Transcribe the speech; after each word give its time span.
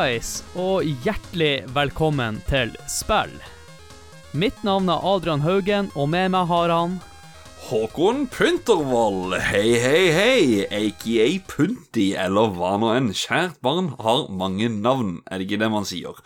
Hallais, 0.00 0.38
og 0.56 0.86
hjertelig 1.04 1.66
velkommen 1.76 2.38
til 2.48 2.70
spill. 2.88 3.34
Mitt 4.32 4.62
navn 4.64 4.86
er 4.88 5.02
Adrian 5.04 5.42
Haugen, 5.44 5.90
og 5.92 6.08
med 6.08 6.30
meg 6.32 6.46
har 6.48 6.72
han 6.72 6.94
Håkon 7.66 8.22
Puntervold, 8.32 9.34
hei, 9.50 9.74
hei, 9.82 10.06
hei, 10.16 10.62
aka 10.72 11.26
Punti, 11.50 12.06
eller 12.16 12.48
hva 12.56 12.70
nå 12.80 12.94
enn. 12.94 13.10
Kjært 13.12 13.60
barn 13.60 13.90
har 14.00 14.24
mange 14.32 14.70
navn, 14.72 15.18
er 15.28 15.36
det 15.36 15.50
ikke 15.50 15.60
det 15.66 15.68
man 15.76 15.84
sier? 15.84 16.16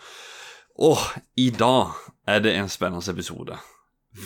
Og 0.79 1.03
i 1.35 1.49
dag 1.51 1.99
er 2.31 2.45
det 2.47 2.55
en 2.55 2.71
spennende 2.71 3.11
episode. 3.11 3.59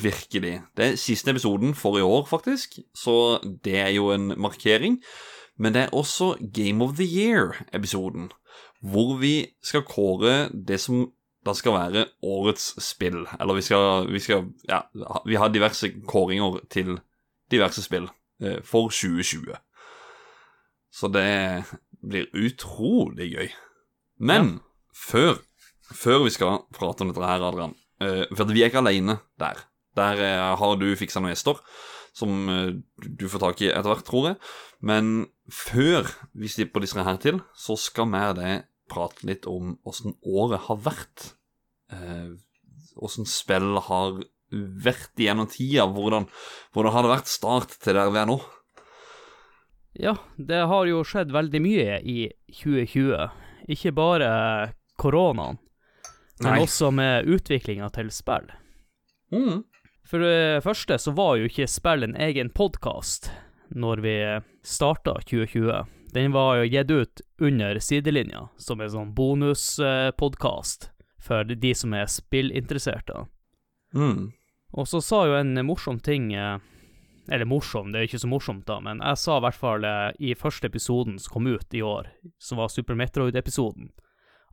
Virkelig. 0.03 0.59
Det 0.77 0.91
er 0.91 1.01
siste 1.01 1.33
episoden 1.33 1.73
for 1.73 1.97
i 1.97 2.05
år, 2.05 2.29
faktisk, 2.29 2.83
så 2.93 3.39
det 3.65 3.79
er 3.81 3.95
jo 3.97 4.11
en 4.13 4.35
markering. 4.37 5.01
Men 5.59 5.73
det 5.73 5.87
er 5.87 5.97
også 5.97 6.35
Game 6.53 6.85
of 6.85 6.93
the 7.01 7.03
Year-episoden, 7.03 8.29
hvor 8.79 9.17
vi 9.19 9.49
skal 9.63 9.85
kåre 9.87 10.49
det 10.53 10.79
som 10.81 11.07
da 11.45 11.53
skal 11.55 11.75
være 11.75 12.05
årets 12.25 12.73
spill. 12.83 13.23
Eller 13.39 13.57
vi 13.57 13.63
skal, 13.63 14.07
vi 14.11 14.19
skal 14.23 14.49
Ja, 14.67 14.81
vi 15.25 15.39
har 15.39 15.51
diverse 15.51 15.91
kåringer 16.07 16.59
til 16.69 16.99
diverse 17.51 17.83
spill 17.83 18.09
eh, 18.41 18.59
for 18.63 18.91
2020. 18.91 19.55
Så 20.91 21.07
det 21.07 21.63
blir 22.01 22.29
utrolig 22.33 23.31
gøy. 23.33 23.49
Men 24.19 24.59
før, 24.95 25.39
før 25.93 26.25
vi 26.25 26.33
skal 26.35 26.63
prate 26.75 27.03
om 27.03 27.11
dette 27.11 27.23
her, 27.25 27.45
Adrian 27.45 27.75
eh, 28.01 28.25
For 28.35 28.49
vi 28.51 28.63
er 28.63 28.71
ikke 28.71 28.83
alene 28.83 29.19
der. 29.39 29.63
Der 29.95 30.23
eh, 30.23 30.57
har 30.59 30.75
du 30.79 30.91
fiksa 30.95 31.21
noen 31.21 31.33
gjester 31.33 31.59
som 32.19 32.49
eh, 32.51 32.73
du 32.99 33.25
får 33.31 33.43
tak 33.45 33.63
i 33.63 33.71
etter 33.71 33.89
hvert, 33.91 34.05
tror 34.07 34.27
jeg. 34.31 34.39
Men 34.85 35.13
før 35.53 36.07
vi 36.37 36.51
slipper 36.51 36.83
disse 36.83 37.05
her 37.05 37.19
til, 37.23 37.39
så 37.57 37.77
skal 37.79 38.11
vi 38.11 38.21
og 38.29 38.37
deg 38.41 38.67
prate 38.89 39.27
litt 39.29 39.47
om 39.49 39.75
åssen 39.87 40.15
året 40.25 40.67
har 40.67 40.83
vært. 40.89 41.31
Eh, 41.93 42.37
Åssen 42.99 43.23
spill 43.29 43.77
har 43.85 44.17
vært 44.51 45.21
gjennom 45.21 45.47
tida. 45.47 45.85
Hvordan, 45.87 46.25
hvordan 46.75 46.91
har 46.91 47.05
det 47.05 47.11
vært 47.13 47.29
start 47.31 47.77
til 47.79 47.95
der 47.95 48.09
vi 48.11 48.19
er 48.19 48.27
nå? 48.27 48.35
Ja, 49.99 50.15
det 50.35 50.59
har 50.67 50.89
jo 50.89 51.03
skjedd 51.07 51.31
veldig 51.31 51.61
mye 51.63 51.99
i 52.03 52.17
2020. 52.59 53.29
Ikke 53.71 53.93
bare 53.95 54.29
koronaen, 54.99 55.61
men 56.41 56.51
Nei. 56.55 56.59
også 56.65 56.91
med 56.95 57.29
utviklinga 57.29 57.89
til 57.95 58.11
spill. 58.13 58.49
Mm. 59.31 59.63
For 60.09 60.23
det 60.25 60.63
første 60.65 60.97
så 60.97 61.11
var 61.13 61.35
jo 61.37 61.45
ikke 61.45 61.67
spill 61.69 62.01
en 62.01 62.15
egen 62.17 62.49
podkast 62.49 63.29
når 63.69 63.99
vi 64.01 64.13
starta 64.65 65.19
2020. 65.21 65.83
Den 66.13 66.31
var 66.33 66.57
jo 66.57 66.69
gitt 66.69 66.91
ut 66.91 67.21
under 67.37 67.77
sidelinja, 67.77 68.47
som 68.57 68.81
en 68.81 68.89
sånn 68.89 69.11
bonuspodkast 69.13 70.89
for 71.21 71.45
de 71.45 71.73
som 71.77 71.93
er 71.93 72.09
spillinteresserte. 72.09 73.27
Mm. 73.93 74.31
Og 74.73 74.89
så 74.89 75.01
sa 75.01 75.23
jo 75.27 75.35
en 75.37 75.53
morsom 75.65 75.97
ting 76.01 76.29
eh, 76.33 76.57
Eller 77.29 77.45
morsom, 77.45 77.91
det 77.91 77.99
er 77.99 78.07
ikke 78.07 78.21
så 78.21 78.29
morsomt, 78.29 78.65
da, 78.65 78.79
men 78.81 79.01
jeg 79.05 79.17
sa 79.21 79.37
i 79.37 79.43
hvert 79.45 79.57
fall 79.57 79.85
eh, 79.85 80.09
i 80.17 80.33
første 80.37 80.69
episoden 80.69 81.19
som 81.21 81.33
kom 81.35 81.49
ut 81.49 81.73
i 81.77 81.83
år, 81.85 82.09
som 82.41 82.57
var 82.57 82.71
Super 82.73 82.97
Metroid-episoden, 82.97 83.91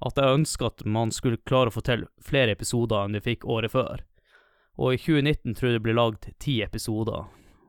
at 0.04 0.20
jeg 0.20 0.36
ønska 0.40 0.68
at 0.68 0.84
man 0.84 1.12
skulle 1.12 1.40
klare 1.48 1.72
å 1.72 1.76
få 1.76 1.80
til 1.88 2.04
flere 2.20 2.52
episoder 2.52 3.06
enn 3.06 3.16
vi 3.16 3.24
fikk 3.30 3.48
året 3.48 3.72
før. 3.72 4.04
Og 4.76 4.94
i 4.94 5.00
2019 5.00 5.56
tror 5.56 5.70
jeg 5.70 5.78
det 5.78 5.84
blir 5.86 5.96
lagd 5.96 6.28
ti 6.42 6.58
episoder, 6.64 7.24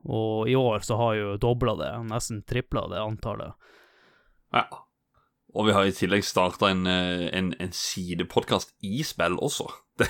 og 0.07 0.49
i 0.49 0.55
år 0.59 0.83
så 0.83 0.97
har 0.99 1.15
jeg 1.15 1.23
jo 1.23 1.39
dobla 1.43 1.75
det, 1.79 1.91
nesten 2.09 2.43
tripla 2.47 2.87
det 2.91 2.99
antallet. 3.03 3.55
Ja. 4.55 4.67
Og 5.55 5.69
vi 5.69 5.73
har 5.73 5.87
i 5.87 5.95
tillegg 5.95 6.25
starta 6.27 6.69
en, 6.69 6.83
eh, 6.91 7.27
en, 7.33 7.53
en 7.59 7.71
sidepodkast 7.73 8.75
i 8.85 9.01
spill 9.07 9.39
også. 9.41 9.69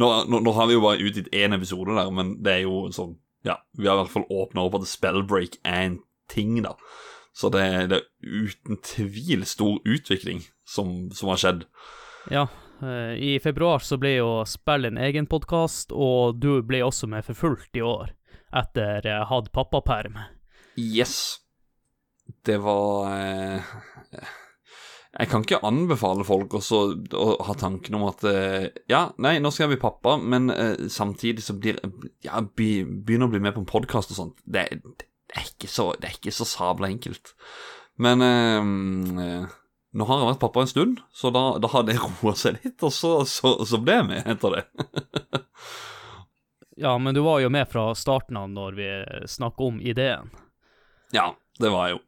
Nå, 0.00 0.08
nå, 0.28 0.40
nå 0.44 0.52
har 0.52 0.66
vi 0.68 0.74
jo 0.74 0.82
bare 0.84 1.00
utgitt 1.00 1.30
én 1.32 1.56
episode 1.56 1.94
der, 1.96 2.10
men 2.12 2.34
det 2.44 2.52
er 2.52 2.66
jo 2.66 2.82
sånn 2.92 3.14
Ja, 3.46 3.54
vi 3.78 3.86
har 3.88 3.96
i 3.96 4.02
hvert 4.02 4.12
fall 4.12 4.26
åpna 4.28 4.66
opp 4.66 4.76
at 4.76 4.90
spellbreak 4.90 5.56
er 5.62 5.86
en 5.86 5.96
ting, 6.28 6.58
da. 6.60 6.74
Så 7.32 7.48
det, 7.54 7.62
det 7.88 8.02
er 8.02 8.44
uten 8.50 8.80
tvil 8.84 9.46
stor 9.48 9.78
utvikling 9.88 10.42
som, 10.68 11.06
som 11.16 11.30
har 11.32 11.40
skjedd. 11.40 11.64
Ja, 12.34 12.44
i 13.18 13.38
februar 13.42 13.82
så 13.82 13.96
ble 13.98 14.14
jo 14.18 14.30
spill 14.46 14.86
en 14.86 14.98
egen 15.02 15.26
podkast, 15.26 15.90
og 15.92 16.38
du 16.38 16.62
ble 16.62 16.84
også 16.86 17.08
med 17.10 17.26
for 17.26 17.38
fullt 17.38 17.78
i 17.78 17.82
år, 17.82 18.12
etter 18.54 19.06
eh, 19.06 19.24
hatt 19.26 19.52
pappaperm. 19.54 20.20
Yes. 20.78 21.40
Det 22.44 22.58
var 22.60 23.08
eh, 23.16 23.62
Jeg 25.18 25.30
kan 25.30 25.42
ikke 25.42 25.62
anbefale 25.64 26.26
folk 26.28 26.58
også 26.58 26.80
å 27.16 27.28
ha 27.48 27.54
tanken 27.56 27.96
om 27.96 28.04
at 28.10 28.24
eh, 28.28 28.66
Ja, 28.90 29.08
nei, 29.16 29.38
nå 29.40 29.50
skal 29.50 29.66
jeg 29.66 29.76
bli 29.76 29.84
pappa, 29.86 30.18
men 30.20 30.52
eh, 30.52 30.86
samtidig 30.92 31.46
så 31.46 31.56
blir 31.58 31.80
Ja, 32.24 32.42
begynner 32.42 33.26
å 33.26 33.32
bli 33.32 33.42
med 33.42 33.56
på 33.56 33.64
en 33.64 33.70
podkast 33.70 34.12
og 34.12 34.20
sånt. 34.20 34.44
Det, 34.44 34.68
det, 34.84 35.08
er 35.34 35.48
så, 35.66 35.90
det 35.98 36.10
er 36.10 36.20
ikke 36.20 36.36
så 36.36 36.46
sabla 36.48 36.92
enkelt. 36.92 37.32
Men 37.98 38.22
eh, 38.22 38.70
eh, 39.24 39.56
nå 39.98 40.06
har 40.06 40.20
jeg 40.20 40.30
vært 40.30 40.42
pappa 40.44 40.62
en 40.62 40.70
stund, 40.70 41.00
så 41.12 41.32
da, 41.34 41.44
da 41.58 41.70
har 41.72 41.86
det 41.88 41.98
roa 41.98 42.34
seg 42.38 42.60
litt, 42.62 42.78
og 42.86 42.92
så, 42.94 43.12
så, 43.26 43.56
så 43.66 43.80
ble 43.82 43.98
jeg 43.98 44.08
med 44.12 44.30
etter 44.30 44.58
det. 44.58 44.64
Ja, 46.78 46.92
men 47.02 47.16
du 47.16 47.24
var 47.26 47.40
jo 47.42 47.50
med 47.50 47.66
fra 47.66 47.88
starten 47.98 48.38
av 48.38 48.52
når 48.54 48.76
vi 48.78 48.88
snakka 49.26 49.64
om 49.66 49.80
ideen. 49.82 50.30
Ja, 51.10 51.32
det 51.58 51.72
var 51.74 51.88
jeg 51.88 51.96
jo. 51.96 52.04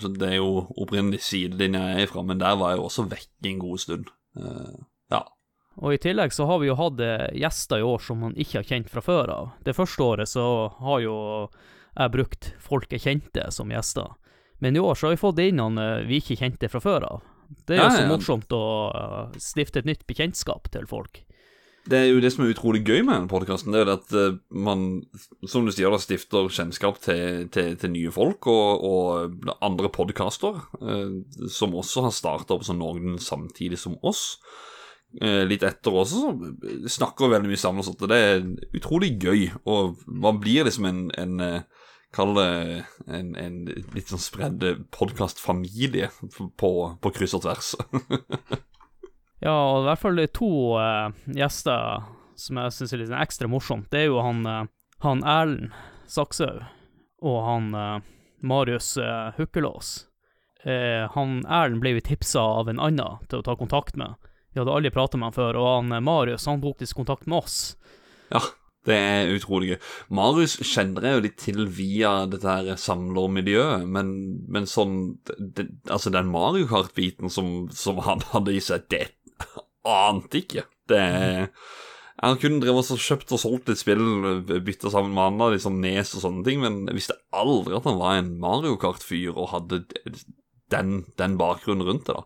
Så 0.00 0.10
det 0.16 0.30
er 0.30 0.38
jo 0.40 0.62
opprinnelig 0.80 1.20
sidelinja 1.22 1.82
jeg 1.90 1.98
er 1.98 2.08
ifra, 2.08 2.24
men 2.26 2.40
der 2.40 2.56
var 2.58 2.72
jeg 2.72 2.80
jo 2.80 2.86
også 2.88 3.04
vekk 3.10 3.50
en 3.50 3.60
god 3.60 3.82
stund. 3.82 4.08
Uh, 4.34 4.80
ja. 5.12 5.20
Og 5.76 5.94
i 5.94 6.00
tillegg 6.00 6.32
så 6.32 6.48
har 6.48 6.62
vi 6.62 6.70
jo 6.70 6.78
hatt 6.78 7.02
eh, 7.04 7.28
gjester 7.36 7.82
i 7.82 7.86
år 7.86 8.02
som 8.02 8.24
man 8.24 8.34
ikke 8.38 8.62
har 8.62 8.68
kjent 8.72 8.90
fra 8.90 9.04
før 9.04 9.32
av. 9.34 9.52
Det 9.66 9.76
første 9.76 10.08
året 10.08 10.30
så 10.30 10.46
har 10.80 11.04
jo 11.04 11.16
jeg 11.94 12.14
brukt 12.14 12.50
folk 12.62 12.90
jeg 12.90 13.04
kjente 13.04 13.46
som 13.54 13.70
gjester. 13.70 14.14
Men 14.62 14.76
i 14.76 14.82
år 14.82 14.94
så 14.94 15.06
har 15.06 15.14
vi 15.14 15.22
fått 15.22 15.42
inn 15.44 15.60
noen 15.60 15.78
eh, 15.78 16.06
vi 16.08 16.22
ikke 16.22 16.38
kjente 16.40 16.70
fra 16.72 16.82
før 16.82 17.06
av. 17.10 17.22
Det 17.66 17.76
er 17.76 17.80
jo 17.80 17.84
Ja, 17.86 17.92
så 17.94 18.08
morsomt 18.10 18.52
å 18.56 18.64
eh, 18.90 19.38
stifte 19.42 19.82
et 19.82 19.88
nytt 19.88 20.04
bekjentskap 20.08 20.70
til 20.74 20.88
folk. 20.90 21.22
Det 21.84 21.98
er 21.98 22.06
jo 22.08 22.20
det 22.24 22.30
som 22.32 22.46
er 22.46 22.54
utrolig 22.54 22.80
gøy 22.80 23.02
med 23.04 23.12
denne 23.12 23.28
podkasten, 23.28 23.74
det 23.74 23.82
er 23.82 23.90
at 23.92 24.12
eh, 24.16 24.36
man, 24.56 25.02
som 25.44 25.66
du 25.66 25.72
sier, 25.72 25.92
da 25.92 26.00
stifter 26.00 26.48
kjennskap 26.48 27.00
til, 27.04 27.48
til, 27.52 27.74
til 27.80 27.92
nye 27.92 28.12
folk 28.14 28.48
og, 28.48 28.86
og 28.88 29.50
andre 29.64 29.90
podkaster, 29.92 30.62
eh, 30.80 31.18
som 31.52 31.76
også 31.76 32.06
har 32.06 32.14
starta 32.16 32.56
opp 32.56 32.64
sånn 32.64 32.80
noen 32.80 33.18
samtidig 33.20 33.80
som 33.82 33.98
oss. 34.00 34.38
Eh, 35.20 35.44
litt 35.46 35.62
etter 35.62 35.94
også, 35.94 36.24
så 36.24 36.88
snakker 36.96 37.34
veldig 37.36 37.52
mye 37.52 37.60
sammen 37.60 37.84
og 37.84 37.90
sånt, 37.90 38.08
det 38.10 38.22
er 38.30 38.40
utrolig 38.80 39.12
gøy. 39.20 39.50
Og 39.68 40.00
man 40.08 40.40
blir 40.40 40.64
liksom 40.64 40.88
en, 40.88 41.04
en 41.20 41.44
eh, 41.44 41.83
Kall 42.14 42.36
det 42.38 42.46
en, 43.10 43.32
en 43.34 43.56
litt 43.94 44.12
sånn 44.12 44.22
spredd 44.22 44.62
podkastfamilie 44.94 46.12
på, 46.60 46.70
på 47.02 47.14
kryss 47.16 47.34
og 47.34 47.42
tvers. 47.46 47.74
Ja, 49.44 49.52
og 49.52 49.82
i 49.82 49.88
hvert 49.90 50.00
fall 50.00 50.16
det 50.16 50.28
er 50.28 50.36
to 50.38 50.52
uh, 50.80 51.10
gjester 51.36 52.04
som 52.40 52.58
jeg 52.58 52.72
syns 52.72 52.94
er 52.94 53.00
litt 53.02 53.10
sånn 53.10 53.20
ekstra 53.20 53.50
morsomt. 53.52 53.90
Det 53.92 54.04
er 54.04 54.08
jo 54.08 54.22
han, 54.24 54.40
uh, 54.48 54.62
han 55.04 55.20
Erlend 55.28 55.74
Sakshaug 56.08 56.62
og 57.24 57.38
han 57.44 57.66
uh, 57.76 57.98
Marius 58.44 58.94
Hukkelås. 59.38 59.94
Han 60.64 61.38
Erlend 61.44 61.80
ble 61.80 61.94
jo 61.94 62.02
tipsa 62.04 62.40
av 62.60 62.68
en 62.68 62.80
annen 62.80 63.22
til 63.28 63.40
å 63.40 63.44
ta 63.44 63.54
kontakt 63.56 63.96
med. 64.00 64.16
Vi 64.52 64.60
hadde 64.60 64.72
aldri 64.72 64.92
pratet 64.92 65.20
med 65.20 65.30
han 65.30 65.36
før, 65.36 65.58
og 65.60 65.68
han 65.70 66.04
Marius 66.04 66.44
han 66.48 66.60
tok 66.60 66.84
kontakt 66.96 67.24
med 67.28 67.40
oss. 67.40 67.56
Ja, 68.32 68.40
det 68.84 68.96
er 68.96 69.32
utrolig 69.32 69.72
gøy. 69.72 69.78
Marius 70.18 70.58
kjenner 70.60 71.06
jeg 71.06 71.16
jo 71.16 71.22
litt 71.24 71.38
til 71.40 71.62
via 71.72 72.12
dette 72.30 72.56
her 72.56 72.80
samlermiljøet, 72.80 73.86
men, 73.88 74.10
men 74.52 74.68
sånn 74.68 74.98
det, 75.24 75.70
Altså, 75.88 76.12
den 76.12 76.28
Mario 76.32 76.68
Kart-biten 76.68 77.32
som, 77.32 77.70
som 77.72 78.02
han 78.04 78.24
hadde 78.34 78.52
i 78.52 78.60
seg, 78.64 78.84
det 78.92 79.06
ante 79.88 80.42
ikke. 80.42 80.66
Det 80.88 81.00
Jeg 81.00 82.30
har 82.30 82.38
kun 82.40 82.60
drevet 82.62 82.92
og 82.94 83.00
kjøpt 83.04 83.32
og 83.36 83.40
solgt 83.40 83.72
litt 83.72 83.80
spill, 83.80 84.04
bytta 84.44 84.92
sammen 84.92 85.16
med 85.16 85.24
andre, 85.32 85.54
liksom 85.56 85.80
Nes 85.82 86.14
og 86.14 86.24
sånne 86.24 86.44
ting, 86.46 86.60
men 86.62 86.84
jeg 86.88 87.00
visste 87.00 87.18
aldri 87.34 87.76
at 87.76 87.88
han 87.88 88.00
var 88.00 88.20
en 88.20 88.34
Mario 88.40 88.78
Kart-fyr 88.80 89.32
og 89.34 89.50
hadde 89.52 89.82
den, 90.72 91.02
den 91.20 91.40
bakgrunnen 91.40 91.88
rundt 91.88 92.08
det, 92.08 92.16
da. 92.16 92.24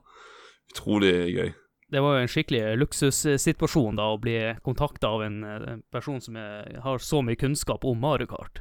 Utrolig 0.74 1.14
gøy. 1.34 1.50
Det 1.88 2.00
var 2.04 2.18
jo 2.18 2.22
en 2.26 2.28
skikkelig 2.28 2.76
luksussituasjon 2.82 3.96
da, 3.96 4.10
å 4.12 4.18
bli 4.20 4.36
kontakta 4.64 5.08
av 5.08 5.22
en 5.24 5.38
en 5.44 5.82
person 5.92 6.20
som 6.20 6.36
er, 6.36 6.80
har 6.84 6.98
så 7.00 7.22
mye 7.24 7.38
kunnskap 7.40 7.84
om 7.88 8.00
Mario 8.00 8.28
Kart. 8.28 8.60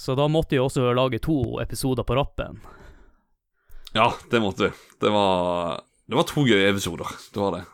Så 0.00 0.14
da 0.16 0.28
måtte 0.32 0.56
vi 0.56 0.62
også 0.62 0.92
lage 0.96 1.18
to 1.20 1.58
episoder 1.60 2.06
på 2.08 2.16
rappen. 2.16 2.62
Ja, 3.92 4.14
det 4.30 4.40
måtte 4.40 4.68
vi. 4.68 4.70
Det 5.00 5.10
var, 5.12 5.82
det 6.06 6.16
var 6.16 6.26
to 6.30 6.46
gøye 6.48 6.70
episoder. 6.70 7.06
Det 7.34 7.40
var 7.40 7.58
det. 7.58 7.64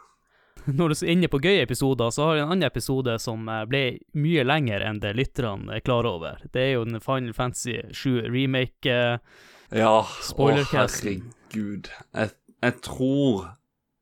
Når 0.78 0.88
du 0.88 0.94
er 0.96 1.12
inne 1.12 1.28
på 1.30 1.38
gøye 1.44 1.62
episoder, 1.62 2.10
så 2.10 2.24
har 2.26 2.34
jeg 2.36 2.46
en 2.46 2.54
annen 2.56 2.66
episode 2.66 3.18
som 3.22 3.46
eh, 3.52 3.62
ble 3.70 3.82
mye 4.18 4.42
lenger 4.46 4.82
enn 4.88 4.98
det 5.04 5.12
lytterne 5.14 5.76
er 5.76 5.84
klar 5.86 6.08
over. 6.08 6.40
Det 6.52 6.64
er 6.64 6.72
jo 6.74 6.86
den 6.88 6.98
Final 7.04 7.36
Fantasy 7.36 7.76
7 7.94 8.26
remake. 8.32 8.90
eh, 8.90 9.78
Ja, 9.78 10.00
å 10.02 10.48
herregud. 10.72 11.92
Jeg, 12.16 12.34
jeg 12.64 12.80
tror 12.82 13.52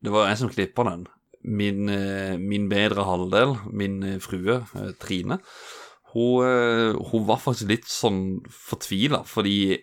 det 0.04 0.12
var 0.12 0.28
jeg 0.28 0.40
som 0.40 0.52
klippa 0.52 0.84
den. 0.88 1.06
Min, 1.44 1.88
eh, 1.92 2.36
min 2.40 2.68
bedre 2.68 3.04
halvdel, 3.04 3.56
min 3.72 4.02
eh, 4.02 4.20
frue 4.22 4.60
eh, 4.62 4.92
Trine, 5.00 5.40
hun, 6.14 6.94
hun 7.10 7.24
var 7.26 7.40
faktisk 7.42 7.72
litt 7.72 7.88
sånn 7.90 8.38
fortvila, 8.46 9.24
fordi 9.26 9.74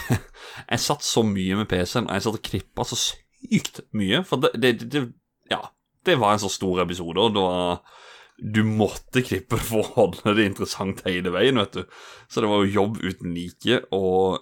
jeg 0.70 0.80
satt 0.80 1.04
så 1.04 1.20
mye 1.28 1.58
med 1.58 1.68
PC-en, 1.68 2.08
og 2.08 2.16
jeg 2.16 2.24
satt 2.24 2.38
og 2.38 2.46
klippa 2.46 2.86
så 2.88 2.96
sykt 2.96 3.82
mye. 3.92 4.22
For 4.24 4.40
det, 4.40 4.54
det, 4.62 4.72
det 4.88 5.04
Ja, 5.52 5.60
det 6.08 6.16
var 6.22 6.32
en 6.32 6.40
så 6.40 6.48
stor 6.48 6.80
episode, 6.86 7.20
og 7.20 7.36
det 7.36 7.44
var 7.44 8.00
Du 8.40 8.64
måtte 8.64 9.22
klippe 9.22 9.60
for 9.60 9.84
å 9.84 9.92
holde 9.98 10.32
det 10.38 10.48
interessant 10.48 11.04
hele 11.04 11.34
veien, 11.36 11.60
vet 11.60 11.76
du. 11.76 11.84
Så 12.32 12.40
det 12.40 12.48
var 12.50 12.64
jo 12.64 12.78
jobb 12.80 13.02
uten 13.04 13.36
like, 13.36 13.82
og 13.92 14.40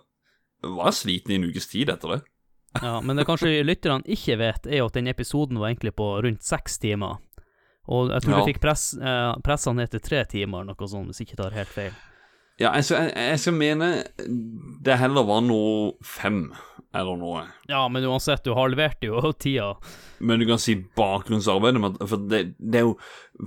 jeg 0.63 0.77
var 0.79 0.95
sliten 0.95 1.35
i 1.35 1.41
en 1.41 1.51
ukes 1.51 1.67
tid 1.75 1.91
etter 1.91 2.15
det. 2.15 2.23
Ja, 2.81 3.01
men 3.05 3.17
det 3.21 3.27
kanskje 3.29 3.51
lytterne 3.67 4.07
ikke 4.09 4.39
vet, 4.41 4.67
er 4.67 4.79
jo 4.81 4.87
at 4.89 4.97
den 4.97 5.11
episoden 5.13 5.59
var 5.61 5.69
egentlig 5.73 5.93
på 5.99 6.07
rundt 6.25 6.43
seks 6.47 6.79
timer. 6.81 7.19
Og 7.91 8.09
jeg 8.15 8.23
tror 8.23 8.33
Ja. 8.33 8.39
du 8.41 8.49
fikk 8.53 8.61
press, 8.63 8.95
eh, 8.97 9.35
pressa 9.45 9.73
ned 9.75 9.91
til 9.91 10.01
tre 10.01 10.25
timer, 10.25 10.65
noe 10.65 10.89
sånt, 10.89 11.11
hvis 11.11 11.19
jeg 11.21 11.29
ikke 11.29 11.43
tar 11.43 11.51
helt 11.59 11.69
feil. 11.69 11.93
Ja, 12.61 12.71
jeg 12.77 12.85
skal, 12.85 13.09
jeg, 13.09 13.15
jeg 13.33 13.39
skal 13.43 13.55
mene 13.59 13.87
det 14.85 14.99
heller 15.01 15.25
var 15.27 15.41
noe 15.43 15.95
fem, 16.05 16.53
eller 16.95 17.17
noe. 17.17 17.43
Ja, 17.69 17.89
men 17.89 18.05
uansett, 18.05 18.45
du 18.45 18.53
halverte 18.55 19.09
jo 19.09 19.33
tida. 19.41 19.75
Men 20.21 20.39
du 20.39 20.47
kan 20.47 20.59
si 20.63 20.77
bakgrunnsarbeidet 20.97 21.81
med 21.81 21.97
For 22.07 22.17
det, 22.31 22.55
det 22.61 22.79
er 22.79 22.85
jo 22.87 22.97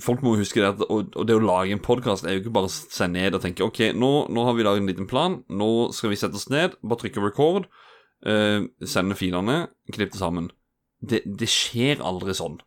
Folk 0.01 0.21
må 0.25 0.33
huske 0.35 0.59
det 0.59 0.73
at 0.73 0.81
Og, 0.89 1.13
og 1.15 1.27
det 1.29 1.37
å 1.37 1.39
lage 1.45 1.71
en 1.71 1.79
podkast 1.79 2.25
er 2.25 2.33
jo 2.35 2.41
ikke 2.41 2.51
bare 2.57 2.67
å 2.67 2.73
seg 2.73 3.13
ned 3.13 3.37
og 3.37 3.41
tenke 3.45 3.63
OK, 3.63 3.93
nå, 3.95 4.09
nå 4.33 4.43
har 4.49 4.57
vi 4.57 4.65
laget 4.65 4.81
en 4.83 4.89
liten 4.91 5.07
plan. 5.07 5.37
Nå 5.47 5.69
skal 5.95 6.09
vi 6.11 6.17
sette 6.19 6.35
oss 6.35 6.49
ned, 6.51 6.75
bare 6.83 6.99
trykke 7.05 7.23
record, 7.23 7.69
eh, 8.27 8.65
sende 8.85 9.17
filene, 9.17 9.65
klippe 9.91 10.15
det 10.15 10.21
sammen. 10.21 10.49
Det, 10.99 11.21
det 11.25 11.49
skjer 11.51 12.03
aldri 12.05 12.35
sånn. 12.37 12.59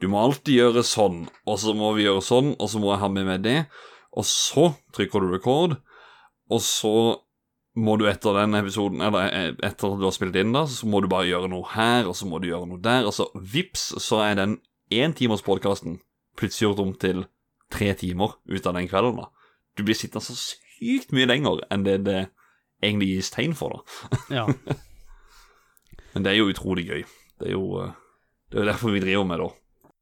Du 0.00 0.08
må 0.12 0.20
alltid 0.22 0.56
gjøre 0.56 0.84
sånn, 0.86 1.26
og 1.48 1.60
så 1.60 1.74
må 1.76 1.92
vi 1.96 2.06
gjøre 2.06 2.24
sånn, 2.24 2.54
og 2.60 2.70
så 2.72 2.80
må 2.82 2.92
jeg 2.92 3.02
ha 3.02 3.12
med 3.12 3.28
meg 3.28 3.44
det. 3.44 3.58
Og 4.16 4.26
så 4.28 4.70
trykker 4.96 5.22
du 5.22 5.30
record, 5.32 5.76
og 6.52 6.62
så 6.64 6.96
må 7.76 7.98
du 8.00 8.06
etter 8.08 8.36
den 8.38 8.56
episoden, 8.56 9.02
eller 9.04 9.28
etter 9.52 9.92
at 9.92 10.00
du 10.00 10.06
har 10.06 10.14
spilt 10.16 10.36
inn, 10.40 10.54
da, 10.56 10.64
så 10.68 10.88
må 10.88 11.02
du 11.04 11.10
bare 11.12 11.28
gjøre 11.28 11.50
noe 11.52 11.68
her, 11.74 12.08
og 12.08 12.16
så 12.16 12.28
må 12.28 12.40
du 12.40 12.48
gjøre 12.48 12.70
noe 12.70 12.80
der, 12.82 13.04
og 13.08 13.12
så 13.12 13.28
vips, 13.36 13.90
så 14.00 14.22
er 14.24 14.38
den 14.38 14.58
éntimerspodkasten 14.92 15.98
plutselig 16.40 16.70
gjort 16.70 16.84
om 16.84 16.94
til 17.00 17.26
tre 17.72 17.90
timer 17.98 18.38
ut 18.48 18.68
av 18.68 18.78
den 18.78 18.88
kvelden, 18.88 19.20
da. 19.20 19.28
Du 19.76 19.84
blir 19.84 19.98
sittende 19.98 20.24
så 20.24 20.36
sykt 20.38 21.12
mye 21.12 21.28
lenger 21.28 21.60
enn 21.72 21.84
det 21.84 21.98
det 22.06 22.20
egentlig 22.84 23.10
gis 23.16 23.32
tegn 23.34 23.56
for, 23.56 23.76
da. 23.76 24.20
Ja. 24.40 24.46
Men 26.16 26.24
det 26.24 26.30
er 26.32 26.38
jo 26.38 26.48
utrolig 26.48 26.86
gøy. 26.88 27.02
Det 27.36 27.50
er 27.50 27.52
jo, 27.52 27.64
eh, 27.82 27.90
det 28.48 28.62
er 28.62 28.68
derfor 28.70 28.94
vi 28.94 29.02
driver 29.04 29.24
med 29.28 29.42
det. 29.42 29.48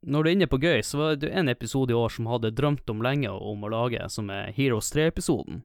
Når 0.06 0.22
du 0.22 0.28
er 0.28 0.34
inne 0.36 0.46
på 0.46 0.60
gøy, 0.62 0.82
så 0.86 0.98
var 1.00 1.16
det 1.18 1.30
en 1.34 1.50
episode 1.50 1.90
i 1.90 1.96
år 1.98 2.12
som 2.14 2.28
hadde 2.30 2.52
drømt 2.54 2.90
om 2.92 3.02
lenge 3.02 3.32
om 3.34 3.64
å 3.66 3.70
lage, 3.72 3.98
som 4.14 4.30
er 4.30 4.52
Heroes 4.54 4.92
3-episoden. 4.94 5.64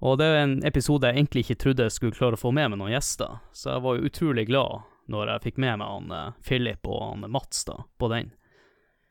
Og 0.00 0.16
det 0.16 0.30
er 0.30 0.38
en 0.40 0.54
episode 0.64 1.04
jeg 1.04 1.20
egentlig 1.20 1.44
ikke 1.44 1.58
trodde 1.66 1.84
jeg 1.84 1.96
skulle 1.98 2.16
klare 2.16 2.38
å 2.38 2.40
få 2.40 2.54
med 2.56 2.72
meg 2.72 2.80
noen 2.80 2.94
gjester, 2.94 3.42
så 3.52 3.74
jeg 3.74 3.84
var 3.84 3.98
jo 3.98 4.08
utrolig 4.08 4.46
glad 4.48 4.88
når 5.12 5.34
jeg 5.34 5.44
fikk 5.50 5.60
med 5.60 5.82
meg 5.82 5.92
han 5.98 6.16
eh, 6.16 6.34
Philip 6.48 6.88
og 6.88 7.04
han 7.10 7.28
Mats 7.36 7.66
da, 7.68 7.76
på 8.00 8.08
den. 8.08 8.32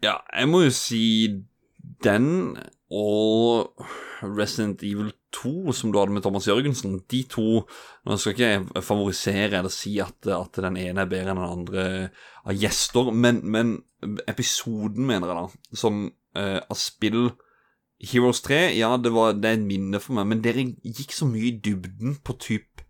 Ja, 0.01 0.23
jeg 0.33 0.49
må 0.49 0.63
jo 0.65 0.73
si 0.73 1.05
den 2.01 2.57
og 2.89 3.85
Resident 4.25 4.81
Evil 4.81 5.13
2, 5.35 5.73
som 5.75 5.91
du 5.91 5.99
hadde 5.99 6.15
med 6.15 6.25
Thomas 6.25 6.47
Jørgensen, 6.49 6.99
de 7.11 7.21
to 7.29 7.63
Nå 8.05 8.17
skal 8.17 8.33
ikke 8.33 8.81
favorisere 8.83 9.59
eller 9.59 9.71
si 9.73 9.95
at, 10.01 10.27
at 10.27 10.57
den 10.63 10.79
ene 10.81 11.03
er 11.03 11.09
bedre 11.09 11.33
enn 11.33 11.41
den 11.41 11.47
andre 11.47 11.85
av 12.41 12.57
gjester, 12.57 13.11
men, 13.13 13.43
men 13.45 13.75
episoden, 14.29 15.05
mener 15.05 15.29
jeg 15.29 15.37
da, 15.37 15.77
som 15.77 16.03
uh, 16.37 16.59
av 16.59 16.77
spill 16.79 17.29
Heroes 18.01 18.41
3, 18.41 18.71
ja, 18.79 18.95
det, 18.97 19.11
var, 19.13 19.35
det 19.37 19.49
er 19.49 19.59
et 19.59 19.67
minne 19.67 20.01
for 20.01 20.17
meg, 20.17 20.31
men 20.31 20.41
dere 20.41 20.65
gikk 20.81 21.13
så 21.13 21.27
mye 21.29 21.51
i 21.51 21.57
dybden 21.61 22.17
på 22.25 22.37
typ 22.41 22.81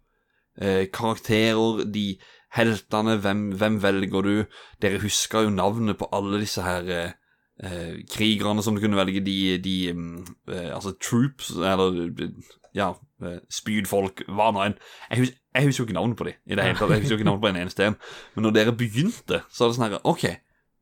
uh, 0.61 0.87
karakterer, 0.93 1.83
de 1.91 2.13
heltene, 2.55 3.17
hvem, 3.23 3.49
hvem 3.59 3.79
velger 3.83 4.27
du? 4.27 4.35
Dere 4.83 5.01
huska 5.03 5.43
jo 5.45 5.51
navnet 5.53 5.99
på 5.99 6.09
alle 6.15 6.41
disse 6.41 6.63
her 6.65 6.87
eh, 6.91 7.17
eh, 7.63 8.01
krigerne 8.11 8.63
som 8.63 8.75
du 8.75 8.81
kunne 8.83 8.99
velge, 8.99 9.23
de, 9.25 9.57
de 9.61 9.75
mm, 9.93 10.15
eh, 10.51 10.69
Altså 10.75 10.93
troops, 11.01 11.51
eller 11.55 12.01
eh, 12.09 12.31
ja, 12.77 12.93
eh, 13.23 13.39
spydfolk, 13.51 14.25
hva 14.31 14.51
nå 14.55 14.63
enn. 14.65 14.79
Jeg, 15.09 15.25
hus 15.25 15.35
jeg 15.51 15.67
husker 15.67 15.83
jo 15.83 15.87
ikke 15.89 15.97
navnet 15.97 16.15
på 16.15 16.25
de 16.29 16.31
i 16.47 16.55
det 16.55 16.63
hele 16.63 16.79
tatt. 16.79 16.93
Jeg 16.93 17.03
husker 17.03 17.17
jo 17.17 17.19
ikke 17.19 17.27
navnet 17.27 17.43
på 17.43 17.49
en 17.49 17.59
eneste 17.59 17.87
en. 17.89 17.95
Men 18.35 18.45
når 18.47 18.53
dere 18.55 18.73
begynte, 18.79 19.41
så 19.51 19.65
er 19.65 19.71
det 19.71 19.75
sånn 19.75 19.87
her 19.89 19.97
OK, 20.07 20.23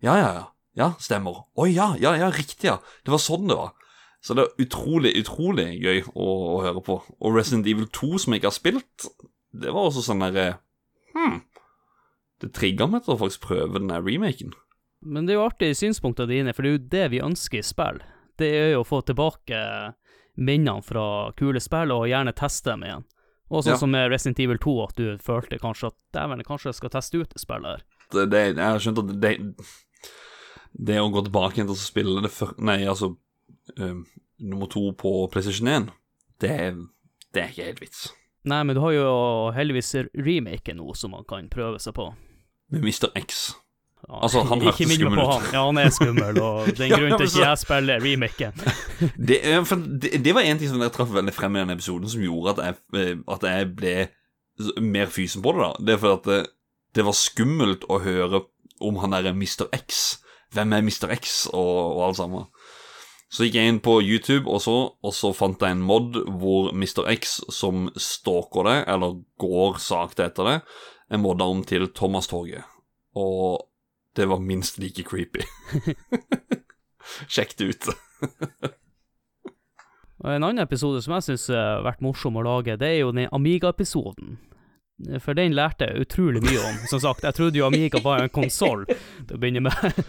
ja, 0.06 0.14
ja, 0.14 0.31
ja. 0.38 0.48
Ja, 0.78 0.92
stemmer. 1.02 1.42
Å 1.58 1.66
ja, 1.68 1.90
ja, 2.00 2.14
ja, 2.16 2.30
riktig, 2.31 2.70
ja. 2.70 2.78
Det 3.04 3.12
var 3.12 3.20
sånn 3.24 3.50
det 3.50 3.58
var. 3.58 3.74
Så 4.22 4.36
det 4.38 4.46
er 4.46 4.64
utrolig, 4.64 5.16
utrolig 5.18 5.66
gøy 5.81 6.04
å, 6.14 6.28
å 6.28 6.62
høre 6.64 6.84
på. 6.86 7.00
Og 7.18 7.36
Resident 7.36 7.68
Evil 7.68 7.90
2, 7.96 8.12
som 8.22 8.36
jeg 8.36 8.44
ikke 8.44 8.52
har 8.52 8.56
spilt, 8.56 9.08
det 9.50 9.74
var 9.74 9.90
også 9.90 10.06
sånn 10.06 10.24
derre 10.24 10.50
Hm. 11.16 11.40
Det 12.40 12.52
trigga 12.54 12.86
meg 12.88 13.02
til 13.04 13.16
å 13.16 13.20
faktisk 13.20 13.48
prøve 13.48 13.81
den 13.81 13.90
remaken. 13.92 14.54
Men 15.01 15.25
det 15.25 15.34
er 15.34 15.40
jo 15.40 15.46
artig 15.48 15.69
synspunktene 15.80 16.28
dine, 16.31 16.54
for 16.54 16.63
det 16.66 16.69
er 16.69 16.78
jo 16.78 16.88
det 16.92 17.06
vi 17.13 17.22
ønsker 17.24 17.62
i 17.62 17.66
spill. 17.66 18.01
Det 18.40 18.50
er 18.56 18.72
jo 18.74 18.81
å 18.84 18.88
få 18.88 19.01
tilbake 19.07 19.60
minnene 20.40 20.84
fra 20.84 21.31
kule 21.40 21.60
spill, 21.63 21.92
og 21.96 22.07
gjerne 22.12 22.36
teste 22.36 22.74
dem 22.74 22.84
igjen. 22.88 23.06
Og 23.50 23.63
sånn 23.63 23.74
Ja. 23.74 23.78
som 23.81 23.92
med 23.92 24.12
Resident 24.12 24.40
Evil 24.40 24.60
2, 24.62 24.74
at 24.84 24.96
du 24.96 25.18
følte 25.18 25.57
kanskje 25.60 25.88
at 25.90 25.96
dæven, 26.13 26.44
kanskje 26.46 26.69
jeg 26.69 26.75
skal 26.75 26.90
teste 26.94 27.18
ut 27.18 27.34
spillet 27.40 27.66
her. 27.80 27.84
Det, 28.12 28.25
det, 28.30 28.42
jeg 28.56 28.66
har 28.66 28.80
skjønt 28.80 29.00
at 29.04 29.22
det 29.22 29.34
Det 30.72 31.00
å 31.02 31.10
gå 31.10 31.24
tilbake 31.25 31.57
igjen 31.57 31.68
til 31.69 31.74
å 31.75 31.81
spille 31.81 32.22
det 32.22 32.30
før 32.30 32.54
Nei, 32.62 32.84
altså 32.86 33.16
um, 33.78 34.06
Nummer 34.40 34.68
to 34.69 34.92
på 34.94 35.28
PlayStation 35.34 35.68
1, 35.68 35.90
det, 36.40 36.54
det 37.34 37.42
er 37.42 37.50
ikke 37.50 37.66
helt 37.66 37.81
vits. 37.81 38.04
Nei, 38.45 38.62
men 38.63 38.75
du 38.78 38.81
har 38.81 38.94
jo 38.95 39.07
heldigvis 39.52 39.90
remaken 40.16 40.78
nå 40.80 40.94
som 40.95 41.12
man 41.12 41.25
kan 41.28 41.50
prøve 41.52 41.80
seg 41.84 41.94
på. 41.98 42.06
Med 42.71 42.85
Mr. 42.85 43.09
X. 43.19 43.50
Altså, 44.07 44.41
han 44.47 44.61
hørtes 44.63 44.94
skummel 44.95 45.19
på 45.19 45.25
ut. 45.25 45.33
Han. 45.33 45.49
Ja, 45.53 45.63
han 45.65 45.77
er 45.81 45.89
skummel, 45.94 46.39
og 46.41 46.65
det 46.77 46.79
er 46.79 46.85
en 46.87 46.94
grunn 46.95 47.18
til 47.19 47.27
ikke 47.27 47.44
jeg 47.45 47.57
spiller 47.61 47.99
remaken. 48.06 48.63
Det, 49.29 49.37
er- 49.44 49.83
det, 50.01 50.13
det 50.25 50.33
var 50.35 50.47
en 50.47 50.57
ting 50.61 50.69
som 50.71 50.79
dere 50.81 50.94
traff 50.95 51.11
veldig 51.13 51.33
frem 51.35 51.56
i 51.57 51.59
den 51.61 51.75
episoden, 51.75 52.09
som 52.09 52.23
gjorde 52.23 52.56
at 52.56 52.63
jeg, 52.65 52.79
eh, 53.01 53.19
at 53.35 53.44
jeg 53.49 53.68
ble 53.75 53.94
mer 54.83 55.11
fysen 55.13 55.44
på 55.45 55.53
det. 55.56 55.61
da 55.68 55.85
Det 55.85 55.94
er 55.94 56.01
fordi 56.01 56.18
at 56.19 56.29
det, 56.31 56.39
det 56.97 57.06
var 57.06 57.15
skummelt 57.19 57.85
å 57.91 57.99
høre 58.03 58.41
om 58.81 58.97
han 59.03 59.13
derre 59.15 59.35
Mr. 59.35 59.68
X. 59.75 60.18
Hvem 60.56 60.73
er 60.73 60.81
Mr. 60.87 61.11
X, 61.19 61.45
og, 61.53 61.75
og 61.99 62.03
alt 62.07 62.18
sammen. 62.19 62.47
Så 63.29 63.45
gikk 63.45 63.59
jeg 63.59 63.69
inn 63.69 63.81
på 63.85 63.99
YouTube, 64.01 64.49
og 64.49 64.57
så, 64.63 64.73
og 65.06 65.13
så 65.13 65.29
fant 65.37 65.61
jeg 65.61 65.75
en 65.77 65.83
mod 65.85 66.15
hvor 66.41 66.71
Mr. 66.73 67.03
X, 67.13 67.35
som 67.53 67.91
stalker 67.99 68.65
det, 68.65 68.77
eller 68.89 69.19
går 69.44 69.77
sakte 69.83 70.25
etter 70.25 70.49
det, 70.49 70.56
er 71.13 71.21
modda 71.21 71.45
om 71.51 71.61
til 71.68 71.85
Thomas-toget. 71.94 72.65
Og 73.19 73.68
det 74.19 74.28
var 74.28 74.44
minst 74.44 74.78
like 74.81 75.04
creepy. 75.07 75.45
Sjekk 77.31 77.57
det 77.57 77.71
ut. 77.71 77.90
En 80.19 80.44
annen 80.44 80.59
episode 80.59 80.99
som 80.99 81.14
jeg 81.16 81.23
syns 81.30 81.45
har 81.56 81.85
vært 81.85 82.02
morsom 82.04 82.35
å 82.35 82.42
lage, 82.44 82.73
det 82.76 82.90
er 82.90 82.97
jo 83.06 83.14
den 83.16 83.30
Amiga-episoden. 83.31 84.33
For 85.23 85.38
den 85.38 85.56
lærte 85.56 85.88
jeg 85.88 86.04
utrolig 86.04 86.42
mye 86.44 86.59
om. 86.59 86.81
Som 86.92 86.99
sagt, 86.99 87.23
jeg 87.23 87.38
trodde 87.38 87.56
jo 87.56 87.69
Amiga 87.69 88.02
var 88.04 88.26
en 88.26 88.33
konsoll 88.33 88.83
til 88.90 89.38
å 89.38 89.40
begynne 89.40 89.64
med. 89.69 89.80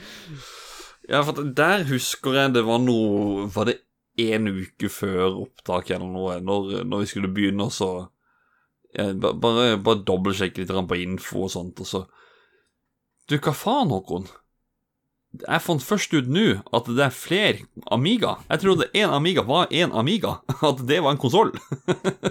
Ja, 1.11 1.25
for 1.27 1.43
der 1.43 1.83
husker 1.89 2.37
jeg 2.37 2.53
det 2.55 2.61
var 2.63 2.79
noe 2.79 3.49
Var 3.51 3.67
det 3.67 3.73
en 4.21 4.51
uke 4.53 4.87
før 4.93 5.41
opptak 5.41 5.89
eller 5.91 6.07
noe, 6.07 6.37
når, 6.45 6.85
når 6.87 7.03
vi 7.03 7.09
skulle 7.11 7.31
begynne, 7.35 7.67
og 7.67 7.73
så 7.75 7.89
ja, 8.95 9.09
Bare, 9.17 9.81
bare 9.81 10.05
dobbeltsjekke 10.07 10.63
litt 10.63 10.71
på 10.71 10.99
info 11.01 11.47
og 11.49 11.51
sånt, 11.51 11.83
og 11.83 11.89
så 11.89 12.05
Du, 13.31 13.37
hva 13.39 13.53
faen, 13.55 13.93
Håkon? 13.95 14.25
Jeg 15.39 15.63
fant 15.63 15.85
først 15.87 16.11
ut 16.17 16.27
nå 16.27 16.47
at 16.75 16.89
det 16.91 17.05
er 17.05 17.13
flere 17.15 17.85
Amiga. 17.95 18.33
Jeg 18.49 18.63
trodde 18.65 18.89
én 18.91 19.13
Amiga 19.15 19.45
var 19.47 19.71
én 19.71 19.93
Amiga. 19.95 20.41
At 20.67 20.81
det 20.89 20.99
var 21.05 21.15
en 21.15 21.21
konsoll. 21.23 21.53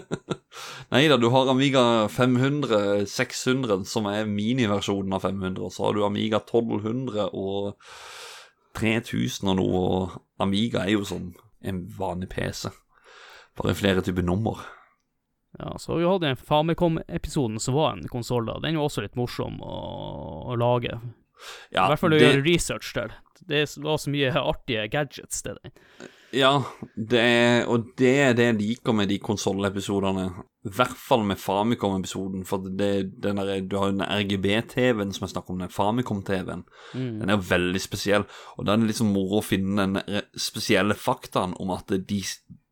Nei 0.91 1.05
da, 1.07 1.15
du 1.15 1.29
har 1.31 1.47
Amiga 1.53 2.09
500, 2.11 3.07
600, 3.07 3.85
som 3.87 4.09
er 4.11 4.27
miniversjonen 4.27 5.15
av 5.15 5.23
500, 5.23 5.61
og 5.63 5.71
så 5.71 5.85
har 5.87 5.95
du 5.95 6.03
Amiga 6.03 6.41
1200 6.43 7.29
og 7.31 7.79
3000 8.75 9.53
og 9.53 9.57
noe, 9.61 9.85
og 9.85 10.43
Amiga 10.43 10.83
er 10.83 10.97
jo 10.97 11.07
som 11.07 11.31
en 11.63 11.79
vanlig 11.95 12.27
PC. 12.35 12.73
Bare 13.55 13.77
flere 13.77 14.03
typer 14.03 14.27
nummer. 14.27 14.59
Ja, 15.59 15.73
så 15.81 15.97
vi 15.99 16.05
hadde 16.07 16.29
den 16.29 16.37
Famicom-episoden 16.39 17.59
som 17.59 17.75
var 17.75 17.91
en 17.97 18.07
konsoll, 18.07 18.45
da. 18.47 18.59
Den 18.63 18.77
var 18.79 18.87
også 18.87 19.03
litt 19.03 19.17
morsom 19.19 19.59
å, 19.59 19.79
å 20.53 20.55
lage. 20.59 20.93
I 21.71 21.75
hvert 21.79 21.99
fall 21.99 22.15
å 22.15 22.19
det- 22.19 22.29
gjøre 22.29 22.45
research 22.45 22.93
til. 22.95 23.11
Det 23.49 23.65
var 23.83 23.97
så 23.97 24.11
mye 24.13 24.31
artige 24.35 24.87
gadgets 24.91 25.41
til 25.43 25.57
den. 25.63 25.73
Ja, 26.35 26.51
det 26.93 27.19
er, 27.25 27.63
og 27.71 27.87
det 27.97 28.11
er 28.21 28.33
det 28.37 28.45
jeg 28.45 28.57
liker 28.59 28.93
med 28.93 29.09
de 29.09 29.17
konsollepisodene. 29.17 30.27
I 30.67 30.71
hvert 30.75 30.93
fall 30.99 31.23
med 31.25 31.39
Famicom-episoden, 31.41 32.43
for 32.45 32.61
det, 32.77 33.19
den 33.23 33.39
der, 33.41 33.61
du 33.65 33.77
har 33.79 33.89
jo 33.89 33.95
den 33.97 34.05
RGB-TV-en 34.05 35.11
som 35.15 35.25
jeg 35.25 35.33
snakker 35.33 35.55
om, 35.55 35.63
den 35.63 35.73
Famicom-TV-en. 35.73 36.63
Mm. 36.93 37.19
Den 37.23 37.29
er 37.31 37.39
jo 37.39 37.47
veldig 37.49 37.81
spesiell, 37.81 38.27
og 38.57 38.67
da 38.67 38.75
er 38.75 38.83
det 38.83 38.91
liksom 38.91 39.09
moro 39.15 39.39
å 39.39 39.47
finne 39.47 39.87
den 39.87 40.21
spesielle 40.37 40.93
faktaen 40.99 41.55
om 41.59 41.73
at 41.73 41.89
de, 41.89 42.21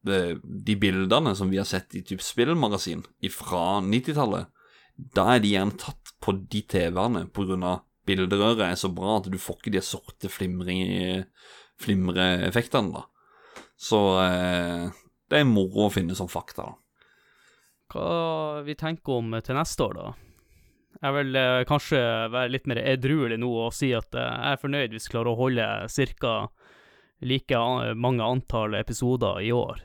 de 0.08 0.76
bildene 0.80 1.36
som 1.38 1.50
vi 1.52 1.60
har 1.60 1.68
sett 1.68 1.96
i 1.96 2.02
typ 2.06 2.22
spillmagasin 2.24 3.04
fra 3.34 3.82
90-tallet, 3.86 4.46
da 4.98 5.36
er 5.36 5.40
de 5.44 5.54
gjerne 5.54 5.78
tatt 5.78 6.14
på 6.24 6.32
de 6.50 6.62
TV-ene 6.66 7.28
av 7.28 7.78
bilderøret 8.08 8.70
er 8.70 8.76
så 8.80 8.90
bra 8.94 9.18
at 9.20 9.28
du 9.32 9.38
får 9.42 9.56
ikke 9.60 9.76
de 9.76 9.82
sorte 9.84 10.28
flimreeffektene, 10.32 12.92
da. 12.96 13.02
Så 13.78 14.00
eh, 14.24 14.84
det 15.30 15.38
er 15.42 15.50
moro 15.50 15.86
å 15.86 15.94
finne 15.94 16.16
som 16.18 16.30
fakta, 16.32 16.64
da. 16.64 16.74
Hva 17.88 18.62
vi 18.68 18.76
tenker 18.76 19.12
om 19.22 19.28
til 19.44 19.56
neste 19.56 19.84
år, 19.86 19.94
da? 19.96 20.14
Jeg 20.98 21.14
vil 21.14 21.36
eh, 21.38 21.66
kanskje 21.70 22.00
være 22.34 22.54
litt 22.56 22.68
mer 22.70 22.80
edruelig 22.82 23.38
nå 23.40 23.50
og 23.68 23.76
si 23.76 23.92
at 23.96 24.16
eh, 24.18 24.34
jeg 24.34 24.56
er 24.56 24.64
fornøyd 24.64 24.92
hvis 24.96 25.08
vi 25.08 25.14
klarer 25.14 25.34
å 25.34 25.40
holde 25.40 25.66
ca. 26.18 26.34
like 27.22 27.60
mange 27.96 28.24
antall 28.24 28.76
episoder 28.78 29.42
i 29.42 29.52
år. 29.56 29.82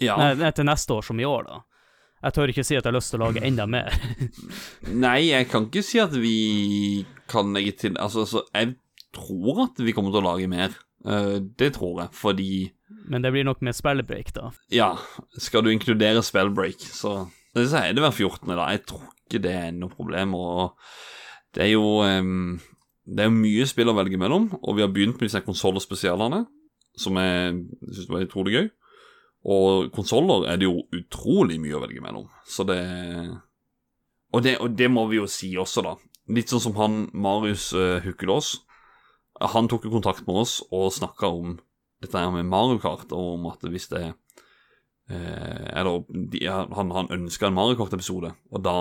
Ja. 0.00 0.16
Nei, 0.34 0.50
til 0.56 0.66
neste 0.66 0.96
år 0.96 1.04
som 1.06 1.20
i 1.20 1.26
år, 1.28 1.46
da. 1.46 1.60
Jeg 2.20 2.36
tør 2.36 2.52
ikke 2.52 2.64
si 2.66 2.76
at 2.76 2.84
jeg 2.84 2.90
har 2.90 2.96
lyst 2.98 3.14
til 3.14 3.20
å 3.20 3.28
lage 3.28 3.42
enda 3.46 3.64
mer. 3.70 3.94
Nei, 5.06 5.30
jeg 5.30 5.48
kan 5.48 5.68
ikke 5.68 5.84
si 5.84 6.00
at 6.02 6.12
vi 6.12 7.06
kan 7.30 7.54
legge 7.56 7.72
til 7.80 7.96
Altså, 7.96 8.26
altså 8.26 8.42
jeg 8.52 8.74
tror 9.16 9.64
at 9.64 9.80
vi 9.80 9.94
kommer 9.96 10.12
til 10.12 10.20
å 10.20 10.28
lage 10.28 10.50
mer. 10.50 10.74
Uh, 11.00 11.40
det 11.56 11.72
tror 11.78 12.02
jeg, 12.02 12.12
fordi 12.12 12.50
Men 13.08 13.24
det 13.24 13.30
blir 13.32 13.46
nok 13.48 13.62
med 13.64 13.72
spellbreak, 13.72 14.34
da. 14.36 14.50
Ja, 14.68 14.90
skal 15.40 15.64
du 15.64 15.70
inkludere 15.72 16.20
spellbreak, 16.24 16.84
så 16.84 17.30
så 17.54 17.80
er 17.80 17.94
det 17.96 18.04
hver 18.04 18.14
14. 18.14 18.52
da. 18.54 18.68
Jeg 18.70 18.84
tror 18.86 19.06
ikke 19.26 19.40
det 19.42 19.54
er 19.56 19.70
noe 19.74 19.90
problem. 19.90 20.34
Og 20.38 20.76
det 21.54 21.64
er 21.64 21.72
jo 21.72 22.02
em, 22.06 22.60
Det 23.04 23.24
er 23.24 23.32
mye 23.32 23.66
spill 23.68 23.90
å 23.90 23.96
velge 23.96 24.18
mellom, 24.20 24.50
og 24.60 24.76
vi 24.76 24.84
har 24.84 24.92
begynt 24.92 25.18
med 25.18 25.28
disse 25.28 25.42
konsollspesialene, 25.44 26.44
som 27.00 27.16
jeg 27.16 27.54
syns 27.88 28.10
var 28.10 28.26
utrolig 28.26 28.56
gøy. 28.56 28.68
Og 29.50 29.88
konsoller 29.96 30.50
er 30.50 30.60
det 30.60 30.68
jo 30.68 30.82
utrolig 30.94 31.56
mye 31.62 31.78
å 31.78 31.84
velge 31.84 32.02
mellom, 32.04 32.26
så 32.44 32.66
det 32.68 32.82
og 34.30 34.44
det, 34.46 34.58
og 34.62 34.76
det 34.78 34.86
må 34.90 35.06
vi 35.10 35.18
jo 35.18 35.26
si 35.30 35.50
også, 35.58 35.82
da. 35.82 35.96
Litt 36.30 36.52
sånn 36.52 36.62
som 36.62 36.76
han 36.78 37.00
Marius 37.18 37.72
uh, 37.74 37.98
Hukkelås. 38.04 38.60
Han 39.56 39.70
tok 39.70 39.88
jo 39.88 39.94
kontakt 39.96 40.22
med 40.26 40.42
oss 40.44 40.60
og 40.70 40.92
snakka 40.94 41.30
om 41.32 41.56
dette 42.00 42.18
her 42.18 42.30
med 42.32 42.48
Mario 42.48 42.78
Kart, 42.80 43.10
og 43.12 43.36
om 43.36 43.48
at 43.50 43.64
hvis 43.68 43.88
det 43.92 44.02
eh, 45.10 45.66
Eller 45.76 46.04
de, 46.08 46.42
han, 46.48 46.92
han 46.92 47.10
ønska 47.12 47.48
en 47.48 47.56
Mario 47.56 47.76
Kart-episode, 47.76 48.32
og 48.52 48.64
da 48.64 48.76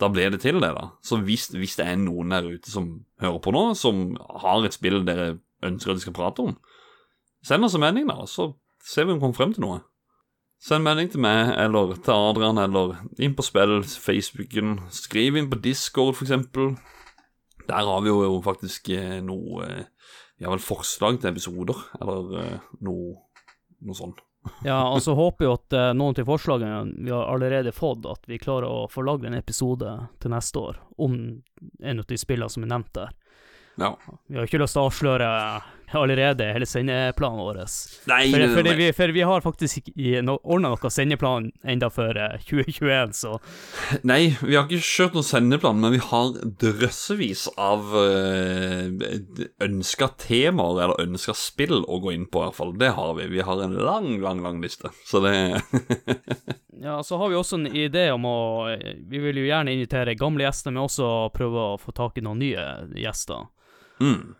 da 0.00 0.10
blir 0.10 0.32
det 0.34 0.40
til 0.42 0.58
det, 0.62 0.72
da. 0.74 0.88
Så 1.02 1.20
hvis, 1.22 1.48
hvis 1.54 1.76
det 1.78 1.86
er 1.86 1.98
noen 2.00 2.34
der 2.34 2.46
ute 2.50 2.70
som 2.70 3.04
hører 3.22 3.40
på 3.42 3.54
nå, 3.54 3.64
som 3.78 4.16
har 4.42 4.64
et 4.66 4.74
spill 4.74 5.04
dere 5.06 5.36
ønsker 5.64 5.92
at 5.92 6.00
de 6.00 6.04
skal 6.04 6.16
prate 6.16 6.44
om, 6.44 6.56
send 7.46 7.66
oss 7.66 7.76
en 7.78 7.84
melding, 7.84 8.08
da, 8.10 8.24
så 8.26 8.50
ser 8.84 9.06
vi 9.06 9.14
om 9.14 9.20
vi 9.20 9.26
kommer 9.26 9.38
frem 9.38 9.54
til 9.54 9.64
noe. 9.66 9.82
Send 10.64 10.86
melding 10.86 11.10
til 11.12 11.20
meg, 11.20 11.52
eller 11.60 11.94
til 12.00 12.14
Adrian, 12.16 12.58
eller 12.58 12.96
inn 13.22 13.36
på 13.36 13.44
spill, 13.44 13.82
Facebooken. 13.84 14.78
Skriv 14.94 15.36
inn 15.36 15.50
på 15.52 15.60
Discord, 15.62 16.14
for 16.16 16.26
eksempel. 16.26 16.74
Der 17.68 17.88
har 17.88 18.00
vi 18.04 18.12
jo 18.12 18.40
faktisk 18.44 18.90
eh, 18.92 19.20
noe 19.24 19.64
eh, 19.64 19.84
Vi 20.38 20.44
har 20.44 20.52
vel 20.52 20.64
forslag 20.64 21.20
til 21.20 21.30
episoder, 21.30 21.78
eller 22.00 22.38
eh, 22.40 22.70
noe, 22.84 23.14
noe 23.84 23.96
sånt. 23.96 24.24
Ja, 24.64 24.80
og 24.88 25.02
så 25.02 25.14
håper 25.16 25.46
jeg 25.46 25.58
at 25.58 25.76
eh, 25.76 25.90
noen 25.96 26.16
til 26.16 26.26
forslagene 26.28 27.04
vi 27.04 27.12
har 27.12 27.28
allerede 27.32 27.72
fått, 27.72 28.04
at 28.08 28.28
vi 28.28 28.40
klarer 28.40 28.68
å 28.68 28.86
få 28.92 29.04
lagd 29.06 29.24
en 29.28 29.36
episode 29.38 29.94
til 30.20 30.34
neste 30.34 30.60
år 30.60 30.80
om 31.00 31.16
en 31.80 32.02
av 32.02 32.08
de 32.08 32.18
spillene 32.20 32.52
som 32.52 32.66
er 32.66 32.72
nevnt 32.74 32.92
der. 32.96 33.14
Ja. 33.80 33.94
Vi 34.26 34.38
har 34.38 34.46
ikke 34.46 34.60
lyst 34.62 34.76
til 34.76 34.84
å 34.84 34.90
avsløre 34.90 35.30
allerede 36.00 36.46
hele 36.54 36.66
sendeplanen 36.68 37.42
vår. 37.44 37.60
Nei, 38.10 38.22
For, 38.30 38.42
nei, 38.42 38.48
for, 38.54 38.68
vi, 38.80 38.88
for 38.96 39.14
vi 39.14 39.24
har 39.26 39.44
faktisk 39.44 39.90
no, 40.26 40.36
ordna 40.42 40.72
noe 40.74 40.90
sendeplan 40.92 41.50
enda 41.74 41.90
før 41.92 42.18
eh, 42.20 42.36
2021, 42.48 43.14
så 43.18 43.36
Nei, 44.10 44.34
vi 44.42 44.56
har 44.56 44.66
ikke 44.66 44.82
kjørt 44.84 45.18
noen 45.18 45.28
sendeplan, 45.28 45.80
men 45.82 45.94
vi 45.94 46.02
har 46.02 46.34
drøssevis 46.62 47.46
av 47.60 47.94
øh, 48.00 49.04
ønska 49.64 50.10
temaer 50.24 50.84
eller 50.86 51.06
ønska 51.06 51.36
spill 51.38 51.82
å 51.84 52.00
gå 52.04 52.14
inn 52.14 52.28
på, 52.28 52.42
i 52.42 52.48
hvert 52.48 52.58
fall. 52.58 52.74
Det 52.80 52.92
har 52.98 53.14
vi. 53.18 53.30
Vi 53.34 53.46
har 53.46 53.64
en 53.64 53.78
lang, 53.78 54.14
lang, 54.22 54.42
lang 54.44 54.62
liste. 54.64 54.92
Så 55.06 55.22
det 55.24 55.34
Ja, 56.84 57.02
så 57.02 57.16
har 57.16 57.28
vi 57.28 57.36
også 57.38 57.56
en 57.56 57.66
idé 57.66 58.10
om 58.12 58.26
å 58.28 58.38
Vi 59.08 59.20
vil 59.22 59.38
jo 59.40 59.46
gjerne 59.46 59.72
invitere 59.72 60.16
gamle 60.18 60.44
gjester, 60.44 60.74
men 60.74 60.84
også 60.84 61.10
prøve 61.32 61.68
å 61.72 61.76
få 61.80 61.94
tak 61.96 62.18
i 62.18 62.24
noen 62.24 62.42
nye 62.42 62.64
gjester. 62.98 63.46
mm. 64.00 64.34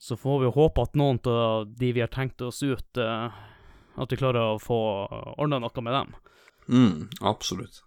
Så 0.00 0.16
får 0.16 0.40
vi 0.40 0.52
håpe 0.54 0.82
at 0.86 0.96
noen 0.96 1.20
av 1.28 1.68
de 1.76 1.92
vi 1.92 2.00
har 2.00 2.08
tenkt 2.08 2.40
oss 2.40 2.62
ut, 2.64 2.96
eh, 2.96 3.28
at 4.00 4.12
vi 4.12 4.16
klarer 4.16 4.54
å 4.54 4.62
få 4.62 4.78
ordna 5.36 5.58
noe 5.60 5.84
med 5.84 5.92
dem. 5.92 6.14
Mm, 6.70 7.08
absolutt. 7.20 7.82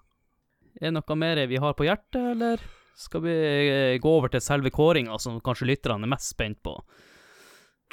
Er 0.78 0.92
det 0.92 1.00
noe 1.00 1.18
mer 1.18 1.42
vi 1.50 1.58
har 1.58 1.74
på 1.74 1.88
hjertet, 1.88 2.22
eller 2.36 2.62
skal 3.00 3.26
vi 3.26 3.34
eh, 3.34 3.98
gå 4.02 4.14
over 4.20 4.30
til 4.30 4.46
selve 4.46 4.70
kåringa, 4.74 5.18
som 5.18 5.42
kanskje 5.42 5.72
lytterne 5.72 6.06
er 6.06 6.14
mest 6.14 6.36
spent 6.36 6.62
på? 6.62 6.78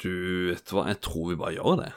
Du, 0.01 0.13
vet 0.51 0.69
du 0.69 0.77
hva, 0.77 0.85
jeg 0.91 1.01
tror 1.01 1.31
vi 1.31 1.41
bare 1.41 1.57
gjør 1.57 1.81
det. 1.81 1.91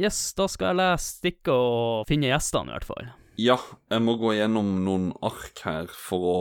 Yes, 0.00 0.22
da 0.38 0.46
skal 0.48 0.70
jeg 0.70 0.80
lese 0.84 1.16
stikket 1.18 1.50
og 1.52 2.06
finne 2.08 2.30
gjestene, 2.30 2.70
i 2.70 2.78
hvert 2.78 2.88
fall. 2.88 3.10
Ja, 3.40 3.58
jeg 3.90 4.02
må 4.04 4.14
gå 4.20 4.36
gjennom 4.36 4.70
noen 4.84 5.10
ark 5.24 5.62
her 5.64 5.90
for 5.90 6.30
å 6.30 6.40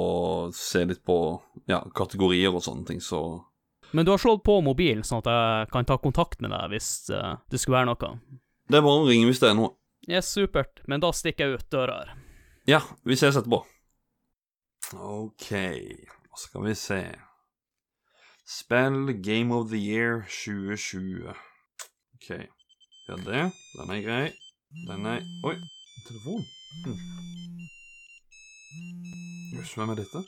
se 0.54 0.86
litt 0.86 1.02
på 1.08 1.18
ja, 1.70 1.82
kategorier 1.96 2.54
og 2.54 2.62
sånne 2.66 2.86
ting, 2.90 3.02
så 3.02 3.40
Men 3.92 4.06
du 4.06 4.12
har 4.14 4.22
slått 4.22 4.44
på 4.46 4.60
mobilen, 4.62 5.04
sånn 5.04 5.24
at 5.24 5.30
jeg 5.32 5.70
kan 5.74 5.88
ta 5.90 5.98
kontakt 6.02 6.42
med 6.46 6.54
deg 6.54 6.76
hvis 6.76 6.90
uh, 7.10 7.40
det 7.50 7.62
skulle 7.62 7.80
være 7.80 7.90
noe. 7.90 8.12
Det 8.70 8.78
er 8.78 8.86
bare 8.86 9.02
å 9.02 9.08
ringe 9.10 9.30
hvis 9.30 9.42
det 9.42 9.50
er 9.50 9.58
noe. 9.58 9.74
Yes, 10.10 10.30
supert. 10.34 10.84
Men 10.88 11.02
da 11.02 11.10
stikker 11.14 11.50
jeg 11.50 11.60
ut 11.60 11.72
døra 11.74 12.02
her. 12.04 12.14
Ja, 12.70 12.84
vi 13.06 13.18
ses 13.18 13.38
etterpå. 13.40 13.64
Ok, 14.94 15.50
hva 16.30 16.38
skal 16.38 16.64
vi 16.66 16.76
se 16.78 17.02
Spill 18.50 19.14
Game 19.22 19.54
of 19.54 19.70
the 19.70 19.78
Year 19.78 20.26
2020. 20.30 21.30
Ok, 22.16 22.30
ja 23.10 23.16
det. 23.26 23.52
Den 23.78 23.92
er 23.94 24.02
grei. 24.02 24.32
Den 24.88 25.06
er 25.06 25.22
Oi, 25.46 25.56
telefon. 26.08 26.46
Hm. 26.86 26.98
Jøss, 29.58 29.74
hvem 29.74 29.94
er 29.94 30.02
dette? 30.02 30.26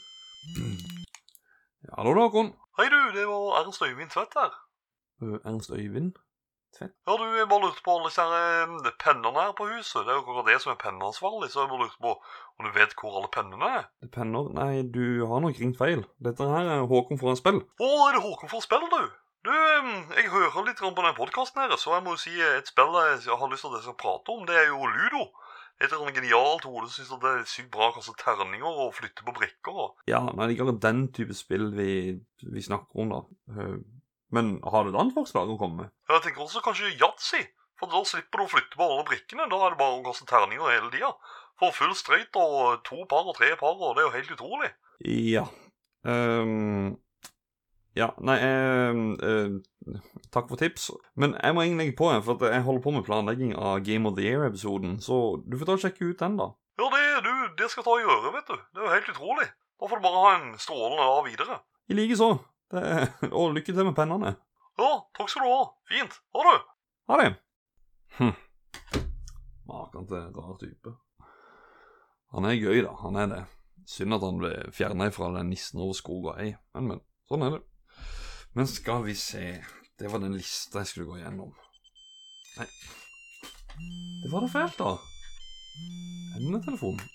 Hallo, 1.90 2.14
da, 2.14 2.28
Håkon. 2.28 2.52
Hei 2.78 2.86
du, 2.94 3.00
det 3.16 3.24
var 3.26 3.56
Ernst 3.60 3.82
Øyvind 3.82 4.12
Tvedt 4.14 4.36
her. 4.38 4.52
Uh, 5.22 5.40
Ernst 5.50 5.72
Øyvind? 5.74 6.12
Ja, 6.82 7.14
du, 7.18 7.24
jeg 7.38 7.48
bare 7.50 7.62
lurte 7.64 7.82
på 7.84 7.96
alle 7.96 8.10
disse 8.10 8.22
eh, 8.22 8.92
pennene 9.02 9.42
her 9.42 9.56
på 9.58 9.66
huset. 9.66 10.06
Det 10.06 10.14
er 10.14 10.20
jo 10.20 10.22
akkurat 10.22 10.46
det 10.48 10.60
som 10.62 10.72
er 10.72 10.78
penneansvarlig, 10.84 11.50
så 11.52 11.64
jeg 11.64 11.72
bare 11.72 11.82
lurte 11.82 12.04
på 12.06 12.14
om 12.60 12.68
du 12.68 12.72
vet 12.78 12.94
hvor 13.00 13.18
alle 13.18 13.32
pennene 13.34 13.72
er. 13.80 13.90
Penner? 14.14 14.54
Nei, 14.60 14.86
du 14.98 15.26
har 15.32 15.42
nok 15.42 15.58
ringt 15.58 15.82
feil. 15.82 16.06
Dette 16.28 16.48
her 16.54 16.70
er 16.76 16.86
Håkon 16.94 17.20
fra 17.24 17.34
spill. 17.40 17.60
Å, 17.66 17.90
er 18.06 18.16
det 18.16 18.24
Håkon 18.28 18.54
for 18.54 18.68
spill, 18.68 18.86
du? 18.94 19.10
Du, 19.50 19.52
jeg 20.22 20.30
hører 20.30 20.70
litt 20.70 20.86
på 20.86 20.94
den 21.02 21.18
podkasten 21.18 21.66
så 21.82 21.98
jeg 21.98 22.06
må 22.06 22.14
jo 22.14 22.22
si 22.22 22.38
et 22.46 22.70
spill 22.70 22.94
jeg 22.94 23.40
har 23.42 23.50
lyst 23.50 23.66
til 23.66 23.74
at 23.74 23.80
jeg 23.82 23.88
skal 23.90 24.02
prate 24.06 24.38
om, 24.38 24.46
det 24.46 24.54
er 24.54 24.70
jo 24.70 24.86
Ludo. 24.86 25.32
Et 25.82 25.88
eller 25.90 26.04
annet 26.06 26.20
genialt 26.22 26.66
hode 26.70 26.88
som 26.88 27.02
syns 27.02 27.22
det 27.24 27.30
er 27.32 27.48
sykt 27.50 27.72
bra 27.74 27.88
å 27.90 27.96
kaste 27.96 28.14
terninger 28.22 28.82
og 28.86 28.94
flytte 28.94 29.26
på 29.26 29.34
brikker 29.34 29.80
og 29.86 29.96
Ja, 30.12 30.20
nei, 30.30 30.46
det 30.46 30.54
er 30.54 30.60
ikke 30.60 30.76
den 30.84 31.08
type 31.16 31.34
spill 31.34 31.72
vi, 31.74 32.20
vi 32.46 32.62
snakker 32.62 33.02
om, 33.02 33.16
da. 33.16 33.22
Øh, 33.58 33.80
Men 34.32 34.54
har 34.64 34.86
du 34.86 34.94
et 34.94 35.00
annet 35.02 35.18
forslag 35.18 35.50
å 35.50 35.58
komme 35.60 35.84
med? 35.84 35.90
Jeg 36.08 36.22
tenker 36.28 36.46
også 36.46 36.62
kanskje 36.64 36.94
yatzy. 37.02 37.42
For 37.82 37.90
da 37.90 38.04
slipper 38.06 38.38
du 38.38 38.46
å 38.46 38.52
flytte 38.52 38.78
på 38.78 38.86
alle 38.86 39.04
brikkene. 39.10 39.50
Da 39.50 39.58
er 39.66 39.74
det 39.74 39.80
bare 39.82 39.98
å 39.98 40.04
kaste 40.06 40.28
terninger 40.30 40.70
hele 40.70 40.92
tida. 40.94 41.10
For 41.60 41.74
full 41.74 41.96
strøyt 41.98 42.38
og 42.38 42.84
to 42.86 43.02
par 43.10 43.26
og 43.28 43.36
tre 43.36 43.56
par, 43.58 43.74
og 43.74 43.98
det 43.98 44.04
er 44.04 44.08
jo 44.08 44.14
helt 44.14 44.32
utrolig. 44.38 44.70
Ja. 45.10 45.44
Ehm, 46.06 46.94
ja, 47.98 48.08
nei 48.24 48.38
eh, 48.40 49.00
eh, 49.28 49.98
Takk 50.32 50.48
for 50.48 50.56
tips. 50.62 50.90
Men 51.20 51.34
jeg 51.42 51.56
må 51.56 51.64
egentlig 51.66 51.86
legge 51.90 51.98
på, 52.00 52.08
for 52.24 52.38
at 52.38 52.54
jeg 52.56 52.64
holder 52.64 52.84
på 52.86 52.92
med 52.96 53.04
planlegging 53.08 53.56
av 53.58 53.82
Game 53.84 54.08
of 54.08 54.16
the 54.16 54.24
Year-episoden. 54.30 55.00
Så 55.04 55.18
du 55.44 55.58
får 55.60 55.68
ta 55.68 55.76
og 55.76 55.82
sjekke 55.84 56.12
ut 56.14 56.22
den, 56.22 56.38
da. 56.40 56.48
Ja, 56.80 56.88
det, 56.94 57.02
du, 57.26 57.32
det 57.60 57.68
skal 57.74 57.84
ta 57.84 57.98
i 58.00 58.06
øret, 58.08 58.30
vet 58.38 58.48
du. 58.48 58.56
Det 58.72 58.80
er 58.80 58.86
jo 58.88 58.94
helt 58.96 59.10
utrolig. 59.16 59.48
Da 59.82 59.90
får 59.90 60.00
du 60.00 60.06
bare 60.06 60.22
ha 60.24 60.32
en 60.38 60.54
strålende 60.62 61.08
dag 61.10 61.26
videre. 61.28 61.58
I 61.92 61.98
likeså. 61.98 62.30
Det- 62.72 63.10
Og 63.40 63.52
lykke 63.58 63.74
til 63.76 63.84
med 63.90 63.96
pennene. 63.98 64.36
Ja, 64.80 64.92
takk 65.18 65.30
skal 65.34 65.44
du 65.44 65.52
ha. 65.52 65.64
Fint. 65.92 66.16
Ha 66.38 66.46
det. 66.48 66.58
Ha 67.12 67.18
det. 67.24 67.30
Hm. 68.22 68.36
Maken 69.72 70.08
til 70.08 70.30
rar 70.38 70.56
type. 70.62 70.94
Han 72.32 72.48
er 72.48 72.56
gøy, 72.62 72.80
da. 72.86 72.94
Han 73.04 73.20
er 73.20 73.28
det. 73.34 73.42
Synd 73.90 74.16
at 74.16 74.24
han 74.24 74.38
ble 74.40 74.54
fjerna 74.72 75.10
fra 75.12 75.28
den 75.36 75.50
nissen 75.52 75.82
over 75.82 75.98
skog 75.98 76.30
og 76.32 76.40
ei. 76.40 76.54
Men, 76.78 76.88
men. 76.94 77.04
Sånn 77.28 77.44
er 77.46 77.58
det. 77.58 77.62
Men 78.53 78.67
skal 78.67 79.05
vi 79.05 79.15
se 79.15 79.63
Det 80.00 80.12
var 80.12 80.20
den 80.20 80.34
lista 80.36 80.81
jeg 80.81 80.88
skulle 80.88 81.08
gå 81.08 81.17
gjennom. 81.22 81.51
Nei. 82.58 82.65
Det 84.24 84.31
var 84.31 84.43
da 84.43 84.50
fælt, 84.51 84.79
da. 84.79 84.96
Emnetelefonen. 86.39 87.05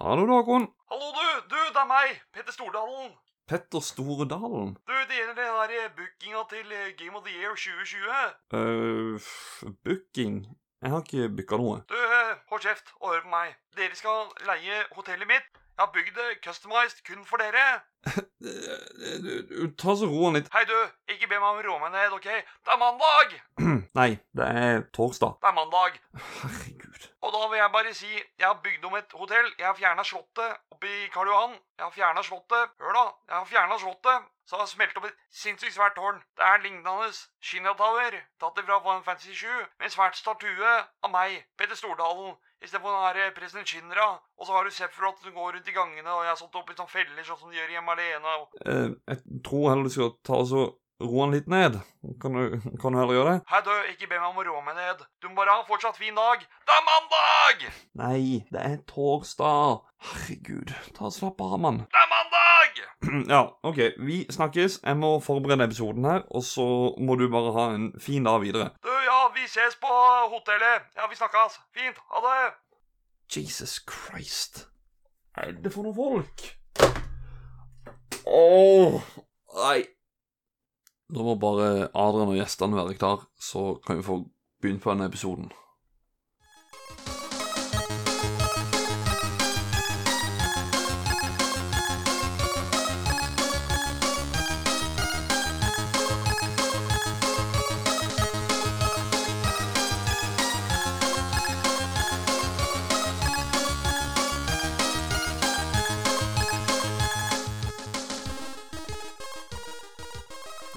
Hallo, 0.00 0.24
Dagon. 0.30 0.68
Hallo, 0.92 1.08
du! 1.18 1.26
Du, 1.50 1.58
det 1.74 1.82
er 1.82 1.88
meg! 1.90 2.14
Petter 2.32 2.54
Stordalen. 2.56 3.10
Petter 3.50 3.84
Stordalen? 3.84 4.76
Du, 4.88 4.94
det 5.10 5.18
gjelder 5.18 5.34
den 5.42 5.74
der 5.74 5.90
bookinga 5.98 6.44
til 6.54 6.72
eh, 6.78 6.94
Game 7.00 7.18
of 7.18 7.26
the 7.26 7.34
Year 7.34 7.52
2020. 7.58 8.22
Uh, 8.54 9.74
booking 9.84 10.46
Jeg 10.82 10.90
har 10.90 11.04
ikke 11.04 11.28
booka 11.36 11.58
noe. 11.60 11.82
Du, 11.90 11.98
eh, 11.98 12.32
hold 12.54 12.64
kjeft 12.64 12.94
og 13.00 13.12
hør 13.12 13.26
på 13.26 13.34
meg. 13.34 13.58
Dere 13.76 13.98
skal 13.98 14.32
leie 14.48 14.80
hotellet 14.96 15.28
mitt. 15.34 15.61
Jeg 15.72 15.86
har 15.86 15.92
bygd 15.94 16.14
det 16.18 16.38
customized 16.44 17.02
kun 17.06 17.24
for 17.26 17.36
dere. 17.42 17.80
Du- 18.42 19.42
du- 19.48 19.74
Ta 19.78 19.94
så 19.96 20.06
roen 20.10 20.34
litt. 20.34 20.48
Hei, 20.52 20.64
du. 20.66 20.74
Ikke 21.12 21.28
be 21.30 21.38
meg 21.38 21.46
om 21.52 21.60
å 21.60 21.62
roe 21.66 21.78
meg 21.84 21.92
ned, 21.94 22.12
OK? 22.16 22.24
Det 22.26 22.72
er 22.74 22.80
mandag! 22.80 23.36
Nei, 23.98 24.08
det 24.34 24.48
er 24.62 24.82
torsdag. 24.96 25.36
Det 25.42 25.48
er 25.50 25.54
mandag. 25.56 25.98
Herregud. 26.40 27.06
Og 27.22 27.32
da 27.36 27.42
vil 27.52 27.60
jeg 27.60 27.70
bare 27.76 27.92
si 27.94 28.10
jeg 28.10 28.46
har 28.48 28.58
bygd 28.64 28.84
om 28.88 28.96
et 28.98 29.14
hotell. 29.20 29.48
Jeg 29.60 29.66
har 29.68 29.76
fjerna 29.78 30.02
slottet 30.04 30.58
oppe 30.74 30.90
i 30.90 31.06
Karl 31.14 31.30
Johan. 31.30 31.54
Jeg 31.78 31.84
har 31.86 31.94
fjerna 31.94 32.24
slottet. 32.26 32.74
Hør, 32.82 32.96
da. 32.98 33.04
Jeg 33.30 33.36
har 33.38 33.48
fjerna 33.54 33.78
slottet. 33.84 34.28
Så 34.50 34.58
har 34.58 34.64
jeg 34.66 34.72
smelt 34.74 34.98
opp 34.98 35.06
et 35.06 35.20
sinnssykt 35.44 35.76
svært 35.76 35.94
tårn. 35.96 36.18
Det 36.36 36.44
er 36.48 36.62
lignende 36.64 37.12
Shinra 37.40 37.76
Tower, 37.78 38.16
tatt 38.42 38.58
ifra 38.58 38.80
Fantasy 39.06 39.36
7, 39.38 39.46
med 39.78 39.86
en 39.86 39.94
svært 39.94 40.18
statue 40.18 40.72
av 41.06 41.12
meg, 41.14 41.38
Petter 41.56 41.78
Stordalen, 41.78 42.34
istedenfor 42.62 42.94
den 42.94 43.06
her 43.06 43.20
eh, 43.26 43.34
president 43.36 43.68
Shinra. 43.68 44.08
Og 44.38 44.46
så 44.46 44.54
har 44.56 44.64
du 44.64 44.74
Sephiroth 44.74 45.22
som 45.22 45.34
går 45.34 45.56
rundt 45.56 45.68
i 45.68 45.74
gangene, 45.76 46.10
og 46.10 46.24
jeg 46.24 46.32
har 46.32 46.38
satt 46.40 46.60
opp 46.60 46.70
i 46.70 46.76
sånne 46.78 46.94
feller, 46.94 47.26
sånn 47.26 47.40
som 47.40 47.50
de 47.52 47.58
gjør 47.60 47.74
hjemme 47.76 47.96
alene. 47.96 48.36
Og... 48.38 48.56
Uh, 48.66 48.88
jeg 49.10 49.42
tror 49.46 49.68
heller 49.70 49.88
du 49.88 49.94
skal 49.96 50.14
ta 50.26 50.38
og 50.42 50.48
så 50.50 50.64
roe 51.02 51.20
han 51.24 51.34
litt 51.34 51.48
ned. 51.50 51.78
Kan 52.22 52.36
du, 52.38 52.56
kan 52.80 52.94
du 52.94 52.98
heller 52.98 53.16
gjøre 53.16 53.32
det? 53.34 53.42
Hei, 53.50 53.60
du, 53.66 53.72
ikke 53.92 54.08
be 54.10 54.18
meg 54.18 54.28
om 54.30 54.40
å 54.42 54.44
roe 54.48 54.62
meg 54.66 54.78
ned. 54.78 55.02
Du 55.22 55.28
må 55.30 55.36
bare 55.40 55.54
ha 55.54 55.62
en 55.62 55.68
fortsatt 55.68 55.98
fin 56.00 56.14
dag. 56.18 56.42
Det 56.66 56.76
er 56.76 56.84
mandag! 56.88 57.66
Nei, 58.00 58.22
det 58.54 58.62
er 58.62 58.78
torsdag. 58.90 59.82
Herregud, 60.02 60.72
ta 60.96 61.06
og 61.10 61.14
slapp 61.14 61.42
av, 61.44 61.58
mann. 61.62 61.82
Det 61.92 62.00
er 62.04 62.10
mandag! 62.14 62.82
Ja, 63.32 63.42
OK, 63.66 63.78
vi 64.06 64.22
snakkes. 64.32 64.78
Jeg 64.86 64.96
må 64.96 65.16
forberede 65.20 65.66
episoden 65.68 66.06
her, 66.08 66.22
og 66.30 66.44
så 66.46 66.64
må 67.02 67.18
du 67.20 67.26
bare 67.32 67.52
ha 67.58 67.64
en 67.76 67.90
fin 68.00 68.24
dag 68.24 68.40
videre. 68.42 68.70
Du, 68.82 68.90
ja, 69.04 69.20
vi 69.34 69.44
ses 69.50 69.76
på 69.82 69.92
hotellet. 70.32 70.86
Ja, 70.96 71.10
vi 71.10 71.18
snakkes. 71.18 71.58
Fint. 71.76 71.98
Ha 72.14 72.22
det. 72.26 72.52
Jesus 73.36 73.78
Christ. 73.88 74.66
Hva 75.34 75.48
er 75.48 75.58
det 75.64 75.72
for 75.74 75.86
noen 75.86 75.96
folk? 75.96 76.46
Åh, 78.28 79.00
nei. 79.56 79.78
Da 81.12 81.24
må 81.24 81.34
bare 81.36 81.90
Adrian 81.92 82.30
og 82.32 82.38
gjestene 82.38 82.78
være 82.78 82.96
klar, 82.96 83.26
så 83.36 83.74
kan 83.84 83.98
vi 83.98 84.06
få 84.06 84.22
begynt 84.62 84.82
på 84.82 84.94
denne 84.94 85.10
episoden. 85.10 85.50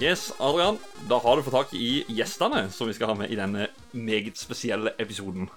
Yes, 0.05 0.33
Adrian, 0.37 0.77
da 1.09 1.17
har 1.19 1.37
du 1.37 1.43
fått 1.43 1.53
tak 1.53 1.71
i 1.73 2.03
gjestene 2.13 2.67
som 2.69 2.85
vi 2.87 2.93
skal 2.93 3.09
ha 3.09 3.15
med 3.17 3.31
i 3.33 3.37
denne 3.39 3.71
meget 3.97 4.37
spesielle 4.37 4.91
episoden. 5.01 5.47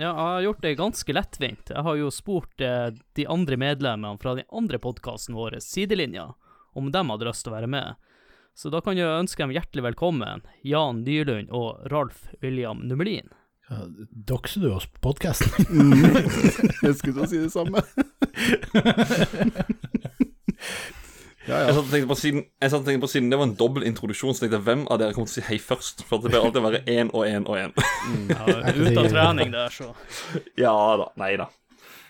Ja, 0.00 0.06
jeg 0.06 0.14
har 0.16 0.44
gjort 0.46 0.62
det 0.64 0.72
ganske 0.78 1.12
lettvint. 1.12 1.72
Jeg 1.74 1.84
har 1.84 1.98
jo 2.00 2.08
spurt 2.08 2.64
eh, 2.64 2.86
de 3.20 3.26
andre 3.28 3.58
medlemmene 3.60 4.16
fra 4.22 4.32
den 4.38 4.48
andre 4.48 4.80
podkasten 4.80 5.36
vår, 5.36 5.58
Sidelinja, 5.60 6.30
om 6.72 6.88
de 6.88 7.04
hadde 7.10 7.28
lyst 7.28 7.44
til 7.44 7.52
å 7.52 7.56
være 7.58 7.68
med. 7.76 8.00
Så 8.56 8.72
da 8.72 8.80
kan 8.80 8.96
jeg 8.96 9.12
ønske 9.12 9.44
dem 9.44 9.52
hjertelig 9.52 9.84
velkommen, 9.90 10.48
Jan 10.64 11.04
Dyrlund 11.04 11.52
og 11.52 11.84
Ralf 11.92 12.30
William 12.40 12.80
Numelin. 12.88 13.28
Ja, 13.68 13.82
Dokser 14.08 14.64
du 14.64 14.70
oss 14.72 14.88
på 14.88 15.10
podkasten? 15.10 15.52
Jeg 16.86 16.96
skulle 16.96 17.12
til 17.12 17.24
å 17.26 17.28
si 17.28 17.44
det 17.44 17.52
samme. 17.52 17.84
ja, 21.46 21.58
Jeg 21.62 21.68
ja. 21.68 21.74
satt 21.76 21.84
og 21.84 21.90
tenkte 21.92 22.08
på 22.10 22.18
siden, 22.20 22.44
jeg 22.62 22.70
satt 22.72 22.80
og 22.80 22.86
tenkte 22.88 23.04
på 23.06 23.10
siden 23.12 23.30
det 23.30 23.38
var 23.38 23.46
en 23.48 23.54
dobbel 23.58 23.84
introduksjon, 23.86 24.34
så 24.34 24.44
tenkte 24.44 24.58
jeg 24.58 24.66
hvem 24.66 24.86
av 24.90 24.98
dere 25.02 25.14
kommer 25.16 25.30
til 25.30 25.36
å 25.36 25.42
si 25.42 25.46
hei 25.48 25.58
først? 25.62 26.02
For 26.08 26.18
det 26.24 26.32
bør 26.34 26.48
alltid 26.48 26.64
være 26.66 26.80
én 26.90 27.12
og 27.14 27.26
én 27.28 27.46
og 27.46 27.56
én. 27.60 27.76
Ja, 28.30 28.46
ut 28.72 28.98
av 29.02 29.08
trening 29.12 29.52
der, 29.54 29.70
så. 29.74 29.92
ja 30.58 30.74
da. 31.02 31.08
Nei 31.22 31.32
da. 31.40 31.48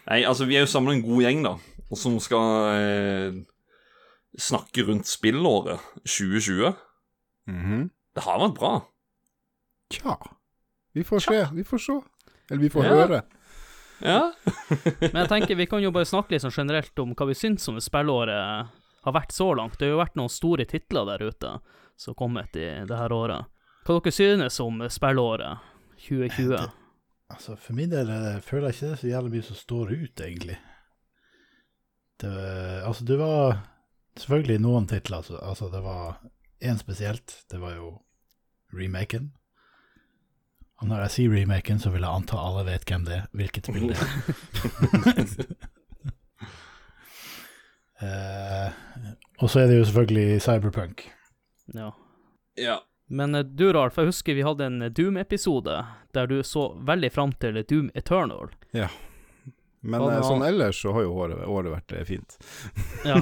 Nei, 0.06 0.22
altså, 0.24 0.46
vi 0.46 0.56
er 0.56 0.64
jo 0.64 0.70
samla 0.70 0.94
en 0.94 1.02
god 1.04 1.22
gjeng, 1.26 1.42
da, 1.44 1.54
og 1.90 1.98
som 1.98 2.16
skal 2.22 2.50
eh, 2.78 3.38
snakke 4.38 4.84
rundt 4.88 5.08
spillåret 5.10 5.82
2020. 6.06 6.72
Mhm. 7.50 7.88
Det 8.16 8.22
har 8.24 8.38
vært 8.40 8.54
bra. 8.56 8.74
Tja. 9.92 10.14
Vi 10.96 11.02
får 11.04 11.20
se. 11.26 11.40
Vi 11.52 11.64
får 11.68 11.78
se. 11.84 11.96
Eller 12.50 12.62
vi 12.62 12.70
får 12.72 12.84
Ja. 12.86 12.94
høre. 13.02 13.18
Ja. 14.00 14.32
Men 15.00 15.18
jeg 15.22 15.28
tenker 15.28 15.56
vi 15.56 15.66
kan 15.68 15.82
jo 15.84 15.90
bare 15.92 16.04
snakke 16.08 16.32
litt 16.32 16.42
sånn 16.44 16.52
generelt 16.54 16.98
om 17.00 17.14
hva 17.16 17.26
vi 17.28 17.36
syns 17.36 17.64
om 17.68 17.76
det 17.78 17.84
spillåret 17.84 18.68
har 19.06 19.16
vært 19.16 19.34
så 19.34 19.52
langt. 19.54 19.78
Det 19.78 19.88
har 19.88 19.94
jo 19.94 20.02
vært 20.02 20.18
noen 20.18 20.32
store 20.32 20.66
titler 20.68 21.06
der 21.08 21.26
ute 21.28 21.52
som 21.96 22.12
har 22.12 22.18
kommet 22.18 22.58
i 22.58 22.66
det 22.86 22.98
her 22.98 23.14
året. 23.14 23.52
Hva 23.86 24.00
dere 24.00 24.14
synes 24.14 24.58
om 24.60 24.82
spillåret 24.90 25.62
2020? 26.08 26.56
Altså, 27.32 27.56
for 27.58 27.74
min 27.78 27.90
del 27.90 28.10
jeg 28.10 28.42
føler 28.46 28.68
jeg 28.68 28.76
ikke 28.76 28.86
det 28.86 28.92
er 28.96 29.00
så 29.00 29.10
jævlig 29.10 29.32
mye 29.34 29.46
som 29.46 29.58
står 29.58 29.92
ut, 29.94 30.20
egentlig. 30.26 30.58
Det, 32.22 32.34
altså, 32.86 33.06
det 33.06 33.18
var 33.20 33.58
selvfølgelig 34.16 34.58
noen 34.62 34.86
titler, 34.90 35.22
altså, 35.22 35.40
altså 35.42 35.70
det 35.72 35.82
var 35.84 36.20
én 36.62 36.78
spesielt. 36.80 37.40
Det 37.50 37.60
var 37.62 37.76
jo 37.76 37.90
remaken. 38.74 39.32
Og 40.76 40.90
når 40.90 41.06
jeg 41.06 41.14
sier 41.14 41.32
remaken, 41.32 41.80
så 41.80 41.90
vil 41.94 42.04
jeg 42.04 42.12
anta 42.12 42.36
alle 42.40 42.66
vet 42.68 42.84
hvem 42.88 43.06
det 43.06 43.16
er, 43.20 43.30
hvilket 43.32 43.70
spill 43.70 43.88
det 43.90 43.96
er. 43.96 45.72
Eh, 48.00 48.74
og 49.40 49.50
så 49.50 49.62
er 49.62 49.70
det 49.70 49.80
jo 49.80 49.86
selvfølgelig 49.88 50.42
Cyberpunk. 50.44 51.06
Ja. 51.74 51.92
ja. 52.60 52.78
Men 53.08 53.34
eh, 53.34 53.46
du, 53.46 53.68
Ralf, 53.72 53.98
jeg 54.00 54.10
husker 54.10 54.36
vi 54.36 54.44
hadde 54.46 54.68
en 54.68 54.86
Doom-episode 54.92 55.80
der 56.16 56.30
du 56.30 56.40
så 56.44 56.68
veldig 56.88 57.12
fram 57.12 57.32
til 57.40 57.62
Doom 57.64 57.90
Eternal. 57.94 58.52
Ja. 58.76 58.90
Men 59.86 60.02
Hva 60.02 60.16
eh, 60.16 60.26
sånn 60.26 60.44
ellers 60.46 60.80
så 60.82 60.92
har 60.96 61.06
jo 61.06 61.14
året, 61.14 61.42
året 61.46 61.72
vært 61.72 61.96
eh, 61.96 62.06
fint. 62.08 62.38
Ja. 63.06 63.20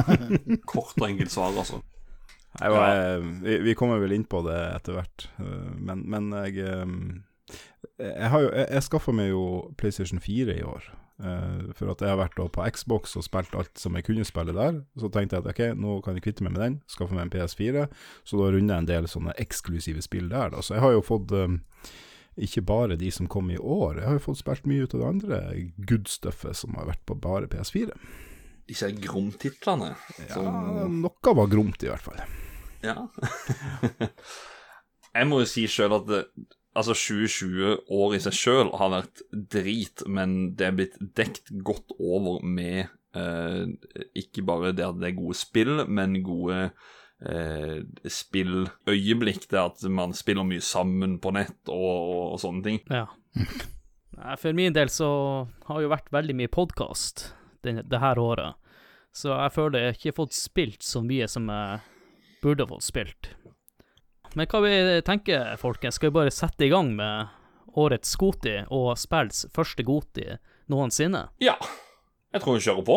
Kort 0.70 0.96
og 0.98 1.06
enkelt 1.08 1.32
svar, 1.32 1.54
altså. 1.56 1.80
Nei, 2.60 2.70
jeg, 2.70 3.22
vi, 3.42 3.54
vi 3.66 3.74
kommer 3.74 3.98
vel 3.98 4.14
inn 4.14 4.26
på 4.30 4.44
det 4.46 4.58
etter 4.76 4.98
hvert, 4.98 5.28
eh, 5.42 5.70
men, 5.74 6.04
men 6.10 6.28
jeg 6.44 6.60
eh, 6.62 6.84
Jeg 7.98 8.30
har 8.30 8.42
jo 8.42 8.50
Jeg, 8.50 8.68
jeg 8.70 8.86
skaffa 8.88 9.12
meg 9.14 9.30
jo 9.30 9.42
PlayStation 9.78 10.20
4 10.20 10.58
i 10.58 10.62
år. 10.66 10.90
Uh, 11.14 11.70
for 11.78 11.92
at 11.92 12.00
jeg 12.02 12.10
har 12.10 12.18
vært 12.18 12.34
på 12.34 12.64
Xbox 12.74 13.12
og 13.14 13.22
spilt 13.22 13.54
alt 13.54 13.78
som 13.78 13.94
jeg 13.94 14.06
kunne 14.08 14.26
spille 14.26 14.54
der. 14.56 14.80
Så 14.98 15.10
tenkte 15.14 15.38
jeg 15.38 15.44
at 15.44 15.52
ok, 15.52 15.62
nå 15.78 16.00
kan 16.02 16.18
jeg 16.18 16.24
kvitte 16.26 16.46
meg 16.46 16.56
med 16.56 16.64
den, 16.64 16.80
skaffe 16.90 17.14
meg 17.14 17.28
en 17.28 17.34
PS4. 17.34 17.86
Så 18.26 18.40
da 18.40 18.50
runder 18.50 18.74
jeg 18.74 18.82
en 18.82 18.90
del 18.90 19.06
sånne 19.10 19.36
eksklusive 19.38 20.02
spill 20.02 20.26
der, 20.32 20.50
da. 20.56 20.62
Så 20.64 20.74
jeg 20.74 20.82
har 20.82 20.96
jo 20.96 21.04
fått 21.06 21.34
um, 21.38 21.60
ikke 22.34 22.64
bare 22.66 22.98
de 22.98 23.12
som 23.14 23.30
kom 23.30 23.50
i 23.54 23.58
år, 23.60 24.00
jeg 24.00 24.08
har 24.08 24.18
jo 24.18 24.24
fått 24.24 24.40
spilt 24.42 24.66
mye 24.66 24.86
ut 24.86 24.94
av 24.96 25.00
det 25.02 25.10
andre 25.12 25.40
good 25.86 26.10
stuffet 26.10 26.58
som 26.58 26.74
har 26.74 26.90
vært 26.90 27.04
på 27.06 27.14
bare 27.14 27.50
PS4. 27.52 27.94
Disse 28.66 28.88
gromtitlene. 28.96 29.92
Ja, 30.30 30.42
noe 30.90 31.36
var 31.38 31.52
gromt 31.52 31.84
i 31.84 31.92
hvert 31.92 32.02
fall. 32.02 32.18
Ja. 32.82 33.06
jeg 35.16 35.28
må 35.30 35.44
jo 35.44 35.48
si 35.48 35.68
sjøl 35.70 35.94
at 36.00 36.08
det, 36.08 36.22
altså 36.74 36.96
2020 36.96 37.76
år 37.94 38.16
i 38.16 38.20
seg 38.24 38.36
sjøl 38.36 38.72
har 38.78 38.92
vært 38.92 39.22
drit, 39.54 40.04
men 40.10 40.54
det 40.58 40.68
er 40.68 40.76
blitt 40.78 40.98
dekt 41.16 41.52
godt 41.66 41.94
over 41.98 42.42
med 42.42 42.86
eh, 43.16 43.64
ikke 44.18 44.44
bare 44.46 44.74
det 44.76 44.86
at 44.86 44.98
det 45.00 45.12
er 45.12 45.18
gode 45.18 45.38
spill, 45.38 45.84
men 45.86 46.18
gode 46.26 46.58
eh, 47.24 47.78
spilløyeblikk. 48.10 49.48
Det 49.50 49.60
at 49.60 49.86
man 49.90 50.16
spiller 50.16 50.46
mye 50.48 50.64
sammen 50.64 51.18
på 51.22 51.34
nett 51.36 51.60
og, 51.70 51.94
og, 51.94 52.26
og 52.34 52.42
sånne 52.44 52.66
ting. 52.68 52.82
ja. 52.90 53.06
For 54.38 54.54
min 54.54 54.70
del 54.72 54.92
så 54.94 55.08
har 55.66 55.80
jo 55.82 55.90
vært 55.90 56.12
veldig 56.14 56.36
mye 56.38 56.50
podkast 56.52 57.32
det, 57.66 57.80
det 57.90 57.98
her 57.98 58.20
året. 58.22 58.54
Så 59.14 59.32
jeg 59.32 59.54
føler 59.54 59.88
jeg 59.88 59.96
ikke 59.96 60.10
har 60.12 60.16
fått 60.20 60.36
spilt 60.38 60.86
så 60.86 61.02
mye 61.02 61.26
som 61.30 61.50
jeg 61.50 61.80
burde 62.42 62.66
fått 62.70 62.86
spilt. 62.86 63.32
Men 64.34 64.48
hva 64.50 64.60
vi 64.64 65.00
tenker, 65.06 65.54
folkens? 65.60 65.94
Skal 66.00 66.10
vi 66.10 66.18
bare 66.18 66.34
sette 66.34 66.66
i 66.66 66.70
gang 66.72 66.90
med 66.96 67.30
årets 67.78 68.16
Goti 68.18 68.56
og 68.66 68.96
spills 68.98 69.44
første 69.54 69.86
Goti 69.86 70.26
noensinne? 70.70 71.28
Ja, 71.42 71.54
jeg 72.34 72.42
tror 72.42 72.58
vi 72.58 72.64
kjører 72.66 72.86
på. 72.86 72.96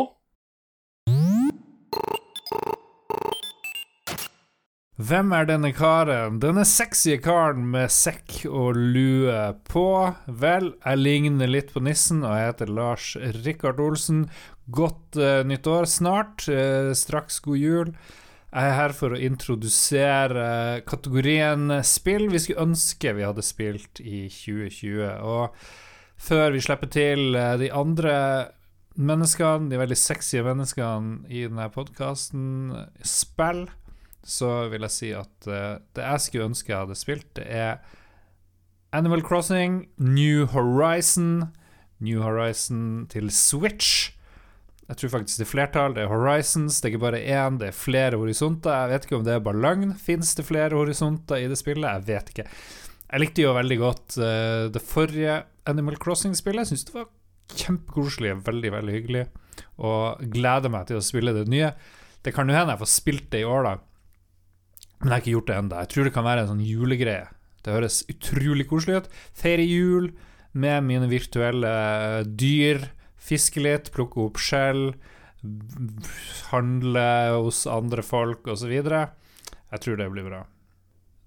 Hvem 4.98 5.30
er 5.38 5.46
denne 5.46 5.70
karen? 5.78 6.40
Denne 6.42 6.64
sexy 6.66 7.20
karen 7.22 7.68
med 7.70 7.92
sekk 7.94 8.48
og 8.50 8.80
lue 8.98 9.38
på? 9.70 9.88
Vel, 10.26 10.72
jeg 10.82 11.04
ligner 11.04 11.52
litt 11.54 11.70
på 11.76 11.84
nissen, 11.86 12.24
og 12.26 12.34
jeg 12.34 12.48
heter 12.48 12.72
Lars 12.74 13.12
Rikard 13.46 13.78
Olsen. 13.84 14.24
Godt 14.74 15.20
uh, 15.22 15.46
nytt 15.46 15.70
år 15.70 15.86
snart. 15.86 16.48
Uh, 16.50 16.98
straks 16.98 17.38
god 17.46 17.62
jul. 17.62 17.94
Jeg 18.48 18.70
er 18.72 18.78
her 18.78 18.94
for 18.96 19.12
å 19.12 19.20
introdusere 19.20 20.44
kategorien 20.88 21.68
spill 21.84 22.30
vi 22.32 22.40
skulle 22.40 22.64
ønske 22.70 23.12
vi 23.18 23.26
hadde 23.28 23.44
spilt 23.44 24.00
i 24.00 24.22
2020. 24.32 25.02
Og 25.28 25.58
før 26.16 26.56
vi 26.56 26.62
slipper 26.64 26.92
til 26.96 27.36
uh, 27.36 27.58
de 27.60 27.68
andre 27.76 28.14
menneskene, 28.96 29.68
de 29.70 29.82
veldig 29.82 30.00
sexy 30.00 30.40
menneskene 30.46 31.28
i 31.28 31.44
denne 31.50 31.68
podkasten, 31.76 32.72
spill 33.04 33.68
så 34.28 34.68
vil 34.72 34.88
jeg 34.88 34.96
si 34.96 35.12
at 35.16 35.52
uh, 35.52 35.78
det 35.96 36.08
jeg 36.08 36.24
skulle 36.24 36.50
ønske 36.50 36.72
jeg 36.72 36.86
hadde 36.86 37.00
spilt, 37.00 37.30
det 37.36 37.46
er 37.52 37.78
Animal 38.96 39.22
Crossing, 39.22 39.90
New 40.00 40.48
Horizon, 40.48 41.52
New 42.00 42.24
Horizon 42.24 43.08
til 43.12 43.28
Switch. 43.32 44.14
Jeg 44.88 45.00
tror 45.02 45.12
faktisk 45.18 45.42
det 45.42 45.46
er 45.46 45.52
flertall. 45.52 45.96
Det 45.98 46.04
er 46.06 46.12
Horizons, 46.12 46.80
det 46.80 46.88
er 46.88 46.94
ikke 46.94 47.04
bare 47.04 47.20
én, 47.20 47.58
det 47.60 47.72
er 47.72 47.76
flere 47.76 48.20
horisonter. 48.20 48.72
Jeg 48.72 48.92
vet 48.94 49.08
ikke 49.08 49.18
om 49.18 49.26
det 49.28 49.34
er 49.36 49.44
bare 49.44 49.60
løgn. 49.66 49.92
Fins 50.00 50.32
det 50.38 50.48
flere 50.48 50.80
horisonter 50.80 51.44
i 51.44 51.50
det 51.52 51.60
spillet? 51.60 51.88
Jeg 51.98 52.08
vet 52.08 52.32
ikke. 52.32 52.48
Jeg 53.08 53.24
likte 53.24 53.44
jo 53.44 53.56
veldig 53.56 53.78
godt 53.82 54.18
uh, 54.20 54.68
det 54.72 54.84
forrige 54.84 55.42
Animal 55.68 56.00
Crossing-spillet. 56.00 56.64
Jeg 56.64 56.72
syns 56.72 56.88
det 56.88 56.96
var 56.96 57.10
kjempekoselig, 57.52 58.34
veldig, 58.48 58.72
veldig 58.78 58.96
hyggelig. 58.96 59.26
Og 59.84 60.24
gleder 60.32 60.72
meg 60.72 60.88
til 60.88 61.00
å 61.00 61.04
spille 61.04 61.36
det 61.36 61.48
nye. 61.52 61.74
Det 62.24 62.34
kan 62.36 62.48
jo 62.48 62.56
hende 62.56 62.76
jeg 62.76 62.84
får 62.84 62.94
spilt 62.94 63.30
det 63.34 63.44
i 63.44 63.48
år, 63.48 63.68
da. 63.68 63.76
Men 65.02 65.10
jeg 65.10 65.14
har 65.14 65.24
ikke 65.24 65.36
gjort 65.36 65.50
det 65.50 65.58
ennå. 65.58 65.82
Jeg 65.84 65.92
tror 65.94 66.08
det 66.08 66.16
kan 66.16 66.28
være 66.28 66.44
en 66.44 66.52
sånn 66.54 66.64
julegreie. 66.66 67.28
Det 67.64 67.76
høres 67.76 68.02
utrolig 68.08 68.68
koselig 68.70 69.02
ut. 69.04 69.10
Feire 69.36 69.68
jul 69.68 70.14
med 70.58 70.88
mine 70.88 71.10
virtuelle 71.12 71.74
dyr. 72.40 72.88
Fiske 73.28 73.64
litt, 73.64 73.92
plukke 73.92 74.24
opp 74.24 74.40
skjell. 74.40 74.92
Handle 76.52 77.08
hos 77.36 77.66
andre 77.70 78.04
folk 78.06 78.48
osv. 78.54 78.72
Jeg 78.72 79.84
tror 79.84 80.00
det 80.00 80.12
blir 80.14 80.30
bra. 80.30 80.46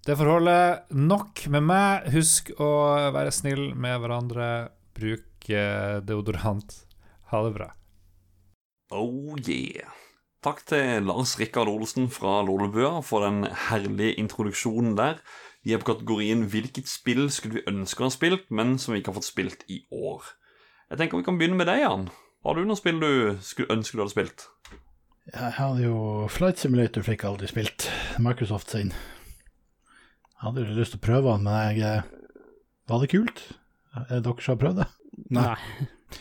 Det 0.00 0.16
får 0.16 0.30
holde 0.32 0.58
nok 0.96 1.44
med 1.52 1.66
meg. 1.68 2.08
Husk 2.14 2.54
å 2.56 2.70
være 3.12 3.34
snill 3.36 3.74
med 3.76 4.00
hverandre. 4.00 4.46
Bruk 4.96 5.50
deodorant. 6.08 6.72
Ha 7.30 7.42
det 7.44 7.52
bra. 7.58 7.68
Oh 8.90 9.36
yeah. 9.46 9.92
Takk 10.40 10.64
til 10.64 11.04
Lars 11.04 11.36
Rikard 11.36 11.68
Olsen 11.68 12.08
fra 12.08 12.40
Lolebua 12.42 13.02
for 13.04 13.26
den 13.26 13.44
herlige 13.68 14.16
introduksjonen 14.22 14.96
der. 14.96 15.20
Vi 15.60 15.74
er 15.76 15.82
på 15.82 15.92
kategorien 15.92 16.46
'Hvilket 16.48 16.88
spill 16.88 17.28
skulle 17.28 17.60
vi 17.60 17.68
ønske 17.68 18.00
å 18.00 18.08
ha 18.08 18.14
spilt, 18.14 18.48
men 18.48 18.78
som 18.78 18.94
vi 18.94 19.02
ikke 19.02 19.12
har 19.12 19.20
fått 19.20 19.28
spilt 19.28 19.64
i 19.68 19.84
år'? 19.92 20.39
Jeg 20.90 20.98
tenker 20.98 21.20
vi 21.20 21.24
kan 21.26 21.36
begynne 21.38 21.54
med 21.54 21.68
deg, 21.70 21.84
Jan. 21.84 22.08
Har 22.42 22.56
du 22.58 22.64
noe 22.66 22.78
spill 22.78 22.96
du 22.98 23.10
ønsker 23.70 23.94
du 23.94 24.00
hadde 24.02 24.10
spilt? 24.10 24.46
Jeg 25.30 25.52
hadde 25.54 25.84
jo 25.84 26.26
Flight 26.32 26.58
Simulator 26.58 27.04
fikk 27.06 27.22
aldri 27.28 27.46
spilt. 27.46 27.86
Microsoft 28.18 28.72
sin. 28.74 28.90
Jeg 28.90 30.40
hadde 30.42 30.64
jo 30.64 30.74
lyst 30.74 30.96
til 30.96 30.98
å 30.98 31.04
prøve 31.04 31.36
den, 31.36 31.46
men 31.46 31.78
jeg 31.78 32.02
Var 32.90 33.04
det 33.04 33.10
kult? 33.12 33.42
Er 33.94 34.08
det 34.08 34.22
dere 34.26 34.42
som 34.42 34.56
har 34.56 34.62
prøvd 34.64 34.80
det? 34.80 34.88
Nei. 35.36 35.44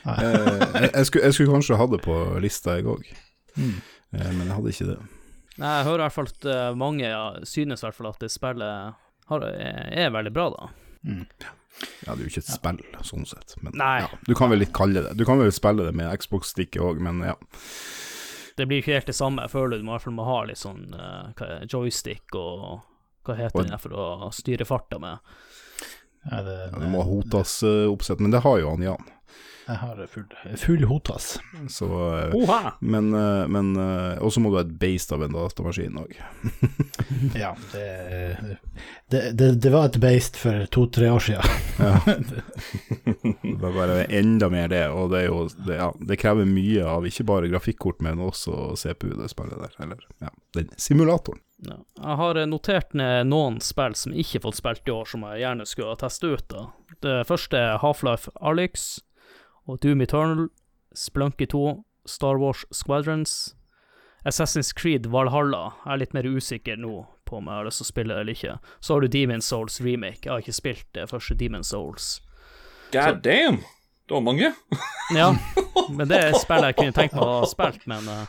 Nei. 0.04 0.18
jeg, 0.22 0.92
jeg, 0.94 1.06
skulle, 1.10 1.24
jeg, 1.24 1.34
skulle, 1.34 1.54
kanskje 1.56 1.80
ha 1.80 1.88
det 1.90 2.02
på 2.06 2.18
lista, 2.44 2.76
jeg 2.78 2.92
òg. 2.94 3.08
Mm. 3.56 3.78
Eh, 4.14 4.28
men 4.36 4.44
jeg 4.44 4.54
hadde 4.54 4.74
ikke 4.76 4.90
det. 4.92 5.00
Nei, 5.56 5.72
jeg 5.80 5.88
hører 5.88 6.04
i 6.04 6.06
hvert 6.06 6.18
fall 6.20 6.30
at 6.30 6.50
mange 6.78 7.10
ja, 7.10 7.24
synes 7.42 7.82
i 7.82 7.88
hvert 7.88 7.98
fall 7.98 8.12
at 8.12 8.22
det 8.22 8.30
spillet 8.30 9.02
har, 9.34 9.50
er, 9.50 9.90
er, 10.06 10.14
veldig 10.14 10.36
bra, 10.36 10.46
da. 10.54 10.70
Mm. 11.10 11.26
Ja, 12.06 12.14
det 12.14 12.18
er 12.18 12.26
jo 12.26 12.32
ikke 12.34 12.44
et 12.44 12.52
spill, 12.52 12.80
sånn 13.08 13.26
sett. 13.30 13.56
Men 13.64 13.80
ja, 13.80 14.10
du 14.28 14.34
kan 14.38 14.52
vel 14.52 14.64
litt 14.64 14.74
kalle 14.76 15.04
det 15.06 15.14
Du 15.20 15.26
kan 15.28 15.40
vel 15.40 15.52
spille 15.56 15.86
det 15.88 15.96
med 15.96 16.12
Xbox-stikket 16.20 16.82
òg, 16.84 17.02
men 17.04 17.24
ja. 17.26 17.36
Det 18.60 18.68
blir 18.68 18.82
ikke 18.82 18.98
helt 18.98 19.08
det 19.08 19.16
samme. 19.16 19.46
Jeg 19.48 19.54
føler 19.54 19.80
du 19.80 19.86
må 19.88 19.94
i 19.94 19.96
hvert 19.96 20.08
fall 20.10 20.18
må 20.18 20.28
ha 20.28 20.40
litt 20.50 20.60
sånn 20.60 20.90
uh, 20.92 21.64
joystick 21.72 22.36
og 22.36 22.82
hva 23.28 23.36
heter 23.38 23.70
det 23.70 23.80
for 23.80 23.96
å 23.96 24.32
styre 24.36 24.68
farta 24.68 25.00
med. 25.00 25.24
Ja, 26.26 26.42
det, 26.44 26.52
det, 26.52 26.66
ja, 26.74 26.82
du 26.82 26.90
må 26.92 27.04
ha 27.04 27.08
Hotas-oppsett, 27.08 28.20
men 28.20 28.36
det 28.36 28.44
har 28.44 28.60
jo 28.60 28.74
han 28.74 28.84
Jan. 28.84 29.08
Jeg 29.70 29.78
har 29.78 30.00
full, 30.10 30.24
full 30.58 30.84
hotas. 30.90 31.26
Så, 31.70 31.86
uh, 31.86 32.70
men, 32.82 33.12
uh, 33.14 33.46
men 33.46 33.76
uh, 33.78 34.18
også 34.26 34.42
må 34.42 34.50
du 34.50 34.56
ha 34.58 34.64
et 34.66 34.72
beist 34.82 35.12
av 35.14 35.22
en 35.22 35.36
datamaskin 35.36 36.00
òg. 36.02 36.16
ja, 37.38 37.52
det, 37.72 38.38
det, 39.08 39.22
det, 39.38 39.52
det, 39.62 39.70
var 39.70 39.92
et 39.92 40.00
beist 40.02 40.40
for 40.42 40.66
to-tre 40.74 41.12
år 41.14 41.20
siden. 41.20 41.44
ja. 41.78 42.00
det 43.44 43.60
var 43.62 43.76
bare 43.76 44.04
enda 44.04 44.50
mer 44.50 44.72
det, 44.74 44.88
og 44.90 45.12
det, 45.14 45.28
jo, 45.28 45.44
ja, 45.68 45.92
det, 46.00 46.18
krever 46.18 46.50
mye 46.50 46.86
av 46.90 47.06
ikke 47.06 47.28
bare 47.30 47.52
grafikkort, 47.52 48.02
men 48.06 48.22
også 48.26 48.74
CPU, 48.80 49.12
det 49.20 49.30
spillet 49.30 49.60
der. 49.62 49.76
Eller 49.86 50.02
ja, 50.18 50.32
den 50.58 50.72
simulatoren. 50.78 51.44
Ja. 51.68 51.76
Jeg 52.00 52.18
har 52.22 52.40
notert 52.48 52.94
ned 52.98 53.28
noen 53.28 53.60
spill 53.62 53.94
som 54.00 54.16
ikke 54.16 54.40
har 54.40 54.48
fått 54.48 54.60
spilt 54.62 54.90
i 54.90 54.96
år, 54.96 55.06
som 55.12 55.28
jeg 55.28 55.44
gjerne 55.44 55.68
skulle 55.68 55.94
ha 55.94 56.00
testa 56.00 56.34
ut. 56.34 56.48
da. 56.50 56.66
Det 57.06 57.20
første 57.28 57.60
er 57.60 57.82
Half-Life 57.84 58.34
Alyx 58.40 58.90
og 59.70 59.80
Doom 59.84 60.02
Eternal, 60.02 60.48
Splunky 60.96 61.46
2, 61.46 61.84
Star 62.06 62.38
Wars 62.42 62.66
Squadrons, 62.74 63.56
Assassin's 64.26 64.74
Creed 64.74 65.06
Valhalla. 65.08 65.76
Jeg 65.86 65.94
er 65.94 66.02
litt 66.02 66.16
mer 66.18 66.26
usikker 66.28 66.80
nå 66.80 67.04
på 67.30 67.38
om 67.38 67.50
jeg 67.50 67.62
har 67.62 67.68
lyst 67.68 67.84
til 67.84 67.86
å 67.86 67.92
spille 67.92 68.16
det 68.16 68.24
eller 68.24 68.38
ikke. 68.38 68.56
Så 68.80 68.96
har 68.96 69.06
du 69.06 69.12
Demon 69.14 69.44
Souls 69.46 69.78
remake. 69.86 70.26
Jeg 70.26 70.34
har 70.34 70.42
ikke 70.42 70.58
spilt 70.58 70.88
det 70.98 71.06
første 71.12 71.38
Demon 71.38 71.64
Souls. 71.64 72.18
God 72.92 73.22
damn! 73.24 73.62
Det 74.10 74.16
var 74.16 74.26
mange. 74.26 74.50
ja, 75.14 75.28
men 75.94 76.10
det 76.10 76.18
er 76.18 76.38
spill 76.42 76.66
jeg 76.66 76.76
kunne 76.80 76.96
tenkt 76.98 77.14
meg 77.14 77.28
å 77.28 77.36
ha 77.44 77.50
spilt, 77.52 77.84
men 77.92 78.08
uh, 78.10 78.24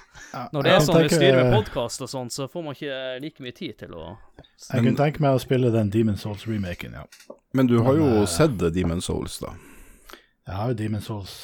når 0.52 0.66
det 0.66 0.74
er 0.74 0.82
sånn 0.84 0.98
vi 1.06 1.12
styrer 1.14 1.40
med 1.40 1.54
podkast 1.56 2.04
og 2.04 2.10
sånn, 2.12 2.28
så 2.28 2.50
får 2.52 2.66
man 2.66 2.76
ikke 2.76 2.98
like 3.24 3.40
mye 3.46 3.56
tid 3.56 3.78
til 3.80 3.96
å 3.96 4.10
Jeg 4.10 4.84
kunne 4.84 4.92
tenke 5.00 5.24
meg 5.24 5.38
å 5.38 5.40
spille 5.40 5.72
den 5.72 5.88
Demon 5.94 6.20
Souls-remaken, 6.20 7.00
ja. 7.00 7.08
Men 7.56 7.72
du 7.72 7.78
har 7.86 7.96
jo 7.96 8.26
sett 8.28 8.60
Demon 8.76 9.00
Souls, 9.00 9.40
da. 9.40 9.54
Jeg 10.48 10.56
har 10.56 10.72
jo 10.72 10.78
Demon's 10.78 11.06
Souls 11.10 11.34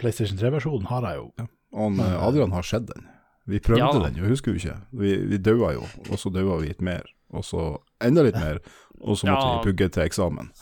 PlayStation 0.00 0.38
3-versjonen, 0.38 0.86
har 0.90 1.06
jeg 1.08 1.20
jo. 1.20 1.26
Ja. 1.40 1.48
Og 1.82 1.98
eh, 2.04 2.14
Adrian 2.26 2.52
har 2.52 2.66
sett 2.66 2.86
den. 2.90 3.08
Vi 3.48 3.58
prøvde 3.58 3.82
ja. 3.82 4.04
den 4.04 4.20
jo, 4.20 4.28
husker 4.30 4.52
du 4.52 4.60
ikke? 4.60 4.76
Vi, 4.94 5.16
vi 5.32 5.40
daua 5.42 5.72
jo, 5.74 5.86
og 6.08 6.20
så 6.20 6.30
daua 6.30 6.60
vi 6.60 6.70
litt 6.70 6.84
mer. 6.84 7.08
Og 7.32 7.46
så 7.48 7.64
enda 8.04 8.26
litt 8.26 8.36
mer, 8.36 8.60
og 9.00 9.16
så 9.18 9.30
måtte 9.30 9.46
ja. 9.46 9.52
vi 9.56 9.70
pugge 9.70 9.88
til 9.94 10.04
eksamen. 10.04 10.52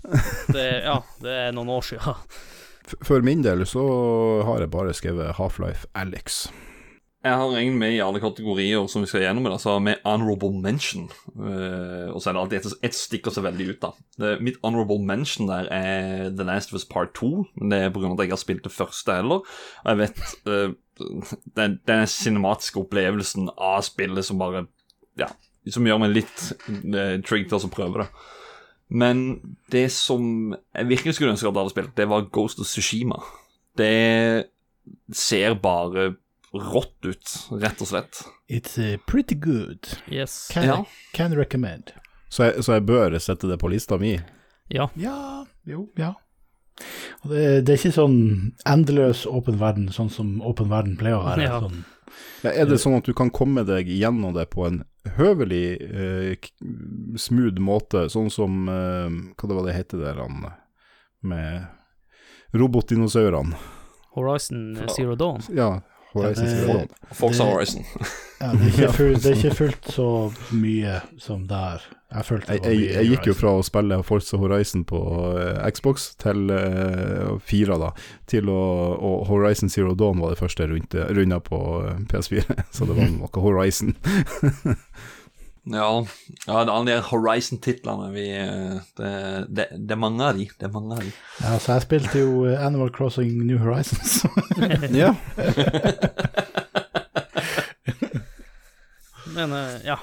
det, 0.56 0.68
ja, 0.86 0.98
det 1.22 1.34
er 1.48 1.56
noen 1.56 1.72
år 1.76 1.84
siden. 1.92 2.22
For 3.04 3.24
min 3.24 3.44
del 3.44 3.64
så 3.68 3.84
har 4.48 4.64
jeg 4.64 4.72
bare 4.72 4.96
skrevet 4.96 5.36
Half-Life 5.38 5.88
Alex. 5.96 6.46
Jeg 7.24 7.40
har 7.40 7.54
regnet 7.54 7.78
med 7.80 7.94
i 7.94 8.02
alle 8.04 8.20
kategorier 8.20 8.84
som 8.90 9.00
vi 9.00 9.08
skal 9.08 9.22
gjennom, 9.24 9.46
altså 9.48 9.78
med 9.80 10.02
honorable 10.04 10.50
mention. 10.60 11.06
Uh, 11.32 12.12
og 12.12 12.18
så 12.20 12.28
er 12.28 12.36
det 12.36 12.40
alltid 12.42 12.58
et, 12.58 12.74
et 12.90 12.96
stikker 12.98 13.32
seg 13.32 13.46
veldig 13.46 13.68
ut, 13.70 13.78
da. 13.80 13.90
Det, 14.20 14.32
mitt 14.44 14.58
honorable 14.60 15.00
mention 15.00 15.48
der 15.48 15.70
er 15.72 16.26
The 16.36 16.44
Last 16.44 16.74
of 16.74 16.76
Us 16.76 16.84
Part 16.84 17.14
2. 17.16 17.30
Men 17.56 17.72
det 17.72 17.78
er 17.80 17.94
pga. 17.94 18.10
at 18.12 18.20
jeg 18.26 18.34
har 18.34 18.42
spilt 18.42 18.66
det 18.68 18.74
første 18.74 19.16
heller. 19.16 19.40
Og 19.84 19.88
jeg 19.88 20.02
vet 20.02 20.20
uh, 20.50 20.74
den, 21.56 21.78
den 21.88 22.06
cinematiske 22.12 22.82
opplevelsen 22.82 23.48
av 23.56 23.80
spillet 23.88 24.28
som 24.28 24.42
bare 24.44 24.66
Ja, 25.16 25.30
som 25.70 25.86
gjør 25.86 26.02
meg 26.02 26.12
litt 26.12 26.42
uh, 26.68 27.22
trigg 27.24 27.48
til 27.48 27.56
å 27.56 27.72
prøve 27.72 28.02
det. 28.02 28.08
Men 28.92 29.22
det 29.72 29.86
som 29.96 30.52
jeg 30.52 30.90
virkelig 30.90 31.16
skulle 31.16 31.32
ønske 31.32 31.48
at 31.48 31.54
jeg 31.54 31.62
hadde 31.62 31.72
spilt, 31.72 31.96
det 31.96 32.08
var 32.10 32.28
Ghost 32.28 32.60
of 32.60 32.68
Sushima. 32.68 33.22
Det 33.80 34.44
ser 35.16 35.56
bare 35.56 36.18
rått 36.54 37.06
ut, 37.06 37.34
rett 37.50 37.80
og 37.82 37.90
slett. 37.90 38.22
It's 38.48 38.78
uh, 38.78 38.96
pretty 39.06 39.34
good. 39.34 39.88
Yes. 40.06 40.48
Can, 40.52 40.64
ja. 40.64 40.84
can 41.12 41.34
recommend. 41.36 41.94
Så 42.28 42.48
jeg, 42.48 42.64
så 42.66 42.78
jeg, 42.78 42.86
bør 42.88 43.18
sette 43.22 43.50
det 43.50 43.58
på 43.62 43.70
lista 43.70 43.98
mi? 44.00 44.16
Ja. 44.72 44.88
Ja, 44.98 45.44
jo, 45.68 45.88
ja. 45.98 46.14
Og 47.22 47.30
det, 47.30 47.42
det 47.66 47.74
er 47.74 47.78
ikke 47.78 47.94
sånn 47.94 48.18
endeløs 48.66 49.24
åpen 49.30 49.60
verden, 49.60 49.90
sånn 49.94 50.10
som 50.10 50.40
åpen 50.42 50.70
verden 50.72 50.96
pleier 50.98 51.20
å 51.20 51.26
være. 51.26 51.46
Ja. 51.46 51.60
Sånn. 51.62 51.84
Ja, 52.44 52.52
er 52.52 52.68
det 52.68 52.78
sånn 52.82 52.98
at 52.98 53.06
du 53.08 53.14
kan 53.16 53.32
komme 53.34 53.64
deg 53.66 53.88
gjennom 53.90 54.34
det 54.36 54.46
på 54.52 54.66
en 54.68 54.82
høvelig 55.16 55.66
eh, 55.84 56.50
smooth 57.20 57.62
måte, 57.62 58.06
sånn 58.12 58.30
som 58.32 58.68
eh, 58.70 59.16
Hva 59.34 59.48
det 59.50 59.56
var 59.56 59.66
det 59.66 59.78
heter 59.78 60.02
der 60.04 60.20
han 60.22 60.44
med 61.24 62.54
robotdinosaurene? 62.54 63.58
Horizon 64.14 64.76
Zero 64.94 65.16
Dawn? 65.18 65.42
Ja, 65.50 65.80
Horizon 66.14 66.46
Zero 66.48 66.66
Dawn. 66.72 66.88
Forza 67.12 67.44
Horizon. 67.44 67.84
ja, 68.40 68.52
det, 68.52 68.84
er 68.84 68.92
fullt, 68.92 69.22
det, 69.22 69.30
er 69.32 69.36
ikke 69.36 69.54
fullt 69.62 69.90
så 69.92 70.08
mye 70.54 71.00
som 71.18 71.48
der. 71.50 71.82
Jeg, 72.14 72.24
jeg, 72.46 72.60
jeg, 72.62 72.82
jeg 72.94 73.08
gikk 73.10 73.26
jo 73.26 73.34
fra 73.34 73.56
å 73.58 73.62
spille 73.66 73.98
Forza 74.06 74.38
Horizon 74.38 74.84
på 74.86 75.00
uh, 75.34 75.64
Xbox 75.66 76.12
til 76.22 76.46
uh, 76.52 77.34
fire, 77.42 77.78
da, 77.82 77.90
til 78.30 78.50
å 78.52 78.60
Og 78.94 79.26
Horizon 79.26 79.72
Zero 79.72 79.96
Dawn 79.98 80.22
var 80.22 80.34
det 80.34 80.38
første 80.38 80.68
jeg 80.68 81.10
runda 81.18 81.40
på 81.42 81.58
uh, 81.82 81.96
PS4, 82.10 82.46
så 82.76 82.86
det 82.86 82.98
var 83.00 83.10
noe 83.10 83.46
Horizon. 83.48 83.96
Ja, 85.64 86.04
ja 86.44 86.64
det 86.64 86.68
er 86.68 86.74
alle 86.74 86.90
de 86.90 87.00
Horizon-titlene 87.08 88.10
eh, 88.20 88.74
det, 88.98 89.12
det, 89.48 89.66
det 89.72 89.94
er 89.94 90.00
mange 90.00 90.24
av 90.26 90.36
de. 90.36 90.44
Det 90.60 90.66
er 90.68 90.72
mange 90.74 90.98
av 90.98 91.00
de. 91.00 91.12
Ja, 91.40 91.54
så 91.56 91.72
jeg 91.72 91.84
spilte 91.86 92.20
jo 92.20 92.44
eh, 92.50 92.60
Animal 92.60 92.90
Crossing 92.92 93.46
New 93.46 93.58
Horizons. 93.62 94.24
Ja. 94.94 95.14
Men 99.34 99.52
eh, 99.52 99.76
ja. 99.88 99.98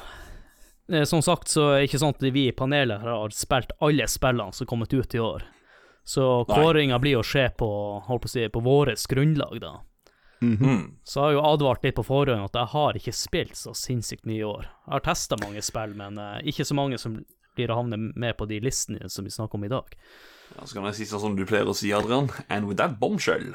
Som 1.07 1.21
sagt 1.23 1.47
så 1.47 1.69
er 1.69 1.77
det 1.79 1.87
ikke 1.87 2.01
sånn 2.01 2.15
at 2.17 2.23
vi 2.35 2.49
i 2.49 2.55
panelet 2.57 2.99
har 3.05 3.31
spilt 3.31 3.71
alle 3.79 4.07
spillene 4.11 4.51
som 4.51 4.65
er 4.65 4.69
kommet 4.73 4.91
ut 4.91 5.15
i 5.15 5.21
år. 5.23 5.45
Så 6.03 6.43
kåringa 6.49 6.97
blir 6.99 7.21
å 7.21 7.23
skje 7.23 7.45
på, 7.55 7.69
holdt 8.07 8.25
på 8.25 8.27
å 8.27 8.33
si, 8.33 8.49
på 8.51 8.59
vårt 8.65 9.05
grunnlag, 9.07 9.61
da. 9.61 9.77
Mhm. 10.41 10.57
-hmm. 10.57 10.91
Så 11.03 11.19
jeg 11.19 11.25
har 11.25 11.33
jo 11.33 11.53
advart 11.53 11.83
litt 11.83 11.95
på 11.95 12.03
forhånd 12.03 12.43
at 12.43 12.55
jeg 12.55 12.65
har 12.65 12.93
ikke 12.97 13.13
spilt 13.13 13.55
så 13.55 13.73
sinnssykt 13.73 14.25
mye 14.25 14.39
i 14.39 14.43
år. 14.43 14.63
Jeg 14.63 14.93
har 14.93 14.99
testa 14.99 15.35
mange 15.41 15.61
spill, 15.61 15.95
men 15.95 16.17
uh, 16.17 16.39
ikke 16.43 16.65
så 16.65 16.73
mange 16.73 16.97
som 16.97 17.25
blir 17.55 17.69
å 17.69 17.75
havne 17.75 17.97
med 17.97 18.37
på 18.37 18.45
de 18.45 18.59
listene 18.59 19.09
som 19.09 19.25
vi 19.25 19.31
snakker 19.31 19.55
om 19.55 19.63
i 19.63 19.67
dag. 19.67 19.85
Ja, 20.57 20.65
så 20.65 20.73
kan 20.73 20.85
jeg 20.85 20.95
si 20.95 21.05
sånn 21.05 21.19
som 21.19 21.35
du 21.35 21.45
pleier 21.45 21.67
å 21.67 21.75
si, 21.75 21.93
Adrian. 21.93 22.29
And 22.49 22.67
with 22.67 22.77
that 22.77 22.99
bombshell, 22.99 23.53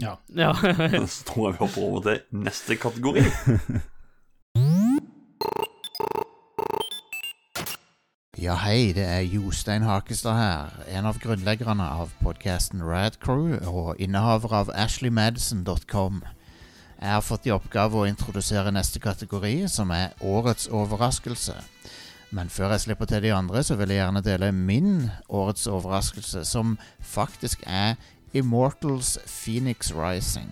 ja. 0.00 0.16
Ja. 0.34 0.52
så 1.06 1.24
tror 1.24 1.50
jeg 1.50 1.52
vi 1.52 1.64
hopper 1.64 1.82
over 1.82 2.00
til 2.00 2.20
neste 2.44 2.76
kategori. 2.76 3.24
Ja, 8.42 8.56
hei, 8.58 8.90
det 8.90 9.04
er 9.06 9.20
Jostein 9.22 9.84
Hakestad 9.86 10.34
her, 10.34 10.70
en 10.90 11.06
av 11.06 11.20
grunnleggerne 11.22 11.84
av 11.86 12.10
podcasten 12.24 12.80
Rad 12.82 13.20
Crew 13.22 13.52
og 13.70 14.00
innehaver 14.02 14.50
av 14.58 14.72
ashleymadison.com. 14.74 16.16
Jeg 16.96 17.12
har 17.12 17.22
fått 17.22 17.46
i 17.46 17.52
oppgave 17.54 18.00
å 18.00 18.08
introdusere 18.10 18.72
neste 18.74 18.98
kategori, 18.98 19.68
som 19.70 19.94
er 19.94 20.16
Årets 20.26 20.66
overraskelse. 20.74 21.54
Men 22.34 22.50
før 22.50 22.74
jeg 22.74 22.88
slipper 22.88 23.12
til 23.12 23.22
de 23.28 23.30
andre, 23.36 23.62
så 23.62 23.78
vil 23.78 23.94
jeg 23.94 24.02
gjerne 24.02 24.24
dele 24.26 24.50
min 24.50 25.06
årets 25.30 25.70
overraskelse, 25.70 26.42
som 26.42 26.74
faktisk 26.98 27.62
er 27.62 27.94
Immortals 28.34 29.20
Phoenix 29.22 29.94
Rising. 29.94 30.50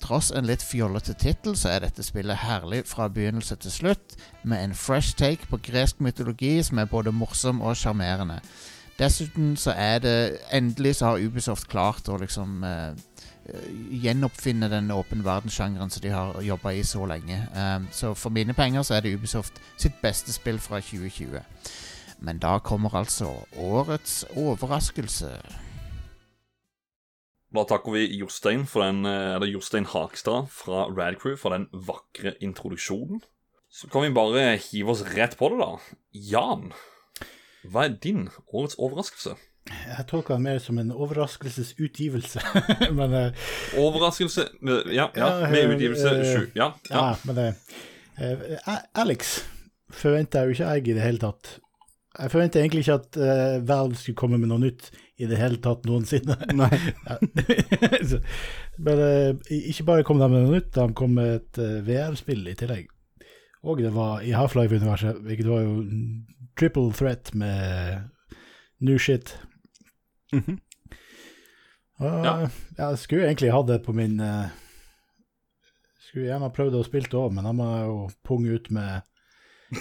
Tross 0.00 0.30
en 0.30 0.46
litt 0.46 0.62
fjollete 0.62 1.14
tittel, 1.18 1.56
så 1.56 1.70
er 1.72 1.86
dette 1.86 2.04
spillet 2.04 2.44
herlig 2.44 2.82
fra 2.86 3.08
begynnelse 3.08 3.56
til 3.62 3.72
slutt, 3.72 4.16
med 4.44 4.62
en 4.64 4.74
fresh 4.76 5.16
take 5.16 5.48
på 5.50 5.60
gresk 5.70 6.00
mytologi 6.04 6.58
som 6.62 6.78
er 6.78 6.90
både 6.90 7.12
morsom 7.12 7.60
og 7.64 7.76
sjarmerende. 7.76 8.40
Dessuten 8.98 9.56
så 9.60 9.74
er 9.76 9.98
det 9.98 10.38
Endelig 10.52 10.96
så 10.96 11.10
har 11.12 11.20
Ubisoft 11.20 11.68
klart 11.68 12.08
å 12.08 12.16
liksom 12.20 12.62
eh, 12.64 12.94
gjenoppfinne 14.02 14.70
den 14.72 14.90
åpen 14.90 15.24
verden-sjangeren 15.24 15.90
som 15.90 16.02
de 16.02 16.12
har 16.14 16.40
jobba 16.42 16.72
i 16.72 16.84
så 16.84 17.04
lenge. 17.06 17.42
Um, 17.54 17.88
så 17.92 18.14
for 18.14 18.30
mine 18.30 18.54
penger 18.54 18.82
så 18.82 18.96
er 18.96 19.04
det 19.04 19.14
Ubisoft 19.14 19.60
sitt 19.76 20.00
beste 20.02 20.32
spill 20.32 20.58
fra 20.58 20.80
2020. 20.80 21.44
Men 22.18 22.38
da 22.38 22.58
kommer 22.58 22.94
altså 22.96 23.34
årets 23.56 24.24
overraskelse. 24.36 25.30
Da 27.56 27.64
takker 27.64 27.94
vi 27.94 28.18
Jostein 28.18 28.66
for 28.68 28.84
den, 28.84 29.06
eh, 29.08 29.34
eller 29.36 29.48
Jostein 29.48 29.86
Hakstad 29.88 30.50
fra 30.52 30.86
Radcrew 30.92 31.38
for 31.40 31.54
den 31.56 31.68
vakre 31.72 32.34
introduksjonen. 32.44 33.22
Så 33.72 33.88
kan 33.88 34.02
vi 34.02 34.10
bare 34.12 34.58
hive 34.60 34.92
oss 34.92 35.02
rett 35.16 35.38
på 35.38 35.48
det, 35.48 35.58
da. 35.60 35.78
Jan, 36.12 36.72
hva 37.64 37.86
er 37.86 37.96
din 37.96 38.28
årets 38.52 38.76
overraskelse? 38.76 39.36
Jeg 39.66 40.06
tolka 40.06 40.36
det 40.36 40.44
mer 40.44 40.60
som 40.62 40.78
en 40.78 40.92
overraskelsesutgivelse. 40.92 42.40
Men 42.98 43.14
eh, 43.14 43.46
Overraskelse 43.80 44.48
med, 44.60 44.92
Ja, 44.94 45.08
ja, 45.16 45.30
Ja, 45.40 45.50
med 45.50 45.74
utgivelse 45.74 46.12
eh, 46.12 46.36
sju. 46.36 46.50
Ja, 46.54 46.72
ja. 46.90 46.96
ja, 46.96 47.16
men 47.24 47.40
det 47.40 47.48
eh, 48.20 48.84
Alex 48.94 49.40
forventa 49.90 50.44
jo 50.44 50.54
ikke 50.54 50.68
jeg 50.76 50.88
i 50.92 50.94
det 50.98 51.02
hele 51.02 51.22
tatt. 51.24 51.56
Jeg 52.16 52.32
forventa 52.32 52.60
egentlig 52.60 52.84
ikke 52.84 52.96
at 52.96 53.16
uh, 53.20 53.68
Valve 53.68 53.98
skulle 54.00 54.16
komme 54.16 54.38
med 54.40 54.48
noe 54.48 54.62
nytt 54.62 54.90
i 55.20 55.26
det 55.28 55.36
hele 55.40 55.58
tatt 55.64 55.84
noensinne. 55.88 56.36
Nei. 56.60 56.70
Men 58.86 59.02
uh, 59.02 59.50
ikke 59.52 59.86
bare 59.88 60.06
kom 60.06 60.20
de 60.22 60.28
med 60.32 60.46
noe 60.46 60.58
nytt, 60.58 60.70
de 60.76 60.86
kom 60.96 61.16
med 61.18 61.34
et 61.40 61.60
uh, 61.60 61.80
VR-spill 61.86 62.46
i 62.48 62.56
tillegg. 62.56 62.88
Og 63.66 63.80
det 63.82 63.90
var 63.94 64.22
i 64.22 64.32
Half-Life-universet, 64.36 65.18
hvilket 65.26 65.48
var 65.50 65.64
jo 65.64 65.80
triple 66.56 66.92
threat 66.94 67.32
med 67.34 68.06
new 68.80 68.98
shit. 68.98 69.36
Mhm. 70.32 70.60
Og, 71.98 72.24
Ja. 72.24 72.48
Jeg 72.76 72.98
skulle 73.00 73.24
egentlig 73.26 73.52
hatt 73.54 73.68
det 73.70 73.78
på 73.86 73.92
min 73.96 74.18
eh, 74.20 74.50
Skulle 76.04 76.26
gjerne 76.26 76.50
prøvd 76.52 76.74
å 76.76 76.82
spille 76.84 77.08
det 77.08 77.16
òg, 77.16 77.30
men 77.32 77.46
da 77.48 77.54
må 77.56 77.68
jeg 77.70 77.86
jo 77.88 77.94
punge 78.28 78.52
ut 78.58 78.68
med 78.76 79.06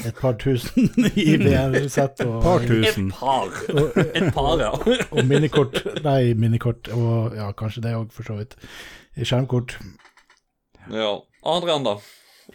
et 0.05 0.15
par 0.17 0.33
tusen 0.41 0.89
i 1.15 1.35
VR-sett 1.37 2.23
Et 2.23 2.31
Par 2.41 2.63
Et 2.65 3.11
par. 3.11 3.51
og, 3.75 3.97
Et 4.17 4.31
par, 4.33 4.55
ja. 4.59 4.71
og 5.11 5.21
minikort. 5.29 5.77
Nei, 6.03 6.33
minikort, 6.33 6.89
og 6.95 7.35
ja, 7.37 7.51
kanskje 7.57 7.83
det 7.85 7.95
òg, 7.97 8.11
for 8.15 8.25
så 8.27 8.39
vidt. 8.39 8.57
Skjermkort. 9.21 9.77
ja. 10.91 11.13
Adrian, 11.45 11.83
da? 11.85 11.99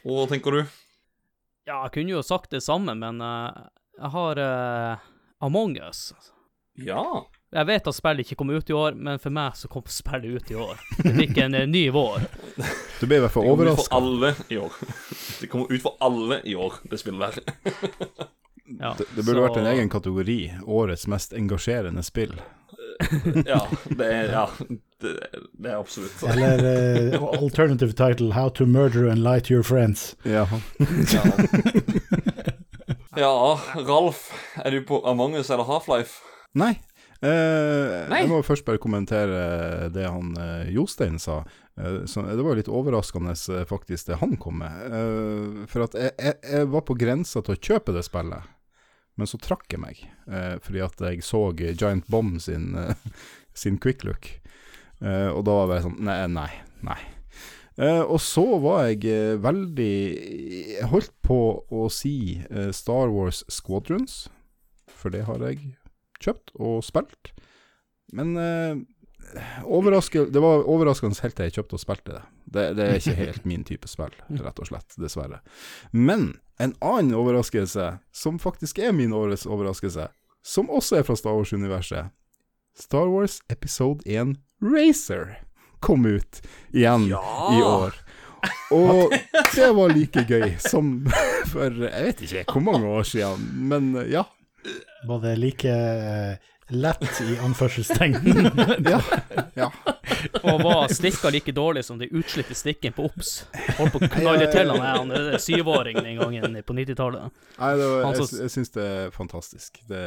Hva 0.03 0.27
tenker 0.31 0.51
du? 0.57 0.63
ja, 1.71 1.77
jeg 1.85 1.93
kunne 1.95 2.17
jo 2.17 2.23
sagt 2.27 2.51
det 2.51 2.63
samme, 2.65 2.97
men 2.99 3.21
uh, 3.23 3.69
jeg 4.01 4.11
har 4.17 4.41
uh, 4.43 5.05
Among 5.41 5.77
us. 5.87 6.11
Ja. 6.75 7.05
Jeg 7.51 7.67
vet 7.67 7.89
at 7.91 7.97
spillet 7.97 8.23
ikke 8.29 8.37
kom 8.39 8.51
ut 8.55 8.69
i 8.71 8.75
år, 8.79 8.95
men 8.95 9.19
for 9.19 9.35
meg 9.35 9.57
så 9.59 9.67
kom 9.73 9.83
spillet 9.91 10.37
ut 10.39 10.51
i 10.53 10.55
år. 10.55 10.77
Det 11.03 11.15
fikk 11.17 11.41
en 11.43 11.57
eh, 11.59 11.65
ny 11.67 11.89
vår. 11.91 12.23
Du 13.01 13.07
ble 13.11 13.17
i 13.19 13.23
hvert 13.25 13.33
fall 13.35 13.43
Det 13.43 13.51
kommer 13.51 13.73
ut 13.73 13.81
for 13.81 13.97
alle 13.99 14.31
i 14.55 14.59
år. 14.61 14.77
Det 15.41 15.49
kommer 15.51 15.73
ut 15.75 15.83
for 15.83 15.97
alle 16.07 16.39
i 16.47 16.55
år, 16.55 16.77
det 16.93 17.01
spillet 17.03 17.41
der. 17.41 17.67
Ja, 18.71 18.93
Det, 18.99 19.09
det 19.17 19.25
burde 19.27 19.41
så- 19.41 19.47
vært 19.49 19.57
en 19.59 19.67
egen 19.67 19.89
kategori. 19.91 20.39
Årets 20.63 21.09
mest 21.11 21.33
engasjerende 21.35 22.05
spill. 22.07 22.37
Ja, 23.49 23.65
det 23.89 24.07
er, 24.07 24.27
ja, 24.31 24.45
det, 25.01 25.15
det 25.59 25.71
er 25.73 25.79
absolutt. 25.81 26.23
Eller 26.29 26.61
uh, 27.17 27.25
alternative 27.41 27.97
title, 27.99 28.31
How 28.37 28.49
to 28.51 28.67
murder 28.67 29.09
and 29.11 29.25
lie 29.25 29.41
to 29.41 29.55
your 29.57 29.65
friends. 29.67 30.15
Ja. 30.23 30.47
Ja. 31.11 31.25
ja, 33.17 33.33
Ralf, 33.89 34.31
er 34.65 34.71
du 34.71 34.83
på 34.87 35.01
Among 35.09 35.35
us 35.41 35.51
eller 35.51 35.65
Half-Life? 35.65 36.21
Nei. 36.55 36.75
Eh, 37.21 38.07
Jeg 38.17 38.29
må 38.31 38.39
først 38.47 38.65
bare 38.65 38.81
kommentere 38.81 39.91
det 39.93 40.07
han 40.09 40.31
eh, 40.41 40.71
Jostein 40.73 41.19
sa. 41.21 41.43
Eh, 41.77 42.03
så 42.09 42.25
det 42.25 42.45
var 42.47 42.57
litt 42.57 42.71
overraskende 42.73 43.35
eh, 43.37 43.67
faktisk 43.69 44.09
det 44.09 44.21
han 44.23 44.39
kom 44.41 44.63
med. 44.63 44.87
Eh, 44.89 45.67
for 45.69 45.85
at 45.85 45.99
jeg, 46.01 46.15
jeg, 46.17 46.39
jeg 46.49 46.71
var 46.73 46.87
på 46.89 46.97
grensa 47.01 47.43
til 47.45 47.57
å 47.57 47.61
kjøpe 47.61 47.93
det 47.97 48.07
spillet, 48.09 48.49
men 49.21 49.29
så 49.29 49.41
trakk 49.43 49.69
jeg 49.75 49.83
meg. 49.83 50.01
eh, 50.33 50.57
fordi 50.65 50.81
at 50.87 51.05
jeg 51.11 51.25
så 51.27 51.43
Giant 51.59 52.09
Bomb 52.09 52.41
sin, 52.41 52.73
eh, 52.81 52.95
sin 53.53 53.77
quick 53.83 54.05
look. 54.09 54.31
Eh, 55.01 55.29
og 55.29 55.45
da 55.49 55.59
var 55.65 55.79
jeg 55.79 55.87
sånn 55.91 56.01
Nei, 56.05 56.23
nei. 56.29 56.51
nei. 56.85 57.01
Uh, 57.81 58.03
og 58.13 58.19
så 58.21 58.43
var 58.61 58.91
jeg 58.91 59.07
uh, 59.09 59.39
veldig 59.41 59.93
Jeg 60.75 60.89
holdt 60.91 61.15
på 61.25 61.37
å 61.73 61.87
si 61.89 62.35
uh, 62.51 62.69
Star 62.77 63.09
Wars 63.09 63.39
Squadrons, 63.49 64.27
for 64.93 65.15
det 65.15 65.23
har 65.25 65.41
jeg 65.47 65.79
kjøpt 66.23 66.55
og 66.61 66.81
spilt. 66.85 67.33
Men 68.17 68.37
eh, 68.37 68.81
det 69.31 70.43
var 70.43 70.65
overraskende 70.67 71.19
helt 71.23 71.37
til 71.37 71.49
jeg 71.49 71.57
kjøpte 71.59 71.79
og 71.79 71.83
spilte 71.83 72.15
det. 72.15 72.23
det. 72.45 72.69
Det 72.77 72.87
er 72.87 73.01
ikke 73.01 73.19
helt 73.19 73.45
min 73.49 73.65
type 73.65 73.89
spill, 73.91 74.15
rett 74.45 74.63
og 74.63 74.71
slett. 74.71 74.97
Dessverre. 75.01 75.43
Men 75.93 76.33
en 76.61 76.75
annen 76.81 77.15
overraskelse, 77.17 77.93
som 78.13 78.41
faktisk 78.43 78.79
er 78.79 78.93
min 78.97 79.15
årets 79.17 79.47
overraskelse, 79.47 80.09
som 80.43 80.71
også 80.73 81.01
er 81.01 81.07
fra 81.07 81.17
Star 81.17 81.37
Wars-universet 81.37 82.11
Star 82.81 83.11
Wars 83.13 83.41
Episode 83.53 84.01
1 84.07 84.37
Racer 84.63 85.37
kom 85.81 86.07
ut 86.07 86.41
igjen 86.73 87.09
i 87.11 87.63
år. 87.63 87.97
Og 88.73 89.13
det 89.57 89.71
var 89.77 89.93
like 89.93 90.25
gøy 90.29 90.55
som 90.63 90.93
for 91.53 91.83
jeg 91.85 92.05
vet 92.07 92.23
ikke 92.25 92.45
hvor 92.53 92.65
mange 92.65 92.89
år 92.89 93.09
siden, 93.09 93.49
men 93.69 93.93
ja. 94.09 94.25
Var 95.09 95.21
det 95.25 95.37
like 95.41 95.71
eh, 95.71 96.35
lett 96.71 97.21
i 97.25 97.39
anførselstegn? 97.43 98.17
Ja. 98.91 99.01
ja. 99.55 99.67
Og 100.43 100.61
var 100.63 100.89
stikka 100.93 101.31
like 101.33 101.53
dårlig 101.57 101.83
som 101.85 101.99
de 101.99 102.07
utslitte 102.17 102.55
stikkene 102.55 102.95
på 102.97 103.07
OBS. 103.09 103.31
Holdt 103.79 103.95
på 103.95 104.01
å 104.05 104.11
knalle 104.13 104.47
til 104.53 104.71
han 104.71 104.83
han 105.11 105.39
syvåringen 105.41 106.05
den 106.05 106.19
gangen 106.21 106.59
på 106.67 106.77
90-tallet. 106.77 107.41
Nei, 107.59 107.71
det 107.81 107.89
var, 107.91 108.05
jeg, 108.19 108.29
jeg 108.45 108.53
syns 108.55 108.73
det 108.77 108.87
er 108.87 109.15
fantastisk. 109.15 109.81
Det, 109.89 110.03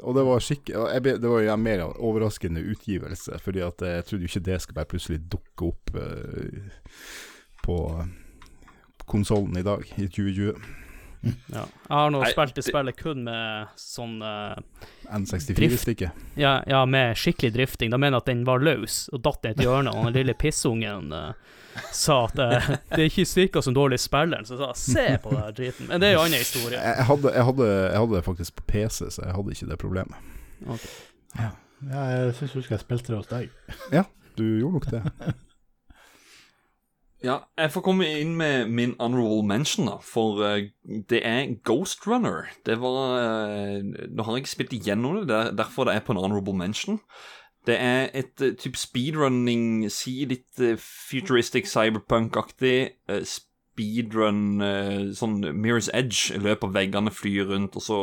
og 0.00 0.16
det 0.18 0.24
var 0.30 0.44
skikk... 0.44 0.72
og 0.74 0.88
jeg, 0.94 1.04
ble- 1.06 1.16
Det 1.22 1.32
var 1.34 1.44
jo 1.44 1.52
en 1.54 1.64
mer 1.68 1.84
overraskende 1.88 2.64
utgivelse, 2.72 3.38
fordi 3.44 3.62
at 3.68 3.84
jeg 3.90 4.08
trodde 4.08 4.24
jo 4.26 4.32
ikke 4.32 4.46
det 4.50 4.58
skulle 4.64 4.80
bare 4.80 4.92
plutselig 4.94 5.20
dukke 5.36 5.70
opp 5.72 5.94
uh, 5.94 6.82
på 7.64 7.78
konsollen 9.08 9.56
i 9.60 9.64
dag, 9.66 9.84
i 9.96 10.08
2020. 10.08 10.54
Ja. 11.52 11.64
Jeg 11.88 11.96
har 11.96 12.10
nå 12.12 12.20
Nei, 12.22 12.30
spilt 12.30 12.54
det 12.58 12.62
spillet 12.66 12.96
kun 12.98 13.22
med 13.26 13.70
sånn 13.80 14.18
eh, 14.22 14.82
N64-stikket. 15.16 16.18
ja, 16.38 16.58
ja, 16.68 16.82
med 16.86 17.16
skikkelig 17.18 17.52
drifting. 17.56 17.90
Da 17.90 17.98
mener 17.98 18.18
jeg 18.18 18.24
at 18.24 18.28
den 18.30 18.44
var 18.46 18.62
løs 18.62 19.06
og 19.12 19.22
datt 19.24 19.42
ned 19.42 19.56
et 19.56 19.64
hjørne, 19.64 19.94
og 19.94 20.10
den 20.10 20.18
lille 20.20 20.34
pissungen 20.38 21.10
uh, 21.14 21.32
sa 21.94 22.20
at 22.28 22.38
uh, 22.38 22.68
det 22.92 23.00
er 23.00 23.06
ikke 23.08 23.26
styrka 23.26 23.62
som 23.64 23.74
dårlig 23.76 23.98
spiller 24.02 24.44
så 24.46 24.58
jeg 24.58 24.62
sa 24.62 24.70
se 24.78 25.06
på 25.24 25.32
den 25.34 25.56
driten. 25.58 25.88
Men 25.90 26.04
det 26.04 26.10
er 26.10 26.16
jo 26.18 26.20
en 26.22 26.28
annen 26.28 26.44
historie. 26.44 26.78
Jeg, 26.78 27.08
hadde, 27.10 27.34
jeg, 27.34 27.48
hadde, 27.50 27.72
jeg 27.72 28.04
hadde 28.04 28.18
det 28.18 28.24
faktisk 28.28 28.60
på 28.60 28.68
PC, 28.74 29.00
så 29.16 29.24
jeg 29.24 29.34
hadde 29.40 29.56
ikke 29.56 29.70
det 29.72 29.80
problemet. 29.82 30.86
Ja, 31.38 31.50
jeg 31.88 32.32
syns 32.38 32.56
du 32.58 32.62
skal 32.66 32.80
spille 32.84 33.06
det 33.08 33.20
hos 33.20 33.32
deg. 33.32 33.52
Ja, 33.94 34.04
Du 34.38 34.44
gjorde 34.44 34.78
nok 34.78 34.90
det. 34.92 35.02
Ja, 37.24 37.40
jeg 37.58 37.72
får 37.74 37.82
komme 37.82 38.06
inn 38.20 38.36
med 38.38 38.68
min 38.70 38.94
honorable 39.00 39.42
mention, 39.42 39.88
da. 39.90 39.96
For 40.04 40.38
uh, 40.38 40.68
det 41.10 41.18
er 41.26 41.56
Ghost 41.66 42.06
Runner. 42.06 42.46
Det 42.66 42.78
var 42.78 43.18
uh, 43.18 43.82
Nå 43.82 44.22
har 44.22 44.36
jeg 44.36 44.44
ikke 44.44 44.54
spilt 44.54 44.76
igjennom 44.76 45.18
det, 45.18 45.26
det 45.32 45.36
er 45.36 45.58
derfor 45.58 45.88
det 45.88 45.96
er 45.96 46.06
på 46.06 46.14
en 46.14 46.22
honorable 46.22 46.54
mention. 46.54 47.00
Det 47.66 47.74
er 47.80 48.08
et 48.14 48.40
uh, 48.40 48.54
type 48.54 48.78
speedrunning, 48.78 49.90
si 49.90 50.22
litt 50.30 50.62
eh, 50.62 50.78
futuristic 50.78 51.66
cyberpunk-aktig 51.68 52.76
eh, 53.10 53.24
speedrun 53.26 54.62
eh, 54.64 55.10
Sånn 55.18 55.42
Mirror's 55.52 55.90
Edge. 55.92 56.38
Løper 56.40 56.70
veggene, 56.72 57.12
flyr 57.12 57.50
rundt, 57.50 57.76
og 57.76 57.84
så 57.84 57.98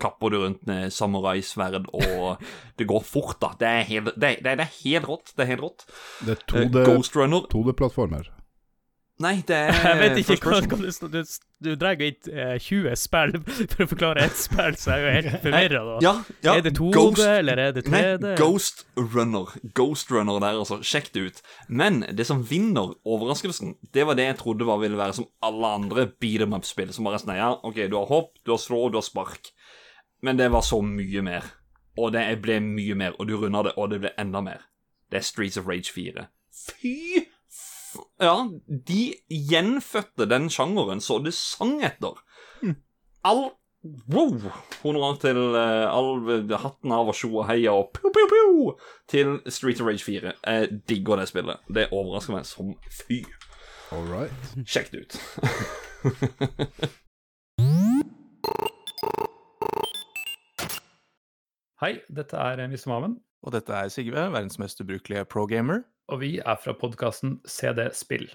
kapper 0.00 0.32
du 0.32 0.38
rundt 0.44 0.62
med 0.68 0.92
samuraisverd, 0.94 1.88
og 1.92 2.44
det 2.78 2.86
går 2.88 3.02
fort, 3.04 3.40
da. 3.42 3.54
Det 3.60 3.68
er 3.68 3.88
helt, 3.88 4.12
det, 4.14 4.36
det, 4.44 4.58
det 4.60 4.68
er 4.68 4.76
helt 4.84 5.08
rått. 5.10 5.34
Det 5.34 5.46
er 5.46 5.54
helt 5.54 5.66
rått. 5.66 5.88
Det 6.20 6.36
er 6.36 6.44
Eh, 6.60 6.68
2D 6.68 6.84
Ghost 6.86 7.16
Runner 7.16 7.48
2D-plattformer. 7.52 8.30
Nei, 9.20 9.42
det 9.46 9.56
er 9.68 9.74
Jeg 9.84 9.98
vet 10.00 10.18
ikke 10.22 10.36
hva, 10.48 10.58
hva 10.64 11.08
du, 11.12 11.18
du, 11.60 11.70
drar 11.76 12.00
ikke 12.00 12.32
eh, 12.32 12.54
20 12.62 12.96
spill 12.96 13.34
for 13.72 13.84
å 13.84 13.88
forklare 13.90 14.24
ett 14.24 14.38
spill, 14.40 14.78
så 14.80 14.96
jeg 14.96 15.02
er 15.02 15.04
jo 15.04 15.14
helt 15.16 15.42
forvirra 15.44 15.82
da. 15.88 15.96
Ja, 16.04 16.12
ja, 16.46 16.54
er 16.56 16.64
det 16.64 16.72
2D, 16.78 16.94
Ghost, 16.96 17.22
eller 17.26 17.60
er 17.66 17.74
det 17.76 17.84
3D? 17.88 18.24
Nei, 18.24 18.34
Ghost 18.40 18.84
Runner. 18.96 19.52
Ghost 19.76 20.12
Runner 20.14 20.40
der, 20.40 20.60
altså. 20.62 20.80
Sjekk 20.86 21.12
det 21.16 21.26
ut. 21.26 21.42
Men 21.68 22.00
det 22.16 22.24
som 22.30 22.40
vinner 22.48 22.94
overraskelsen, 23.04 23.76
det 23.92 24.06
var 24.08 24.16
det 24.16 24.30
jeg 24.30 24.40
trodde 24.40 24.68
var 24.68 24.80
ville 24.80 25.00
være 25.00 25.18
som 25.20 25.28
alle 25.44 25.74
andre 25.80 26.06
beat 26.10 26.46
em 26.46 26.56
up-spill. 26.56 26.94
Som 26.96 27.08
bare 27.08 27.20
sånn 27.20 27.36
Ja, 27.36 27.52
OK, 27.60 27.82
du 27.92 27.98
har 28.00 28.08
hopp, 28.08 28.38
du 28.46 28.54
har 28.54 28.62
slå, 28.62 28.86
du 28.88 28.96
har 29.02 29.04
spark. 29.04 29.52
Men 30.24 30.40
det 30.40 30.48
var 30.52 30.64
så 30.64 30.80
mye 30.84 31.24
mer. 31.24 31.52
Og 32.00 32.14
det 32.16 32.24
ble 32.40 32.56
mye 32.64 32.96
mer, 32.96 33.20
og 33.20 33.28
du 33.28 33.36
runda 33.36 33.66
det, 33.68 33.76
og 33.76 33.92
det 33.92 34.00
ble 34.00 34.14
enda 34.20 34.40
mer. 34.44 34.64
Det 35.12 35.20
er 35.20 35.26
Streets 35.26 35.60
of 35.60 35.68
Rage 35.68 35.92
4. 35.92 36.24
Fy. 36.54 37.26
Ja, 38.20 38.36
de 38.68 39.02
gjenfødte 39.28 40.26
den 40.30 40.50
sjangeren 40.52 41.00
så 41.04 41.18
det 41.24 41.34
sang 41.36 41.80
etter. 41.86 42.20
All 43.26 43.50
Wow! 44.12 44.34
Honorar 44.82 45.14
til 45.22 45.38
uh, 45.56 45.88
all 45.88 46.20
hatten 46.60 46.92
av 46.92 47.08
og 47.08 47.16
sjo 47.16 47.30
og 47.40 47.46
heia 47.48 47.72
og 47.72 47.88
pjo, 47.96 48.10
pjo, 48.12 48.26
pjo 48.28 48.74
til 49.08 49.40
Street 49.48 49.80
of 49.80 49.86
Rage 49.88 50.04
4. 50.04 50.32
Jeg 50.36 50.68
digger 50.88 51.16
det 51.16 51.28
spillet. 51.30 51.56
Det 51.64 51.88
overrasker 51.88 52.36
meg 52.36 52.44
som 52.44 52.74
fy. 52.92 53.24
All 53.96 54.04
right. 54.12 54.36
Sjekk 54.68 54.92
det 54.92 55.00
ut. 55.06 55.16
Hei, 61.80 61.94
dette 62.12 62.36
er 62.36 62.60
Mr. 62.68 62.84
Maven. 62.92 63.16
Og 63.40 63.54
dette 63.56 63.72
er 63.72 63.88
Sigve, 63.88 64.28
verdens 64.34 64.60
mest 64.60 64.80
ubrukelige 64.84 65.24
pro-gamer. 65.24 65.80
Og 66.10 66.22
vi 66.22 66.36
er 66.42 66.58
fra 66.60 66.74
podkasten 66.76 67.38
CD 67.48 67.86
Spill. 67.96 68.28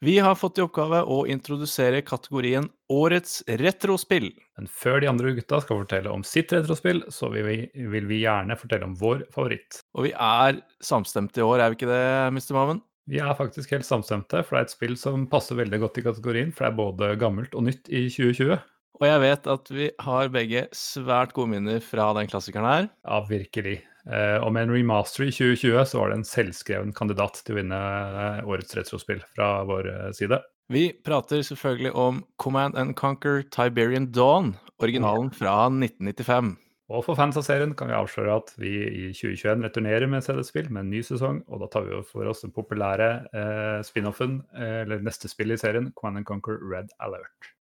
Vi 0.00 0.14
har 0.22 0.36
fått 0.38 0.60
i 0.60 0.62
oppgave 0.62 1.00
å 1.10 1.24
introdusere 1.26 2.04
kategorien 2.06 2.68
Årets 2.94 3.40
retrospill. 3.58 4.28
Men 4.54 4.68
før 4.70 5.00
de 5.02 5.08
andre 5.10 5.32
gutta 5.34 5.58
skal 5.64 5.80
fortelle 5.80 6.12
om 6.14 6.22
sitt 6.22 6.54
retrospill, 6.54 7.02
så 7.10 7.32
vil 7.32 7.48
vi, 7.48 7.56
vil 7.90 8.06
vi 8.06 8.20
gjerne 8.22 8.54
fortelle 8.60 8.86
om 8.86 8.94
vår 9.00 9.26
favoritt. 9.34 9.80
Og 9.98 10.06
vi 10.06 10.12
er 10.14 10.60
samstemte 10.78 11.42
i 11.42 11.46
år, 11.48 11.64
er 11.64 11.74
vi 11.74 11.80
ikke 11.80 11.90
det, 11.90 12.06
Mr. 12.30 12.54
Maven? 12.54 12.82
Vi 13.10 13.18
er 13.24 13.34
faktisk 13.34 13.74
helt 13.74 13.88
samstemte, 13.88 14.44
for 14.44 14.54
det 14.54 14.60
er 14.60 14.68
et 14.68 14.76
spill 14.76 14.96
som 15.00 15.26
passer 15.32 15.58
veldig 15.58 15.82
godt 15.82 15.98
i 15.98 16.06
kategorien, 16.06 16.54
for 16.54 16.68
det 16.68 16.70
er 16.70 16.78
både 16.78 17.12
gammelt 17.18 17.58
og 17.58 17.66
nytt 17.66 17.90
i 17.90 18.06
2020. 18.06 18.54
Og 18.98 19.06
jeg 19.06 19.22
vet 19.22 19.50
at 19.50 19.70
vi 19.74 19.90
har 20.04 20.30
begge 20.34 20.66
svært 20.74 21.34
gode 21.34 21.56
minner 21.56 21.82
fra 21.82 22.10
den 22.18 22.30
klassikeren 22.30 22.70
her. 22.70 22.90
Ja, 23.02 23.22
virkelig. 23.26 23.80
Eh, 24.06 24.36
og 24.38 24.52
med 24.54 24.68
en 24.68 24.74
remaster 24.76 25.26
i 25.26 25.32
2020 25.34 25.82
så 25.90 26.00
var 26.00 26.12
det 26.12 26.20
en 26.20 26.28
selvskreven 26.28 26.94
kandidat 26.96 27.42
til 27.42 27.56
å 27.56 27.58
vinne 27.58 27.80
eh, 27.80 28.46
årets 28.46 28.78
retrospill 28.78 29.20
fra 29.34 29.50
vår 29.68 29.90
eh, 29.90 30.06
side. 30.16 30.40
Vi 30.68 30.90
prater 31.04 31.42
selvfølgelig 31.42 31.94
om 31.96 32.22
Command 32.36 32.76
and 32.76 32.94
Conquer 32.96 33.42
Tiberian 33.48 34.10
Dawn, 34.12 34.54
originalen 34.84 35.30
fra 35.32 35.62
1995. 35.72 36.56
Og 36.88 37.02
for 37.04 37.18
fans 37.18 37.36
av 37.36 37.44
serien 37.44 37.74
kan 37.76 37.90
vi 37.90 37.96
avsløre 37.96 38.36
at 38.40 38.54
vi 38.60 38.72
i 38.86 39.08
2021 39.12 39.66
returnerer 39.66 40.08
med 40.08 40.24
CD-spill 40.24 40.70
med 40.72 40.86
en 40.86 40.92
ny 40.94 41.02
sesong, 41.04 41.42
og 41.44 41.60
da 41.64 41.68
tar 41.72 41.84
vi 41.84 41.98
for 42.08 42.28
oss 42.30 42.40
den 42.44 42.54
populære 42.56 43.10
eh, 43.28 43.80
spin-offen, 43.84 44.38
eh, 44.56 44.80
eller 44.86 45.04
neste 45.04 45.28
spill 45.28 45.52
i 45.52 45.60
serien, 45.60 45.92
Command 45.98 46.22
and 46.22 46.28
Conquer 46.28 46.56
Red 46.64 46.94
Alert. 47.04 47.52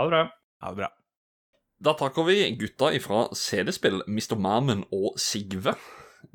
Ha 0.00 0.08
det 0.08 0.16
bra. 0.16 0.24
Ha 0.64 0.72
det 0.72 0.84
bra. 0.84 0.90
Da 1.80 1.94
takker 1.96 2.26
vi 2.28 2.50
gutta 2.60 2.92
ifra 2.92 3.28
CD-spill, 3.32 4.02
Mr. 4.04 4.36
Mamen 4.36 4.82
og 4.92 5.14
Sigve. 5.16 5.72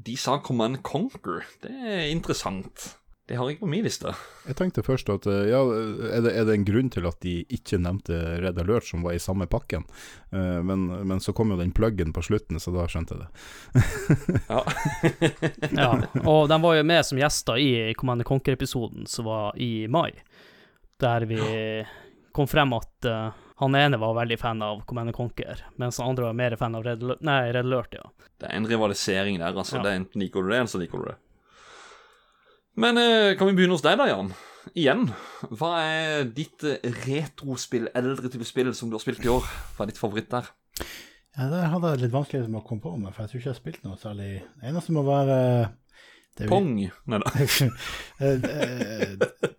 De 0.01 0.15
sa 0.17 0.39
Command 0.41 0.79
Conquer. 0.81 1.43
Det 1.61 1.69
er 1.69 2.07
interessant. 2.09 2.95
Det 3.29 3.37
har 3.37 3.51
jeg 3.51 3.59
på 3.59 3.69
min 3.69 3.85
liste. 3.85 4.09
Jeg 4.45 4.57
tenkte 4.57 4.81
først 4.85 5.09
at 5.13 5.27
eh, 5.29 5.51
ja, 5.51 5.59
er 6.17 6.25
det, 6.25 6.31
er 6.33 6.49
det 6.49 6.55
en 6.55 6.65
grunn 6.65 6.89
til 6.93 7.05
at 7.09 7.19
de 7.21 7.35
ikke 7.53 7.77
nevnte 7.81 8.17
Red 8.41 8.57
Alert, 8.61 8.89
som 8.89 9.05
var 9.05 9.13
i 9.13 9.21
samme 9.21 9.45
pakken? 9.49 9.85
Eh, 10.33 10.59
men, 10.65 10.87
men 11.05 11.21
så 11.21 11.33
kom 11.37 11.53
jo 11.53 11.59
den 11.61 11.73
pluggen 11.77 12.13
på 12.13 12.25
slutten, 12.25 12.57
så 12.61 12.73
da 12.73 12.89
skjønte 12.89 13.17
jeg 13.17 13.25
det. 13.25 13.85
Ja. 14.49 14.65
Ja, 15.85 15.89
og 16.25 16.49
de 16.49 16.61
var 16.65 16.77
jo 16.77 16.89
med 16.89 17.05
som 17.05 17.21
gjester 17.21 17.61
i 17.61 17.93
Command 17.97 18.25
Conquer-episoden 18.25 19.05
som 19.09 19.29
var 19.29 19.57
i 19.61 19.85
mai, 19.93 20.09
der 21.01 21.29
vi 21.29 21.41
kom 22.33 22.49
frem 22.49 22.73
at 22.77 23.09
eh, 23.13 23.44
han 23.61 23.75
ene 23.79 23.97
var 24.01 24.15
veldig 24.17 24.37
fan 24.41 24.61
av 24.65 24.81
Command 24.89 25.13
Conquer, 25.15 25.61
mens 25.79 25.97
han 26.01 26.09
andre 26.11 26.25
var 26.27 26.33
mer 26.35 26.55
fan 26.59 26.75
av 26.75 26.83
Red. 26.83 27.05
Nei, 27.23 27.37
Red 27.55 27.65
Alert, 27.69 27.93
ja. 27.95 28.09
Det 28.41 28.49
er 28.49 28.57
en 28.57 28.67
rivalisering 28.67 29.37
der, 29.39 29.55
altså. 29.55 29.77
Ja. 29.79 29.83
Det 29.85 29.91
er 29.93 29.99
Enten 30.01 30.23
liker 30.25 30.43
du 30.43 30.49
det, 30.51 30.57
eller 30.59 30.71
så 30.73 30.81
liker 30.81 30.99
du 31.03 31.07
det. 31.11 31.15
Men 32.75 32.97
eh, 32.99 33.35
kan 33.39 33.47
vi 33.47 33.55
begynne 33.55 33.77
hos 33.77 33.85
deg, 33.85 33.95
da, 34.01 34.09
Jan? 34.11 34.33
Igjen. 34.75 35.05
Hva 35.55 35.69
er 35.85 36.25
ditt 36.35 36.65
eh, 36.67 36.83
retrospill, 37.05 37.87
eldre 37.95 38.31
type 38.33 38.47
spill, 38.47 38.73
som 38.75 38.91
du 38.91 38.97
har 38.97 39.03
spilt 39.05 39.23
i 39.23 39.31
år? 39.31 39.47
Hva 39.77 39.85
er 39.85 39.91
ditt 39.93 40.01
favoritt 40.01 40.27
der? 40.33 40.49
Ja, 41.37 41.47
det 41.51 41.61
hadde 41.71 41.93
jeg 41.93 42.01
litt 42.05 42.13
vanskelig 42.15 42.49
med 42.49 42.59
å 42.61 42.65
komme 42.67 42.83
på, 42.83 42.91
med, 42.99 43.13
for 43.15 43.23
jeg 43.23 43.31
tror 43.31 43.39
ikke 43.41 43.49
jeg 43.49 43.55
har 43.55 43.61
spilt 43.61 43.87
noe 43.87 43.99
særlig. 43.99 44.29
Det 44.59 44.69
eneste 44.73 44.95
må 44.95 45.05
være 45.07 45.37
det, 46.35 46.43
vi- 46.43 46.49
Pong? 46.51 46.73
Nei 47.11 47.21
da. 47.23 47.31
Eh, 48.19 48.35
det, 48.39 48.51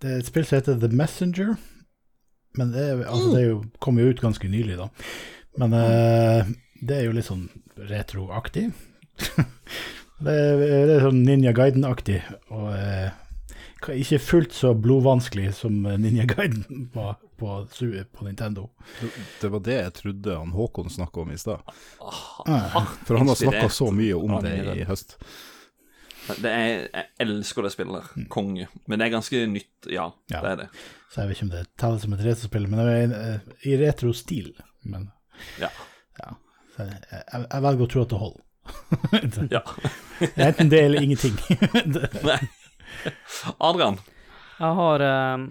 det 0.01 0.09
er 0.13 0.21
et 0.21 0.29
spill 0.29 0.45
som 0.49 0.57
heter 0.61 0.79
The 0.81 0.89
Messenger. 0.97 1.57
Men 2.57 2.73
det, 2.73 2.87
altså, 3.07 3.33
det 3.35 3.43
er 3.43 3.49
jo, 3.51 3.59
kom 3.85 3.99
jo 4.01 4.09
ut 4.13 4.21
ganske 4.25 4.49
nylig, 4.49 4.79
da. 4.81 4.89
Men 5.61 5.75
eh, 5.77 6.55
det 6.81 6.99
er 7.01 7.07
jo 7.09 7.15
litt 7.17 7.29
sånn 7.29 7.47
retroaktig. 7.77 8.71
det, 10.25 10.33
er, 10.33 10.59
det 10.89 10.97
er 10.97 11.05
sånn 11.07 11.23
Ninja 11.27 11.53
Guiden-aktig, 11.57 12.23
og 12.53 12.71
eh, 12.77 13.11
ikke 14.01 14.19
fullt 14.23 14.57
så 14.57 14.73
blodvanskelig 14.75 15.53
som 15.61 15.83
Ninja 15.85 16.25
Guiden 16.31 16.89
var 16.97 17.19
på, 17.37 17.59
Su- 17.73 17.93
på 18.13 18.25
Nintendo. 18.27 18.71
Det 19.43 19.51
var 19.53 19.61
det 19.65 19.77
jeg 19.83 19.93
trodde 20.01 20.39
han 20.41 20.55
Håkon 20.57 20.89
snakka 20.93 21.21
om 21.27 21.35
i 21.35 21.39
stad. 21.41 21.61
Ah, 22.01 22.87
For 23.05 23.19
han 23.21 23.29
har 23.29 23.37
snakka 23.37 23.69
så 23.73 23.91
mye 23.93 24.17
om 24.17 24.39
det 24.45 24.55
i 24.81 24.87
høst. 24.89 25.19
Det 26.27 26.51
er, 26.51 26.89
jeg 26.91 27.07
elsker 27.23 27.63
det 27.67 27.73
spillet 27.75 28.09
Mm. 28.17 28.25
Konge. 28.33 28.67
Men 28.87 28.99
det 28.99 29.07
er 29.07 29.13
ganske 29.15 29.43
nytt, 29.51 29.87
ja. 29.91 30.09
Ja. 30.33 30.41
Det 30.43 30.51
er 30.51 30.57
det. 30.65 30.69
så 31.13 31.21
jeg 31.23 31.29
vet 31.29 31.37
ikke 31.37 31.47
om 31.47 31.53
det 31.55 31.65
teller 31.79 31.99
som 32.03 32.13
et 32.17 32.25
retrospill, 32.27 32.67
men 32.69 32.81
det 32.81 32.87
er 32.97 33.15
eh, 33.21 33.55
i 33.71 33.77
retro-stil. 33.85 34.53
Men 34.85 35.11
Ja. 35.61 35.69
ja. 36.19 36.33
Så 36.75 36.83
jeg, 36.89 36.99
jeg, 37.13 37.47
jeg 37.53 37.63
velger 37.63 37.87
å 37.87 37.91
tro 37.93 38.03
at 38.03 38.11
det 38.15 38.19
holder. 38.25 38.43
Ja. 39.57 39.63
Det 40.19 40.33
er 40.43 40.49
Enten 40.51 40.71
det 40.73 40.81
eller 40.83 41.03
ingenting. 41.05 41.37
Nei. 42.27 42.41
Adrian. 43.61 43.99
Jeg 44.59 44.75
har 44.81 45.01
eh, 45.05 45.47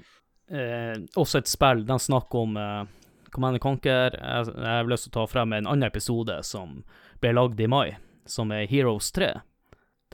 eh, 0.60 0.96
også 1.16 1.40
et 1.40 1.48
spill, 1.52 1.86
den 1.88 2.02
snakker 2.02 2.42
om 2.48 2.58
eh, 2.58 2.84
Command 3.32 3.60
Conquer. 3.64 4.18
Jeg, 4.20 4.52
jeg 4.56 4.72
har 4.80 4.90
lyst 4.90 5.08
til 5.08 5.14
å 5.14 5.20
ta 5.22 5.26
frem 5.32 5.54
en 5.54 5.68
annen 5.70 5.88
episode 5.88 6.40
som 6.48 6.82
ble 7.22 7.32
lagd 7.38 7.62
i 7.62 7.68
mai, 7.72 7.96
som 8.28 8.52
er 8.52 8.68
Heroes 8.70 9.12
3. 9.16 9.32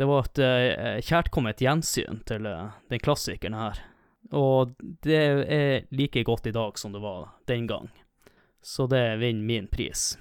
Det 0.01 0.07
var 0.09 0.25
et 0.25 0.39
uh, 0.41 0.99
kjærkomment 1.05 1.59
gjensyn 1.61 2.23
til 2.25 2.47
uh, 2.49 2.71
den 2.89 3.01
klassikeren 3.03 3.53
her. 3.53 3.81
Og 4.33 4.71
det 5.05 5.19
er 5.53 5.83
like 5.93 6.23
godt 6.25 6.47
i 6.49 6.53
dag 6.55 6.79
som 6.81 6.95
det 6.95 7.03
var 7.03 7.35
den 7.51 7.67
gang. 7.69 7.91
Så 8.65 8.87
det 8.89 9.19
vinner 9.21 9.45
min 9.45 9.67
pris. 9.69 10.15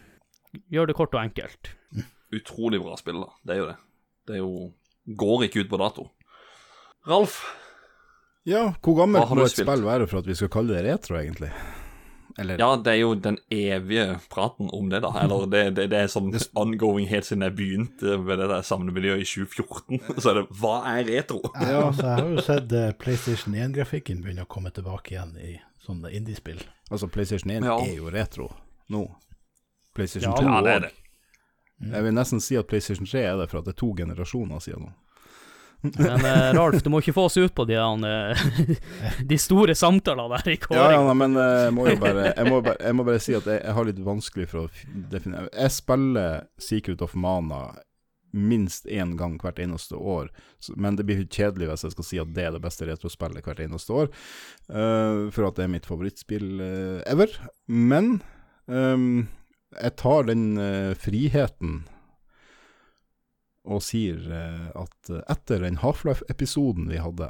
Gjør 0.68 0.90
det 0.90 0.98
kort 0.98 1.16
og 1.16 1.22
enkelt. 1.22 1.72
Utrolig 2.34 2.82
bra 2.82 2.98
spill, 3.00 3.22
da. 3.22 3.32
Det 3.46 3.56
er 3.56 3.62
jo 3.62 3.70
det. 3.70 3.78
Det 4.28 4.36
er 4.36 4.42
jo 4.42 4.52
Går 5.16 5.46
ikke 5.46 5.64
ut 5.64 5.70
på 5.70 5.78
dato. 5.80 6.10
Ralf. 7.08 7.40
Ja, 8.46 8.74
hvor 8.84 8.98
gammelt 9.00 9.32
må 9.32 9.46
et 9.48 9.56
spill 9.56 9.84
være 9.84 10.06
for 10.10 10.20
at 10.20 10.28
vi 10.28 10.36
skal 10.36 10.52
kalle 10.52 10.76
det 10.76 10.84
retro, 10.86 11.16
egentlig? 11.18 11.50
Eller 12.40 12.58
Ja, 12.62 12.70
det 12.80 12.92
er 12.94 12.98
jo 13.02 13.10
den 13.20 13.36
evige 13.52 14.06
praten 14.32 14.70
om 14.72 14.88
det, 14.88 15.02
da. 15.04 15.10
Eller 15.20 15.44
det, 15.52 15.62
det, 15.76 15.86
det 15.92 15.98
er 16.00 16.10
sånn 16.12 16.30
ongoing 16.56 17.08
helt 17.10 17.26
siden 17.28 17.44
jeg 17.44 17.56
begynte 17.58 18.16
med 18.24 18.40
det 18.40 18.48
der 18.48 18.64
samlemiljøet 18.64 19.20
i 19.24 19.28
2014. 19.28 20.00
Så 20.22 20.30
er 20.32 20.38
det 20.40 20.46
Hva 20.62 20.74
er 20.94 21.04
retro? 21.10 21.42
Ja, 21.54 21.82
altså, 21.90 22.06
jeg 22.06 22.16
har 22.22 22.30
jo 22.32 22.44
sett 22.50 22.72
eh, 22.80 22.90
PlayStation 23.02 23.58
1-grafikken 23.60 24.22
begynne 24.24 24.46
å 24.46 24.50
komme 24.50 24.72
tilbake 24.72 25.14
igjen 25.18 25.36
i 25.36 25.58
sånne 25.84 26.12
indiespill. 26.16 26.62
Altså, 26.90 27.10
PlayStation 27.12 27.52
1 27.58 27.68
Ja. 27.68 27.76
er 27.84 27.94
jo 28.00 28.10
retro 28.14 28.48
nå. 28.90 29.04
PlayStation 29.94 30.32
Ja, 30.32 30.40
2 30.40 30.48
Ja, 30.48 30.62
det 30.66 30.72
er 30.78 30.86
det. 30.88 30.94
Jeg 31.92 32.04
vil 32.04 32.12
nesten 32.16 32.42
si 32.44 32.56
at 32.60 32.66
PlayStation 32.68 33.06
3 33.08 33.22
er 33.24 33.38
det, 33.40 33.46
for 33.52 33.60
at 33.62 33.68
det 33.68 33.72
er 33.76 33.80
to 33.80 33.92
generasjoner 33.96 34.60
siden 34.64 34.88
nå. 34.88 34.90
Men 35.80 36.24
eh, 36.24 36.52
Ralf, 36.54 36.82
du 36.82 36.90
må 36.92 37.00
ikke 37.00 37.14
få 37.16 37.26
oss 37.30 37.38
ut 37.40 37.54
på 37.56 37.64
de, 37.68 37.76
eh, 37.76 38.42
de 39.30 39.38
store 39.40 39.76
samtalene 39.78 40.40
der 40.40 40.54
i 40.54 40.58
Ja, 40.76 40.88
ja, 40.96 41.02
nei, 41.06 41.14
men 41.16 41.36
eh, 41.40 41.66
jeg 41.66 41.76
må 41.76 41.86
jo 41.88 41.98
bare 42.02 42.26
Jeg 42.34 42.48
må 42.50 42.58
bare, 42.64 42.76
jeg 42.84 42.98
må 42.98 43.06
bare 43.08 43.22
si 43.22 43.36
at 43.38 43.48
jeg, 43.48 43.62
jeg 43.64 43.76
har 43.78 43.88
litt 43.88 44.02
vanskelig 44.04 44.48
for 44.50 44.66
å 44.66 44.90
definere 45.12 45.48
Jeg 45.54 45.76
spiller 45.76 46.44
Secret 46.60 47.04
of 47.04 47.16
Mana 47.16 47.70
minst 48.30 48.86
én 48.86 49.16
gang 49.18 49.40
hvert 49.42 49.58
eneste 49.58 49.98
år, 49.98 50.28
men 50.78 50.94
det 50.94 51.02
blir 51.08 51.24
kjedelig 51.26 51.66
hvis 51.66 51.82
jeg 51.82 51.94
skal 51.96 52.06
si 52.06 52.20
at 52.22 52.30
det 52.36 52.44
er 52.46 52.52
det 52.54 52.62
beste 52.62 52.86
retrospillet 52.86 53.42
hvert 53.42 53.62
eneste 53.64 53.96
år, 54.04 54.10
uh, 54.70 55.26
for 55.34 55.48
at 55.48 55.58
det 55.58 55.64
er 55.64 55.72
mitt 55.72 55.88
favorittspill 55.88 56.62
uh, 56.62 57.00
ever. 57.10 57.34
Men 57.66 58.20
um, 58.70 59.26
jeg 59.74 59.96
tar 59.98 60.30
den 60.30 60.44
uh, 60.62 60.94
friheten 60.94 61.80
og 63.70 63.82
sier 63.86 64.18
eh, 64.34 64.66
at 64.74 65.10
etter 65.30 65.62
den 65.64 65.78
Half-Life-episoden 65.82 66.88
vi 66.90 66.98
hadde 67.02 67.28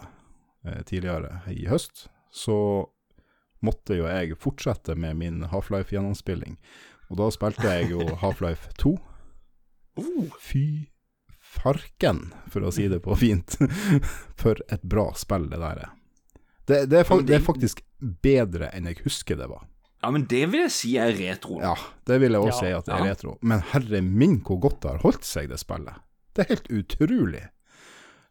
eh, 0.65 0.81
tidligere 0.89 1.43
i 1.53 1.67
høst, 1.71 2.07
så 2.33 2.57
måtte 3.61 3.99
jo 3.99 4.07
jeg 4.09 4.39
fortsette 4.41 4.95
med 4.97 5.19
min 5.21 5.43
Half-Life-gjennomspilling. 5.53 6.57
Og 7.11 7.19
da 7.21 7.29
spilte 7.35 7.67
jeg 7.77 7.91
jo 7.93 8.07
Half-Life 8.23 8.73
2. 8.81 8.95
Fy 10.41 10.65
farken, 11.51 12.29
for 12.49 12.65
å 12.65 12.71
si 12.73 12.87
det 12.89 13.01
på 13.05 13.17
fint. 13.19 13.57
For 14.41 14.61
et 14.71 14.83
bra 14.87 15.09
spill 15.19 15.49
det 15.51 15.59
der 15.61 15.81
er. 15.83 15.91
Det, 16.71 16.85
det, 16.93 17.01
er, 17.03 17.23
det 17.27 17.35
er 17.41 17.43
faktisk 17.43 17.81
bedre 18.23 18.69
enn 18.77 18.87
jeg 18.87 19.01
husker 19.03 19.37
det 19.41 19.49
var. 19.51 19.65
Ja, 20.01 20.13
men 20.15 20.23
det 20.31 20.45
vil 20.53 20.63
jeg 20.63 20.73
si 20.73 20.93
er 21.03 21.11
retro. 21.19 21.59
Ja, 21.61 21.75
det 22.09 22.21
vil 22.23 22.33
jeg 22.37 22.41
også 22.47 22.55
Ja. 22.55 22.61
si 22.63 22.71
at 22.79 22.87
det 22.87 22.95
er 22.95 23.03
Ja. 23.05 23.11
retro. 23.11 23.35
Men 23.43 23.65
herre 23.73 24.01
min, 24.07 24.39
hvor 24.47 24.61
godt 24.63 24.79
det 24.85 24.93
har 24.95 25.03
holdt 25.03 25.27
seg, 25.29 25.51
det 25.51 25.59
spillet. 25.61 25.99
Det 26.35 26.45
er 26.45 26.53
helt 26.55 26.71
utrolig. 26.71 27.43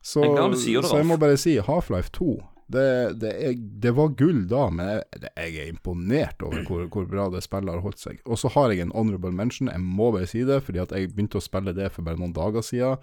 Så, 0.01 0.23
Jeg 0.23 0.51
det, 0.53 0.85
så 0.87 0.97
jeg 1.01 1.07
må 1.09 1.17
bare 1.19 1.37
si 1.37 1.57
Half-Life 1.59 2.13
2. 2.15 2.29
Det, 2.69 2.85
det, 3.19 3.31
er, 3.33 3.55
det 3.81 3.91
var 3.97 4.11
gull 4.13 4.43
da, 4.47 4.67
men 4.69 4.91
jeg, 4.93 5.23
jeg 5.25 5.55
er 5.63 5.71
imponert 5.71 6.43
over 6.45 6.61
hvor, 6.67 6.85
hvor 6.93 7.07
bra 7.09 7.25
det 7.33 7.41
spillet 7.43 7.73
har 7.73 7.81
holdt 7.83 7.99
seg. 8.03 8.19
Og 8.29 8.37
så 8.39 8.51
har 8.53 8.69
jeg 8.71 8.85
en 8.85 8.93
honorable 8.93 9.33
mention, 9.33 9.71
jeg 9.73 9.81
må 9.81 10.11
bare 10.13 10.29
si 10.29 10.43
det, 10.45 10.61
fordi 10.67 10.83
at 10.83 10.93
jeg 10.93 11.09
begynte 11.15 11.41
å 11.41 11.43
spille 11.43 11.73
det 11.75 11.89
for 11.95 12.05
bare 12.05 12.21
noen 12.21 12.35
dager 12.37 12.63
siden. 12.65 13.01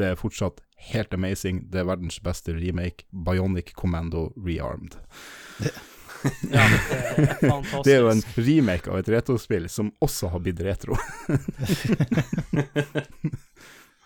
Det 0.00 0.06
er 0.08 0.16
fortsatt 0.18 0.62
helt 0.88 1.12
amazing. 1.14 1.66
Det 1.70 1.82
er 1.82 1.90
verdens 1.92 2.16
beste 2.24 2.56
remake. 2.56 3.04
Bionic 3.12 3.74
Commando 3.78 4.30
Rearmed. 4.40 4.96
Ja, 6.52 6.62
det 6.70 7.48
er. 7.50 7.82
Det 7.84 7.92
er 7.96 8.04
jo 8.04 8.10
en 8.12 8.20
remake 8.36 8.86
av 8.86 9.00
et 9.00 9.08
retrospill 9.10 9.64
som 9.66 9.88
også 10.06 10.28
har 10.30 10.38
blitt 10.44 10.60
retro. 10.62 10.94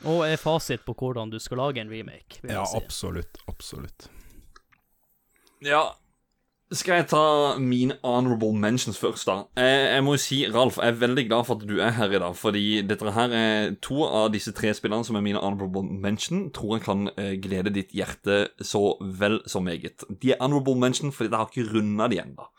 Og 0.05 0.27
er 0.29 0.37
fasit 0.37 0.81
på 0.85 0.93
hvordan 0.95 1.31
du 1.33 1.39
skal 1.39 1.57
lage 1.57 1.81
en 1.81 1.91
remake. 1.91 2.41
vil 2.43 2.51
jeg 2.51 2.59
Ja, 2.59 2.65
si. 2.65 2.77
absolutt. 2.77 3.39
Absolutt. 3.49 4.09
Ja, 5.65 5.81
skal 6.73 6.97
jeg 6.99 7.07
ta 7.09 7.21
mine 7.63 7.95
honorable 8.05 8.53
mentions 8.53 8.99
først, 8.99 9.27
da? 9.27 9.37
Jeg, 9.57 9.85
jeg 9.95 10.05
må 10.05 10.17
jo 10.17 10.21
si, 10.21 10.41
Ralf, 10.53 10.77
jeg 10.83 10.89
er 10.93 10.99
veldig 11.01 11.25
glad 11.29 11.47
for 11.47 11.55
at 11.57 11.69
du 11.69 11.79
er 11.81 11.91
her 11.97 12.11
i 12.13 12.19
dag. 12.19 12.35
Fordi 12.37 12.65
dette 12.83 13.13
her 13.15 13.31
er 13.39 13.77
to 13.83 14.03
av 14.05 14.33
disse 14.35 14.53
tre 14.53 14.75
spillene 14.75 15.07
som 15.07 15.17
er 15.17 15.25
mine 15.25 15.41
honorable 15.43 15.83
mention, 15.87 16.51
tror 16.53 16.77
jeg 16.77 16.85
kan 16.85 17.07
eh, 17.17 17.37
glede 17.43 17.73
ditt 17.75 17.95
hjerte 17.97 18.49
så 18.67 18.83
vel 19.01 19.41
som 19.49 19.65
meget. 19.65 20.05
De 20.23 20.35
er 20.35 20.43
honorable 20.43 20.77
mention 20.77 21.13
fordi 21.15 21.31
jeg 21.31 21.39
har 21.39 21.51
ikke 21.55 21.71
runda 21.73 22.09
de 22.13 22.21
ennå. 22.25 22.51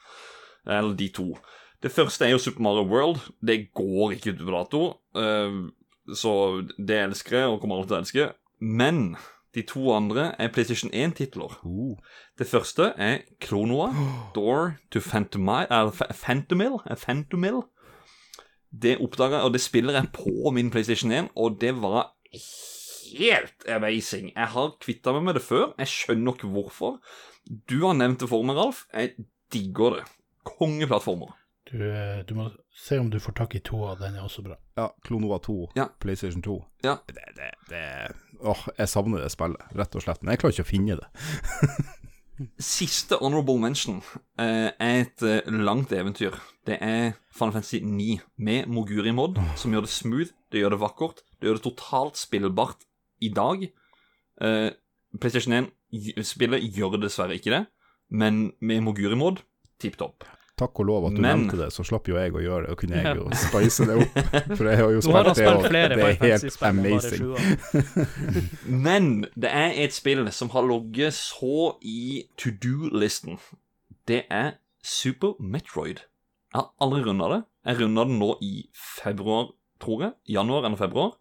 Eller 0.68 0.96
de 1.00 1.10
to. 1.16 1.30
Det 1.84 1.92
første 1.94 2.26
er 2.26 2.32
jo 2.34 2.40
Super 2.42 2.64
Mario 2.66 2.88
World. 2.90 3.20
Det 3.46 3.68
går 3.78 4.16
ikke 4.18 4.34
ut 4.34 4.40
på 4.48 4.56
dato. 4.56 4.82
eh, 5.20 5.60
så 6.16 6.34
det 6.78 7.02
elsker 7.04 7.38
jeg, 7.38 7.48
og 7.50 7.60
kommer 7.62 7.80
alltid 7.80 7.92
til 7.92 7.98
å 7.98 8.04
elske. 8.04 8.28
Men 8.60 9.02
de 9.56 9.64
to 9.66 9.88
andre 9.94 10.30
er 10.40 10.52
PlayStation 10.54 10.92
1-titler. 10.94 11.56
Det 12.38 12.48
første 12.48 12.92
er 12.98 13.24
Klonoa, 13.42 13.90
Door 14.36 14.78
to 14.94 15.02
Phantomil, 15.02 15.68
eh, 15.72 16.98
Phantomil. 16.98 17.64
Det 18.72 18.98
oppdaga 19.02 19.46
og 19.48 19.54
det 19.56 19.64
spiller 19.64 19.96
jeg 19.98 20.12
på 20.14 20.52
min 20.54 20.70
PlayStation 20.72 21.12
1, 21.12 21.32
og 21.36 21.62
det 21.62 21.74
var 21.82 22.12
helt 23.18 23.68
amazing. 23.72 24.34
Jeg 24.36 24.54
har 24.54 24.76
kvitta 24.84 25.16
meg 25.16 25.30
med 25.30 25.40
det 25.40 25.46
før, 25.48 25.72
jeg 25.80 25.94
skjønner 25.94 26.36
ikke 26.36 26.52
hvorfor. 26.52 27.00
Du 27.70 27.80
har 27.86 27.96
nevnt 27.96 28.20
det 28.22 28.30
for 28.30 28.44
meg, 28.44 28.60
Ralf. 28.60 28.84
Jeg 28.94 29.16
digger 29.54 30.00
det. 30.00 30.06
Kongeplattformer. 30.48 31.37
Du, 31.68 31.82
eh, 31.84 32.22
du 32.28 32.34
må 32.38 32.48
se 32.72 32.98
om 33.00 33.10
du 33.12 33.20
får 33.20 33.36
tak 33.42 33.56
i 33.58 33.62
to 33.66 33.82
av 33.90 34.00
den 34.00 34.16
er 34.16 34.24
også 34.24 34.44
bra. 34.46 34.56
Ja, 34.78 34.88
Klonoa 35.04 35.40
2, 35.44 35.56
Ja. 35.76 35.88
PlayStation 36.00 36.42
2. 36.46 36.58
Ja. 36.86 36.98
Det, 37.08 37.26
det, 37.36 37.52
det 37.70 37.84
Åh, 38.40 38.68
jeg 38.78 38.88
savner 38.92 39.24
det 39.26 39.32
spillet, 39.34 39.62
rett 39.76 39.96
og 39.98 40.04
slett. 40.06 40.22
Men 40.24 40.32
jeg 40.36 40.40
klarer 40.44 40.56
ikke 40.56 40.68
å 40.68 40.72
finne 40.72 40.98
det. 41.02 41.08
Siste 42.62 43.18
honorable 43.18 43.58
mention 43.60 43.98
eh, 44.38 44.70
er 44.78 45.00
et 45.02 45.24
eh, 45.26 45.48
langt 45.50 45.92
eventyr. 45.92 46.38
Det 46.70 46.78
er 46.84 47.16
Final 47.34 47.56
Fantasy 47.56 47.80
9 47.82 48.20
med 48.46 48.70
Moguri-mod, 48.70 49.40
som 49.58 49.74
gjør 49.74 49.88
det 49.88 49.94
smooth, 49.94 50.32
det 50.54 50.62
gjør 50.62 50.76
det 50.76 50.82
vakkert, 50.84 51.24
det 51.42 51.50
gjør 51.50 51.58
det 51.60 51.66
totalt 51.66 52.20
spillbart 52.22 52.86
i 53.26 53.32
dag. 53.34 53.66
Eh, 54.42 54.70
PlayStation 55.18 55.58
1-spillet 55.92 56.68
gjør 56.78 57.00
dessverre 57.02 57.40
ikke 57.40 57.56
det, 57.56 57.64
men 58.14 58.52
med 58.62 58.86
Moguri-mod, 58.86 59.42
tipp 59.82 59.98
topp. 59.98 60.28
Takk 60.58 60.80
og 60.82 60.88
lov 60.90 61.04
at 61.08 61.14
du 61.16 61.22
Men- 61.22 61.44
nevnte 61.44 61.58
det, 61.60 61.68
så 61.76 61.84
slapp 61.86 62.08
jo 62.10 62.16
jeg 62.18 62.32
å 62.34 62.42
gjøre 62.42 62.64
det, 62.66 62.72
og 62.74 62.78
kunne 62.82 62.98
jeg 62.98 63.16
jo 63.20 63.28
spice 63.46 63.86
det 63.86 63.98
opp. 64.02 64.16
For 64.58 64.66
jeg 64.72 64.80
har 64.82 64.94
jo 64.96 65.02
Du 65.06 65.12
har 65.14 65.28
da 65.28 65.34
spilt 65.38 65.46
det, 65.46 65.58
og 65.58 65.68
flere 65.70 65.90
det 66.00 66.08
er 66.08 66.16
helt 66.24 66.64
amazing. 66.66 67.28
Men 68.88 69.10
det 69.38 69.52
er 69.54 69.78
et 69.84 69.94
spill 69.94 70.26
som 70.34 70.50
har 70.56 70.66
ligget 70.68 71.14
så 71.14 71.76
i 71.86 72.24
to 72.42 72.50
do-listen. 72.64 73.38
Det 74.08 74.24
er 74.32 74.56
Super 74.84 75.36
Metroid. 75.44 76.02
Jeg 76.54 76.62
har 76.62 76.70
aldri 76.82 77.04
runda 77.06 77.28
det. 77.36 77.40
Jeg 77.68 77.82
runda 77.82 78.06
det 78.08 78.18
nå 78.18 78.32
i 78.42 78.52
februar, 79.04 79.50
tror 79.84 80.04
jeg. 80.08 80.14
Januar 80.38 80.66
eller 80.66 80.80
februar. 80.80 81.14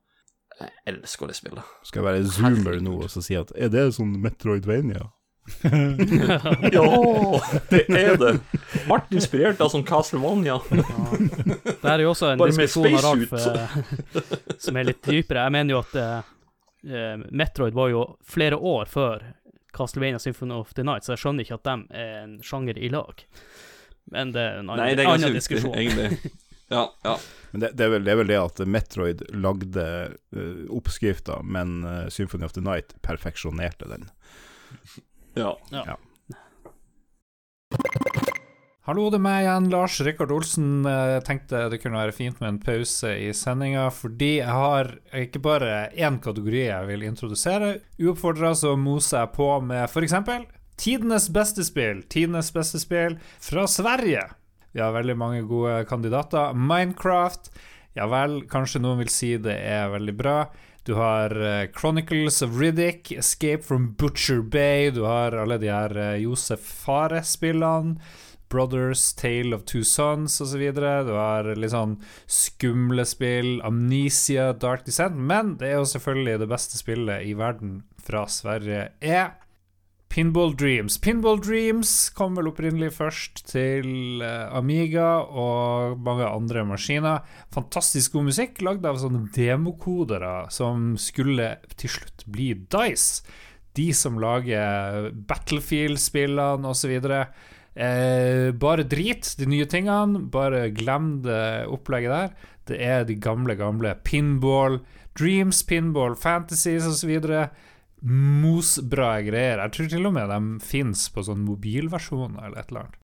Jeg 0.61 0.71
elsker 0.89 1.29
det 1.29 1.37
spillet. 1.37 1.73
Skal 1.85 2.01
jeg 2.01 2.07
være 2.07 2.29
zoomer 2.33 2.79
nå 2.81 2.95
og 3.03 3.11
så 3.13 3.21
si 3.25 3.35
at 3.37 3.51
er 3.59 3.69
det 3.69 3.89
sånn 3.99 4.15
Metroidvania? 4.23 5.11
Ja, 6.77 7.41
det 7.71 7.85
er 7.89 8.17
det. 8.21 8.33
Hardt 8.87 9.13
inspirert 9.15 9.61
av 9.63 9.71
sånn 9.73 9.85
Castlevania. 9.87 10.59
Det 10.71 11.91
er 11.91 12.03
jo 12.05 12.13
også 12.13 12.33
en 12.33 12.41
Bare 12.41 12.55
diskusjon 12.55 12.97
av 12.97 13.05
Ralf 13.05 13.35
eh, 13.39 13.77
som 14.63 14.79
er 14.79 14.91
litt 14.91 15.03
dypere. 15.07 15.47
Jeg 15.47 15.55
mener 15.55 15.77
jo 15.77 15.83
at 15.83 15.99
eh, 16.01 16.33
eh, 16.89 17.15
Metroid 17.31 17.77
var 17.77 17.93
jo 17.93 18.07
flere 18.27 18.59
år 18.59 18.91
før 18.91 19.29
Castlevania 19.77 20.19
Symphony 20.23 20.57
of 20.57 20.75
the 20.75 20.85
Night, 20.87 21.05
så 21.05 21.15
jeg 21.15 21.25
skjønner 21.25 21.47
ikke 21.47 21.61
at 21.61 21.69
de 21.69 22.01
er 22.01 22.19
en 22.25 22.37
sjanger 22.45 22.79
i 22.81 22.91
lag. 22.93 23.23
Men 24.13 24.33
det 24.35 24.43
er 24.43 24.61
en 24.61 24.71
annen, 24.71 24.83
Nei, 24.85 24.93
det 24.97 25.05
er 25.05 25.15
annen 25.15 25.37
diskusjon. 25.37 25.75
egentlig. 25.77 26.33
Ja, 26.69 26.95
ja. 27.03 27.19
Men 27.51 27.61
det, 27.61 27.71
det, 27.79 27.85
er 27.85 27.91
vel, 27.95 28.05
det 28.07 28.11
er 28.11 28.21
vel 28.21 28.31
det 28.31 28.39
at 28.41 28.61
Metroid 28.67 29.21
lagde 29.39 29.87
uh, 30.35 30.65
oppskrifta, 30.75 31.39
men 31.47 31.79
uh, 31.87 32.09
Symphony 32.11 32.47
of 32.47 32.57
the 32.57 32.63
Night 32.65 32.97
perfeksjonerte 33.07 33.87
den. 33.91 34.09
Ja. 35.37 35.97
Hallo, 38.87 39.09
det 39.11 39.19
er 39.19 39.23
meg 39.25 39.41
igjen, 39.43 39.65
Lars 39.73 39.97
Rikard 40.07 40.31
Olsen. 40.31 40.87
Jeg 40.87 41.25
tenkte 41.27 41.65
det 41.73 41.81
kunne 41.83 41.99
være 41.99 42.15
fint 42.15 42.39
med 42.39 42.53
en 42.53 42.61
pause 42.63 43.11
i 43.19 43.33
sendinga, 43.35 43.89
fordi 43.91 44.37
jeg 44.39 44.47
har 44.47 44.93
ikke 45.25 45.43
bare 45.43 45.89
én 45.91 46.21
kategori 46.23 46.61
jeg 46.69 46.89
vil 46.93 47.03
introdusere. 47.09 47.73
Uoppfordra 47.99 48.55
så 48.55 48.77
moser 48.79 49.25
jeg 49.25 49.33
på 49.35 49.49
med 49.67 49.91
f.eks. 49.91 50.15
tidenes 50.79 51.27
beste 51.35 51.67
spill. 51.67 52.05
Tidenes 52.07 52.53
beste 52.55 52.79
spill 52.79 53.19
fra 53.43 53.67
Sverige. 53.67 54.23
Vi 54.71 54.85
har 54.85 54.95
veldig 54.95 55.19
mange 55.19 55.43
gode 55.51 55.83
kandidater. 55.91 56.55
Minecraft. 56.55 57.51
Ja 57.99 58.07
vel, 58.13 58.43
kanskje 58.47 58.85
noen 58.85 59.03
vil 59.03 59.11
si 59.11 59.35
det 59.41 59.59
er 59.67 59.91
veldig 59.93 60.15
bra. 60.15 60.39
Du 60.87 60.95
har 60.95 61.33
eh, 61.43 61.69
Chronicles 61.81 62.43
of 62.43 62.61
Riddick, 62.61 63.13
Escape 63.13 63.63
from 63.63 63.95
Butcher 63.95 64.43
Bay, 64.43 64.91
du 64.91 65.03
har 65.03 65.33
alle 65.33 65.59
de 65.59 65.67
her 65.67 65.97
eh, 65.99 66.23
Josef 66.23 66.61
Fare-spillene. 66.61 67.99
Brothers, 68.49 69.13
Tale 69.13 69.57
of 69.57 69.65
Two 69.65 69.83
Sons 69.83 70.41
osv. 70.41 70.61
Du 70.73 70.85
har 71.17 71.49
litt 71.59 71.73
sånn 71.73 71.97
skumle 72.31 73.03
spill, 73.03 73.57
Amnesia, 73.67 74.53
Dark 74.55 74.85
Descent. 74.87 75.19
Men 75.19 75.57
det 75.59 75.73
er 75.73 75.81
jo 75.81 75.89
selvfølgelig 75.91 76.39
det 76.45 76.49
beste 76.55 76.79
spillet 76.79 77.27
i 77.27 77.35
verden 77.35 77.81
fra 78.07 78.23
Sverige, 78.31 78.93
er 79.03 79.35
Pinball 80.17 80.55
Dreams. 80.57 80.95
Pinball 80.99 81.37
Dreams 81.45 81.91
kom 82.17 82.39
vel 82.39 82.47
opprinnelig 82.49 82.95
først 82.97 83.43
til 83.51 84.23
eh, 84.25 84.47
Amiga 84.57 85.11
og 85.29 85.99
mange 86.01 86.25
andre 86.25 86.63
maskiner. 86.65 87.27
Fantastisk 87.53 88.15
god 88.15 88.31
musikk, 88.31 88.63
lagd 88.65 88.89
av 88.89 88.97
sånne 89.03 89.27
demokodere 89.37 90.47
som 90.57 90.95
skulle 90.97 91.51
til 91.77 91.93
slutt 91.99 92.25
bli 92.33 92.55
Dice. 92.57 93.29
De 93.77 93.91
som 93.93 94.17
lager 94.17 95.11
Battlefield-spillene 95.13 96.73
osv. 96.73 96.97
Eh, 97.77 98.49
bare 98.57 98.89
drit, 98.89 99.35
de 99.37 99.53
nye 99.53 99.69
tingene. 99.69 100.25
Bare 100.33 100.71
glem 100.73 101.19
det 101.29 101.69
opplegget 101.69 102.17
der. 102.17 102.53
Det 102.73 102.81
er 102.81 103.05
de 103.05 103.21
gamle, 103.21 103.61
gamle 103.61 103.93
Pinball 104.01 104.81
Dreams, 105.13 105.61
Pinball 105.69 106.17
Fantasies 106.17 106.89
osv. 106.89 107.19
Mosbra 108.05 109.17
greier. 109.25 109.63
Jeg 109.65 109.73
tror 109.73 109.89
til 109.91 110.09
og 110.09 110.15
med 110.17 110.29
de 110.31 110.41
fins 110.65 111.07
på 111.13 111.25
sånn 111.25 111.45
mobilversjon 111.47 112.37
eller 112.43 112.61
et 112.61 112.73
eller 112.73 112.87
annet. 112.87 113.03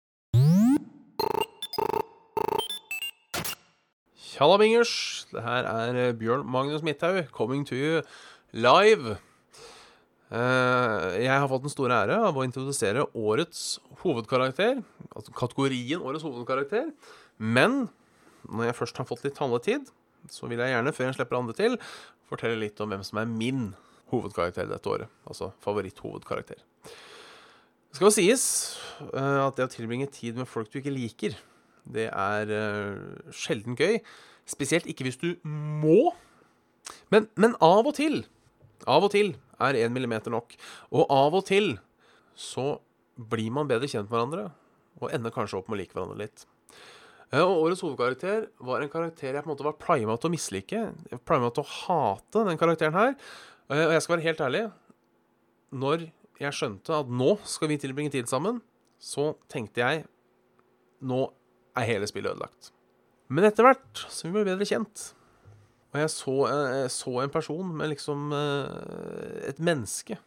Tjallabingers, 4.40 4.92
det 5.34 5.42
her 5.44 5.66
er 5.68 5.98
eh, 6.00 6.14
Bjørn 6.16 6.46
Magnus 6.48 6.84
Midthaug, 6.86 7.26
coming 7.36 7.66
to 7.68 7.76
you 7.76 8.00
live. 8.56 9.18
Eh, 10.32 11.06
jeg 11.26 11.34
har 11.34 11.50
fått 11.52 11.66
den 11.66 11.74
store 11.74 11.98
ære 12.06 12.20
av 12.30 12.38
å 12.38 12.46
introdusere 12.48 13.04
årets 13.18 13.82
hovedkarakter, 14.04 14.80
altså 15.12 15.36
kategorien 15.36 16.00
årets 16.00 16.24
hovedkarakter. 16.24 16.94
Men 17.36 17.90
når 18.48 18.70
jeg 18.70 18.78
først 18.80 19.02
har 19.02 19.10
fått 19.10 19.26
litt 19.28 19.36
taletid, 19.38 19.92
så 20.32 20.48
vil 20.48 20.62
jeg 20.64 20.72
gjerne, 20.72 20.96
før 20.96 21.10
jeg 21.10 21.20
slipper 21.20 21.40
andre 21.42 21.58
til, 21.58 21.78
fortelle 22.32 22.62
litt 22.62 22.80
om 22.80 22.94
hvem 22.94 23.04
som 23.06 23.20
er 23.20 23.30
min 23.32 23.70
hovedkarakter 24.12 24.70
dette 24.70 24.91
året. 24.91 25.12
Altså 25.30 25.51
favoritthovedkarakter. 25.64 26.62
Det 27.89 27.97
skal 27.97 28.10
jo 28.10 28.14
sies 28.14 28.43
eh, 29.10 29.39
at 29.45 29.57
det 29.57 29.66
å 29.66 29.72
tilbringe 29.74 30.10
tid 30.14 30.38
med 30.38 30.49
folk 30.49 30.70
du 30.72 30.80
ikke 30.82 30.93
liker, 30.93 31.38
det 31.89 32.05
er 32.12 32.51
uh, 32.53 33.32
sjelden 33.34 33.74
gøy. 33.80 33.97
Spesielt 34.49 34.86
ikke 34.89 35.07
hvis 35.07 35.18
du 35.18 35.32
må. 35.45 36.12
Men, 37.10 37.26
men 37.39 37.55
av 37.66 37.88
og 37.88 37.95
til, 37.97 38.22
av 38.86 39.07
og 39.07 39.14
til 39.16 39.34
er 39.64 39.80
én 39.80 39.93
millimeter 39.95 40.34
nok. 40.34 40.53
Og 40.93 41.10
av 41.10 41.39
og 41.39 41.47
til 41.49 41.74
så 42.38 42.76
blir 43.20 43.49
man 43.55 43.70
bedre 43.70 43.89
kjent 43.89 44.07
med 44.07 44.16
hverandre, 44.16 44.45
og 45.01 45.12
ender 45.16 45.34
kanskje 45.34 45.60
opp 45.60 45.70
med 45.70 45.80
å 45.80 45.82
like 45.82 45.97
hverandre 45.97 46.22
litt. 46.22 46.45
Eh, 47.30 47.43
Og 47.43 47.66
årets 47.66 47.84
hovedkarakter 47.86 48.47
var 48.66 48.84
en 48.84 48.91
karakter 48.91 49.34
jeg 49.34 49.43
på 49.43 49.49
en 49.49 49.53
måte 49.53 49.68
var 49.68 49.78
Prima 49.82 50.18
til 50.18 50.30
å 50.30 50.34
mislike. 50.34 50.84
Prima 51.28 51.51
til 51.53 51.66
å 51.66 51.72
hate 51.74 52.45
den 52.47 52.60
karakteren 52.60 52.97
her. 52.97 53.18
Eh, 53.70 53.86
Og 53.86 53.93
jeg 53.93 54.01
skal 54.01 54.17
være 54.17 54.28
helt 54.28 54.41
ærlig. 54.41 54.63
Når 55.72 56.07
jeg 56.41 56.55
skjønte 56.55 56.95
at 56.95 57.11
nå 57.11 57.36
skal 57.45 57.70
vi 57.70 57.78
tilbringe 57.78 58.11
tid 58.13 58.30
sammen, 58.32 58.61
så 58.99 59.34
tenkte 59.51 59.84
jeg 59.84 60.05
nå 61.05 61.28
er 61.78 61.88
hele 61.88 62.07
spillet 62.09 62.34
ødelagt. 62.34 62.72
Men 63.30 63.45
etter 63.45 63.67
hvert 63.67 64.01
så 64.09 64.28
vi 64.28 64.34
ble 64.34 64.47
bedre 64.47 64.65
kjent. 64.67 65.11
Og 65.93 66.01
jeg 66.01 66.09
så, 66.13 66.34
jeg 66.49 66.89
så 66.93 67.13
en 67.24 67.32
person 67.34 67.70
med 67.78 67.93
liksom 67.93 68.34
eh, 68.36 69.47
Et 69.49 69.61
menneske. 69.61 70.17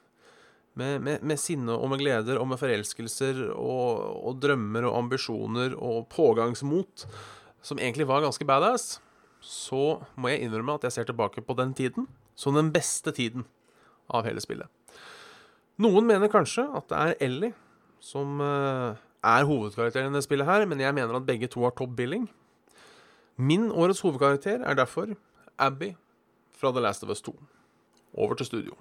Med, 0.75 1.03
med, 1.05 1.21
med 1.21 1.37
sinne 1.37 1.75
og 1.77 1.91
med 1.93 2.01
gleder 2.01 2.39
og 2.41 2.47
med 2.49 2.57
forelskelser 2.57 3.43
og, 3.53 4.23
og 4.25 4.39
drømmer 4.41 4.87
og 4.89 5.03
ambisjoner 5.03 5.75
og 5.77 6.07
pågangsmot, 6.09 7.05
som 7.61 7.77
egentlig 7.83 8.07
var 8.09 8.25
ganske 8.25 8.47
badass, 8.49 8.95
så 9.45 9.99
må 10.17 10.33
jeg 10.33 10.47
innrømme 10.47 10.79
at 10.79 10.87
jeg 10.89 10.95
ser 10.97 11.11
tilbake 11.11 11.45
på 11.45 11.59
den 11.59 11.75
tiden 11.77 12.09
som 12.43 12.59
den 12.59 12.73
beste 12.75 13.15
tiden 13.15 13.47
av 14.11 14.27
hele 14.27 14.43
spillet. 14.43 14.67
Noen 15.83 16.07
mener 16.07 16.31
kanskje 16.33 16.67
at 16.77 16.91
det 16.91 17.01
er 17.01 17.19
Ellie 17.29 17.55
som 18.03 18.41
eh, 18.43 19.01
er 19.23 19.47
hovedkarakteren 19.47 20.11
i 20.11 20.19
det 20.19 20.27
spillet 20.27 20.49
her, 20.49 20.67
men 20.67 20.83
jeg 20.83 20.95
mener 20.95 21.17
at 21.17 21.27
begge 21.27 21.49
to 21.51 21.63
har 21.65 21.75
topp 21.79 21.95
billing. 21.99 22.27
Min 23.39 23.71
årets 23.71 24.03
hovedkarakter 24.05 24.61
er 24.67 24.79
derfor 24.79 25.15
Abby 25.59 25.95
fra 26.59 26.73
The 26.75 26.83
Last 26.83 27.07
of 27.07 27.15
Us 27.15 27.23
2. 27.23 27.35
Over 28.15 28.35
til 28.35 28.47
studio. 28.47 28.77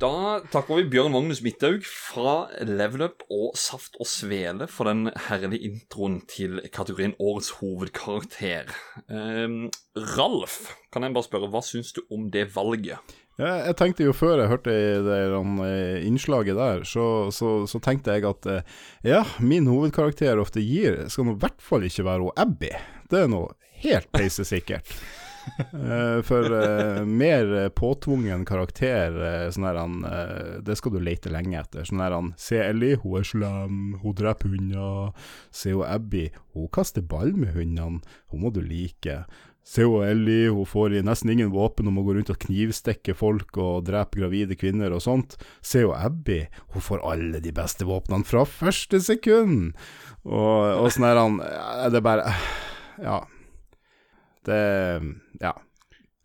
Da 0.00 0.40
takker 0.48 0.78
vi 0.78 0.86
Bjørn 0.94 1.12
Magnus 1.12 1.42
Midthaug 1.44 1.84
fra 1.84 2.46
Level 2.64 3.02
Up 3.04 3.20
og 3.28 3.50
Saft 3.60 3.98
og 4.00 4.08
Svele 4.08 4.64
for 4.70 4.88
den 4.88 5.10
herlige 5.26 5.68
introen 5.68 6.22
til 6.24 6.56
kategorien 6.72 7.12
Årets 7.20 7.50
hovedkarakter. 7.58 8.72
Um, 9.12 9.68
Ralf, 10.16 10.70
kan 10.88 11.04
jeg 11.04 11.12
bare 11.12 11.28
spørre, 11.28 11.52
hva 11.52 11.60
syns 11.60 11.92
du 11.92 12.00
om 12.08 12.30
det 12.32 12.46
valget? 12.56 13.12
Ja, 13.36 13.58
jeg 13.68 13.76
tenkte 13.76 14.08
jo 14.08 14.16
før 14.16 14.40
jeg 14.40 14.54
hørte 14.54 14.80
det 15.04 15.20
eh, 15.68 16.08
innslaget 16.08 16.56
der, 16.56 16.88
så, 16.88 17.28
så, 17.28 17.66
så 17.68 17.84
tenkte 17.84 18.16
jeg 18.16 18.24
at 18.28 18.48
eh, 18.48 18.76
ja, 19.04 19.26
min 19.44 19.68
hovedkarakter 19.68 20.40
ofte 20.40 20.64
gir 20.64 21.02
skal 21.12 21.28
nå 21.28 21.36
i 21.36 21.44
hvert 21.44 21.60
fall 21.60 21.84
ikke 21.84 22.08
være 22.08 22.32
Abby. 22.40 22.72
Det 23.12 23.26
er 23.26 23.34
nå 23.36 23.50
helt 23.84 24.08
peisesikkert. 24.16 24.96
Eh, 25.72 26.22
for 26.22 26.52
uh, 26.52 27.04
mer 27.04 27.68
påtvungen 27.76 28.44
karakter, 28.48 29.14
eh, 29.24 29.46
sånn 29.52 29.66
her 29.68 29.78
han 29.80 30.00
uh, 30.04 30.58
Det 30.64 30.76
skal 30.78 30.94
du 30.94 31.00
lete 31.02 31.32
lenge 31.32 31.58
etter. 31.60 31.86
Sånn 31.88 32.02
her 32.02 32.14
han 32.14 32.32
Se 32.40 32.60
Ellie, 32.60 32.98
hun 33.02 33.20
er 33.20 33.26
slem, 33.26 33.78
hun 34.02 34.16
dreper 34.16 34.52
hunder. 34.52 35.12
Se 35.54 35.72
hun 35.74 35.86
Abby, 35.86 36.28
hun 36.56 36.68
kaster 36.74 37.04
ball 37.04 37.32
med 37.36 37.54
hundene. 37.56 38.02
Hun 38.32 38.44
må 38.44 38.52
du 38.54 38.60
like. 38.64 39.22
Se 39.66 39.84
hun 39.86 40.06
Ellie, 40.06 40.50
hun 40.52 40.68
får 40.68 40.98
nesten 41.06 41.32
ingen 41.32 41.52
våpen 41.54 41.88
Om 41.88 41.98
må 41.98 42.04
gå 42.06 42.14
rundt 42.16 42.32
og 42.32 42.40
knivstikke 42.42 43.14
folk 43.16 43.58
og 43.60 43.84
drepe 43.88 44.22
gravide 44.22 44.56
kvinner 44.60 44.94
og 44.96 45.04
sånt. 45.04 45.36
Se 45.64 45.84
hun 45.86 45.96
Abby, 45.96 46.44
hun 46.74 46.84
får 46.84 47.04
alle 47.06 47.42
de 47.44 47.52
beste 47.56 47.88
våpnene 47.88 48.28
fra 48.28 48.46
første 48.48 49.02
sekund. 49.04 49.74
Og, 50.24 50.84
og 50.84 50.88
sånn 50.92 51.08
her 51.08 51.20
han 51.20 51.38
Det 51.40 52.00
er 52.02 52.08
bare 52.12 52.32
Ja. 53.00 53.20
Det 54.46 54.62
Ja. 55.40 55.54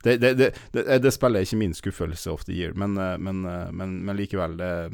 Det, 0.05 0.17
det, 0.17 0.33
det, 0.37 0.51
det, 0.71 0.83
det 1.01 1.11
spillet 1.15 1.39
er 1.41 1.47
ikke 1.47 1.57
min 1.57 1.73
skuffelse 1.73 2.29
of 2.29 2.43
the 2.45 2.53
year, 2.53 2.75
men, 2.77 2.93
eh, 3.01 3.15
men, 3.17 3.41
eh, 3.49 3.71
men, 3.73 3.95
men 4.05 4.17
likevel 4.19 4.53
det, 4.59 4.91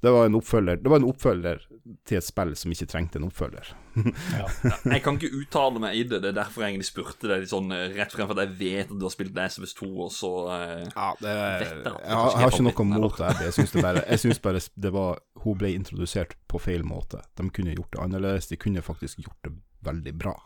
det 0.00 0.10
var 0.14 0.28
en 0.28 0.36
oppfølger 0.38 0.78
Det 0.78 0.92
var 0.92 1.00
en 1.00 1.08
oppfølger 1.08 1.64
til 2.06 2.20
et 2.20 2.26
spill 2.26 2.52
som 2.54 2.70
ikke 2.70 2.86
trengte 2.86 3.18
en 3.18 3.24
oppfølger. 3.26 3.72
Jeg 4.92 5.02
kan 5.02 5.16
ikke 5.18 5.32
uttale 5.40 5.80
meg 5.82 5.96
i 5.98 6.04
det, 6.06 6.20
det 6.22 6.30
er 6.30 6.36
derfor 6.36 6.62
jeg 6.62 6.74
egentlig 6.74 6.86
spurte 6.90 7.30
deg 7.30 7.42
litt 7.42 7.50
sånn 7.50 7.72
eh, 7.74 7.88
rett 7.96 8.12
frem, 8.14 8.28
for 8.28 8.36
at 8.36 8.44
jeg 8.44 8.58
vet 8.60 8.92
at 8.92 9.00
du 9.00 9.06
har 9.08 9.14
spilt 9.14 9.34
Last 9.34 9.58
of 9.58 9.66
Us 9.66 9.72
2, 9.80 9.88
og 10.04 10.12
så 10.14 10.30
Ja, 10.52 11.08
det, 11.18 11.32
vet 11.32 11.64
jeg, 11.64 11.70
jeg 11.72 11.72
at 11.72 11.88
det 11.88 11.94
har, 11.96 12.04
jeg 12.04 12.44
har 12.44 12.44
er 12.44 12.54
ikke 12.54 12.68
noe 12.68 12.86
mot 12.92 13.18
det. 13.18 13.32
Jeg 13.48 13.56
syns 13.56 13.74
bare, 13.74 14.04
jeg 14.04 14.22
synes 14.26 14.42
bare 14.44 14.62
det 14.86 14.92
var 14.94 15.18
Hun 15.42 15.58
ble 15.58 15.72
introdusert 15.74 16.36
på 16.46 16.62
feil 16.62 16.86
måte. 16.86 17.24
De 17.40 17.48
kunne 17.50 17.74
gjort 17.74 17.90
det 17.96 18.04
annerledes. 18.04 18.52
De 18.52 18.60
kunne 18.60 18.84
faktisk 18.86 19.24
gjort 19.24 19.48
det 19.48 19.56
veldig 19.88 20.14
bra. 20.20 20.36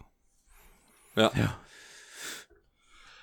Ja. 1.17 1.49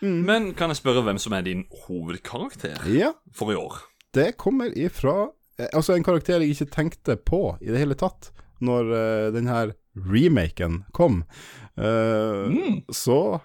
Mm. 0.01 0.21
Men 0.25 0.53
kan 0.55 0.71
jeg 0.71 0.79
spørre 0.79 1.01
hvem 1.03 1.17
som 1.19 1.33
er 1.35 1.41
din 1.43 1.65
hovedkarakter 1.87 2.85
Ja, 2.87 3.11
for 3.35 3.51
i 3.51 3.55
år? 3.59 3.81
det 4.15 4.37
kommer 4.37 4.71
ifra 4.77 5.27
eh, 5.59 5.67
Altså 5.73 5.93
en 5.93 6.03
karakter 6.03 6.39
jeg 6.39 6.49
ikke 6.55 6.69
tenkte 6.71 7.15
på 7.17 7.57
i 7.61 7.67
det 7.71 7.81
hele 7.81 7.97
tatt 7.99 8.31
når 8.59 8.89
uh, 8.91 9.33
den 9.33 9.47
her 9.47 9.73
remaken 9.95 10.83
kom. 10.93 11.23
Uh, 11.79 12.47
Mm. 12.51 12.81
Så 12.91 13.39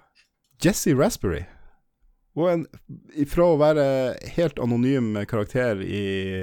Jesse 0.64 0.94
Raspberry. 0.98 1.44
Og 2.34 2.48
en, 2.50 2.64
fra 3.30 3.44
å 3.46 3.58
være 3.60 3.84
helt 4.34 4.58
anonym 4.58 5.12
karakter 5.30 5.78
i, 5.86 6.00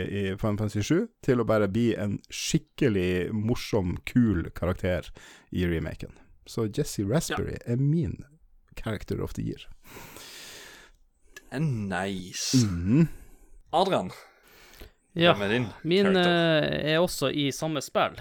i 0.08 0.22
Final 0.40 0.58
Fantasy 0.62 0.86
7 0.88 1.08
til 1.28 1.42
å 1.44 1.48
bare 1.48 1.68
bli 1.68 1.90
en 2.00 2.16
skikkelig 2.32 3.34
morsom, 3.36 3.98
kul 4.08 4.48
karakter 4.56 5.10
i 5.52 5.68
remaken. 5.68 6.16
Så 6.52 6.66
Jesse 6.68 7.06
Raspberry 7.08 7.56
er 7.66 7.80
min 7.80 8.18
character 8.76 9.22
of 9.24 9.34
the 9.38 9.44
year. 9.46 9.64
Det 11.38 11.46
er 11.56 11.64
Nice. 11.64 12.58
Mhm. 12.66 13.08
Adrian, 13.72 14.12
Ja, 15.16 15.34
hvem 15.34 15.42
er 15.46 15.54
din 15.54 15.66
min 15.84 16.06
character? 16.06 16.32
eh, 16.64 16.94
er 16.94 17.00
også 17.00 17.30
i 17.32 17.52
samme 17.52 17.82
spill. 17.84 18.20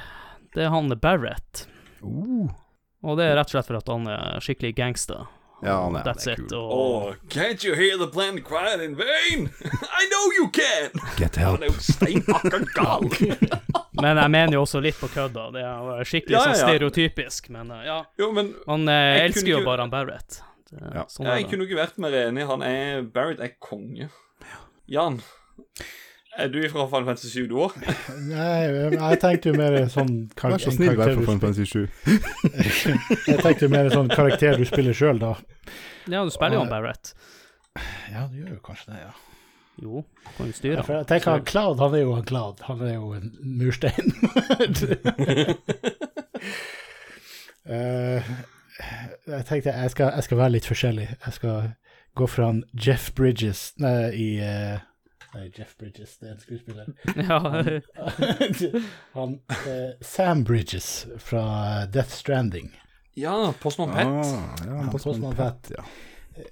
Det 0.55 0.63
er 0.65 0.71
han 0.71 0.91
Barrett. 1.01 1.67
Uh. 2.03 2.51
Og 3.03 3.17
det 3.19 3.27
er 3.27 3.37
rett 3.39 3.51
og 3.51 3.55
slett 3.57 3.67
for 3.71 3.79
at 3.81 3.89
han 3.89 4.07
er 4.11 4.41
skikkelig 4.43 4.75
gangster. 4.77 5.27
Ja, 5.63 5.75
han 5.85 5.97
er- 5.97 6.05
That's 6.07 6.25
han 6.25 6.35
er 6.35 6.43
it. 6.43 6.51
Cool. 6.51 6.59
Og 6.59 7.03
Oh, 7.11 7.15
can't 7.29 7.65
you 7.65 7.75
hear 7.75 7.97
the 7.99 8.07
plant 8.07 8.45
crying 8.45 8.81
in 8.83 8.95
vain? 8.97 9.49
I 10.01 10.07
know 10.11 10.25
you 10.39 10.49
can! 10.53 10.91
Get 11.19 11.37
Han 11.37 11.47
help. 11.47 11.63
er 11.63 11.67
jo 11.67 12.65
gal. 12.79 13.09
Men 14.01 14.17
jeg 14.17 14.31
mener 14.31 14.53
jo 14.57 14.63
også 14.65 14.81
litt 14.81 14.97
på 15.01 15.09
kødda. 15.13 15.51
Det 15.53 15.63
er 15.67 16.05
skikkelig 16.09 16.37
Ja, 16.39 16.45
ja, 16.47 16.55
sånn 16.55 16.63
stereotypisk, 16.69 17.51
men 17.51 17.71
eh, 17.71 17.85
ja. 17.91 17.99
Jo, 18.19 18.31
men 18.33 18.55
Han 18.67 18.89
eh, 18.89 19.25
elsker 19.27 19.49
jo 19.53 19.59
ikke- 19.61 19.67
bare 19.73 19.81
han 19.87 19.91
Barrett. 19.93 20.41
Det, 20.71 20.81
Ja. 20.95 21.05
Sånn 21.11 21.27
jeg 21.27 21.45
kunne 21.49 21.51
kunne 21.51 21.67
ikke 21.69 21.81
vært 21.83 21.99
mer 21.99 22.13
enig. 22.25 22.47
Han 22.47 22.63
er 22.63 23.03
Barrett 23.03 23.41
er 23.41 23.53
konge. 23.61 24.09
Jan, 24.89 25.21
er 26.39 26.49
du 26.49 26.61
fra 26.71 26.87
Final 26.87 27.07
Fantasy 27.09 27.31
7 27.33 27.47
du 27.51 27.57
òg? 27.65 27.75
Nei, 28.31 28.61
jeg 28.95 29.19
tenkte 29.23 29.51
jo 29.51 29.57
mer 29.59 29.77
sånn 29.93 30.13
kar 30.39 30.55
Vær 30.55 30.63
så 30.63 30.71
en 30.71 30.77
snill, 30.77 30.95
vær 30.99 31.11
du 31.15 31.25
Final 31.25 31.41
Fantasy 31.43 31.67
7. 31.67 31.89
Jeg 33.31 33.41
tenkte 33.43 33.67
jo 33.67 33.71
mer 33.73 33.91
sånn 33.93 34.11
karakter 34.13 34.61
du 34.61 34.67
spiller 34.69 34.97
sjøl, 34.97 35.19
da. 35.23 35.35
Ja, 36.11 36.23
du 36.25 36.31
spiller 36.35 36.59
jo 36.59 36.63
han 36.65 36.73
Barrett. 36.73 37.13
Ja, 38.11 38.27
du 38.31 38.39
gjør 38.39 38.55
jo 38.57 38.63
kanskje 38.67 38.95
det, 38.95 39.03
ja. 39.09 39.13
Jo, 39.81 40.05
kan 40.37 40.51
jo 40.51 40.55
styre 40.55 40.77
Ja, 40.77 40.85
for 40.85 40.99
jeg 40.99 41.09
tenker 41.09 41.31
han 41.33 41.45
Cloud, 41.49 41.79
han 41.81 41.95
er 41.97 42.03
jo 42.03 42.15
en 42.19 42.27
Cloud. 42.29 42.61
Han 42.67 42.83
er 42.85 42.95
jo 42.99 43.13
en 43.17 43.31
murstein. 43.41 44.11
uh, 47.65 48.33
jeg 49.35 49.47
tenkte 49.49 49.73
jeg 49.73 49.95
skal, 49.95 50.13
jeg 50.19 50.27
skal 50.27 50.41
være 50.43 50.55
litt 50.59 50.69
forskjellig. 50.69 51.09
Jeg 51.15 51.37
skal 51.39 51.73
gå 52.19 52.29
fra 52.29 52.53
Jeff 52.75 53.13
Bridges 53.17 53.71
Nei, 53.81 54.11
i 54.13 54.29
eh, 54.43 54.83
Nei, 55.35 55.51
Jeff 55.55 55.77
Bridges, 55.79 56.17
det 56.19 56.29
er 56.29 56.33
en 56.33 56.41
skuespiller. 56.41 56.87
Ja, 57.29 57.39
han 59.13 59.37
eh, 59.49 59.91
Sam 60.01 60.45
Bridges 60.45 61.07
fra 61.19 61.45
Death 61.87 62.11
Stranding. 62.11 62.73
Ja, 63.15 63.53
Postman 63.61 63.93
Pet. 63.95 64.07
Ah, 64.07 64.67
ja, 64.67 64.75
Han 64.75 64.91
Postman 64.91 65.37
Pet, 65.37 65.73
ja. 65.77 65.85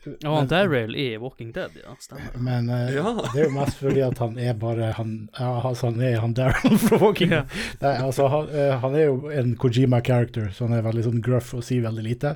Ja. 0.04 0.12
og 0.30 0.36
han 0.38 0.48
Daryl 0.50 0.94
i 0.98 1.06
Walking 1.20 1.52
Dead, 1.56 1.70
ja, 1.82 1.94
stemmer. 2.00 2.34
Men 2.38 2.68
eh, 2.70 2.94
Ja. 2.96 3.12
det 3.32 3.42
er 3.42 3.48
jo 3.48 3.54
mest 3.56 3.78
fordi 3.80 4.02
at 4.06 4.18
han 4.22 4.38
er 4.38 4.54
bare 4.58 4.92
Han, 4.96 5.28
ja, 5.38 5.50
altså, 5.68 5.90
han 5.90 6.00
er 6.02 6.18
han 6.20 6.34
Daryl 6.34 6.78
fra 6.86 6.98
Walking 7.02 7.30
Ja. 7.36 7.42
Dead. 7.42 7.82
Nei, 7.82 7.94
altså, 8.06 8.28
han, 8.32 8.48
eh, 8.54 8.74
han 8.82 8.94
er 8.98 9.06
jo 9.10 9.30
en 9.30 9.54
Kojima-character, 9.56 10.50
så 10.54 10.66
han 10.68 10.76
er 10.78 10.82
veldig 10.86 11.04
sånn 11.08 11.22
gruff 11.24 11.54
og 11.58 11.64
sier 11.66 11.82
veldig 11.86 12.04
lite. 12.06 12.34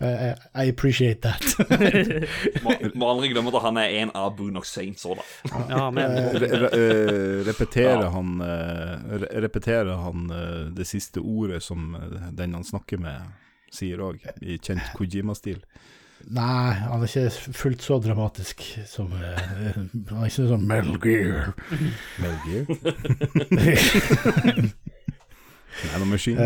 Men 0.00 0.14
eh, 0.30 0.46
I 0.64 0.70
appreciate 0.72 1.20
that. 1.22 1.44
Må, 2.64 2.74
må 2.98 3.08
aldri 3.12 3.30
glemme 3.32 3.52
at 3.54 3.62
han 3.62 3.78
er 3.80 3.94
en 4.02 4.10
av 4.18 4.32
Boonok 4.38 4.66
Saints 4.66 5.04
òg, 5.06 5.20
da. 5.20 5.62
Ja, 5.70 5.84
men 5.94 6.16
Re, 6.34 6.48
re, 6.64 6.70
eh, 6.74 7.40
repeterer 7.46 8.06
Ja. 8.06 8.10
han, 8.14 8.34
eh, 8.42 8.94
re, 9.22 9.28
repeterer 9.44 10.00
han 10.02 10.28
eh, 10.34 10.60
det 10.74 10.86
siste 10.88 11.22
ordet 11.22 11.62
som 11.62 11.94
eh, 11.98 12.28
den 12.34 12.54
han 12.58 12.64
snakker 12.66 12.98
med, 13.02 13.28
sier 13.74 14.02
òg, 14.06 14.20
i 14.42 14.58
kjent 14.62 14.82
Kojima-stil? 14.98 15.62
Nei, 16.32 16.72
han 16.80 17.02
er 17.02 17.08
ikke 17.10 17.54
fullt 17.56 17.82
så 17.84 17.98
dramatisk 18.02 18.62
som 18.88 19.12
uh, 19.12 19.38
Han 19.74 20.20
er 20.22 20.28
ikke 20.30 20.48
sånn 20.48 20.66
Metal 20.68 20.98
Gear. 21.02 21.52
Metal 22.22 22.40
Gear? 22.46 22.64
Nanomachines? 25.92 26.40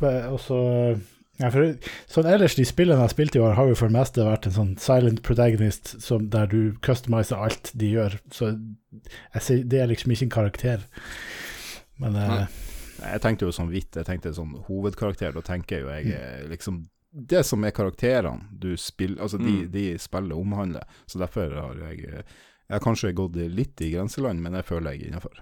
uh, 0.00 0.32
og 0.32 0.40
så 0.42 0.60
ja, 1.36 1.50
for, 1.52 1.74
sånn 2.08 2.28
ellers, 2.30 2.54
de 2.56 2.64
spillene 2.64 2.96
jeg 2.96 3.04
har 3.04 3.12
spilt 3.12 3.36
i 3.36 3.40
år, 3.42 3.56
har 3.58 3.68
jo 3.68 3.76
for 3.76 3.92
det 3.92 3.98
meste 3.98 4.24
vært 4.24 4.48
en 4.48 4.54
sånn 4.54 4.70
silent 4.80 5.20
protagonist 5.26 5.92
som, 6.00 6.30
der 6.32 6.48
du 6.48 6.60
customiser 6.84 7.42
alt 7.44 7.72
de 7.76 7.90
gjør. 7.92 8.16
Så 8.32 8.54
ser, 9.36 9.66
det 9.68 9.82
er 9.82 9.90
liksom 9.90 10.14
ikke 10.14 10.30
en 10.30 10.36
karakter. 10.38 10.86
Men 12.00 12.16
eh, 12.20 12.46
Jeg 13.02 13.22
tenkte 13.24 13.48
jo 13.48 13.52
sånn 13.52 13.68
vidt, 13.68 13.92
jeg 13.92 14.08
tenkte 14.08 14.32
sånn 14.36 14.54
hovedkarakter, 14.70 15.36
da 15.36 15.44
tenker 15.44 15.76
jeg 15.76 15.84
jo 15.84 15.92
jeg 15.92 16.16
eh, 16.16 16.46
liksom 16.54 16.86
det 17.16 17.40
som 17.48 17.64
er 17.64 17.72
karakterene 17.72 18.48
du 18.52 18.74
spiller, 18.76 19.22
altså 19.24 19.38
de, 19.40 19.52
Mm. 19.64 19.70
de 19.72 19.84
spillet 19.98 20.36
omhandler. 20.36 20.84
Så 21.06 21.18
derfor 21.22 21.54
har 21.54 21.74
jeg 21.88 22.24
Jeg 22.68 22.74
har 22.74 22.80
kanskje 22.82 23.12
gått 23.14 23.36
litt 23.36 23.80
i 23.80 23.92
grenseland, 23.92 24.40
men 24.42 24.52
jeg 24.58 24.64
føler 24.66 24.90
jeg 24.96 25.02
er 25.02 25.06
innafor. 25.12 25.36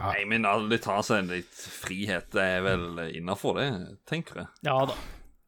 Nei, 0.00 0.24
men 0.28 0.44
alle 0.44 0.76
tar 0.78 1.00
seg 1.02 1.24
litt 1.30 1.54
frihet. 1.54 2.26
Det 2.34 2.42
er 2.42 2.60
vel 2.60 2.98
innafor, 3.16 3.54
det, 3.56 3.98
tenker 4.06 4.42
jeg. 4.42 4.46
ja 4.68 4.74
da. 4.86 4.94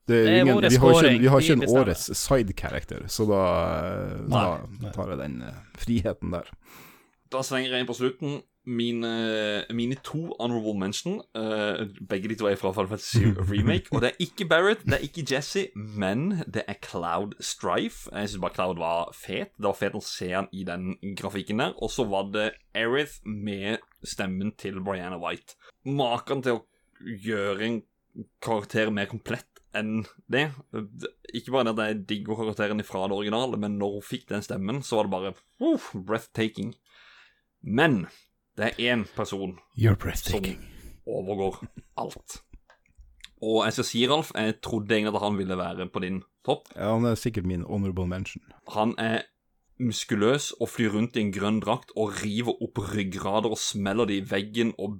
Det 0.06 0.16
er 0.16 0.24
Det 0.24 0.32
er 0.32 0.40
ingen, 0.46 0.60
vi, 0.62 0.76
har 0.76 0.94
ikke, 1.02 1.18
vi 1.20 1.26
har 1.26 1.40
ikke 1.40 1.52
en 1.52 1.68
årets 1.80 2.04
side-character, 2.16 3.06
så 3.08 3.26
da, 3.26 3.42
da 4.30 4.90
tar 4.94 5.08
jeg 5.10 5.18
den 5.18 5.42
eh, 5.42 5.56
friheten 5.82 6.30
der. 6.30 6.48
Da 7.34 7.42
slenger 7.42 7.72
jeg 7.74 7.80
inn 7.84 7.88
på 7.90 7.96
slutten 7.98 8.36
mine, 8.66 9.64
mine 9.70 9.96
to 10.04 10.34
honorable 10.40 10.74
mention. 10.74 11.22
Uh, 11.34 11.86
begge 12.08 12.28
de 12.28 12.34
to 12.34 12.46
er 12.46 12.58
fra 12.58 12.72
Final 12.72 12.88
Fantasy 12.88 13.24
Remake. 13.52 13.92
Og 13.92 14.02
det 14.02 14.10
er 14.10 14.22
ikke 14.26 14.48
Barrett, 14.48 14.84
det 14.84 14.98
er 14.98 15.06
ikke 15.06 15.26
Jesse, 15.30 15.68
men 15.74 16.42
det 16.46 16.64
er 16.68 16.78
Cloud 16.82 17.36
Strife. 17.40 18.10
Jeg 18.12 18.28
syns 18.28 18.40
bare 18.40 18.54
Cloud 18.54 18.78
var 18.82 19.12
fet. 19.14 19.54
Det 19.56 19.68
var 19.70 19.78
fet 19.78 19.98
å 19.98 20.04
se 20.04 20.32
han 20.34 20.50
i 20.52 20.64
den 20.66 20.96
grafikken 21.18 21.62
der. 21.62 21.76
Og 21.82 21.90
så 21.94 22.06
var 22.10 22.30
det 22.34 22.50
Erith 22.76 23.20
med 23.24 23.84
stemmen 24.04 24.52
til 24.58 24.82
Brianna 24.84 25.20
White. 25.22 25.56
Maken 25.86 26.42
til 26.42 26.58
å 26.58 26.64
gjøre 27.22 27.68
en 27.68 27.82
karakter 28.42 28.90
mer 28.90 29.08
komplett 29.10 29.48
enn 29.76 30.06
det. 30.32 30.48
Ikke 31.36 31.52
bare 31.54 31.68
det 31.68 31.74
at 31.76 31.90
jeg 31.90 32.04
digger 32.10 32.38
karakteren 32.38 32.82
fra 32.86 33.06
det 33.06 33.16
originale, 33.18 33.58
men 33.60 33.78
når 33.80 33.98
hun 33.98 34.06
fikk 34.06 34.28
den 34.30 34.44
stemmen, 34.44 34.82
så 34.82 35.00
var 35.00 35.08
det 35.08 35.14
bare 35.14 35.34
uh, 35.62 35.90
breathtaking. 35.94 36.72
Men 37.66 38.06
det 38.56 38.64
er 38.64 38.94
én 38.94 39.04
person 39.16 39.58
you're 39.76 40.14
som 40.16 40.44
overgår 41.06 41.64
alt. 41.96 42.42
Og 43.42 43.64
jeg 43.64 43.72
skal 43.72 43.84
si, 43.84 44.06
Ralf, 44.08 44.30
jeg 44.34 44.60
trodde 44.64 44.94
egentlig 44.94 45.14
at 45.14 45.22
han 45.22 45.38
ville 45.38 45.58
være 45.58 45.88
på 45.92 46.00
din 46.00 46.22
topp. 46.46 46.70
Ja, 46.76 46.94
han 46.94 47.04
er 47.04 47.14
sikkert 47.14 47.46
min 47.46 47.62
honorable 47.62 48.06
mention. 48.06 48.42
Han 48.72 48.94
er 48.98 49.26
muskuløs 49.78 50.52
og 50.60 50.68
flyr 50.72 50.90
rundt 50.94 51.16
i 51.16 51.20
en 51.20 51.32
grønn 51.34 51.58
drakt 51.60 51.90
og 51.96 52.12
river 52.22 52.54
opp 52.64 52.78
ryggrader 52.94 53.50
og 53.52 53.58
smeller 53.60 54.06
de 54.08 54.14
i 54.20 54.24
veggen 54.30 54.70
og 54.78 54.98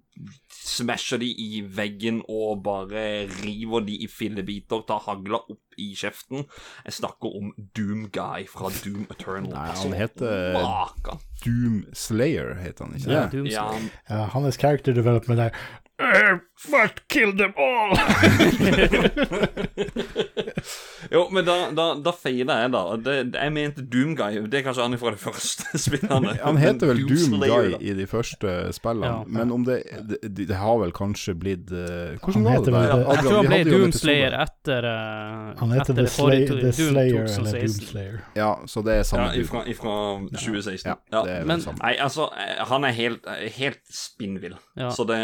smasher 0.52 1.18
de 1.22 1.28
i 1.30 1.62
veggen 1.76 2.22
og 2.28 2.62
bare 2.66 3.26
river 3.42 3.80
de 3.86 3.94
i 4.04 4.06
fillebiter, 4.10 4.82
tar 4.88 5.00
hagla 5.06 5.36
opp 5.48 5.62
i 5.80 5.90
kjeften. 5.96 6.44
Jeg 6.84 6.92
snakker 6.98 7.28
om 7.40 7.52
Doom 7.76 8.08
Guy 8.12 8.46
fra 8.48 8.68
Doom 8.84 9.06
Eternal. 9.12 9.50
Nei, 9.52 9.66
han 9.66 9.70
Altså, 9.76 9.94
heter- 9.94 10.52
Maka. 10.56 11.16
Doom 11.44 11.84
Slayer 11.92 12.54
heter 12.60 12.84
han 12.84 12.94
ikke 12.96 13.10
Ja, 13.12 13.26
Doom 13.32 13.46
Ja, 13.46 13.66
han- 13.72 13.90
Ja, 14.10 14.24
hans 14.36 14.56
character 14.56 14.92
development 14.92 15.40
er 15.40 15.50
"I 15.98 16.38
must 16.70 17.08
kill 17.08 17.32
them 17.36 17.52
all! 17.56 17.96
Jo, 21.12 21.26
men 21.30 21.44
da, 21.44 21.54
da, 21.76 21.84
da 22.00 22.12
feiler 22.16 22.62
jeg, 22.62 22.70
da. 22.72 22.80
Det, 22.96 23.14
det, 23.34 23.40
jeg 23.42 23.52
mente 23.52 23.82
Doomguy. 23.92 24.38
Det 24.50 24.58
er 24.58 24.62
kanskje 24.64 24.82
han 24.86 24.96
fra 24.98 25.10
de 25.12 25.18
første 25.20 25.78
spillene. 25.78 26.32
Han 26.40 26.56
heter 26.56 26.88
vel 26.88 27.02
Men 27.02 27.10
Doom 27.10 27.34
Slayer, 27.36 27.66
Guy 27.66 27.74
da. 27.74 27.80
i 27.84 27.92
de 27.98 28.06
første 28.10 28.54
spillene, 28.72 29.10
Ja. 29.10 29.18
men 29.36 29.52
om 29.52 29.66
det, 29.66 29.76
det 30.08 30.46
Det 30.48 30.56
har 30.56 30.78
vel 30.80 30.94
kanskje 30.96 31.34
blitt 31.38 31.68
uh, 31.70 32.16
Hvordan 32.16 32.32
Han 32.38 32.44
var 32.48 32.56
heter 32.56 32.72
det? 32.72 32.80
der? 32.80 33.04
Jeg 33.12 33.26
tror 33.26 33.36
han 33.36 33.50
ble 33.52 33.60
Doomslayer 33.70 34.38
etter 34.46 34.88
uh, 34.88 35.52
Han 35.60 35.76
heter 35.76 35.84
etter 35.84 35.94
The, 36.00 36.06
det 36.08 36.14
forrige 36.16 36.48
The 36.48 36.58
Doom 36.62 36.72
Slayer 36.80 37.30
eller 37.36 37.60
Doomslayer. 37.60 38.18
Ja, 38.40 38.50
så 38.66 38.82
det 38.88 38.96
er 38.96 39.06
samme 39.12 39.28
Ja, 39.30 39.40
ifra, 39.44 39.62
ifra 39.76 39.94
2016. 40.32 40.90
Ja, 40.90 40.96
Ja. 41.12 41.22
det 41.28 41.36
er 41.36 41.38
vel 41.44 41.52
Men- 41.52 41.60
samme. 41.68 41.78
Nei, 41.84 41.94
altså, 42.08 42.30
eh, 42.40 42.64
han 42.72 42.84
er 42.88 42.96
helt, 42.96 43.28
helt 43.60 43.82
spinnvill. 43.92 44.56
Ja. 44.80 44.90
Så 44.90 45.04
det. 45.12 45.20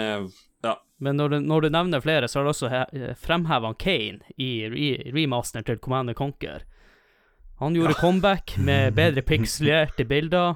Men 1.03 1.17
når 1.19 1.33
du, 1.35 1.39
når 1.43 1.65
du 1.67 1.69
nevner 1.75 2.03
flere, 2.05 2.29
så 2.31 2.39
har 2.41 2.47
du 2.47 2.53
også 2.53 2.69
he- 2.71 3.15
fremheva 3.19 3.73
Kane 3.79 4.21
i 4.39 4.51
re 4.71 4.91
remasteren 5.17 5.67
til 5.67 5.81
Command 5.83 6.15
Conquer. 6.19 6.63
Han 7.63 7.75
gjorde 7.75 7.95
comeback 7.99 8.55
med 8.59 8.95
bedre 9.01 9.23
pikselerte 9.27 10.07
bilder, 10.07 10.55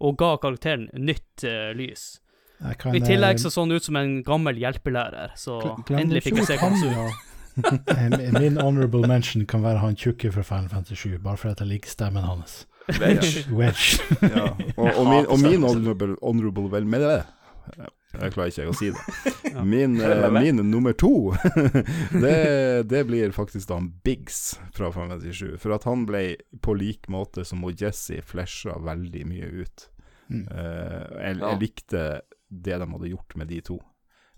og 0.00 0.18
ga 0.20 0.34
karakteren 0.42 0.90
nytt 1.00 1.44
uh, 1.48 1.70
lys. 1.76 2.18
Kan, 2.80 2.94
I 2.96 3.00
tillegg 3.04 3.36
eh, 3.36 3.40
så 3.40 3.50
så 3.52 3.64
han 3.66 3.72
ut 3.76 3.84
som 3.84 3.96
en 4.00 4.18
gammel 4.24 4.56
hjelpelærer, 4.60 5.32
så 5.36 5.58
endelig 5.92 6.22
fikk 6.24 6.38
jeg 6.42 6.46
se 6.50 6.60
hvordan 6.60 6.84
jo 6.84 7.08
Eh, 7.56 8.32
Min 8.36 8.56
honorable 8.60 9.08
mention 9.08 9.46
kan 9.48 9.62
være 9.64 9.78
han 9.80 9.94
tjukke 9.96 10.28
fra 10.32 10.42
Final 10.44 10.68
Fantasy 10.68 11.08
7, 11.08 11.18
bare 11.24 11.36
fordi 11.40 11.54
jeg 11.64 11.68
liker 11.70 11.88
stemmen 11.88 12.24
hans. 12.28 12.66
Wedge. 13.00 13.46
Wedge. 13.48 13.96
Ja. 14.20 14.50
Og, 14.76 14.90
og 14.92 15.06
min, 15.08 15.24
og 15.32 15.40
min 15.40 15.64
honorable, 15.64 16.16
honorable 16.22 16.68
vel 16.76 16.84
med 16.86 17.00
det 17.06 17.22
Jeg 18.20 18.32
klarer 18.34 18.52
ikke 18.52 18.72
å 18.72 18.76
si 18.76 18.90
det. 18.94 19.32
Min, 19.64 19.96
eh, 20.00 20.26
min 20.32 20.60
nummer 20.70 20.92
to, 20.92 21.34
det, 22.24 22.82
det 22.92 23.02
blir 23.08 23.32
faktisk 23.32 23.70
da 23.70 23.78
Biggs 24.04 24.58
fra 24.76 24.90
57 24.92 25.56
For 25.62 25.72
at 25.76 25.86
han 25.88 26.04
ble 26.08 26.36
på 26.60 26.74
lik 26.76 27.08
måte 27.12 27.44
som 27.46 27.64
Jesse 27.72 28.20
flesha 28.26 28.76
veldig 28.84 29.24
mye 29.28 29.50
ut. 29.62 29.86
Mm. 30.28 30.42
Eh, 30.44 31.04
jeg, 31.22 31.38
jeg 31.40 31.60
likte 31.62 32.02
det 32.48 32.80
de 32.82 32.90
hadde 32.92 33.12
gjort 33.12 33.36
med 33.40 33.48
de 33.52 33.60
to. 33.64 33.78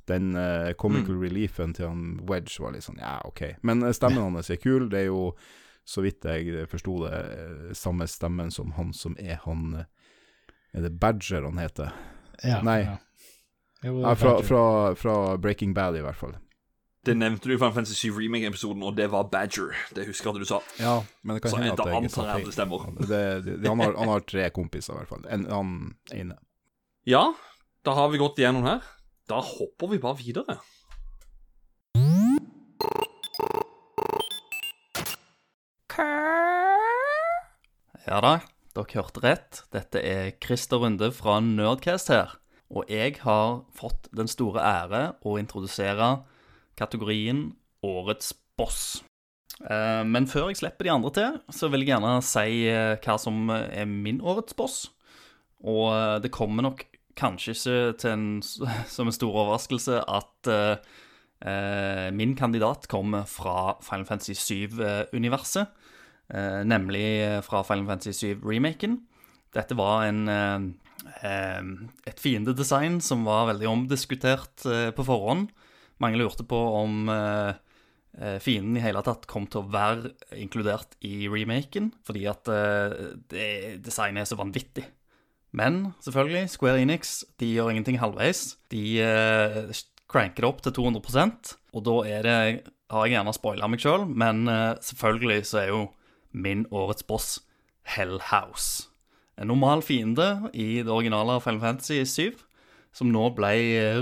Den 0.09 0.31
uh, 0.39 0.72
comical 0.81 1.18
reliefen 1.20 1.74
til 1.76 1.91
han 1.91 2.05
Wedge 2.31 2.62
var 2.62 2.72
litt 2.72 2.87
sånn 2.87 2.97
ja, 2.97 3.18
OK. 3.29 3.43
Men 3.68 3.85
stemmen 3.93 4.22
hans 4.39 4.49
er 4.49 4.57
kul. 4.62 4.87
Det 4.89 5.03
er 5.03 5.11
jo, 5.11 5.35
så 5.85 6.01
vidt 6.01 6.24
jeg 6.24 6.64
forsto 6.70 6.95
det, 7.03 7.18
samme 7.76 8.07
stemmen 8.09 8.49
som 8.55 8.72
han 8.79 8.95
som 8.97 9.18
er 9.20 9.43
han 9.45 9.83
Er 10.72 10.87
det 10.87 10.95
Badger 11.03 11.45
han 11.45 11.61
heter? 11.61 11.93
Ja, 12.41 12.62
Nei. 12.64 12.81
ja. 12.87 12.97
Jo, 13.85 14.03
fra, 14.18 14.35
fra, 14.43 14.62
fra 14.99 15.37
Breaking 15.39 15.74
Bad, 15.74 15.97
i 15.97 16.03
hvert 16.03 16.18
fall. 16.18 16.35
Det 17.07 17.14
nevnte 17.16 17.47
du 17.49 17.55
i 17.55 17.59
Final 17.59 17.72
Fantasy 17.76 17.95
7 17.95 18.16
Remake-episoden, 18.18 18.83
og 18.83 18.97
det 18.99 19.07
var 19.12 19.29
Badger. 19.33 19.70
Det 19.95 20.09
husker 20.09 20.29
jeg 20.29 20.35
at 20.35 20.43
du 20.43 20.49
sa. 20.49 20.59
Ja, 20.83 20.97
men 21.22 21.39
det 21.39 21.45
kan 21.45 21.53
Så 21.53 21.61
hende 21.61 21.76
at 21.76 21.85
jeg 21.87 22.01
antar 22.03 22.26
jeg 22.26 22.43
at 22.43 22.49
det 22.49 22.57
stemmer. 22.57 22.89
Det, 22.99 23.20
det, 23.47 23.55
det, 23.62 23.68
han, 23.70 23.81
har, 23.81 23.95
han 23.97 24.11
har 24.12 24.24
tre 24.26 24.49
kompiser, 24.51 24.93
i 24.93 25.01
hvert 25.01 25.12
fall. 25.12 25.22
En, 25.31 25.47
han 25.53 25.70
ene. 26.12 26.37
Ja, 27.09 27.22
da 27.87 27.95
har 27.97 28.11
vi 28.12 28.20
gått 28.20 28.43
igjennom 28.43 28.66
her. 28.66 28.83
Da 29.31 29.39
hopper 29.45 29.95
vi 29.95 30.01
bare 30.03 30.18
videre. 30.18 30.59
Ja 38.09 38.20
da, 38.24 38.35
dere 38.76 38.99
hørte 38.99 39.22
rett. 39.24 39.62
Dette 39.74 40.01
er 40.03 40.31
Christer 40.43 40.83
Runde 40.83 41.11
fra 41.14 41.39
Nerdcast 41.45 42.12
her. 42.12 42.37
Og 42.69 42.91
jeg 42.93 43.16
har 43.23 43.62
fått 43.77 44.11
den 44.12 44.29
store 44.29 44.61
ære 44.61 45.03
å 45.25 45.39
introdusere 45.41 46.19
kategorien 46.79 47.53
Årets 47.87 48.33
boss. 48.59 49.03
Eh, 49.62 50.05
Men 50.05 50.27
før 50.27 50.51
jeg 50.51 50.61
slipper 50.61 50.89
de 50.89 50.93
andre 50.93 51.11
til, 51.14 51.41
så 51.55 51.71
vil 51.71 51.85
jeg 51.85 51.93
gjerne 51.95 52.19
si 52.27 52.66
eh, 52.69 52.99
hva 53.05 53.16
som 53.23 53.49
er 53.55 53.87
min 53.89 54.21
årets 54.21 54.57
boss. 54.59 54.79
Og 55.64 55.93
eh, 55.95 56.19
det 56.25 56.33
kommer 56.35 56.66
nok 56.66 56.85
kanskje 57.19 57.55
ikke 57.55 57.99
til 57.99 58.11
en, 58.14 58.27
som 58.95 59.09
en 59.09 59.14
stor 59.16 59.33
overraskelse 59.45 60.03
at 60.05 60.51
eh, 60.53 62.11
min 62.14 62.35
kandidat 62.39 62.89
kommer 62.91 63.25
fra 63.31 63.77
Final 63.83 64.07
Fantasy 64.11 64.35
7-universet. 64.35 65.71
Eh, 66.35 66.61
nemlig 66.66 67.07
fra 67.47 67.62
Final 67.62 67.87
Fantasy 67.89 68.35
7-remaken. 68.35 68.99
Dette 69.55 69.79
var 69.79 70.05
en 70.11 70.29
eh, 70.29 70.59
et 71.22 72.20
fiendedesign 72.22 72.99
som 73.05 73.24
var 73.28 73.49
veldig 73.53 73.68
omdiskutert 73.70 74.66
eh, 74.66 74.90
på 74.94 75.07
forhånd. 75.07 75.49
Mange 76.03 76.18
lurte 76.20 76.46
på 76.46 76.59
om 76.78 77.11
eh, 77.12 77.53
eh, 78.18 78.38
fienden 78.42 78.78
i 78.78 78.84
hele 78.84 79.03
tatt 79.07 79.28
kom 79.30 79.46
til 79.51 79.62
å 79.62 79.70
være 79.72 80.12
inkludert 80.38 80.99
i 81.07 81.28
remaken, 81.30 81.92
fordi 82.07 82.26
at 82.30 82.51
designet 83.84 84.24
er 84.24 84.30
så 84.30 84.38
vanvittig. 84.38 84.86
Men 85.57 85.94
selvfølgelig, 86.05 86.51
Square 86.53 86.82
Enix 86.82 87.22
de 87.40 87.55
gjør 87.55 87.72
ingenting 87.72 88.03
halvveis. 88.03 88.59
De 88.68 89.01
cranker 90.09 90.44
det 90.44 90.51
opp 90.51 90.61
til 90.64 90.76
200% 90.76 91.57
og 91.76 91.84
da 91.86 91.96
er 92.09 92.26
det 92.26 92.38
Har 92.88 93.05
jeg 93.05 93.18
gjerne 93.18 93.34
spoila 93.36 93.68
meg 93.68 93.82
sjøl, 93.82 94.07
men 94.09 94.49
eh, 94.49 94.78
selvfølgelig 94.80 95.42
så 95.44 95.59
er 95.61 95.66
jo 95.74 95.80
min 96.32 96.64
årets 96.72 97.05
boss 97.05 97.26
Hellhouse. 97.84 98.88
En 99.39 99.51
normal 99.53 99.84
fiende 99.86 100.51
i 100.53 100.82
det 100.82 100.91
originale 100.91 101.39
Final 101.41 101.61
Fantasy 101.62 102.03
7, 102.05 102.39
som 102.93 103.11
nå 103.14 103.28
ble 103.36 103.55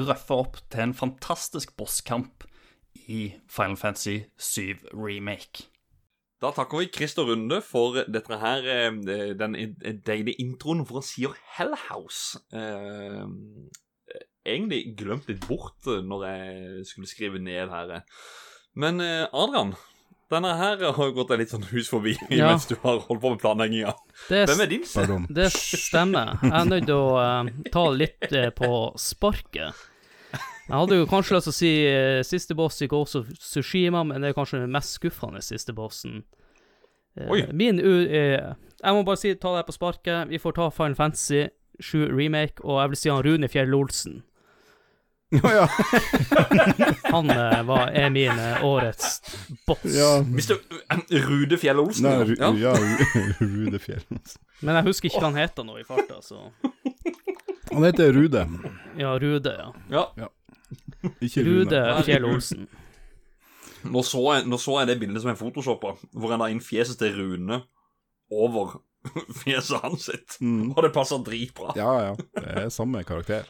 røffa 0.08 0.40
opp 0.46 0.60
til 0.72 0.86
en 0.86 0.96
fantastisk 0.96 1.74
bosskamp 1.76 2.46
i 3.06 3.34
Final 3.52 3.76
Fantasy 3.76 4.22
7 4.40 4.92
Remake. 4.94 5.68
Da 6.40 6.50
takker 6.52 6.82
vi 6.82 6.90
Christer 6.92 7.28
Runde 7.28 7.62
for 7.64 7.96
dette 8.12 8.38
her, 8.40 8.64
eh, 8.68 9.32
den 9.36 9.56
deilige 10.04 10.40
introen 10.40 10.84
hvor 10.84 11.00
han 11.00 11.08
sier 11.08 11.36
Hellhouse. 11.56 12.40
Eh, 12.52 13.24
egentlig 14.46 14.96
glemt 14.98 15.28
litt 15.30 15.44
bort 15.48 15.88
eh, 15.88 16.02
når 16.04 16.26
jeg 16.28 16.86
skulle 16.90 17.10
skrive 17.10 17.42
ned 17.42 17.72
her. 17.72 18.02
Men 18.76 19.00
eh, 19.00 19.24
Adrian, 19.32 19.74
denne 20.32 20.52
her 20.58 20.80
har 20.96 21.10
gått 21.14 21.32
deg 21.32 21.42
litt 21.44 21.52
sånn 21.54 21.66
hus 21.70 21.90
forbi 21.92 22.16
Ja. 22.34 22.50
mens 22.50 22.66
du 22.70 22.74
har 22.82 23.02
holdt 23.04 23.22
på 23.22 23.32
med 23.34 23.42
planlegginga. 23.42 23.92
Hvem 24.28 24.62
er 24.64 24.70
din? 24.70 24.86
sønn? 24.88 25.28
det 25.30 25.50
stemmer. 25.54 26.36
Jeg 26.42 26.54
er 26.60 26.70
nødt 26.70 26.88
til 26.88 26.96
å 26.96 27.12
uh, 27.20 27.52
ta 27.74 27.84
litt 27.94 28.32
uh, 28.32 28.48
på 28.56 28.70
sparket. 29.00 29.84
Jeg 30.66 30.74
hadde 30.74 30.98
jo 30.98 31.06
kanskje 31.06 31.36
lyst 31.36 31.46
til 31.46 31.54
å 31.54 31.58
si 31.60 31.74
uh, 31.86 32.22
siste 32.26 32.56
boss 32.58 32.82
i 32.82 32.88
Ghost 32.90 33.20
of 33.20 33.28
Tsushima, 33.38 34.02
men 34.08 34.24
det 34.24 34.32
er 34.32 34.38
kanskje 34.38 34.64
den 34.64 34.74
mest 34.74 34.98
skuffende 34.98 35.42
siste 35.46 35.74
bossen. 35.76 36.24
Oi. 37.16 37.46
Min 37.52 37.80
u... 37.80 37.92
Eh, 38.04 38.54
jeg 38.82 38.92
må 38.92 39.04
bare 39.06 39.20
si, 39.20 39.32
ta 39.40 39.54
deg 39.56 39.68
på 39.68 39.74
sparket. 39.74 40.28
Vi 40.28 40.40
får 40.40 40.56
ta 40.58 40.66
Final 40.74 40.96
Fantasy 40.98 41.46
7 41.80 42.10
Remake, 42.12 42.60
og 42.64 42.80
jeg 42.82 42.92
vil 42.92 43.00
si 43.00 43.12
han 43.12 43.22
Rune 43.24 43.48
Fjell 43.48 43.74
Olsen. 43.76 44.20
Å 45.34 45.50
ja. 45.50 45.64
Han 47.14 47.30
eh, 47.30 47.62
var, 47.66 47.88
er 47.90 48.10
min 48.14 48.30
eh, 48.30 48.64
årets 48.64 49.16
boss. 49.66 49.82
ja. 49.90 50.20
Mr. 50.22 50.60
Rude 51.26 51.58
Fjell 51.58 51.80
Olsen. 51.82 52.06
Nei, 52.06 52.24
Ru, 52.28 52.34
ja. 52.38 52.52
ja, 52.60 52.74
Rude 53.40 53.80
Fjell. 53.82 54.04
Olsen. 54.14 54.42
Men 54.62 54.78
jeg 54.78 54.86
husker 54.92 55.10
ikke 55.10 55.24
hva 55.24 55.32
han 55.32 55.40
heter 55.40 55.66
nå 55.66 55.80
i 55.80 55.84
farta, 55.88 56.20
så 56.22 56.46
Han 57.72 57.84
heter 57.84 58.14
Rude, 58.14 58.46
Ja, 58.96 59.16
Rude, 59.18 59.56
ja. 59.90 60.04
ja. 60.16 60.30
ikke 61.18 61.42
Rude 61.48 61.82
Fjell 62.06 62.30
Olsen. 62.30 62.68
Nå 63.86 64.02
så, 64.06 64.22
jeg, 64.36 64.46
nå 64.50 64.58
så 64.62 64.80
jeg 64.80 64.92
det 64.92 65.00
bildet 65.02 65.22
som 65.22 65.30
er 65.34 65.38
photoshoppa, 65.38 65.96
hvor 66.14 66.32
han 66.32 66.42
la 66.42 66.48
inn 66.54 66.62
fjeset 66.62 66.98
til 67.02 67.18
Rune 67.18 67.60
over 68.30 68.78
fjeset 69.42 69.82
hans 69.82 70.06
sitt. 70.08 70.38
Mm. 70.40 70.70
Og 70.72 70.80
det 70.86 70.94
passer 70.94 71.22
dritbra. 71.26 71.74
Ja, 71.78 71.92
ja. 72.08 72.16
Det 72.38 72.66
er 72.66 72.74
samme 72.74 73.02
karakter. 73.06 73.46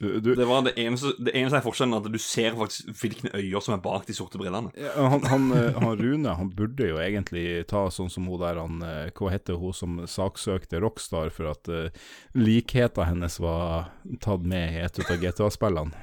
Du, 0.00 0.34
Det 0.34 0.44
var 0.44 0.60
det 0.66 0.74
eneste, 0.76 1.14
det 1.24 1.32
eneste 1.32 1.62
forskjellen, 1.64 1.94
at 1.96 2.08
du 2.12 2.18
ser 2.20 2.52
faktisk 2.58 2.90
hvilke 3.00 3.30
øyne 3.32 3.62
som 3.64 3.74
er 3.78 3.80
bak 3.80 4.04
de 4.04 4.12
sorte 4.12 4.36
brillene. 4.36 4.68
Ja, 4.76 4.92
han, 5.08 5.22
han, 5.24 5.46
eh, 5.56 5.78
han 5.80 5.96
Rune 5.96 6.34
han 6.36 6.50
burde 6.52 6.90
jo 6.90 6.98
egentlig 7.00 7.64
ta 7.70 7.86
sånn 7.88 8.10
som 8.12 8.26
hun 8.28 8.42
der 8.42 8.60
han, 8.60 8.82
eh, 8.84 9.08
Hva 9.16 9.30
heter 9.32 9.56
hun 9.56 9.72
som 9.72 9.96
saksøkte 10.04 10.82
Rockstar 10.84 11.32
for 11.32 11.48
at 11.54 11.70
uh, 11.72 11.88
likheten 12.36 13.08
hennes 13.08 13.38
var 13.40 13.88
tatt 14.20 14.44
med 14.44 14.76
i 14.76 14.82
et 14.84 15.00
av 15.00 15.16
GTA-spillene? 15.22 15.96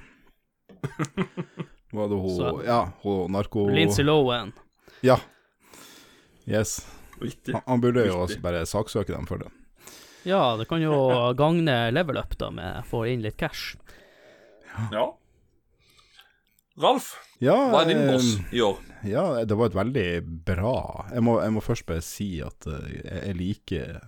Var 1.94 2.10
det 2.10 2.18
hun 2.26 2.36
Så- 2.36 2.64
Ja, 2.66 2.82
hun 3.04 3.32
narko... 3.32 3.68
Lindsay 3.70 4.04
Lohan. 4.06 4.56
Ja. 5.06 5.20
Yes. 6.50 6.80
Han, 7.54 7.62
han 7.68 7.82
burde 7.82 8.08
jo 8.10 8.24
også 8.26 8.42
bare 8.42 8.66
saksøke 8.66 9.14
dem 9.14 9.30
for 9.30 9.38
det. 9.46 9.54
Ja, 10.28 10.56
det 10.60 10.70
kan 10.70 10.82
jo 10.84 10.96
gagne 11.38 11.92
level 11.92 12.18
up 12.22 12.38
da, 12.40 12.50
med 12.54 12.80
å 12.80 12.88
få 12.88 13.04
inn 13.12 13.24
litt 13.26 13.38
cash. 13.40 13.76
Ja. 14.92 15.12
Ralf, 16.82 17.12
Ja, 17.44 17.54
hva 17.70 17.84
er 17.84 17.92
din 17.92 18.00
eh, 18.02 18.08
boss 18.10 18.30
i 18.50 18.62
år? 18.66 18.80
Ja, 19.06 19.24
det 19.46 19.58
var 19.60 19.70
et 19.70 19.76
veldig 19.78 20.06
bra 20.48 20.78
Jeg 21.12 21.22
må, 21.22 21.36
jeg 21.44 21.54
må 21.54 21.62
først 21.62 21.86
bare 21.86 22.02
si 22.02 22.30
at 22.42 22.66
eh, 22.66 22.96
jeg, 23.04 23.36
liker 23.38 24.00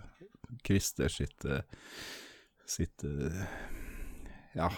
Christer 0.66 1.14
sitt 1.14 1.46
eh, 1.46 1.62
Sitt 2.66 3.06
Ja, 4.58 4.72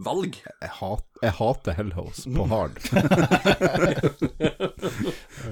Valg. 0.00 0.38
jeg, 0.46 0.70
hat, 0.78 1.04
jeg 1.20 1.34
hater 1.36 1.74
Hellhouse 1.76 2.30
på 2.32 2.44
hard. 2.48 2.78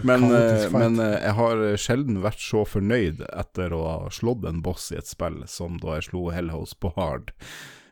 men 0.08 0.28
eh, 0.30 0.68
men 0.72 1.00
eh, 1.02 1.16
jeg 1.18 1.34
har 1.40 1.64
sjelden 1.80 2.22
vært 2.24 2.40
så 2.40 2.62
fornøyd 2.68 3.26
etter 3.28 3.74
å 3.76 3.82
ha 3.84 4.12
slått 4.14 4.46
en 4.48 4.62
boss 4.64 4.88
i 4.94 5.00
et 5.00 5.10
spill 5.10 5.42
som 5.50 5.76
da 5.82 5.98
jeg 5.98 6.10
slo 6.10 6.28
Hellhouse 6.32 6.78
på 6.80 6.94
hard. 6.96 7.34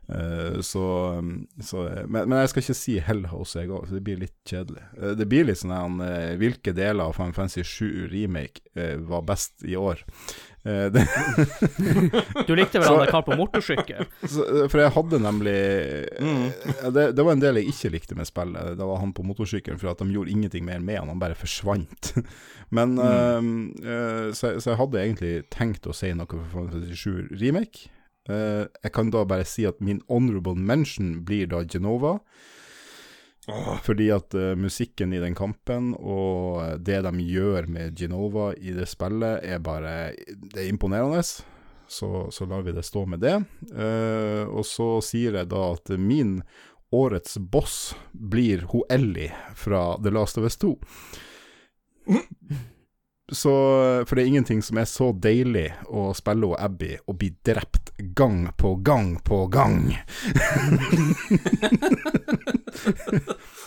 Eh, 0.09 0.61
så, 0.61 1.14
så 1.62 1.82
men, 2.07 2.28
men 2.28 2.38
jeg 2.38 2.53
skal 2.53 2.62
ikke 2.62 2.78
si 2.78 2.97
Hellhouse, 3.03 3.59
jeg 3.59 3.72
òg, 3.74 3.88
det 3.90 4.03
blir 4.07 4.20
litt 4.22 4.36
kjedelig. 4.47 4.84
Eh, 5.01 5.14
det 5.18 5.26
blir 5.30 5.49
litt 5.49 5.61
sånn 5.61 6.03
eh, 6.05 6.34
Hvilke 6.38 6.74
deler 6.76 7.09
av 7.09 7.16
Final 7.18 7.34
Fantasy 7.36 7.64
7 7.66 8.07
Remake 8.12 8.62
eh, 8.78 8.94
var 9.03 9.26
best 9.26 9.66
i 9.66 9.76
år? 9.78 10.05
Eh, 10.67 10.91
Du 12.49 12.55
likte 12.59 12.81
vel 12.81 12.89
han 12.89 13.01
der 13.05 13.11
karen 13.12 13.27
på 13.27 13.37
motorsykkel? 13.39 14.03
eh, 14.03 14.64
for 14.67 14.83
jeg 14.83 14.95
hadde 14.97 15.21
nemlig 15.23 15.59
mm. 16.19 16.47
det, 16.97 17.05
det 17.17 17.27
var 17.27 17.37
en 17.37 17.45
del 17.45 17.61
jeg 17.61 17.71
ikke 17.73 17.93
likte 17.95 18.19
med 18.19 18.29
spillet. 18.29 18.75
Det 18.79 18.89
var 18.91 19.01
han 19.03 19.14
på 19.17 19.25
motorsykkelen, 19.27 19.79
for 19.83 19.93
at 19.93 20.03
de 20.03 20.11
gjorde 20.14 20.35
ingenting 20.35 20.67
mer 20.67 20.83
med 20.83 21.01
han, 21.01 21.12
han 21.12 21.23
bare 21.23 21.39
forsvant. 21.39 22.14
Men 22.77 22.97
mm. 22.99 23.53
uh, 23.87 24.33
så, 24.35 24.57
så 24.59 24.73
jeg 24.73 24.81
hadde 24.81 25.03
egentlig 25.05 25.35
tenkt 25.55 25.87
å 25.87 25.95
si 25.95 26.11
noe 26.17 26.27
for 26.27 26.51
Final 26.51 26.73
Fantasy 26.75 26.99
7 26.99 27.39
Remake. 27.39 27.93
Uh, 28.27 28.67
jeg 28.83 28.91
kan 28.97 29.12
da 29.14 29.23
bare 29.29 29.47
si 29.47 29.69
at 29.69 29.79
min 29.79 30.03
honorable 30.11 30.59
mention 30.59 31.21
blir 31.29 31.47
da 31.53 31.62
Genova. 31.62 32.17
Fordi 33.86 34.09
at 34.11 34.34
uh, 34.34 34.55
musikken 34.59 35.12
i 35.14 35.20
den 35.22 35.34
kampen 35.38 35.92
og 35.94 36.62
eh, 36.64 36.72
det 36.82 36.99
de 37.07 37.26
gjør 37.30 37.68
med 37.70 37.94
Genova 37.99 38.49
i 38.59 38.74
det 38.74 38.88
spillet, 38.90 39.44
er 39.47 39.62
bare 39.62 40.14
Det 40.26 40.64
er 40.64 40.70
imponerende. 40.70 41.22
Så, 41.22 42.09
så 42.34 42.47
lar 42.51 42.64
vi 42.66 42.74
det 42.74 42.82
stå 42.82 43.05
med 43.07 43.22
det. 43.22 43.36
Uh, 43.70 44.51
og 44.51 44.66
så 44.66 44.97
sier 45.05 45.38
jeg 45.38 45.51
da 45.53 45.62
at 45.76 45.94
min 45.94 46.40
årets 46.94 47.38
boss 47.38 47.94
blir 48.11 48.66
hun 48.72 48.82
Ellie 48.90 49.30
fra 49.55 49.92
The 50.03 50.11
Last 50.11 50.38
of 50.38 50.49
Us 50.51 50.59
2. 50.59 50.74
Så, 53.33 53.51
for 54.07 54.14
det 54.14 54.22
er 54.22 54.27
ingenting 54.27 54.62
som 54.62 54.79
er 54.79 54.85
så 54.87 55.09
deilig 55.11 55.72
å 55.91 56.12
spille 56.14 56.47
og 56.47 56.61
Abby 56.62 56.93
og 57.11 57.16
bli 57.18 57.33
drept 57.43 57.91
gang 58.14 58.53
på 58.55 58.77
gang 58.87 59.16
på 59.27 59.41
gang. 59.51 59.89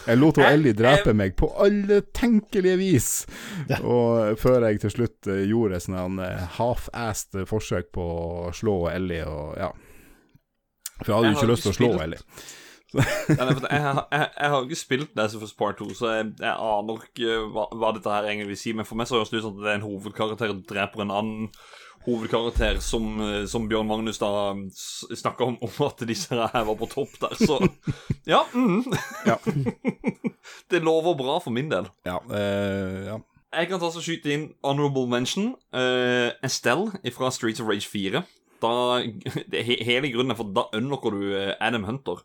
jeg 0.07 0.15
lot 0.21 0.39
Ellie 0.45 0.71
drepe 0.77 1.11
meg 1.11 1.35
på 1.35 1.51
alle 1.59 2.01
tenkelige 2.15 2.77
vis, 2.79 3.09
og 3.81 4.39
før 4.39 4.69
jeg 4.69 4.79
til 4.85 4.95
slutt 4.95 5.27
eh, 5.27 5.43
gjorde 5.51 5.83
sånn 5.83 6.23
eh, 6.23 6.47
half-assed 6.55 7.43
forsøk 7.49 7.91
på 7.99 8.05
å 8.47 8.55
slå 8.55 8.77
Ellie 8.93 9.27
og 9.27 9.59
ja. 9.59 9.73
For 11.01 11.11
jeg 11.11 11.15
hadde 11.17 11.27
jo 11.27 11.35
ikke 11.35 11.51
lyst 11.51 11.67
til 11.67 11.75
å 11.75 11.79
slå 11.81 11.91
Ellie. 12.07 12.23
Ja, 12.95 13.03
jeg, 13.29 13.81
har- 13.85 14.07
jeg, 14.11 14.29
jeg 14.39 14.49
har 14.49 14.63
ikke 14.65 14.75
spilt 14.79 15.11
Last 15.19 15.35
of 15.37 15.43
Us 15.45 15.53
Part 15.53 15.77
2, 15.77 15.89
så 15.93 16.13
jeg, 16.15 16.31
jeg 16.41 16.55
aner 16.55 17.03
ikke 17.05 17.35
hva, 17.53 17.67
hva 17.77 17.91
dette 17.93 18.09
her 18.15 18.29
egentlig 18.31 18.47
vil 18.53 18.57
si. 18.63 18.73
Men 18.73 18.87
for 18.89 18.97
meg 18.97 19.09
så 19.09 19.19
høres 19.19 19.29
det 19.29 19.41
ut 19.41 19.45
som 19.45 19.59
at 19.59 19.63
det 19.65 19.71
er 19.73 19.77
en 19.81 19.85
hovedkarakter 19.85 20.49
som 20.53 20.63
dreper 20.71 21.03
en 21.05 21.13
annen 21.13 21.51
hovedkarakter, 22.07 22.79
som, 22.81 23.19
som 23.51 23.67
Bjørn 23.69 23.89
Magnus 23.89 24.17
da 24.21 24.29
snakka 24.73 25.45
om, 25.51 25.57
om 25.61 25.81
at 25.85 26.01
disse 26.09 26.33
her 26.33 26.65
var 26.65 26.77
på 26.79 26.87
topp 26.89 27.17
der. 27.21 27.35
Så 27.37 27.59
ja. 28.25 28.39
Mm. 28.55 28.85
Ja. 29.27 29.35
det 30.71 30.81
lover 30.83 31.17
bra 31.19 31.37
for 31.43 31.53
min 31.53 31.69
del. 31.71 31.89
Ja, 32.07 32.17
eh, 32.33 33.03
ja. 33.11 33.19
Jeg 33.49 33.65
kan 33.71 33.81
ta 33.81 33.89
så 33.89 34.01
skyte 34.05 34.29
inn 34.33 34.43
honorable 34.65 35.07
mention. 35.09 35.55
Uh, 35.73 36.29
Estelle 36.45 36.91
fra 37.15 37.31
Streets 37.33 37.61
of 37.61 37.69
Rage 37.69 37.87
4. 37.89 38.21
Da, 38.61 38.71
det, 39.51 39.63
hele 39.87 40.11
grunnen 40.13 40.33
er 40.35 40.37
for 40.39 40.51
da 40.53 40.67
unlocker 40.77 41.15
du 41.15 41.23
eh, 41.33 41.53
Adam 41.63 41.85
Hunter, 41.87 42.21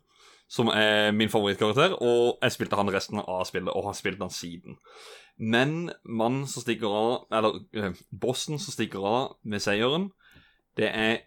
som 0.54 0.70
er 0.70 1.10
min 1.16 1.32
favorittkarakter. 1.32 1.96
Og 1.98 2.38
jeg 2.42 2.54
spilte 2.54 2.78
han 2.78 2.92
resten 2.94 3.20
av 3.22 3.44
spillet, 3.48 3.72
og 3.74 3.88
har 3.88 3.98
spilt 3.98 4.22
han 4.22 4.32
siden. 4.32 4.78
Men 5.36 5.90
mannen 6.06 6.46
som 6.50 6.62
stikker 6.62 6.94
av, 6.94 7.14
eller 7.34 7.58
eh, 7.74 7.96
bossen 8.10 8.60
som 8.62 8.74
stikker 8.74 9.02
av 9.02 9.32
med 9.42 9.62
seieren, 9.64 10.10
det 10.78 10.90
er 10.90 11.22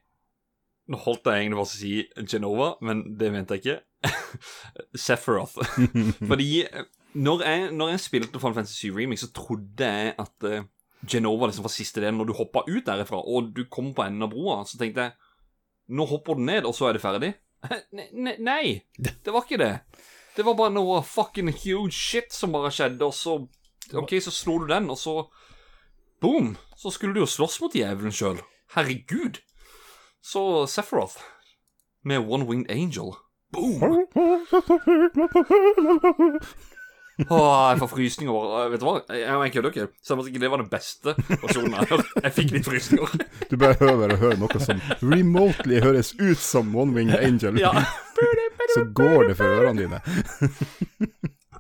Nå 0.88 0.96
holdt 1.04 1.26
jeg 1.28 1.42
egentlig 1.42 1.58
bare 1.58 1.68
å 1.68 1.68
si 1.68 2.30
Genova, 2.32 2.68
men 2.80 3.02
det 3.20 3.28
mente 3.34 3.58
jeg 3.58 3.60
ikke. 3.60 4.14
Sephiroth. 5.04 5.58
Fordi 6.30 6.62
eh, 6.64 6.86
når 7.20 7.44
jeg, 7.44 7.66
når 7.76 7.92
jeg 7.92 8.04
spilte 8.06 8.40
Final 8.40 8.56
Fantasy 8.56 8.88
7 8.88 8.96
Remix, 8.96 9.26
så 9.26 9.30
trodde 9.36 9.90
jeg 9.90 10.14
at 10.24 10.48
eh, 10.48 10.64
Genova 11.04 11.50
liksom 11.50 11.68
var 11.68 11.74
siste 11.76 12.00
delen. 12.00 12.16
Når 12.22 12.30
du 12.30 12.38
hoppa 12.38 12.64
ut 12.70 12.88
derifra, 12.88 13.20
og 13.20 13.52
du 13.58 13.66
kom 13.68 13.92
på 13.98 14.06
enden 14.06 14.24
av 14.24 14.32
broa, 14.32 14.62
så 14.64 14.80
tenkte 14.80 15.10
jeg 15.10 15.18
Nå 16.00 16.08
hopper 16.08 16.40
du 16.40 16.48
ned, 16.48 16.66
og 16.68 16.76
så 16.76 16.88
er 16.88 16.96
det 16.96 17.04
ferdig. 17.04 17.34
Ne- 17.92 18.10
ne- 18.14 18.38
Nei, 18.40 18.82
det 18.98 19.34
var 19.34 19.42
ikke 19.46 19.58
det. 19.62 19.74
Det 20.38 20.46
var 20.46 20.54
bare 20.60 20.70
noe 20.76 21.00
fucking 21.04 21.50
huge 21.64 21.94
shit 21.98 22.34
som 22.34 22.52
bare 22.54 22.70
skjedde, 22.72 23.02
og 23.08 23.14
så 23.18 23.40
OK, 23.98 24.12
så 24.22 24.32
slo 24.32 24.60
du 24.62 24.68
den, 24.70 24.90
og 24.94 24.98
så 25.00 25.24
Boom! 26.22 26.56
Så 26.78 26.90
skulle 26.94 27.14
du 27.14 27.20
jo 27.24 27.30
slåss 27.30 27.60
mot 27.62 27.74
djevelen 27.74 28.12
sjøl. 28.14 28.40
Herregud. 28.76 29.40
Så 30.22 30.66
Sephiroth 30.70 31.18
med 32.06 32.20
One 32.26 32.46
Winged 32.46 32.70
Angel. 32.74 33.14
Boom! 33.54 33.82
Åh, 37.18 37.72
jeg 37.72 37.80
får 37.82 37.90
frysninger 37.90 38.68
Vet 38.72 38.82
du 38.82 38.86
hva? 38.86 38.96
Jeg, 39.10 39.24
jeg 39.26 39.54
kødder 39.56 39.72
ikke. 39.72 39.86
Selv 40.06 40.22
om 40.22 40.28
ikke 40.30 40.42
det 40.44 40.52
var 40.54 40.62
den 40.62 40.70
beste 40.70 41.14
versjonen 41.42 41.74
jeg 41.74 41.80
har 41.80 41.90
hørt. 41.96 42.12
Jeg 42.28 42.36
fikk 42.36 42.54
litt 42.54 42.68
frysninger. 42.68 43.16
Du 43.50 43.56
behøver 43.62 44.14
å 44.14 44.20
høre 44.22 44.38
noe 44.42 44.62
som 44.62 44.84
remotely 45.02 45.82
høres 45.82 46.14
ut 46.20 46.42
som 46.42 46.76
One 46.78 46.94
Winged 46.98 47.18
Angel. 47.18 47.58
Ja. 47.62 47.74
Så 48.76 48.86
går 48.98 49.32
det 49.32 49.38
for 49.40 49.50
ørene 49.50 49.88
dine. 49.88 50.02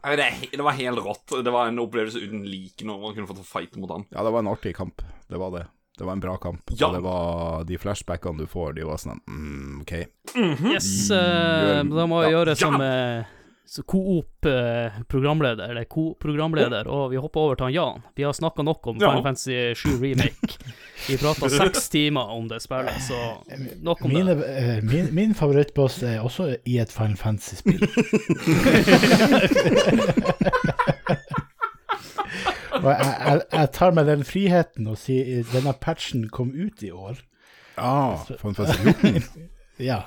Det, 0.07 0.27
det 0.53 0.63
var 0.63 0.77
helt 0.77 1.01
rått. 1.03 1.33
Det 1.43 1.51
var 1.51 1.67
en 1.71 1.81
opplevelse 1.83 2.21
uten 2.21 2.45
like 2.47 2.85
når 2.85 3.01
man 3.01 3.15
kunne 3.17 3.27
fått 3.27 3.41
fight 3.49 3.75
mot 3.81 3.91
han. 3.91 4.05
Ja, 4.13 4.21
det 4.23 4.31
var 4.35 4.45
en 4.45 4.51
artig 4.53 4.75
kamp. 4.77 5.01
Det 5.27 5.41
var 5.41 5.51
det. 5.57 5.65
Det 5.97 6.05
var 6.05 6.13
en 6.13 6.19
bra 6.21 6.37
kamp. 6.37 6.61
Ja. 6.77 6.87
Og 6.87 6.93
det 6.93 7.01
var 7.01 7.63
de 7.65 7.77
flashbackene 7.81 8.45
du 8.45 8.47
får, 8.47 8.75
de 8.77 8.85
var 8.85 9.01
sånn 9.01 9.17
mm, 9.25 9.81
OK. 9.81 9.93
Yes, 10.69 11.09
uh, 11.09 11.81
da 11.81 12.05
må 12.05 12.21
jeg 12.21 12.29
Ja. 12.31 12.35
gjøre 12.37 12.55
som 12.59 12.77
ja. 12.77 12.91
så 13.25 13.36
Coop-programleder, 13.67 15.67
eller 15.69 15.83
Co-programleder, 15.91 16.87
og 16.87 17.09
vi 17.11 17.17
hopper 17.19 17.39
over 17.41 17.55
til 17.59 17.65
han 17.67 17.73
Jan. 17.75 18.01
Vi 18.15 18.23
har 18.23 18.31
snakka 18.33 18.63
nok 18.63 18.87
om 18.87 18.95
Ja. 19.01 19.09
Final 19.09 19.23
Fantasy 19.23 19.73
7 19.75 19.89
Remake. 20.01 20.55
Vi 21.07 21.17
prata 21.19 21.49
seks 21.51 21.89
timer 21.89 22.21
om 22.31 22.47
det 22.47 22.61
spillet, 22.63 23.01
så 23.03 23.19
nok 23.83 24.05
om 24.05 24.09
Mine, 24.13 24.35
det. 24.39 24.47
eh, 24.57 24.79
min, 24.83 25.09
min 25.15 25.35
favorittboss 25.35 25.99
er 26.03 26.19
også 26.23 26.55
i 26.65 26.77
et 26.79 26.91
Final 26.91 27.17
Fantasy-spill. 27.17 27.83
Og 32.77 32.91
jeg, 32.91 33.15
jeg, 33.25 33.41
jeg 33.53 33.69
tar 33.73 33.91
meg 33.97 34.05
den 34.09 34.23
friheten 34.27 34.87
å 34.91 34.95
si 34.99 35.15
denne 35.51 35.73
patchen 35.81 36.27
kom 36.29 36.51
ut 36.53 36.83
i 36.85 36.91
år. 36.93 37.15
Ah, 37.77 38.21
Final 38.37 38.55
Fantasy 38.57 38.93
14. 39.01 39.23
Ja. 39.81 40.01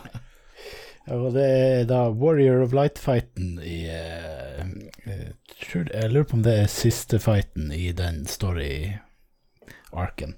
Og 1.09 1.33
det 1.35 1.45
er 1.49 1.85
da 1.89 2.11
Warrior 2.13 2.61
of 2.63 2.73
Light-fighten 2.77 3.57
i 3.65 3.79
eh, 3.89 4.61
eh, 5.07 5.31
Jeg 5.73 6.11
lurer 6.13 6.25
på 6.29 6.37
om 6.39 6.43
det 6.45 6.55
er 6.63 6.67
siste 6.71 7.19
fighten 7.23 7.73
i 7.73 7.91
den 7.97 8.27
story-arken. 8.31 10.35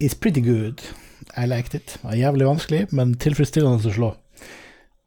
It's 0.00 0.14
pretty 0.18 0.40
good. 0.40 0.80
I 1.36 1.46
liked 1.46 1.74
it. 1.74 1.86
Det 2.00 2.04
var 2.04 2.14
jævlig 2.18 2.46
vanskelig, 2.48 2.86
men 2.92 3.14
tilfredsstillende 3.20 3.88
å 3.88 3.92
slå. 3.94 4.10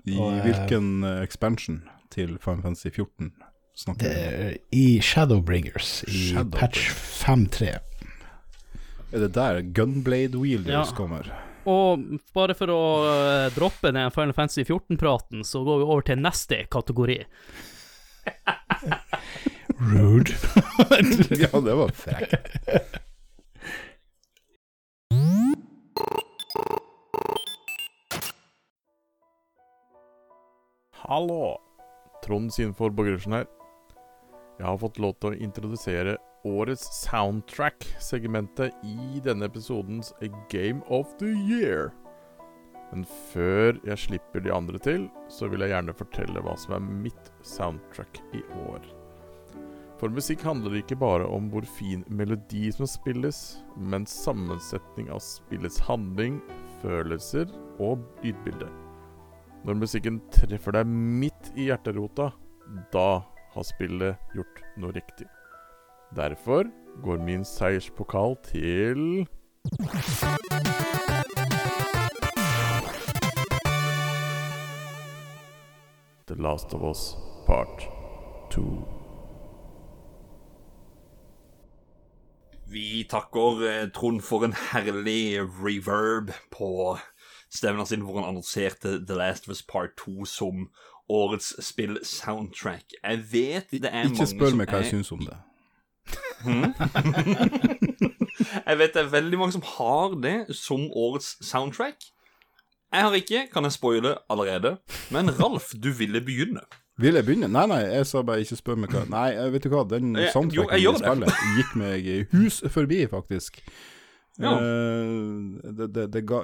I 0.07 0.15
Og, 0.17 0.33
eh, 0.37 0.43
hvilken 0.47 1.03
expansion 1.23 1.81
til 2.13 2.37
Final 2.41 2.61
Fantasy 2.63 2.89
14 2.95 3.31
snakker 3.77 4.07
Det 4.07 4.15
vi 4.15 4.21
om? 4.21 4.25
er 4.47 4.53
i 4.71 4.99
Shadowbringers, 5.01 6.03
i 6.07 6.09
Shadowbringers. 6.31 6.59
patch 6.59 6.89
5.3. 7.25 7.79
Er 9.11 9.19
det 9.25 9.33
der 9.33 9.61
Gunblade 9.73 10.37
Wielders 10.37 10.89
Ja. 10.89 10.95
kommer? 10.95 11.23
Og 11.67 12.05
bare 12.35 12.55
for 12.55 12.71
å 12.71 12.81
eh, 13.09 13.49
droppe 13.55 13.91
den 13.91 14.13
Final 14.15 14.33
Fantasy 14.37 14.63
14-praten, 14.63 15.43
så 15.43 15.63
går 15.67 15.81
vi 15.81 15.89
over 15.89 16.05
til 16.07 16.21
neste 16.23 16.63
kategori. 16.71 17.19
Rude. 19.79 20.35
ja, 21.43 21.51
det 21.63 21.75
var 21.81 21.91
frekt. 21.95 22.49
Hallo! 31.09 31.57
Trond 32.23 32.53
Sinfor 32.53 32.91
Borgersen 32.93 33.33
her. 33.33 33.47
Jeg 34.59 34.67
har 34.67 34.77
fått 34.77 34.99
lov 35.01 35.15
til 35.17 35.31
å 35.31 35.39
introdusere 35.39 36.17
årets 36.49 36.85
soundtrack-segmentet 37.03 38.85
i 38.85 39.21
denne 39.25 39.47
episodens 39.49 40.13
A 40.25 40.29
Game 40.51 40.81
of 40.87 41.13
the 41.21 41.29
Year. 41.29 41.91
Men 42.89 43.05
før 43.31 43.77
jeg 43.85 44.01
slipper 44.01 44.41
de 44.41 44.53
andre 44.53 44.81
til, 44.81 45.05
så 45.29 45.49
vil 45.49 45.61
jeg 45.61 45.75
gjerne 45.75 45.97
fortelle 45.97 46.41
hva 46.45 46.55
som 46.57 46.73
er 46.79 46.87
mitt 47.05 47.29
soundtrack 47.45 48.21
i 48.33 48.41
år. 48.65 48.81
For 49.99 50.11
musikk 50.15 50.45
handler 50.47 50.77
ikke 50.79 50.97
bare 50.99 51.27
om 51.27 51.49
hvor 51.51 51.65
fin 51.77 52.05
melodi 52.07 52.69
som 52.71 52.87
spilles, 52.87 53.59
men 53.75 54.07
sammensetning 54.07 55.09
av 55.11 55.19
spillets 55.25 55.81
handling, 55.89 56.39
følelser 56.79 57.51
og 57.83 58.05
lydbilde. 58.23 58.69
Når 59.67 59.81
musikken 59.81 60.21
treffer 60.31 60.77
deg 60.77 60.87
midt 60.87 61.51
i 61.59 61.67
hjerterota, 61.67 62.31
da 62.93 63.09
har 63.53 63.67
spillet 63.67 64.31
gjort 64.37 64.63
noe 64.79 64.95
riktig. 64.95 65.27
Derfor 66.15 66.63
går 67.03 67.17
min 67.25 67.45
seierspokal 67.45 68.35
til 68.43 69.27
The 76.27 76.35
Last 76.35 76.73
of 76.73 76.81
Us 76.83 77.15
Part 77.47 77.87
2. 78.51 78.61
Vi 82.69 83.03
takker 83.09 83.63
eh, 83.65 83.87
Trond 83.93 84.21
for 84.21 84.45
en 84.45 84.53
herlig 84.53 85.39
reverb 85.63 86.29
på 86.53 86.97
stemmen 87.49 87.85
sin 87.89 88.03
hvor 88.05 88.19
han 88.19 88.29
annonserte 88.29 88.99
The 89.09 89.17
Last 89.17 89.47
of 89.47 89.55
Us 89.55 89.63
Part 89.65 89.95
2 90.05 90.25
som 90.29 90.67
årets 91.09 91.55
spill-soundtrack. 91.65 92.93
Jeg 93.03 93.23
vet 93.31 93.71
det 93.71 93.89
er 93.89 94.03
Ikke 94.05 94.19
mange 94.19 94.27
spør 94.35 94.53
meg 94.59 94.69
hva 94.69 94.83
jeg 94.83 94.91
er- 94.91 94.97
syns 94.99 95.11
om 95.15 95.23
det. 95.25 95.37
Jeg 98.69 98.77
vet 98.79 98.93
det 98.95 99.01
er 99.01 99.09
veldig 99.11 99.37
mange 99.39 99.53
som 99.55 99.63
har 99.65 100.13
det 100.23 100.55
som 100.55 100.85
årets 100.95 101.35
soundtrack. 101.45 101.95
Jeg 102.93 103.01
har 103.05 103.13
ikke, 103.13 103.47
kan 103.53 103.63
jeg 103.67 103.71
spoile 103.75 104.15
allerede. 104.31 104.77
Men 105.13 105.29
Ralf, 105.39 105.73
du 105.83 105.89
ville 105.93 106.21
begynne. 106.21 106.61
Vil 106.99 107.15
jeg 107.15 107.25
begynne? 107.25 107.47
Nei, 107.47 107.65
nei, 107.69 107.79
jeg 107.93 108.05
sa 108.09 108.21
bare 108.25 108.41
ikke 108.43 108.57
spør 108.59 108.75
meg 108.81 108.89
hva 108.91 109.01
Nei, 109.07 109.29
vet 109.53 109.63
du 109.63 109.69
hva, 109.71 109.85
den 109.87 110.17
soundtracken 110.33 110.55
jo, 110.55 110.57
soundtracken 110.57 110.73
jeg 110.73 110.81
i 110.81 110.83
gjør 110.87 111.23
det. 111.23 111.33
gikk 111.59 111.71
meg 111.79 112.09
hus 112.33 112.55
forbi, 112.73 112.99
faktisk. 113.11 113.61
Ja. 114.39 114.51
Uh, 114.55 114.59
det, 115.77 115.87
det, 115.95 116.05
det 116.15 116.21
ga 116.27 116.39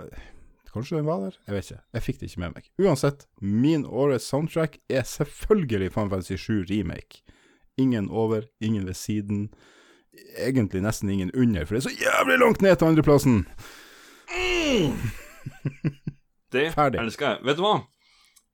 Kanskje 0.76 0.98
den 0.98 1.06
var 1.08 1.20
der? 1.24 1.36
Jeg 1.48 1.56
vet 1.56 1.70
ikke. 1.70 1.82
Jeg 1.96 2.04
fikk 2.04 2.18
det 2.20 2.26
ikke 2.30 2.42
med 2.44 2.52
meg. 2.58 2.66
Uansett, 2.84 3.20
min 3.40 3.86
årets 3.88 4.26
soundtrack 4.28 4.74
er 4.92 5.04
selvfølgelig 5.08 5.94
Fantasy 5.96 6.36
7 6.36 6.66
Remake. 6.72 7.24
Ingen 7.80 8.10
over, 8.10 8.42
ingen 8.60 8.88
ved 8.88 8.94
siden. 9.00 9.50
Egentlig 10.38 10.82
nesten 10.84 11.10
ingen 11.10 11.32
under, 11.36 11.66
for 11.66 11.76
det 11.76 11.86
er 11.86 11.90
så 11.90 11.96
jævlig 12.02 12.40
langt 12.40 12.62
ned 12.62 12.76
til 12.76 12.86
andreplassen! 12.86 13.46
Det 16.56 16.72
Ferdig. 16.74 17.00
elsker 17.02 17.28
jeg. 17.28 17.40
Vet 17.46 17.58
du 17.58 17.64
hva? 17.66 17.76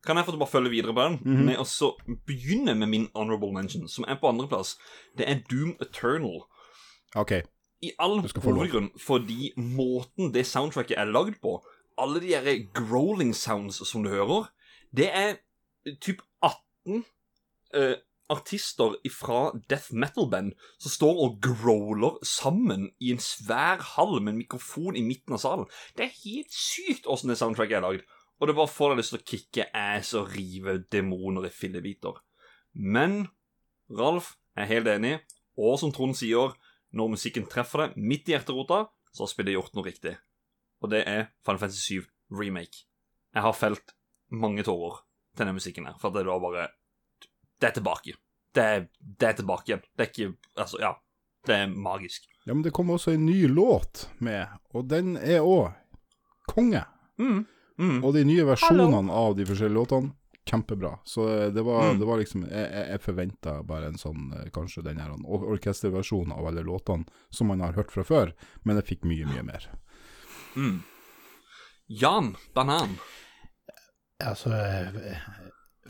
Kan 0.06 0.18
jeg 0.18 0.26
få 0.26 0.38
bare 0.38 0.50
følge 0.50 0.72
videre 0.74 0.94
på 0.94 1.04
den? 1.06 1.18
Mhm. 1.22 1.46
Med 1.46 1.60
å 1.62 1.66
så 1.68 1.92
begynne 2.28 2.74
med 2.76 2.90
min 2.90 3.08
honorable 3.16 3.52
mention, 3.54 3.88
som 3.88 4.06
er 4.08 4.18
på 4.18 4.30
andreplass. 4.32 4.78
Det 5.18 5.28
er 5.30 5.44
Doom 5.52 5.76
Eternal. 5.82 6.42
OK. 7.16 7.32
I 7.82 7.92
all 8.00 8.20
hovedgrunn 8.22 8.92
fordi 9.00 9.52
måten 9.58 10.34
det 10.34 10.46
soundtracket 10.46 10.98
er 10.98 11.10
lagd 11.10 11.40
på, 11.42 11.60
alle 11.98 12.22
de 12.22 12.34
der 12.34 12.66
growling 12.74 13.34
sounds 13.36 13.82
som 13.88 14.04
du 14.04 14.10
hører, 14.10 14.50
det 14.96 15.10
er 15.14 15.36
typ 16.02 16.22
18 16.42 17.04
eh, 17.74 17.96
artister 18.32 18.96
fra 19.14 19.42
death 19.72 19.92
metal-band 19.94 20.56
som 20.82 20.94
står 20.94 21.20
og 21.26 21.38
growler 21.44 22.18
sammen 22.26 22.90
i 23.04 23.12
en 23.14 23.22
svær 23.22 23.84
hall 23.94 24.18
med 24.20 24.34
en 24.34 24.42
mikrofon 24.42 24.98
i 24.98 25.04
midten 25.06 25.36
av 25.38 25.44
salen. 25.44 25.70
Det 25.98 26.08
er 26.08 26.20
helt 26.24 26.56
sykt 26.56 27.10
åssen 27.12 27.32
det 27.32 27.38
soundtracket 27.42 27.80
er 27.80 27.86
lagd. 27.86 28.08
Og 28.42 28.50
det 28.50 28.58
bare 28.58 28.74
får 28.74 28.92
deg 28.92 29.02
lyst 29.02 29.14
til 29.14 29.22
å 29.22 29.30
kicke 29.32 29.68
ass 29.78 30.16
og 30.18 30.32
rive 30.34 30.80
demoner 30.90 31.46
i 31.46 31.54
fillebiter. 31.54 32.18
Men 32.74 33.28
Ralf 33.92 34.34
er 34.58 34.70
helt 34.72 34.90
enig, 34.90 35.20
og 35.60 35.78
som 35.78 35.92
Trond 35.94 36.18
sier, 36.18 36.56
når 36.96 37.14
musikken 37.14 37.46
treffer 37.52 37.86
deg 37.86 38.00
midt 38.02 38.32
i 38.32 38.36
hjerterota, 38.36 38.86
så 39.12 39.26
har 39.26 39.32
spillet 39.32 39.56
gjort 39.58 39.76
noe 39.78 39.86
riktig. 39.86 40.16
Og 40.82 40.90
det 40.90 41.04
er 41.06 41.30
Final 41.46 41.62
Fantasy 41.62 42.02
7 42.02 42.08
Remake. 42.40 42.88
Jeg 43.36 43.46
har 43.46 43.56
felt 43.56 43.94
mange 44.32 44.64
tårer 44.66 45.04
til 45.36 45.44
denne 45.44 45.56
musikken 45.60 45.88
her, 45.88 46.00
for 46.02 46.16
det 46.16 46.26
da 46.28 46.38
bare 46.42 46.70
Det 47.62 47.70
er 47.70 47.76
tilbake. 47.78 48.16
Det 48.56 48.64
er, 48.66 48.88
det 49.00 49.28
er 49.30 49.38
tilbake 49.38 49.70
igjen. 49.70 49.84
Det 49.96 50.06
er 50.08 50.10
ikke 50.12 50.32
Altså, 50.60 50.80
ja. 50.82 50.96
Det 51.48 51.56
er 51.56 51.68
magisk. 51.74 52.26
Ja, 52.46 52.54
men 52.54 52.62
det 52.66 52.74
kom 52.74 52.90
også 52.94 53.14
en 53.16 53.26
ny 53.26 53.48
låt 53.50 54.08
med, 54.22 54.48
og 54.74 54.88
den 54.90 55.16
er 55.18 55.42
òg 55.42 55.72
konge. 56.50 56.84
Mm. 57.18 57.46
Mm. 57.82 58.04
Og 58.06 58.14
de 58.14 58.22
nye 58.28 58.44
versjonene 58.46 59.10
av 59.14 59.34
de 59.38 59.46
forskjellige 59.50 59.78
låtene, 59.78 60.12
kjempebra. 60.46 60.92
Så 61.06 61.26
eh, 61.30 61.48
det 61.54 61.62
var, 61.66 61.92
Mm. 61.94 62.00
det 62.00 62.06
var 62.10 62.18
liksom 62.18 62.44
Jeg, 62.50 62.70
jeg, 62.92 63.02
forventa 63.02 63.54
bare 63.64 63.88
en 63.92 63.98
sånn 63.98 64.34
eh, 64.34 64.50
Kanskje 64.54 64.82
den 64.84 64.98
her 65.00 65.12
or 65.26 65.44
orkesterversjonen 65.54 66.34
av 66.34 66.48
alle 66.50 66.64
låtene 66.66 67.06
som 67.30 67.48
man 67.48 67.62
har 67.62 67.74
hørt 67.78 67.92
fra 67.94 68.04
før, 68.04 68.34
men 68.66 68.76
jeg 68.82 68.88
fikk 68.90 69.06
mye, 69.06 69.26
mye 69.30 69.44
mer. 69.46 69.70
Mm. 70.58 70.82
Jan 71.88 72.36
Banan. 72.54 72.98
Altså, 74.22 74.52
eh, 74.54 75.22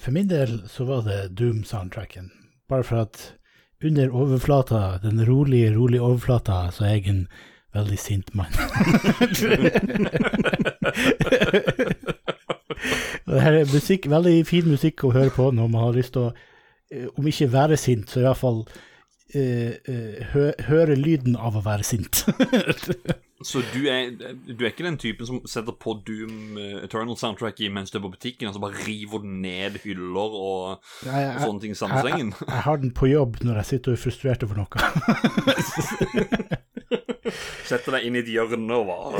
for 0.02 0.12
min 0.12 0.30
del 0.30 0.62
så 0.70 0.86
var 0.90 1.06
det 1.06 1.36
Doom-soundtracken. 1.38 2.32
Bare 2.70 2.84
for 2.84 3.04
at 3.06 3.34
under 3.84 4.10
overflata, 4.10 4.98
den 5.04 5.22
rolige, 5.30 5.76
rolige 5.76 6.02
overflata, 6.02 6.72
så 6.72 6.86
er 6.86 6.90
jeg 6.90 7.08
en 7.08 7.28
veldig 7.74 8.00
sint 8.00 8.36
mann. 8.36 8.54
Det 13.32 13.42
her 13.42 13.54
er 13.54 13.74
musikk, 13.74 14.10
veldig 14.12 14.46
fin 14.46 14.68
musikk 14.68 15.04
å 15.08 15.14
høre 15.16 15.32
på 15.32 15.52
når 15.56 15.68
man 15.72 15.86
har 15.86 15.94
lyst 15.96 16.14
til 16.18 16.26
å, 16.28 16.32
eh, 16.92 17.06
om 17.16 17.28
ikke 17.28 17.52
være 17.54 17.78
sint, 17.80 18.10
så 18.10 18.20
i 18.20 18.26
hvert 18.26 18.40
fall 18.42 18.66
eh, 19.38 19.72
hø 20.34 20.50
høre 20.68 20.98
lyden 21.00 21.38
av 21.40 21.56
å 21.56 21.64
være 21.64 21.86
sint. 21.88 22.26
Så 23.48 23.62
du 23.74 23.80
er, 23.90 24.12
du 24.48 24.64
er 24.64 24.72
ikke 24.72 24.86
den 24.86 24.98
typen 25.02 25.28
som 25.28 25.42
setter 25.50 25.76
på 25.78 25.96
Doom 26.08 26.58
eh, 26.62 26.84
Eternal-soundtracket 26.86 27.74
mens 27.74 27.92
du 27.92 27.98
er 28.00 28.06
på 28.06 28.14
butikken, 28.14 28.50
og 28.50 28.56
så 28.56 28.62
bare 28.64 28.82
river 28.86 29.24
den 29.24 29.42
ned 29.44 29.80
hyller 29.86 30.38
og, 30.42 30.82
Nei, 31.08 31.24
og 31.34 31.42
sånne 31.46 31.64
ting 31.64 31.76
i 31.76 31.80
samme 31.80 32.02
jeg, 32.02 32.18
jeg, 32.18 32.34
jeg 32.48 32.66
har 32.68 32.82
den 32.82 32.94
på 32.96 33.10
jobb 33.12 33.42
når 33.46 33.62
jeg 33.62 33.70
sitter 33.74 33.94
og 33.94 33.98
er 33.98 34.04
frustrert 34.06 34.46
over 34.48 34.56
noe. 34.62 34.76
Setter 37.72 37.96
deg 37.96 38.08
inn 38.08 38.18
i 38.18 38.22
et 38.22 38.32
hjørne 38.32 38.78
og 38.82 38.90
bare 38.90 39.16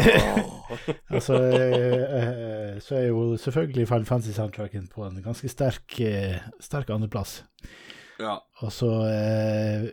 altså, 1.16 1.38
eh, 1.56 2.02
eh, 2.18 2.76
så 2.84 2.98
er 3.00 3.08
jo 3.10 3.38
selvfølgelig 3.40 3.88
Final 3.88 4.10
Fantasy-soundtracken 4.10 4.90
på 4.92 5.06
en 5.08 5.22
ganske 5.24 5.50
sterk, 5.52 5.98
sterk 6.64 6.92
andreplass. 6.94 7.42
Ja. 8.22 8.38
Og 8.62 8.72
så 8.74 8.90
eh, 9.10 9.90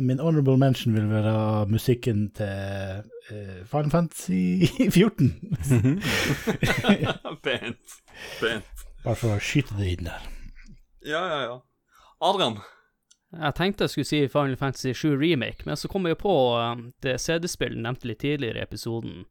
Min 0.00 0.20
honorable 0.20 0.58
mention 0.60 0.94
vil 0.94 1.10
være 1.10 1.66
musikken 1.66 2.30
til 2.36 3.02
uh, 3.30 3.66
Final 3.66 3.90
Fantasy 3.90 4.66
14. 4.96 5.30
Pent. 7.44 7.94
Pent. 8.40 8.84
Bare 9.04 9.16
for 9.16 9.36
å 9.36 9.40
skyte 9.40 9.78
det 9.78 9.94
inn 9.94 10.10
der. 10.10 10.26
Ja, 11.06 11.22
ja, 11.24 11.40
ja. 11.46 11.56
Adrian. 12.20 12.58
Jeg 13.32 13.54
tenkte 13.54 13.84
jeg 13.84 13.92
skulle 13.92 14.08
si 14.08 14.22
Final 14.32 14.56
Fantasy 14.56 14.92
7 14.96 15.16
Remake, 15.20 15.66
men 15.68 15.76
så 15.76 15.88
kom 15.88 16.06
jeg 16.08 16.16
på 16.20 16.32
eh, 16.56 16.80
det 17.04 17.18
CD-spillet 17.20 17.80
nevnte 17.84 18.08
litt 18.08 18.22
tidligere 18.24 18.62
i 18.62 18.64
episoden. 18.64 19.26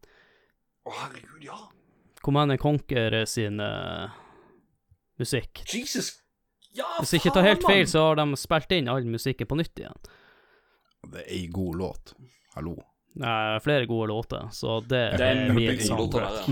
Å, 0.85 0.93
herregud, 1.01 1.41
ja. 1.43 1.57
Command 2.21 2.53
Conquer 2.61 3.25
sin 3.25 3.59
uh, 3.61 4.13
musikk. 5.19 5.63
Jesus. 5.73 6.13
Ja, 6.77 6.87
Hvis 6.99 7.15
jeg 7.15 7.23
ikke 7.23 7.35
tar 7.39 7.47
helt 7.47 7.65
feil, 7.65 7.87
så 7.89 8.09
har 8.09 8.19
de 8.19 8.37
spilt 8.37 8.73
inn 8.77 8.89
all 8.91 9.07
musikken 9.09 9.49
på 9.49 9.57
nytt 9.57 9.81
igjen. 9.81 9.97
Det 11.07 11.23
er 11.23 11.31
ei 11.33 11.45
god 11.53 11.79
låt. 11.81 12.13
Hallo. 12.57 12.75
Nei, 13.17 13.59
flere 13.65 13.87
gode 13.89 14.11
låter, 14.11 14.49
så 14.53 14.79
det, 14.85 15.17
Det 15.17 15.25
er 15.25 15.39
en 15.47 15.55
min 15.57 15.79
soundtrack. 15.81 16.51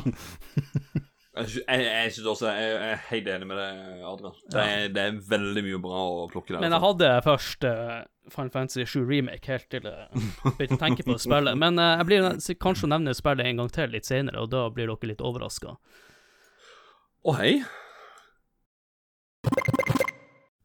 Jeg, 1.35 1.49
jeg, 1.67 1.81
jeg 1.83 2.11
synes 2.15 2.27
også 2.31 2.47
Jeg 2.47 2.67
jeg 2.71 2.91
er 2.93 2.99
helt 3.09 3.25
enig 3.27 3.47
med 3.49 3.57
deg, 3.59 3.79
Adrian. 4.07 4.35
Det 4.53 4.61
er, 4.61 4.85
det 4.95 5.01
er 5.03 5.17
veldig 5.29 5.63
mye 5.65 5.79
bra 5.83 6.03
å 6.07 6.27
plukke 6.31 6.53
der. 6.55 6.61
Men 6.63 6.71
jeg 6.71 6.83
hadde 6.85 7.09
først 7.25 7.67
uh, 7.67 7.97
Final 8.31 8.51
Fantasy 8.53 8.85
7 8.87 9.01
Remake 9.09 9.51
helt 9.51 9.67
til 9.73 9.89
jeg 9.89 10.23
begynte 10.45 10.79
å 10.79 10.83
tenke 10.85 11.03
på 11.03 11.11
det 11.11 11.25
spillet. 11.25 11.59
Men 11.59 11.81
uh, 11.81 11.97
jeg 11.99 12.07
blir 12.07 12.29
kanskje 12.63 12.87
å 12.87 12.93
nevne 12.95 13.17
spillet 13.17 13.51
en 13.51 13.59
gang 13.61 13.73
til 13.75 13.91
litt 13.97 14.07
senere, 14.07 14.45
og 14.45 14.53
da 14.55 14.63
blir 14.71 14.87
dere 14.93 15.11
litt 15.11 15.25
overraska. 15.27 15.75
Å, 17.25 17.35
hei. 17.41 17.57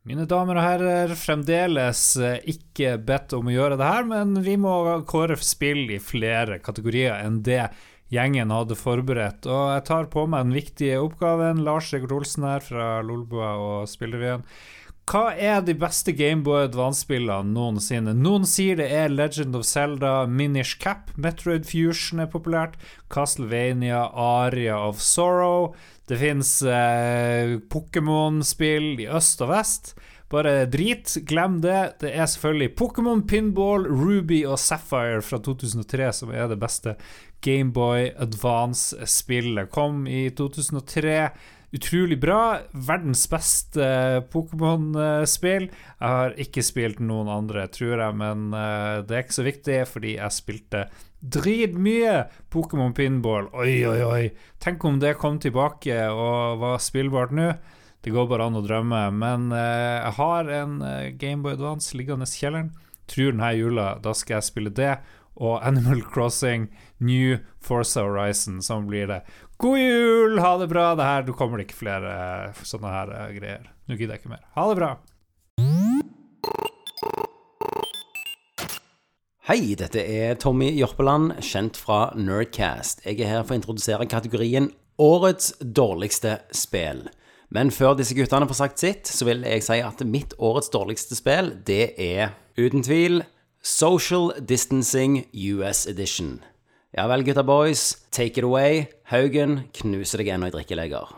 Mine 0.09 0.25
damer 0.25 0.57
og 0.57 0.65
herrer, 0.65 1.11
fremdeles 1.13 2.03
eh, 2.25 2.39
ikke 2.49 2.95
bedt 3.05 3.35
om 3.37 3.51
å 3.51 3.53
gjøre 3.53 3.77
det 3.77 3.89
her, 3.91 4.07
men 4.09 4.39
vi 4.47 4.55
må 4.57 4.73
kåre 5.05 5.37
spill 5.45 5.91
i 5.93 5.99
flere 6.01 6.57
kategorier 6.65 7.19
enn 7.21 7.43
det 7.45 7.67
gjengen 8.11 8.55
hadde 8.55 8.79
forberedt. 8.81 9.45
Og 9.45 9.75
jeg 9.75 9.85
tar 9.91 10.09
på 10.13 10.25
meg 10.25 10.49
den 10.49 10.57
viktige 10.57 11.03
oppgaven. 11.05 11.61
Lars 11.67 11.93
Sigurd 11.93 12.17
Olsen 12.17 12.49
her 12.49 12.65
fra 12.65 12.89
Lolbua 13.05 13.53
og 13.61 13.91
Spillrevyen. 13.93 14.47
Hva 15.11 15.33
er 15.35 15.63
de 15.67 15.75
beste 15.75 16.13
Gameboy 16.15 16.69
Advance-spillene 16.69 17.51
noensinne? 17.55 18.13
Noen 18.15 18.45
sier 18.47 18.77
det 18.79 18.91
er 18.95 19.11
Legend 19.11 19.57
of 19.59 19.65
Zelda, 19.67 20.13
Minish 20.27 20.79
Cap, 20.79 21.11
Metroid 21.17 21.67
Fusion 21.67 22.23
er 22.23 22.31
populært, 22.31 22.77
Castlevania, 23.11 24.05
Aria 24.15 24.79
of 24.79 25.03
Sorrow. 25.03 25.73
Det 26.07 26.21
fins 26.21 26.61
eh, 26.63 27.57
Pokémon-spill 27.73 29.03
i 29.03 29.11
øst 29.11 29.43
og 29.43 29.51
vest. 29.51 29.95
Bare 30.31 30.67
drit, 30.71 31.17
glem 31.27 31.59
det. 31.65 31.97
Det 32.05 32.13
er 32.15 32.29
selvfølgelig 32.31 32.77
Pokémon 32.79 33.25
Pinball, 33.27 33.89
Ruby 33.91 34.45
og 34.47 34.61
Sapphire 34.63 35.25
fra 35.27 35.41
2003 35.43 36.13
som 36.21 36.31
er 36.31 36.47
det 36.53 36.61
beste 36.63 36.95
Gameboy 37.43 38.13
Advance-spillet. 38.15 39.73
Kom 39.75 40.05
i 40.07 40.29
2003. 40.31 41.31
Utrolig 41.71 42.19
bra. 42.21 42.59
Verdens 42.73 43.23
beste 43.31 43.85
eh, 43.85 44.17
Pokémon-spill. 44.33 45.69
Jeg 45.71 46.15
har 46.17 46.35
ikke 46.43 46.65
spilt 46.67 46.99
noen 46.99 47.31
andre, 47.31 47.69
tror 47.71 47.95
jeg, 47.95 48.17
men 48.19 48.49
eh, 48.59 48.97
det 49.07 49.15
er 49.15 49.23
ikke 49.23 49.37
så 49.39 49.47
viktig, 49.47 49.77
fordi 49.87 50.17
jeg 50.17 50.35
spilte 50.35 50.85
dritmye 51.21 52.17
Pokémon 52.51 52.95
Pinball. 52.97 53.47
Oi, 53.55 53.85
oi, 53.87 54.01
oi. 54.03 54.25
Tenk 54.59 54.83
om 54.89 54.99
det 54.99 55.15
kom 55.21 55.39
tilbake 55.39 56.01
og 56.11 56.59
var 56.65 56.83
spillbart 56.83 57.37
nå. 57.39 57.53
Det 58.03 58.11
går 58.17 58.27
bare 58.33 58.49
an 58.51 58.59
å 58.59 58.65
drømme. 58.67 59.05
Men 59.15 59.51
eh, 59.55 60.01
jeg 60.01 60.17
har 60.19 60.51
en 60.57 60.77
Gameboy 61.23 61.55
Advance 61.55 61.95
liggende 61.95 62.27
i 62.27 62.35
kjelleren. 62.35 62.75
Tror 63.11 63.31
denne 63.31 63.55
jula, 63.55 63.93
da 64.03 64.17
skal 64.17 64.41
jeg 64.41 64.49
spille 64.51 64.75
det. 64.75 64.97
Og 65.39 65.63
Animal 65.63 66.03
Crossing 66.03 66.67
New 66.99 67.39
Forza 67.63 68.03
Horizon, 68.03 68.59
som 68.63 68.91
blir 68.91 69.07
det. 69.07 69.23
God 69.61 69.79
jul! 69.79 70.39
Ha 70.41 70.59
det 70.59 70.67
bra! 70.71 70.95
Det 70.97 71.05
her, 71.05 71.25
Nå 71.27 71.33
kommer 71.37 71.61
det 71.61 71.67
ikke 71.67 71.83
flere 71.83 72.11
eh, 72.49 72.61
sånne 72.65 72.91
her 72.95 73.11
eh, 73.13 73.33
greier. 73.37 73.67
Nå 73.85 73.99
gidder 73.99 74.17
jeg 74.17 74.23
ikke 74.23 74.33
mer. 74.33 74.45
Ha 74.57 74.63
det 74.71 74.77
bra! 74.79 74.91
Hei, 79.51 79.75
dette 79.77 80.01
er 80.01 80.39
Tommy 80.41 80.71
Jørpeland, 80.79 81.35
kjent 81.45 81.77
fra 81.77 82.07
Nerdcast. 82.17 83.05
Jeg 83.05 83.21
er 83.21 83.35
her 83.35 83.45
for 83.45 83.53
å 83.53 83.61
introdusere 83.61 84.09
kategorien 84.09 84.71
Årets 85.01 85.53
dårligste 85.61 86.39
spill. 86.57 87.11
Men 87.53 87.73
før 87.75 87.99
disse 87.99 88.17
guttene 88.17 88.49
får 88.49 88.61
sagt 88.63 88.81
sitt, 88.81 89.13
så 89.13 89.29
vil 89.29 89.45
jeg 89.45 89.67
si 89.67 89.81
at 89.85 90.01
mitt 90.09 90.33
årets 90.39 90.73
dårligste 90.73 91.19
spill, 91.19 91.53
det 91.69 91.99
er 92.01 92.33
uten 92.57 92.85
tvil 92.87 93.27
Social 93.61 94.31
Distancing 94.41 95.27
US 95.35 95.85
Edition. 95.91 96.39
Ja 96.91 97.07
vel, 97.07 97.23
gutta 97.23 97.43
boys, 97.47 97.95
take 98.11 98.41
it 98.41 98.45
away. 98.45 98.89
Haugen 99.13 99.61
knuser 99.79 100.19
deg 100.19 100.33
ennå 100.35 100.49
i 100.51 100.55
drikkeleger. 100.55 101.13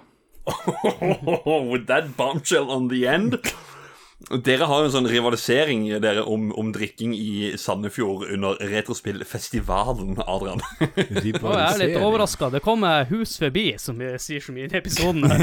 With 1.72 1.86
that 1.88 2.12
bombshell 2.16 2.68
on 2.70 2.90
the 2.90 3.06
end. 3.08 3.38
Dere 4.44 4.68
har 4.68 4.82
jo 4.82 4.90
en 4.90 4.92
sånn 4.92 5.08
rivalisering 5.08 5.86
dere 6.04 6.22
om, 6.28 6.50
om 6.60 6.68
drikking 6.74 7.14
i 7.16 7.54
Sandefjord 7.58 8.28
under 8.34 8.60
Retrospillfestivalen, 8.70 10.20
Adrian. 10.26 10.60
Jeg 10.78 11.40
er 11.40 11.80
litt 11.80 11.96
overraska. 11.98 12.52
Det 12.52 12.60
kommer 12.62 13.08
hus 13.10 13.38
forbi, 13.40 13.72
som 13.80 13.98
vi 13.98 14.12
sier 14.22 14.44
så 14.44 14.54
mye 14.54 14.68
i 14.68 14.78
episoden. 14.82 15.24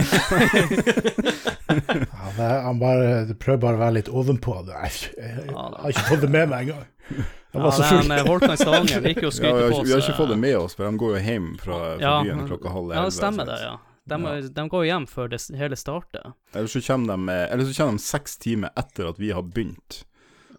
Ja, 1.69 2.31
det, 2.33 2.45
han 2.65 2.79
bare 2.81 3.35
prøver 3.37 3.59
bare 3.61 3.77
å 3.77 3.81
være 3.83 3.95
litt 3.99 4.07
ovenpå. 4.09 4.55
Jeg, 4.65 5.11
Jeg, 5.17 5.35
jeg, 5.45 5.53
har 5.53 5.91
ikke 5.93 6.07
fått 6.07 6.23
det 6.25 6.29
med 6.33 6.49
meg 6.49 6.65
engang. 6.65 7.27
Jeg 7.53 7.61
var 7.61 7.71
så 7.71 7.81
Ja, 7.81 7.89
full. 7.97 8.07
med 8.07 8.25
Volkan 8.27 8.57
Stavanger 8.57 9.01
liker 9.01 9.21
jo 9.25 9.29
å 9.29 9.33
Ja, 9.33 9.37
skryte 9.39 9.55
vi, 9.57 9.61
har, 9.63 9.69
på 9.71 9.77
ikke- 9.79 9.85
vi 9.87 9.91
har 9.95 10.01
ikke 10.03 10.17
fått 10.19 10.29
det 10.29 10.37
med 10.39 10.57
oss, 10.57 10.75
for 10.75 10.85
de 10.91 10.97
går 11.01 11.15
jo 11.17 11.21
hjem 11.25 11.47
fra, 11.59 11.77
fra 11.79 12.01
Ja, 12.03 12.23
byen 12.23 12.43
klokka 12.47 12.69
halv 12.75 12.93
Ja, 12.93 13.05
det 13.05 13.13
stemmer 13.13 13.45
det, 13.49 13.59
ja. 13.63 13.77
De, 14.09 14.49
de 14.49 14.63
går 14.69 14.85
hjem 14.85 15.05
før 15.07 15.27
det 15.29 15.39
hele 15.57 15.75
starter. 15.77 16.31
Eller 16.53 16.67
så 16.67 16.81
kommer 16.81 17.13
de, 17.17 17.33
eller 17.53 17.65
så 17.65 17.73
kommer 17.77 17.97
de 17.97 18.03
seks 18.05 18.37
timer 18.41 18.69
etter 18.77 19.09
at 19.09 19.17
vi 19.21 19.29
har 19.31 19.41
begynt, 19.45 20.03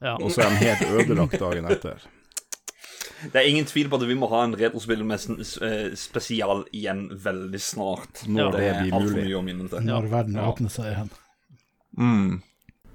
Ja. 0.03 0.17
og 0.17 0.31
så 0.31 0.43
er 0.47 0.51
de 0.51 0.61
helt 0.67 0.83
ødelagt 1.01 1.39
dagen 1.41 1.67
etter. 1.67 1.99
Det 3.21 3.37
er 3.37 3.49
ingen 3.51 3.67
tvil 3.69 3.89
på 3.91 3.99
at 4.01 4.07
vi 4.09 4.15
må 4.17 4.29
ha 4.31 4.45
en 4.47 4.55
retrospill 4.57 5.03
med 5.05 5.19
sn- 5.21 5.41
s- 5.45 5.59
eh, 5.61 5.91
spesial 5.95 6.63
igjen 6.73 7.11
veldig 7.13 7.61
snart. 7.61 8.23
Når 8.27 8.53
det 8.55 8.71
blir 8.81 8.95
mulig. 8.97 9.83
Når 9.85 10.07
verden 10.09 10.35
Ja. 10.39 10.47
åpner 10.51 10.71
seg 10.71 10.87
igjen. 10.95 11.11
Mm. 11.99 12.43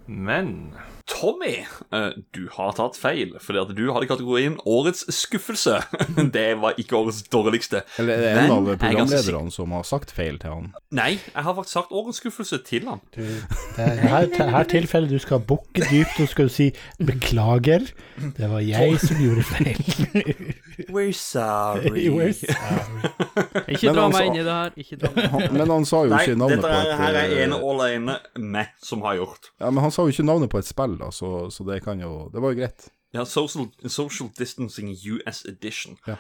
Men 0.08 0.74
Tommy, 1.06 1.66
eh, 1.94 2.08
du 2.34 2.48
har 2.52 2.72
tatt 2.74 2.98
feil, 2.98 3.36
fordi 3.42 3.60
at 3.62 3.74
du 3.78 3.84
hadde 3.94 4.08
kategorien 4.10 4.56
Årets 4.66 5.06
skuffelse. 5.14 5.78
Det 6.36 6.48
var 6.62 6.80
ikke 6.82 6.98
årets 6.98 7.22
dårligste. 7.30 7.84
Eller 8.02 8.14
er 8.16 8.24
det 8.24 8.32
en 8.46 8.54
av 8.56 8.70
er 8.74 8.80
programlederne 8.82 9.54
som 9.54 9.76
har 9.76 9.86
sagt 9.86 10.14
feil 10.16 10.40
til 10.42 10.50
han? 10.56 10.72
Nei, 10.96 11.12
jeg 11.20 11.46
har 11.46 11.56
faktisk 11.58 11.78
sagt 11.78 11.94
årets 11.94 12.22
skuffelse 12.24 12.60
til 12.66 12.90
han. 12.90 13.04
Du, 13.14 13.22
det 13.22 13.86
er 13.86 14.02
her, 14.02 14.50
her 14.58 14.70
tilfellet 14.72 15.14
du 15.14 15.22
skal 15.22 15.44
bukke 15.46 15.86
dypt 15.92 16.18
og 16.24 16.32
skal 16.32 16.50
du 16.50 16.56
si 16.56 16.72
'beklager'. 16.98 17.92
Det 18.38 18.50
var 18.50 18.66
jeg 18.66 19.00
som 19.00 19.22
gjorde 19.22 19.44
feil. 19.44 20.56
We're 20.96 21.14
sorry. 21.14 22.10
We're 22.18 22.34
sorry. 22.34 23.12
Ikke 23.72 23.94
dra 23.96 24.08
meg 24.12 24.30
inn 24.30 24.40
i 24.40 24.44
det 24.44 24.56
her. 24.56 24.74
Ikke 24.80 25.00
dra 25.00 25.12
meg 25.16 25.38
inn. 25.38 25.56
men 25.56 25.72
han 25.72 25.88
sa 25.88 26.02
jo 26.06 26.18
ikke 26.18 26.36
navnet 26.40 26.64
på 26.64 26.70
er, 26.70 26.82
Dette 26.82 26.98
her 27.00 27.20
er 27.20 27.30
eh, 27.30 27.44
ene 27.46 27.60
og 27.60 27.76
alene 27.76 28.18
meg 28.42 28.74
som 28.84 29.04
har 29.06 29.20
gjort. 29.20 29.52
Ja, 29.62 29.70
men 29.72 29.84
han 29.86 29.94
sa 29.96 30.06
jo 30.06 30.16
ikke 30.16 30.28
navnet 30.28 30.52
på 30.52 30.60
et 30.60 30.68
spill, 30.68 30.95
da, 31.02 31.12
så, 31.12 31.50
så 31.52 31.66
det 31.68 31.82
kan 31.86 32.00
jo 32.02 32.30
Det 32.34 32.42
var 32.42 32.54
jo 32.54 32.60
greit. 32.60 32.90
Ja, 33.16 33.24
Social, 33.26 33.70
social 33.88 34.30
Distancing 34.38 34.92
US 34.92 35.46
Edition. 35.46 35.98
Ja. 36.08 36.18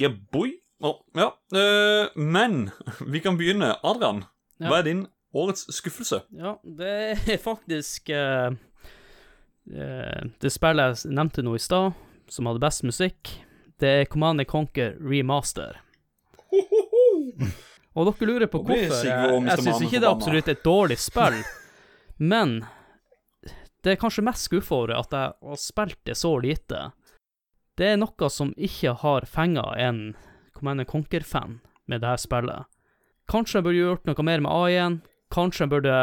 Yeah, 0.00 0.16
boy. 0.32 0.58
Oh, 0.80 1.00
ja. 1.14 1.30
Uh, 1.54 2.10
men 2.20 2.70
vi 3.06 3.20
kan 3.20 3.38
begynne. 3.38 3.74
Adrian, 3.82 4.24
Ja. 4.60 4.68
hva 4.68 4.78
er 4.78 4.86
din 4.86 5.06
årets 5.34 5.66
skuffelse? 5.74 6.20
Ja, 6.30 6.56
det 6.62 6.90
er 7.32 7.40
faktisk 7.42 8.10
uh, 8.12 8.54
eh, 9.66 10.20
Det 10.40 10.52
spillet 10.52 11.04
jeg 11.04 11.16
nevnte 11.16 11.42
nå 11.42 11.56
i 11.56 11.62
stad, 11.62 11.96
som 12.30 12.46
hadde 12.46 12.62
best 12.62 12.84
musikk, 12.84 13.32
det 13.80 13.88
er 13.88 14.04
Command 14.04 14.40
and 14.40 14.48
Conquer 14.48 14.94
Remaster. 15.00 15.80
Og 17.94 18.06
dere 18.08 18.28
lurer 18.28 18.50
på 18.50 18.60
hvorfor. 18.62 19.00
Jeg, 19.06 19.42
jeg 19.48 19.64
syns 19.64 19.82
ikke 19.82 20.00
det 20.00 20.08
er 20.08 20.14
absolutt 20.14 20.48
et 20.50 20.64
dårlig 20.64 20.98
spill, 21.02 21.40
men 22.32 22.60
det 23.84 23.92
er 23.92 24.00
kanskje 24.00 24.24
mest 24.24 24.48
skuffa 24.48 24.80
at 24.96 25.12
jeg 25.12 25.32
har 25.36 25.60
spilt 25.60 26.00
det 26.08 26.16
så 26.16 26.32
lite. 26.40 26.86
Det 27.76 27.90
er 27.92 27.98
noe 28.00 28.30
som 28.30 28.54
ikke 28.56 28.94
har 29.02 29.26
fenga 29.28 29.66
en 29.82 30.14
Command 30.54 30.86
Conquer-fan 30.88 31.58
med 31.90 32.00
det 32.00 32.08
her 32.08 32.22
spillet. 32.22 32.70
Kanskje 33.28 33.58
jeg 33.58 33.66
burde 33.66 33.82
gjort 33.82 34.08
noe 34.08 34.26
mer 34.26 34.42
med 34.44 34.52
AI-en. 34.52 34.98
Kanskje 35.34 35.64
jeg 35.66 35.74
burde 35.76 36.00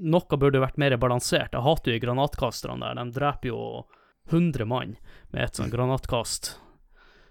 Noe 0.00 0.36
burde 0.38 0.60
vært 0.60 0.78
mer 0.78 0.94
balansert. 1.00 1.54
Jeg 1.56 1.64
hater 1.64 1.94
jo 1.94 2.00
granatkasterne 2.02 2.84
der. 2.84 2.98
De 3.00 3.16
dreper 3.16 3.48
jo 3.48 3.60
100 4.30 4.66
mann 4.68 4.96
med 5.32 5.44
et 5.44 5.56
sånt 5.56 5.72
granatkast. 5.72 6.52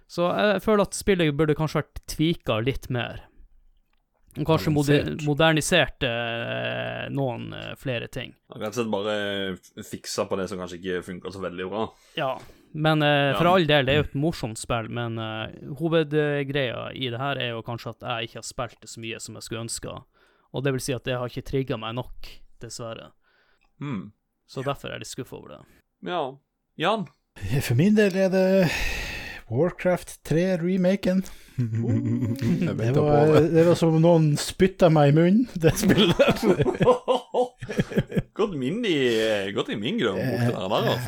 Så 0.09 0.31
jeg 0.33 0.63
føler 0.65 0.87
at 0.87 0.97
spillet 0.97 1.37
burde 1.37 1.55
kanskje 1.57 1.83
vært 1.83 2.01
tvika 2.09 2.57
litt 2.65 2.89
mer. 2.93 3.28
Og 4.37 4.45
Kanskje 4.45 4.71
moder 4.71 5.07
modernisert 5.25 6.03
eh, 6.05 7.07
noen 7.11 7.47
eh, 7.57 7.71
flere 7.81 8.07
ting. 8.13 8.35
Rett 8.53 8.69
og 8.69 8.77
slett 8.77 8.91
bare 8.93 9.15
fiksa 9.89 10.27
på 10.29 10.37
det 10.39 10.45
som 10.51 10.59
kanskje 10.61 10.77
ikke 10.79 11.01
funka 11.07 11.31
så 11.33 11.41
veldig 11.43 11.65
bra. 11.71 11.87
Ja, 12.19 12.35
men 12.77 13.01
eh, 13.01 13.33
for 13.35 13.49
Ja. 13.49 13.55
all 13.55 13.65
del, 13.65 13.87
det 13.87 13.93
er 13.95 13.97
jo 14.03 14.05
et 14.05 14.13
morsomt 14.21 14.61
spill, 14.61 14.87
men 14.93 15.17
eh, 15.17 15.57
hovedgreia 15.81 16.91
i 16.93 17.09
det 17.09 17.19
her 17.19 17.41
er 17.41 17.49
jo 17.55 17.63
kanskje 17.65 17.95
at 17.95 18.05
jeg 18.05 18.29
ikke 18.29 18.39
har 18.43 18.47
spilt 18.51 18.79
det 18.85 18.91
så 18.93 19.01
mye 19.01 19.19
som 19.19 19.35
jeg 19.39 19.47
skulle 19.47 19.65
ønska. 19.65 19.97
Og 20.53 20.63
det 20.65 20.73
vil 20.77 20.81
si 20.85 20.93
at 20.93 21.03
det 21.09 21.17
har 21.17 21.29
ikke 21.29 21.45
trigga 21.49 21.77
meg 21.81 21.97
nok, 21.97 22.29
dessverre. 22.61 23.09
Mm. 23.81 24.11
Så 24.49 24.61
derfor 24.65 24.89
er 24.89 24.97
jeg 24.99 25.05
litt 25.07 25.13
skuffa 25.15 25.37
over 25.37 25.55
det. 25.57 25.59
Ja. 26.09 26.21
Jan? 26.79 27.07
For 27.65 27.75
min 27.77 27.97
del 27.97 28.15
er 28.17 28.29
det 28.33 28.45
Warcraft 29.49 30.29
3-remaken. 30.29 31.23
Jeg 31.59 32.77
Det 32.77 32.95
var, 32.95 33.25
det. 33.25 33.65
var 33.67 33.75
som 33.75 33.95
om 33.95 34.01
noen 34.01 34.37
spytta 34.39 34.89
meg 34.93 35.09
i 35.11 35.15
munnen, 35.17 35.47
det 35.59 35.73
spillet. 35.75 36.15
godt 38.39 38.55
inn 38.55 38.85
i, 38.87 38.95
gått 39.51 39.67
i 39.73 39.75
min 39.75 39.97
grunn. 39.99 40.19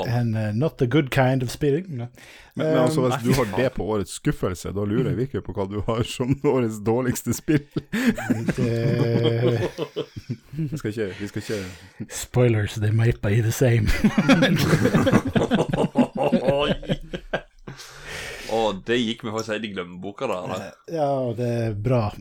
And 0.07 0.35
uh, 0.35 0.51
not 0.51 0.77
the 0.77 0.87
good 0.87 1.09
kind 1.11 1.43
of 1.43 1.51
spilling. 1.51 1.97
Men, 1.97 2.07
men 2.53 2.77
altså, 2.77 3.01
hvis 3.07 3.23
du 3.23 3.33
har 3.37 3.45
det 3.55 3.69
på 3.77 3.83
årets 3.93 4.11
skuffelse, 4.19 4.71
da 4.75 4.83
lurer 4.83 5.09
jeg 5.13 5.17
virkelig 5.21 5.43
på 5.47 5.53
hva 5.55 5.65
du 5.71 5.79
har 5.87 6.03
som 6.03 6.35
årets 6.43 6.81
dårligste 6.83 7.33
spill. 7.37 7.63
Vi 10.51 10.77
skal 10.77 10.89
ikke, 10.91 11.13
vi 11.19 11.27
skal 11.31 11.41
ikke 11.45 11.63
spoilers, 12.11 12.75
they 12.75 12.91
might 12.91 13.21
be 13.21 13.41
the 13.41 13.51
same. 13.55 13.87
Å, 18.51 18.73
det 18.85 18.97
gikk 18.99 19.23
vi 19.23 19.31
faktisk 19.31 19.53
helt 19.53 19.65
i 19.65 19.71
glemmeboka 19.71 20.27
da. 20.27 20.43
eller? 20.43 20.73
Ja, 20.91 21.33
det 21.37 21.47
er 21.61 21.73
bra. 21.79 22.11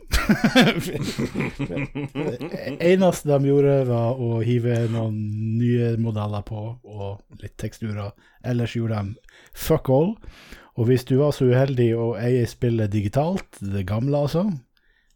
eneste 2.91 3.27
de 3.33 3.49
gjorde, 3.49 3.73
var 3.89 4.15
å 4.15 4.39
hive 4.45 4.87
noen 4.93 5.17
nye 5.59 5.97
modeller 5.99 6.41
på, 6.47 6.79
og 6.87 7.19
litt 7.43 7.57
teksturer. 7.59 8.15
Ellers 8.47 8.77
gjorde 8.79 9.03
de 9.03 9.11
fuck 9.51 9.91
all. 9.91 10.15
Og 10.79 10.87
hvis 10.87 11.03
du 11.09 11.17
var 11.19 11.31
så 11.35 11.45
uheldig 11.51 11.91
å 11.99 12.13
eie 12.19 12.47
spillet 12.47 12.91
digitalt, 12.93 13.59
det 13.59 13.83
gamle 13.89 14.17
altså, 14.23 14.45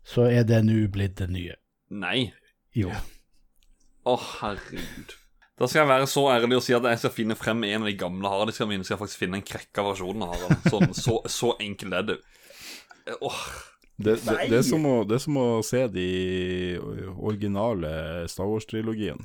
så 0.06 0.22
er 0.28 0.44
det 0.48 0.64
nå 0.68 0.88
blitt 0.92 1.16
det 1.22 1.30
nye. 1.32 1.56
Nei. 1.96 2.34
Jo. 2.76 2.92
Å, 4.06 4.18
herregud. 4.42 5.16
Da 5.56 5.68
skal 5.70 5.86
jeg 5.86 5.88
være 5.88 6.08
så 6.12 6.26
ærlig 6.34 6.58
og 6.58 6.64
si 6.66 6.74
at 6.76 6.84
jeg 6.84 7.00
skal 7.00 7.14
finne 7.16 7.38
frem 7.40 7.64
en 7.64 7.86
av 7.86 7.88
de 7.88 7.96
gamle 8.00 8.32
harddiskene 8.32 8.74
mine. 8.74 8.84
Skal 8.84 8.98
jeg 8.98 9.04
faktisk 9.06 9.22
finne 9.24 9.40
en 9.40 9.46
krekka 9.48 9.86
versjon 9.88 10.26
av 10.26 10.34
Harald. 10.34 10.68
Sånn, 10.68 10.92
så, 10.98 11.22
så 11.32 11.54
enkel 11.64 11.96
er 11.96 12.10
det. 12.10 12.18
Åh. 13.22 13.42
det, 13.96 14.18
det, 14.26 14.36
det, 14.50 14.60
er 14.60 14.66
som 14.68 14.84
å, 14.90 14.96
det 15.08 15.20
er 15.20 15.24
som 15.24 15.40
å 15.40 15.48
se 15.64 15.86
de 15.94 16.10
originale 17.16 17.92
Star 18.32 18.50
Wars-trilogien. 18.52 19.22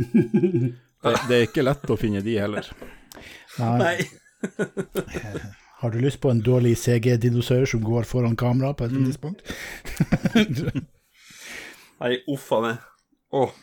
Det, 1.00 1.14
det 1.30 1.36
er 1.36 1.46
ikke 1.46 1.62
lett 1.64 1.88
å 1.88 1.96
finne 1.96 2.20
de 2.20 2.34
heller. 2.36 2.66
Nei. 3.56 4.02
Har 5.80 5.94
du 5.94 5.96
lyst 6.02 6.20
på 6.20 6.28
en 6.28 6.42
dårlig 6.44 6.74
CG-dinosaur 6.76 7.64
som 7.64 7.80
går 7.80 8.04
foran 8.04 8.36
kamera 8.36 8.74
på 8.76 8.84
et 8.84 8.92
tidspunkt? 8.92 9.40
Nei, 12.04 12.18
uff 12.28 12.44
a 12.52 12.60
meg. 12.66 12.84
Åh. 13.32 13.56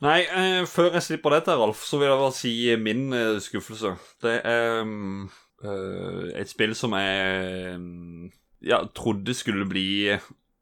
Nei, 0.00 0.20
eh, 0.24 0.62
før 0.64 0.94
jeg 0.96 1.04
slipper 1.04 1.34
dette, 1.36 1.54
Ralf, 1.60 1.82
så 1.84 1.98
vil 2.00 2.08
jeg 2.08 2.20
bare 2.22 2.36
si 2.36 2.52
min 2.80 3.10
eh, 3.12 3.40
skuffelse. 3.44 3.94
Det 4.24 4.38
er 4.48 4.80
um, 4.86 5.26
eh, 5.60 6.30
et 6.40 6.48
spill 6.48 6.72
som 6.78 6.96
jeg 6.96 7.74
um, 7.76 8.30
ja, 8.64 8.80
trodde 8.96 9.36
skulle 9.36 9.68
bli 9.68 10.14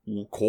OK 0.08 0.40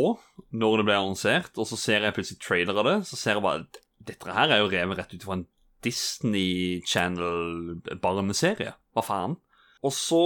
når 0.55 0.79
det 0.79 0.87
ble 0.87 0.97
annonsert, 0.97 1.53
og 1.59 1.67
så 1.69 1.77
ser 1.77 2.07
jeg 2.07 2.15
plutselig 2.15 2.41
trailer 2.41 2.81
av 2.81 2.89
det, 2.89 2.97
så 3.11 3.19
ser 3.19 3.37
jeg 3.37 3.45
bare 3.45 3.67
dette 4.09 4.33
her 4.33 4.49
er 4.49 4.63
jo 4.63 4.71
revet 4.71 4.97
rett 4.97 5.13
ut 5.13 5.25
fra 5.27 5.37
en 5.37 5.45
Disney 5.85 6.81
Channel-barneserie. 6.87 8.73
Hva 8.95 9.03
faen? 9.05 9.37
Og 9.85 9.93
så, 9.95 10.23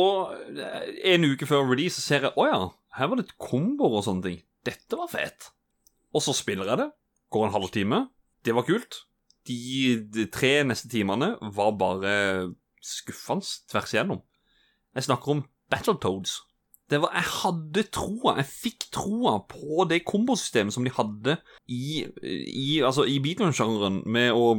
eh, 0.55 0.87
en 1.13 1.27
uke 1.27 1.45
før 1.45 1.67
release, 1.69 1.99
så 1.99 2.07
ser 2.07 2.27
jeg 2.27 2.33
å 2.37 2.47
ja, 2.47 2.61
her 2.97 3.09
var 3.09 3.19
det 3.19 3.27
et 3.27 3.37
komboer 3.37 3.99
og 3.99 4.05
sånne 4.05 4.23
ting. 4.23 4.39
Dette 4.65 4.97
var 4.97 5.11
fett. 5.11 5.51
Og 6.13 6.23
så 6.23 6.33
spiller 6.33 6.69
jeg 6.69 6.79
det. 6.79 6.89
Går 7.33 7.47
en 7.47 7.55
halvtime. 7.57 7.99
Det 8.45 8.55
var 8.55 8.67
kult. 8.67 9.03
De, 9.47 9.57
de 10.13 10.27
tre 10.31 10.61
neste 10.67 10.89
timene 10.91 11.33
var 11.55 11.75
bare 11.79 12.15
skuffende 12.83 13.47
tvers 13.71 13.93
igjennom. 13.95 14.23
Jeg 14.95 15.07
snakker 15.07 15.35
om 15.35 15.45
Battletoads. 15.71 16.41
Det 16.91 16.99
var, 17.01 17.13
jeg 17.15 17.29
hadde 17.31 17.83
troa, 17.95 18.35
jeg 18.37 18.49
fikk 18.49 18.87
troa 18.93 19.37
på 19.49 19.85
det 19.89 20.03
kombosystemet 20.05 20.75
som 20.75 20.83
de 20.85 20.91
hadde 20.93 21.37
i, 21.71 22.03
i, 22.03 22.81
altså 22.83 23.07
i 23.09 23.17
beatman-sjangeren, 23.23 24.01
med 24.05 24.35
å 24.35 24.51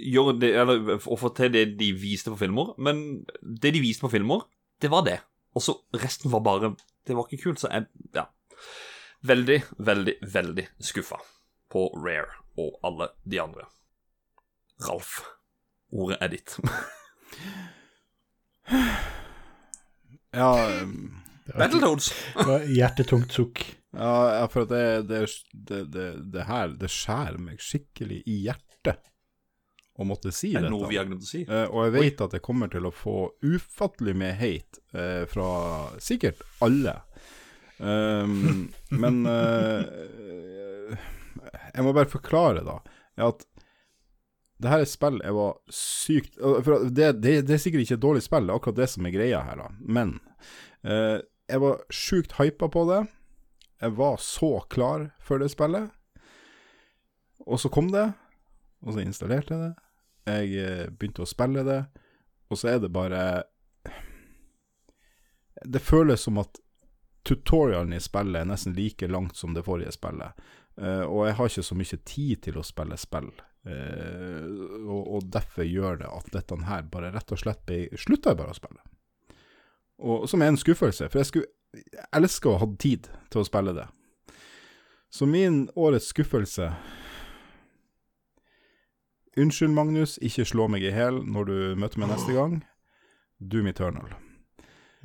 gjøre 0.00 0.34
det, 0.42 0.50
eller 0.58 0.98
å 0.98 1.18
få 1.20 1.30
til 1.38 1.54
det 1.54 1.64
de 1.80 1.92
viste 1.96 2.32
på 2.34 2.40
filmer. 2.42 2.74
Men 2.82 3.22
det 3.40 3.72
de 3.76 3.82
viste 3.82 4.04
på 4.04 4.12
filmer, 4.12 4.44
det 4.82 4.90
var 4.92 5.06
det. 5.06 5.20
Og 5.56 5.64
så 5.64 5.78
resten 5.98 6.30
var 6.30 6.44
bare 6.46 6.74
Det 7.06 7.16
var 7.16 7.26
ikke 7.26 7.48
kult, 7.48 7.62
så 7.62 7.70
jeg 7.72 7.88
Ja. 8.14 8.28
Veldig, 9.26 9.62
veldig, 9.78 10.14
veldig 10.32 10.66
skuffa 10.80 11.18
på 11.70 11.86
Rare 11.96 12.40
og 12.60 12.76
alle 12.86 13.10
de 13.24 13.40
andre. 13.42 13.66
Ralf, 14.86 15.20
ordet 15.92 16.20
er 16.20 16.34
ditt. 16.36 16.58
Ja, 20.30 20.52
um, 20.84 21.16
Battletoads! 21.58 22.12
Hjertetungt 22.70 23.32
sukk. 23.34 23.64
ja, 23.90 24.44
for 24.46 24.68
det, 24.70 25.08
det, 25.08 25.24
det, 25.50 25.80
det, 25.90 26.04
det 26.30 26.44
her 26.46 26.76
Det 26.78 26.86
skjærer 26.94 27.40
meg 27.42 27.58
skikkelig 27.58 28.20
i 28.30 28.36
hjertet 28.44 29.00
å 29.98 30.06
måtte 30.06 30.30
si 30.30 30.52
Er 30.54 30.62
det 30.62 30.68
dette. 30.68 30.76
noe 30.76 30.88
vi 30.92 31.00
har 31.00 31.08
glemt 31.08 31.26
å 31.26 31.28
si? 31.28 31.42
Uh, 31.50 31.66
og 31.66 31.88
jeg 31.88 31.96
vet 31.96 32.22
at 32.28 32.36
jeg 32.38 32.44
kommer 32.46 32.70
til 32.72 32.86
å 32.86 32.94
få 32.94 33.16
ufattelig 33.42 34.14
med 34.22 34.38
hate 34.38 34.80
uh, 34.94 35.26
fra 35.28 35.50
sikkert 35.98 36.46
alle. 36.64 37.00
Um, 37.80 38.68
men 39.02 39.22
eh, 39.26 40.96
jeg 41.74 41.86
må 41.86 41.94
bare 41.96 42.10
forklare, 42.10 42.64
da, 42.66 42.80
at 43.20 43.44
det 44.60 44.68
her 44.68 44.82
er 44.84 44.88
spill 44.88 45.20
jeg 45.24 45.32
var 45.32 45.54
sykt 45.72 46.34
for 46.36 46.88
det, 46.92 47.06
det, 47.24 47.34
det 47.48 47.54
er 47.56 47.62
sikkert 47.62 47.86
ikke 47.86 47.96
et 47.96 48.02
dårlig 48.02 48.24
spill, 48.24 48.44
det 48.46 48.52
er 48.52 48.60
akkurat 48.60 48.80
det 48.82 48.88
som 48.92 49.06
er 49.08 49.14
greia 49.14 49.40
her, 49.46 49.62
da. 49.62 49.70
Men 49.80 50.18
eh, 50.84 51.22
jeg 51.50 51.62
var 51.64 51.80
sjukt 51.90 52.36
hypa 52.38 52.68
på 52.70 52.84
det. 52.90 53.00
Jeg 53.80 53.96
var 53.96 54.20
så 54.22 54.60
klar 54.70 55.08
for 55.24 55.40
det 55.40 55.48
spillet. 55.50 55.88
Og 57.46 57.60
så 57.60 57.70
kom 57.72 57.88
det, 57.90 58.10
og 58.84 58.94
så 58.94 59.02
installerte 59.02 59.56
jeg 59.56 59.62
det. 59.64 59.72
Jeg 60.30 60.50
eh, 60.60 60.90
begynte 60.92 61.24
å 61.24 61.30
spille 61.30 61.64
det, 61.66 61.80
og 62.52 62.60
så 62.60 62.74
er 62.74 62.82
det 62.82 62.92
bare 62.92 63.22
Det 65.64 65.80
føles 65.82 66.22
som 66.22 66.38
at 66.40 66.60
tutorialen 67.26 67.92
i 67.92 68.00
spillet 68.00 68.40
er 68.40 68.48
nesten 68.48 68.76
like 68.76 69.08
langt 69.08 69.36
som 69.36 69.54
det 69.54 69.64
forrige 69.66 69.92
spillet. 69.92 70.36
Eh, 70.78 71.04
og 71.04 71.26
jeg 71.26 71.36
har 71.38 71.50
ikke 71.50 71.66
så 71.66 71.78
mye 71.78 72.00
tid 72.06 72.42
til 72.46 72.58
å 72.60 72.66
spille 72.66 72.98
spill. 73.00 73.30
Eh, 73.66 74.46
og, 74.86 75.00
og 75.16 75.26
derfor 75.32 75.66
gjør 75.68 76.00
det 76.02 76.10
at 76.10 76.30
dette 76.32 76.60
her 76.68 76.86
bare 76.92 77.12
rett 77.12 77.34
og 77.34 77.40
slett 77.42 77.60
ble 77.68 77.82
Slutta 78.00 78.32
jeg 78.32 78.40
bare 78.40 78.54
å 78.54 78.60
spille. 78.60 78.84
Og 80.00 80.28
Som 80.30 80.42
er 80.42 80.52
en 80.52 80.60
skuffelse, 80.60 81.10
for 81.10 81.20
jeg 81.20 81.28
skulle 81.28 81.50
elske 82.16 82.48
å 82.48 82.58
ha 82.62 82.68
tid 82.80 83.10
til 83.30 83.42
å 83.42 83.46
spille 83.46 83.74
det. 83.76 83.86
Så 85.10 85.26
min 85.26 85.68
årets 85.74 86.12
skuffelse 86.14 86.70
Unnskyld, 89.38 89.70
Magnus, 89.70 90.16
ikke 90.26 90.44
slå 90.44 90.66
meg 90.68 90.82
i 90.82 90.90
hæl 90.90 91.20
når 91.22 91.46
du 91.46 91.58
møter 91.78 92.00
meg 92.02 92.10
neste 92.10 92.34
gang. 92.34 92.56
Doom 93.38 93.68
Eternal. 93.70 94.10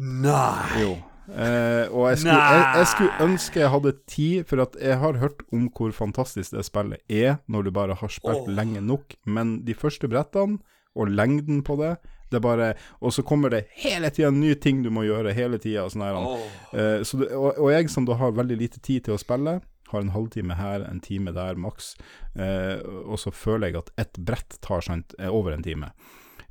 Nei! 0.02 0.82
Jo. 0.82 0.96
Eh, 1.26 1.86
og 1.90 2.10
jeg 2.12 2.22
skulle, 2.22 2.38
jeg, 2.38 2.66
jeg 2.78 2.90
skulle 2.92 3.26
ønske 3.26 3.60
jeg 3.64 3.74
hadde 3.74 3.94
tid, 4.06 4.44
for 4.50 4.62
at 4.66 4.76
jeg 4.82 5.00
har 5.02 5.22
hørt 5.22 5.46
om 5.56 5.70
hvor 5.74 5.94
fantastisk 5.96 6.54
det 6.54 6.66
spillet 6.68 7.02
er 7.10 7.40
når 7.50 7.68
du 7.68 7.72
bare 7.76 7.98
har 7.98 8.12
spilt 8.14 8.46
oh. 8.46 8.52
lenge 8.52 8.84
nok, 8.86 9.18
men 9.26 9.58
de 9.66 9.78
første 9.78 10.10
brettene, 10.12 10.60
og 10.96 11.10
lengden 11.12 11.64
på 11.66 11.76
det 11.82 11.98
det 12.32 12.42
bare, 12.42 12.74
Og 13.02 13.14
så 13.14 13.22
kommer 13.22 13.50
det 13.50 13.68
hele 13.78 14.10
tida 14.10 14.32
nye 14.34 14.56
ting 14.56 14.84
du 14.84 14.90
må 14.90 15.06
gjøre, 15.06 15.34
hele 15.36 15.60
tida. 15.62 15.86
Sånn 15.92 16.04
her, 16.06 16.18
Åh. 16.18 16.46
eh, 16.74 17.16
og, 17.36 17.52
og 17.54 17.70
jeg 17.72 17.92
som 17.94 18.08
da 18.08 18.18
har 18.20 18.36
veldig 18.36 18.58
lite 18.60 18.82
tid 18.82 19.06
til 19.06 19.16
å 19.16 19.22
spille, 19.22 19.60
har 19.92 20.02
en 20.02 20.14
halvtime 20.16 20.58
her, 20.58 20.86
en 20.90 21.00
time 21.04 21.32
der 21.36 21.60
maks, 21.62 21.94
eh, 22.34 22.82
og 23.06 23.20
så 23.22 23.32
føler 23.32 23.70
jeg 23.70 23.84
at 23.84 23.94
ett 24.02 24.18
brett 24.18 24.58
tar 24.66 24.82
sant, 24.86 25.14
er 25.22 25.34
over 25.34 25.54
en 25.54 25.66
time. 25.66 25.92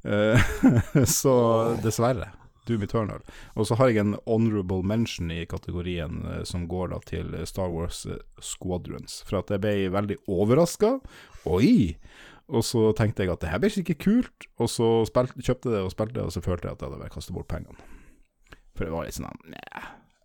Eh, 0.06 0.54
så 1.18 1.34
dessverre. 1.82 2.30
Doom 2.68 2.84
Eternal. 2.86 3.24
Og 3.54 3.68
så 3.68 3.78
har 3.78 3.90
jeg 3.90 4.02
en 4.02 4.16
honorable 4.26 4.84
mention 4.86 5.32
i 5.32 5.44
kategorien 5.48 6.22
eh, 6.30 6.44
som 6.48 6.68
går 6.70 6.92
da 6.94 7.00
til 7.08 7.34
Star 7.48 7.72
Wars 7.72 8.04
eh, 8.06 8.20
Squadrons. 8.42 9.22
For 9.28 9.40
at 9.40 9.52
jeg 9.52 9.64
ble 9.64 9.74
veldig 9.94 10.20
overraska. 10.30 10.96
Oi! 11.50 11.96
Og 12.52 12.64
så 12.66 12.90
tenkte 12.96 13.24
jeg 13.24 13.32
at 13.32 13.40
det 13.40 13.50
her 13.52 13.60
blir 13.62 13.72
sikkert 13.72 14.02
kult, 14.04 14.48
og 14.60 14.68
så 14.68 14.88
spilte, 15.08 15.40
kjøpte 15.40 15.70
det 15.72 15.80
og 15.80 15.92
spilte 15.94 16.18
det, 16.18 16.26
og 16.28 16.34
så 16.34 16.42
følte 16.44 16.68
jeg 16.68 16.76
at 16.76 16.82
jeg 16.82 16.90
hadde 16.90 17.00
bare 17.00 17.14
kastet 17.14 17.36
bort 17.36 17.48
pengene. 17.48 17.86
For 18.76 18.84
det 18.84 18.92
var 18.92 19.06
litt 19.06 19.16
sånn 19.16 19.44
Nei. 19.48 19.84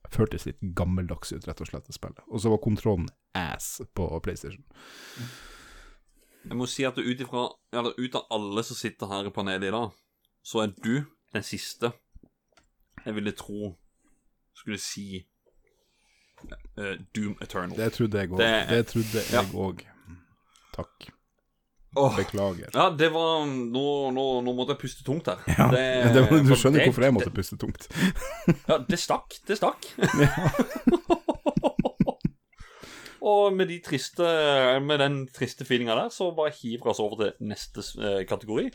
Føltes 0.09 0.47
litt 0.47 0.57
gammeldags 0.73 1.29
ut, 1.35 1.45
rett 1.45 1.59
og 1.61 1.69
slett, 1.69 1.85
å 1.85 1.93
spille. 1.93 2.23
Og 2.33 2.41
så 2.41 2.49
var 2.49 2.61
kontrollen 2.63 3.05
ass 3.37 3.77
på 3.93 4.07
PlayStation. 4.25 4.63
Jeg 6.47 6.57
må 6.57 6.65
si 6.65 6.85
at 6.87 6.97
ut 6.97 8.15
av 8.17 8.33
alle 8.33 8.63
som 8.65 8.79
sitter 8.79 9.11
her 9.11 9.29
i 9.29 9.33
panelet 9.35 9.69
i 9.69 9.75
dag, 9.75 9.93
så 10.41 10.63
er 10.63 10.73
du 10.73 11.05
den 11.35 11.45
siste 11.45 11.91
jeg 13.05 13.15
ville 13.15 13.31
tro 13.31 13.76
skulle 14.59 14.77
si 14.81 15.26
uh, 16.77 16.95
Doom 17.15 17.38
Eternal. 17.41 17.77
Det 17.77 17.93
trodde 17.93 18.17
jeg 18.19 18.30
òg. 18.31 18.38
Det- 18.41 18.67
Det, 18.69 18.81
trodde 18.88 19.23
jeg 19.31 19.45
òg. 19.53 19.85
Takk. 20.76 21.09
Åh. 21.97 22.15
Beklager. 22.17 22.69
Ja, 22.73 22.89
det 22.95 23.07
var 23.11 23.45
Nå, 23.49 24.11
nå, 24.13 24.26
nå 24.45 24.51
måtte 24.53 24.76
jeg 24.76 24.81
puste 24.84 25.03
tungt 25.03 25.26
her. 25.31 25.39
Ja, 25.57 25.69
det, 26.13 26.21
var- 26.30 26.43
du 26.45 26.55
skjønner 26.55 26.80
det- 26.80 26.88
hvorfor 26.91 27.03
jeg 27.07 27.13
måtte 27.15 27.31
det- 27.31 27.35
puste 27.39 27.57
tungt. 27.57 27.88
Ja, 28.69 28.77
det 28.89 28.99
stakk. 28.99 29.39
Det 29.47 29.57
stakk. 29.57 29.89
Og 33.21 33.51
med, 33.53 33.67
de 33.67 33.80
triste, 33.84 34.23
med 34.81 34.99
den 35.01 35.15
triste 35.35 35.65
feelinga 35.67 35.95
der, 35.97 36.09
så 36.13 36.30
bare 36.35 36.53
hiver 36.55 36.85
vi 36.88 36.89
oss 36.93 37.01
over 37.03 37.19
til 37.19 37.34
neste 37.49 37.84
eh, 37.99 38.21
kategori. 38.30 38.69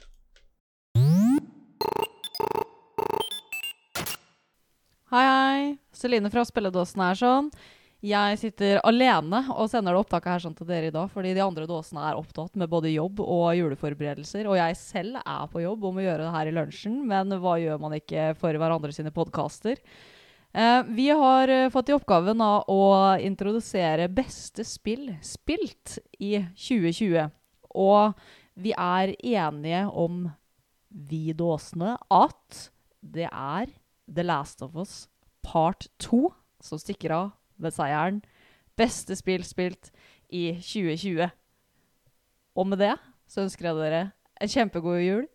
Hei, 5.15 5.27
hei. 5.31 5.67
Celine 5.95 6.27
fra 6.27 6.43
Spilledåsen 6.43 6.99
er 7.07 7.15
sånn. 7.15 7.49
Jeg 8.03 8.39
sitter 8.41 8.81
alene 8.83 9.45
og 9.53 9.69
sender 9.71 9.95
det 9.95 10.01
opptaket 10.01 10.33
her 10.33 10.41
sånn 10.43 10.57
til 10.59 10.67
dere 10.67 10.89
i 10.89 10.95
dag, 10.97 11.07
fordi 11.13 11.37
de 11.37 11.45
andre 11.45 11.69
dåsene 11.71 12.03
er 12.09 12.19
opptatt 12.19 12.59
med 12.59 12.67
både 12.73 12.91
jobb 12.91 13.23
og 13.23 13.45
juleforberedelser. 13.55 14.49
Og 14.51 14.59
jeg 14.59 14.79
selv 14.81 15.21
er 15.21 15.45
på 15.53 15.63
jobb 15.63 15.87
og 15.87 15.95
må 15.95 16.03
gjøre 16.03 16.25
det 16.25 16.33
her 16.35 16.51
i 16.51 16.55
lunsjen, 16.57 16.97
men 17.07 17.31
hva 17.45 17.53
gjør 17.63 17.79
man 17.85 17.95
ikke 17.95 18.25
for 18.41 18.59
hverandre 18.59 18.91
sine 18.97 19.15
podkaster? 19.15 19.79
Eh, 20.51 20.81
vi 20.99 21.07
har 21.15 21.55
eh, 21.61 21.71
fått 21.71 21.95
i 21.95 21.95
oppgaven 21.95 22.43
av 22.43 22.67
å 22.75 22.83
introdusere 23.23 24.11
beste 24.11 24.67
spill 24.67 25.13
spilt 25.23 26.01
i 26.19 26.41
2020. 26.59 27.31
Og 27.87 28.19
vi 28.67 28.75
er 28.75 29.15
enige 29.23 29.87
om, 29.95 30.27
vi 30.91 31.29
dåsene, 31.39 32.01
at 32.11 32.65
det 33.15 33.31
er 33.31 33.71
The 34.09 34.25
Last 34.25 34.63
of 34.63 34.77
Us 34.77 35.09
Part 35.45 35.89
2 36.01 36.33
som 36.65 36.81
stikker 36.81 37.13
av 37.13 37.31
ved 37.61 37.75
seieren. 37.77 38.23
Beste 38.77 39.17
spill 39.17 39.45
spilt 39.47 39.91
i 40.33 40.55
2020. 40.57 41.29
Og 42.55 42.69
med 42.71 42.81
det 42.81 42.95
så 43.31 43.45
ønsker 43.45 43.69
jeg 43.69 43.79
dere 43.79 44.03
en 44.41 44.51
kjempegod 44.51 45.01
jul 45.05 45.27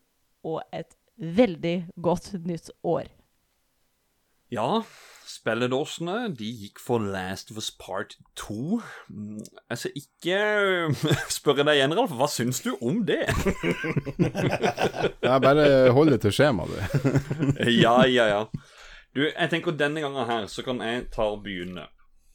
og 0.48 0.62
et 0.74 0.96
veldig 1.20 1.91
godt 2.02 2.34
nytt 2.46 2.72
år. 2.84 3.10
Ja, 4.50 4.82
spilledåsene 5.30 6.30
de 6.38 6.47
gikk 6.64 6.80
for 6.81 6.99
Last 7.03 7.51
of 7.53 7.60
Us 7.61 7.69
Part 7.72 8.15
2. 8.41 8.80
Mm, 9.10 9.39
Altså, 9.69 9.91
ikke 9.95 10.39
spørre 11.38 11.65
deg 11.68 11.77
igjen, 11.80 11.93
Ralf. 11.97 12.15
Hva 12.18 12.27
syns 12.31 12.64
du 12.65 12.72
om 12.81 13.03
det? 13.06 13.22
Ja, 15.23 15.38
bare 15.39 15.91
hold 15.93 16.11
det 16.15 16.22
til 16.26 16.34
skjemaet, 16.34 16.73
du. 16.73 17.64
ja, 17.84 17.95
ja, 18.10 18.26
ja. 18.34 18.41
Du, 19.15 19.23
jeg 19.26 19.49
tenker 19.51 19.73
denne 19.77 20.01
gangen 20.03 20.27
her 20.30 20.45
så 20.51 20.65
kan 20.65 20.81
jeg 20.85 21.07
ta 21.14 21.26
og 21.34 21.43
begynne. 21.45 21.88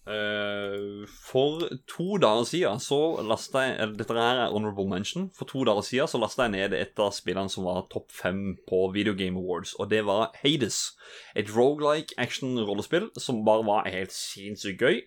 Eh, 0.05 1.07
for 1.09 1.63
to 1.89 2.19
dager 2.21 2.45
siden 2.45 2.81
så 2.81 2.99
lasta 3.25 3.63
jeg 3.65 3.77
eller 3.81 3.95
Dette 3.97 4.17
her 4.19 4.41
er 4.43 4.53
honorable 4.53 4.85
mention. 4.89 5.31
For 5.33 5.49
to 5.49 5.65
dager 5.65 5.81
siden 5.81 6.11
så 6.11 6.21
lasta 6.21 6.45
jeg 6.45 6.53
ned 6.53 6.77
et 6.77 7.01
av 7.01 7.15
spillene 7.17 7.49
som 7.49 7.65
var 7.65 7.87
topp 7.93 8.13
fem 8.13 8.59
på 8.69 8.83
Video 8.93 9.15
Game 9.17 9.41
Awards, 9.41 9.73
og 9.81 9.89
det 9.91 10.03
var 10.05 10.35
Hades. 10.43 10.93
Et 11.35 11.49
rogelike 11.57 12.13
action-rollespill 12.21 13.09
som 13.17 13.45
bare 13.47 13.65
var 13.65 13.89
helt 13.89 14.13
sinnssykt 14.13 14.85
gøy. 14.85 15.01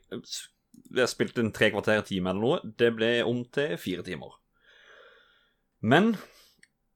Jeg 0.97 1.13
spilte 1.13 1.45
en 1.45 1.53
tre 1.53 1.69
kvarter 1.73 2.01
time 2.01 2.33
eller 2.33 2.41
noe. 2.41 2.73
Det 2.79 2.89
ble 2.97 3.11
om 3.27 3.45
til 3.53 3.77
fire 3.77 4.01
timer. 4.01 4.33
Men 5.85 6.15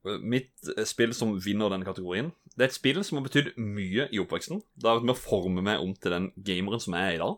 eh, 0.07 0.17
mitt 0.17 0.73
eh, 0.73 0.87
spill 0.89 1.13
som 1.13 1.37
vinner 1.37 1.69
denne 1.69 1.85
kategorien 1.85 2.31
Det 2.55 2.63
er 2.65 2.71
et 2.71 2.73
spill 2.73 3.03
som 3.05 3.19
har 3.19 3.27
betydd 3.27 3.53
mye 3.61 4.09
i 4.09 4.17
oppveksten. 4.23 4.65
Det 4.73 4.89
har 4.89 4.97
vært 4.97 5.11
med 5.11 5.17
å 5.19 5.21
forme 5.21 5.61
meg 5.69 5.85
om 5.85 5.93
til 5.93 6.17
den 6.17 6.31
gameren 6.49 6.81
som 6.81 6.97
jeg 6.97 7.13
er 7.13 7.19
i 7.19 7.21
dag. 7.21 7.37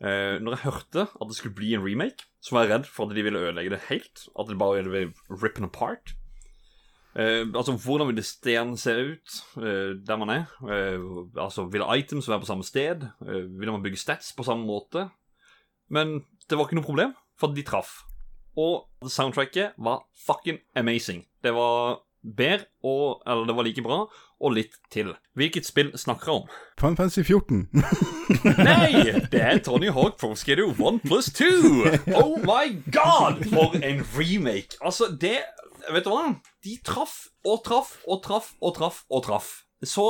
Eh, 0.00 0.38
når 0.40 0.56
jeg 0.56 0.64
hørte 0.64 1.06
at 1.12 1.28
det 1.28 1.36
skulle 1.36 1.54
bli 1.54 1.74
en 1.76 1.84
remake, 1.84 2.24
så 2.40 2.56
var 2.56 2.64
jeg 2.64 2.72
redd 2.72 2.88
for 2.88 3.04
at 3.04 3.16
de 3.16 3.24
ville 3.26 3.38
ødelegge 3.38 3.74
det 3.74 3.84
helt. 3.90 4.28
At 4.38 4.48
det 4.48 4.58
bare 4.58 4.80
ville 4.80 5.12
rippen 5.42 5.68
apart. 5.68 6.14
Uh, 7.10 7.42
altså, 7.58 7.74
Hvordan 7.74 8.06
vil 8.06 8.22
stenen 8.24 8.76
se 8.78 8.92
ut 8.94 9.32
uh, 9.56 9.98
der 10.06 10.16
man 10.16 10.30
er? 10.30 10.44
Altså, 11.36 11.64
Vil 11.64 11.82
items 11.98 12.28
være 12.28 12.40
på 12.40 12.46
samme 12.46 12.64
sted? 12.64 13.02
Eh, 13.26 13.60
vil 13.60 13.72
man 13.72 13.82
bygge 13.82 13.98
stats 13.98 14.32
på 14.36 14.42
samme 14.42 14.66
måte? 14.66 15.08
Men 15.90 16.20
det 16.48 16.58
var 16.58 16.68
ikke 16.68 16.78
noe 16.78 16.86
problem, 16.86 17.14
for 17.38 17.50
de 17.50 17.62
traff. 17.66 18.04
Og 18.56 18.86
soundtracket 19.10 19.74
var 19.78 20.04
fucking 20.26 20.58
amazing. 20.76 21.26
Det 21.42 21.54
var 21.54 21.98
bedre, 22.22 22.66
og, 22.84 23.22
eller 23.26 23.46
det 23.48 23.56
var 23.56 23.66
like 23.66 23.82
bra, 23.84 24.00
og 24.40 24.54
litt 24.56 24.76
til. 24.92 25.12
Hvilket 25.36 25.68
spill 25.68 25.90
snakker 25.98 26.30
jeg 26.30 26.42
om? 26.42 26.52
Final 26.80 26.96
Fantasy 26.96 27.24
14. 27.24 27.66
Nei! 28.68 29.24
Det 29.32 29.40
er 29.40 29.60
Tony 29.64 29.90
Hawk 29.92 30.18
Pro 30.20 30.32
Skater 30.38 30.68
1 30.70 31.00
pluss 31.04 31.30
2! 31.36 31.48
Oh 32.16 32.38
my 32.44 32.72
god! 32.92 33.44
For 33.52 33.76
en 33.80 34.04
remake. 34.16 34.78
Altså, 34.80 35.10
det 35.20 35.40
Vet 35.90 36.04
du 36.04 36.10
hva? 36.12 36.26
De 36.64 36.74
traff 36.84 37.30
og 37.48 37.62
traff 37.64 37.94
og 38.04 38.20
traff 38.24 38.50
og 38.60 38.74
traff 38.76 38.98
og 39.08 39.22
traff. 39.24 39.46
Så 39.82 40.06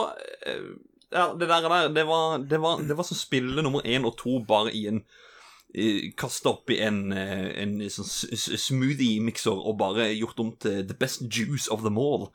eh, 0.46 0.72
Ja, 1.14 1.28
det 1.34 1.46
der, 1.46 1.62
der 1.62 1.88
det, 1.94 2.04
var, 2.06 2.38
det, 2.38 2.58
var, 2.62 2.82
det 2.86 2.96
var 2.98 3.06
som 3.06 3.18
spille 3.18 3.62
nummer 3.62 3.82
én 3.86 4.06
og 4.06 4.16
to 4.18 4.40
bare 4.46 4.74
i 4.74 4.84
en 4.90 5.00
Kasta 6.18 6.50
oppi 6.50 6.80
en, 6.82 7.12
eh, 7.14 7.50
en 7.62 7.76
sånn 7.92 8.08
smoothie-mikser 8.58 9.54
og 9.54 9.78
bare 9.78 10.08
gjort 10.16 10.42
om 10.42 10.50
til 10.58 10.82
the 10.88 10.96
best 10.98 11.22
juice 11.30 11.70
of 11.70 11.84
them 11.86 11.98
all. 12.00 12.30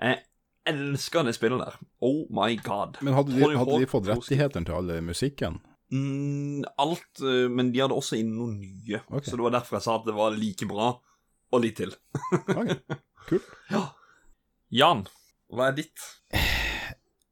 Jeg 0.00 0.24
elsker 0.70 1.26
det 1.26 1.36
spillet 1.36 1.62
der. 1.62 1.78
Oh 2.02 2.24
my 2.34 2.56
god. 2.64 2.98
Men 3.02 3.14
hadde 3.14 3.36
de, 3.36 3.50
hadde 3.56 3.78
de 3.82 3.90
fått 3.90 4.10
rettighetene 4.10 4.66
til 4.66 4.78
alle 4.80 5.00
musikken? 5.06 5.60
Mm, 5.90 6.66
alt, 6.78 7.22
eh, 7.22 7.46
men 7.50 7.72
de 7.74 7.82
hadde 7.82 7.96
også 7.96 8.18
inn 8.20 8.34
noe 8.36 8.54
nye. 8.54 9.02
Så 9.22 9.36
det 9.36 9.46
var 9.46 9.56
derfor 9.58 9.78
jeg 9.78 9.86
sa 9.86 9.96
at 9.98 10.06
det 10.06 10.16
var 10.18 10.36
like 10.36 10.68
bra, 10.70 10.92
og 11.50 11.64
litt 11.64 11.80
til. 11.80 11.94
Kult. 13.30 13.54
Ja. 13.70 13.86
Jan, 14.70 15.04
hva 15.50 15.70
er 15.70 15.78
ditt? 15.80 16.06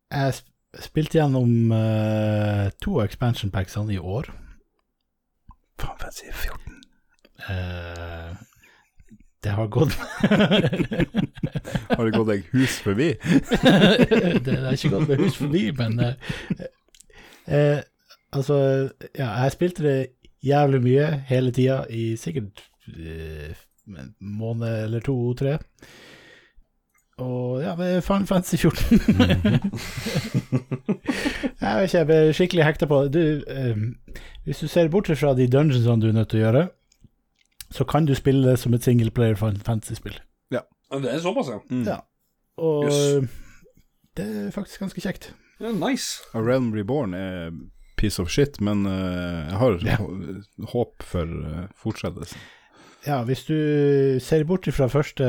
Jeg 0.09 0.35
spilte 0.82 1.20
gjennom 1.20 1.70
uh, 1.70 2.66
to 2.82 2.98
expansion 3.05 3.52
packsene 3.55 3.94
i 3.94 4.01
år. 4.02 4.30
Faen, 6.09 6.09
Fantasy 6.09 6.32
14. 6.32 6.74
Uh, 7.39 8.36
Det 9.43 9.51
har 9.51 9.66
gått 9.66 9.93
Har 11.97 12.05
det 12.05 12.10
gått 12.16 12.28
deg 12.28 12.43
hus 12.52 12.78
forbi? 12.82 13.14
det 14.44 14.59
har 14.59 14.72
ikke 14.74 14.90
gått 14.97 15.09
meg 15.09 15.20
hus 15.22 15.36
forbi, 15.39 15.70
men 15.78 16.01
uh, 16.01 16.06
uh, 17.52 17.80
Altså, 18.32 18.56
ja, 19.16 19.28
jeg 19.44 19.52
spilte 19.55 19.82
det 19.85 20.06
jævlig 20.44 20.82
mye 20.85 21.06
hele 21.30 21.52
tida, 21.52 21.85
i 21.89 22.16
sikkert 22.20 22.60
eh, 22.93 23.56
en 23.89 24.14
måned 24.20 24.85
eller 24.85 25.01
to-tre. 25.01 25.56
Og 27.19 27.62
ja, 27.62 27.73
det 27.74 27.86
er 27.97 28.01
Final 28.07 28.27
Fantasy 28.27 28.57
14. 28.57 28.99
jeg 31.61 31.74
vet 31.74 31.85
ikke, 31.89 31.99
jeg 31.99 32.07
ble 32.09 32.19
skikkelig 32.36 32.65
hekta 32.69 32.86
på 32.90 32.97
det. 33.05 33.11
Du, 33.15 33.23
eh, 33.51 33.77
hvis 34.47 34.61
du 34.62 34.66
ser 34.70 34.89
bort 34.93 35.11
fra 35.19 35.32
de 35.35 35.49
dungeonsene 35.51 36.01
du 36.03 36.09
er 36.12 36.16
nødt 36.20 36.31
til 36.32 36.40
å 36.40 36.45
gjøre, 36.47 36.62
så 37.74 37.82
kan 37.85 38.07
du 38.09 38.15
spille 38.16 38.47
det 38.49 38.57
som 38.62 38.74
et 38.77 38.85
singleplayer 38.86 39.36
Final 39.36 39.61
Fantasy-spill. 39.66 40.16
Ja. 40.55 40.61
Det 40.95 41.11
er 41.12 41.19
såpass, 41.24 41.49
ja. 41.53 41.59
Mm. 41.70 41.85
Ja. 41.90 41.99
Og 42.59 42.85
Yes. 42.89 43.28
det 44.16 44.27
er 44.47 44.51
faktisk 44.55 44.81
ganske 44.86 45.01
kjekt. 45.05 45.24
Ja, 45.61 45.70
nice. 45.74 46.23
A 46.35 46.39
Realm 46.40 46.73
Reborn 46.74 47.15
er 47.15 47.51
piece 47.99 48.23
of 48.23 48.31
shit, 48.31 48.61
men 48.61 48.86
uh, 48.86 48.93
jeg 49.51 49.59
har 49.59 49.70
Ja. 49.85 49.97
håp 50.73 51.03
for 51.03 51.24
uh, 51.27 51.66
fortsettelsen. 51.77 52.39
Ja, 53.07 53.23
hvis 53.24 53.45
du 53.47 53.55
ser 54.20 54.45
bort 54.45 54.66
fra 54.74 54.86
første 54.89 55.24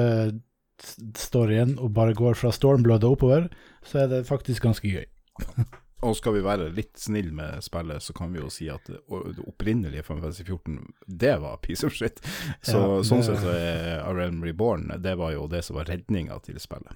storyen 1.20 1.78
og 1.80 1.94
bare 1.96 2.16
går 2.18 2.38
fra 2.40 2.52
Stormblood 2.56 3.06
og 3.08 3.18
oppover, 3.18 3.50
så 3.86 4.04
er 4.04 4.12
det 4.12 4.26
faktisk 4.30 4.66
ganske 4.68 4.90
gøy. 4.90 5.06
Og 6.00 6.16
skal 6.16 6.38
vi 6.38 6.42
være 6.46 6.70
litt 6.72 6.96
snille 6.96 7.34
med 7.36 7.60
spillet, 7.64 8.00
så 8.00 8.14
kan 8.16 8.32
vi 8.32 8.40
jo 8.40 8.50
si 8.54 8.70
at 8.72 8.86
det, 8.88 9.02
opprinnelige 9.44 10.06
Final 10.08 10.22
Fantasy 10.24 10.46
14, 10.46 10.78
det 11.08 11.34
var 11.44 11.58
piece 11.66 11.88
of 11.88 11.96
shit. 11.96 12.22
Så 12.64 12.80
Ja, 12.80 13.00
sånn 13.04 13.24
sett 13.28 13.42
så 13.44 13.52
er 13.52 14.06
A 14.06 14.14
Realm 14.16 14.40
Reborn, 14.46 14.88
det 15.04 15.18
var 15.20 15.34
jo 15.36 15.50
det 15.52 15.66
som 15.68 15.76
var 15.80 15.92
redninga 15.92 16.40
til 16.46 16.60
spillet. 16.64 16.96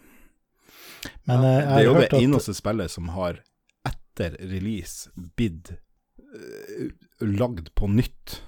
Men 1.28 1.44
ja, 1.44 1.52
jeg 1.52 1.68
Det 1.68 1.82
er 1.82 1.88
jo 1.90 1.98
det 2.00 2.22
eneste 2.22 2.56
at 2.56 2.62
spillet 2.62 2.94
som 2.94 3.12
har 3.18 3.42
etter 3.84 4.38
release 4.40 5.12
blitt 5.36 5.74
eh, 5.76 6.94
lagd 7.20 7.74
på 7.76 7.92
nytt 7.92 8.40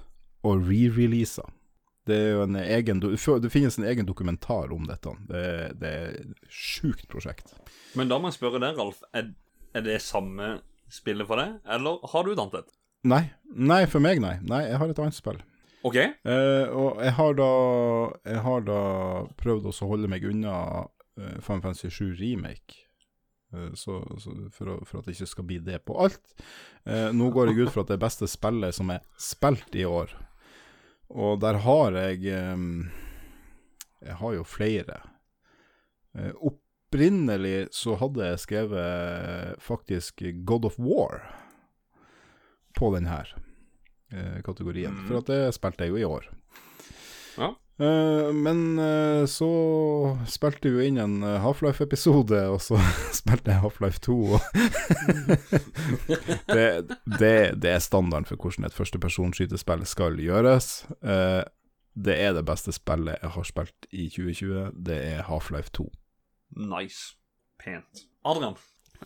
og 0.46 0.64
re-releasa. 0.64 1.44
Det 2.06 2.16
er 2.16 2.28
jo 2.36 2.44
en 2.44 2.58
egen 2.60 3.00
Det 3.02 3.50
finnes 3.50 3.78
en 3.78 3.88
egen 3.90 4.06
dokumentar 4.06 4.72
om 4.74 4.86
dette. 4.86 5.14
Det, 5.28 5.42
det 5.80 5.90
er 5.90 6.14
et 6.20 6.46
sjukt 6.48 7.08
prosjekt. 7.10 7.54
Men 7.98 8.10
da 8.12 8.20
må 8.20 8.30
jeg 8.30 8.38
spørre 8.38 8.62
deg, 8.62 8.78
Ralf. 8.78 9.02
Er, 9.16 9.32
er 9.74 9.86
det 9.86 9.98
samme 10.04 10.60
spillet 10.92 11.26
for 11.26 11.42
deg, 11.42 11.58
eller 11.66 12.02
har 12.12 12.24
du 12.24 12.32
et 12.32 12.40
annet 12.40 12.60
et? 12.62 12.72
Nei, 13.06 13.22
nei, 13.46 13.84
for 13.90 14.02
meg 14.02 14.22
nei. 14.22 14.36
Nei, 14.46 14.64
jeg 14.70 14.80
har 14.80 14.90
et 14.90 15.02
annet 15.02 15.18
spill. 15.18 15.38
OK? 15.86 15.98
Eh, 15.98 16.66
og 16.74 17.02
jeg 17.04 17.14
har 17.14 17.36
da 17.38 17.50
Jeg 18.26 18.42
har 18.42 18.64
da 18.66 18.80
prøvd 19.38 19.68
å 19.70 19.74
holde 19.86 20.10
meg 20.10 20.24
unna 20.26 20.56
uh, 20.86 21.36
Final 21.44 21.76
7 21.76 22.16
Remake. 22.18 22.86
Eh, 23.54 23.72
så, 23.74 24.00
så 24.18 24.34
for, 24.54 24.72
å, 24.72 24.78
for 24.86 25.00
at 25.00 25.08
det 25.08 25.16
ikke 25.16 25.30
skal 25.30 25.48
bli 25.48 25.58
det 25.62 25.82
på 25.86 25.96
alt. 26.02 26.22
Eh, 26.84 27.10
nå 27.14 27.30
går 27.34 27.52
jeg 27.52 27.66
ut 27.66 27.74
fra 27.74 27.86
at 27.86 27.92
det 27.94 28.00
beste 28.02 28.28
spillet 28.30 28.76
som 28.76 28.90
er 28.94 29.04
spilt 29.20 29.76
i 29.78 29.86
år. 29.86 30.12
Og 31.08 31.40
der 31.40 31.60
har 31.62 31.92
jeg 31.92 32.24
Jeg 34.02 34.14
har 34.20 34.32
jo 34.34 34.44
flere. 34.44 35.00
Eh, 36.16 36.32
opprinnelig 36.36 37.68
så 37.76 37.96
hadde 38.00 38.24
jeg 38.30 38.40
skrevet 38.40 39.60
faktisk 39.62 40.22
God 40.44 40.64
of 40.64 40.78
War 40.78 41.26
på 42.76 42.90
den 42.94 43.06
her 43.06 43.32
eh, 44.12 44.42
kategorien. 44.44 44.96
For 45.08 45.20
at 45.20 45.30
det 45.30 45.54
spilte 45.56 45.84
jeg 45.84 45.94
jo 45.94 46.00
i 46.00 46.08
år. 46.08 46.28
Ja. 47.36 47.54
Eh, 47.78 48.32
men 48.32 48.78
eh, 48.78 49.26
så 49.28 49.48
spilte 50.30 50.70
vi 50.70 50.78
jo 50.78 50.84
inn 50.88 51.00
en 51.00 51.18
eh, 51.20 51.40
Half-Life-episode, 51.44 52.38
og 52.48 52.62
så 52.64 52.78
spilte 53.18 53.52
jeg 53.52 53.60
Half-Life 53.60 54.00
2. 54.06 54.16
og 54.36 54.40
det, 56.56 56.96
det, 57.20 57.34
det 57.60 57.74
er 57.74 57.84
standarden 57.84 58.28
for 58.28 58.40
hvordan 58.40 58.68
et 58.68 58.76
førstepersonskytespill 58.76 59.84
skal 59.88 60.16
gjøres. 60.22 60.86
Eh, 61.04 61.42
det 61.96 62.16
er 62.20 62.32
det 62.36 62.46
beste 62.48 62.72
spillet 62.76 63.20
jeg 63.20 63.34
har 63.36 63.48
spilt 63.48 63.90
i 63.92 64.08
2020. 64.12 64.72
Det 64.88 64.96
er 65.12 65.28
Half-Life 65.28 65.72
2. 65.76 65.90
Nice. 66.72 67.16
Pent. 67.60 68.06
Adrian? 68.24 68.56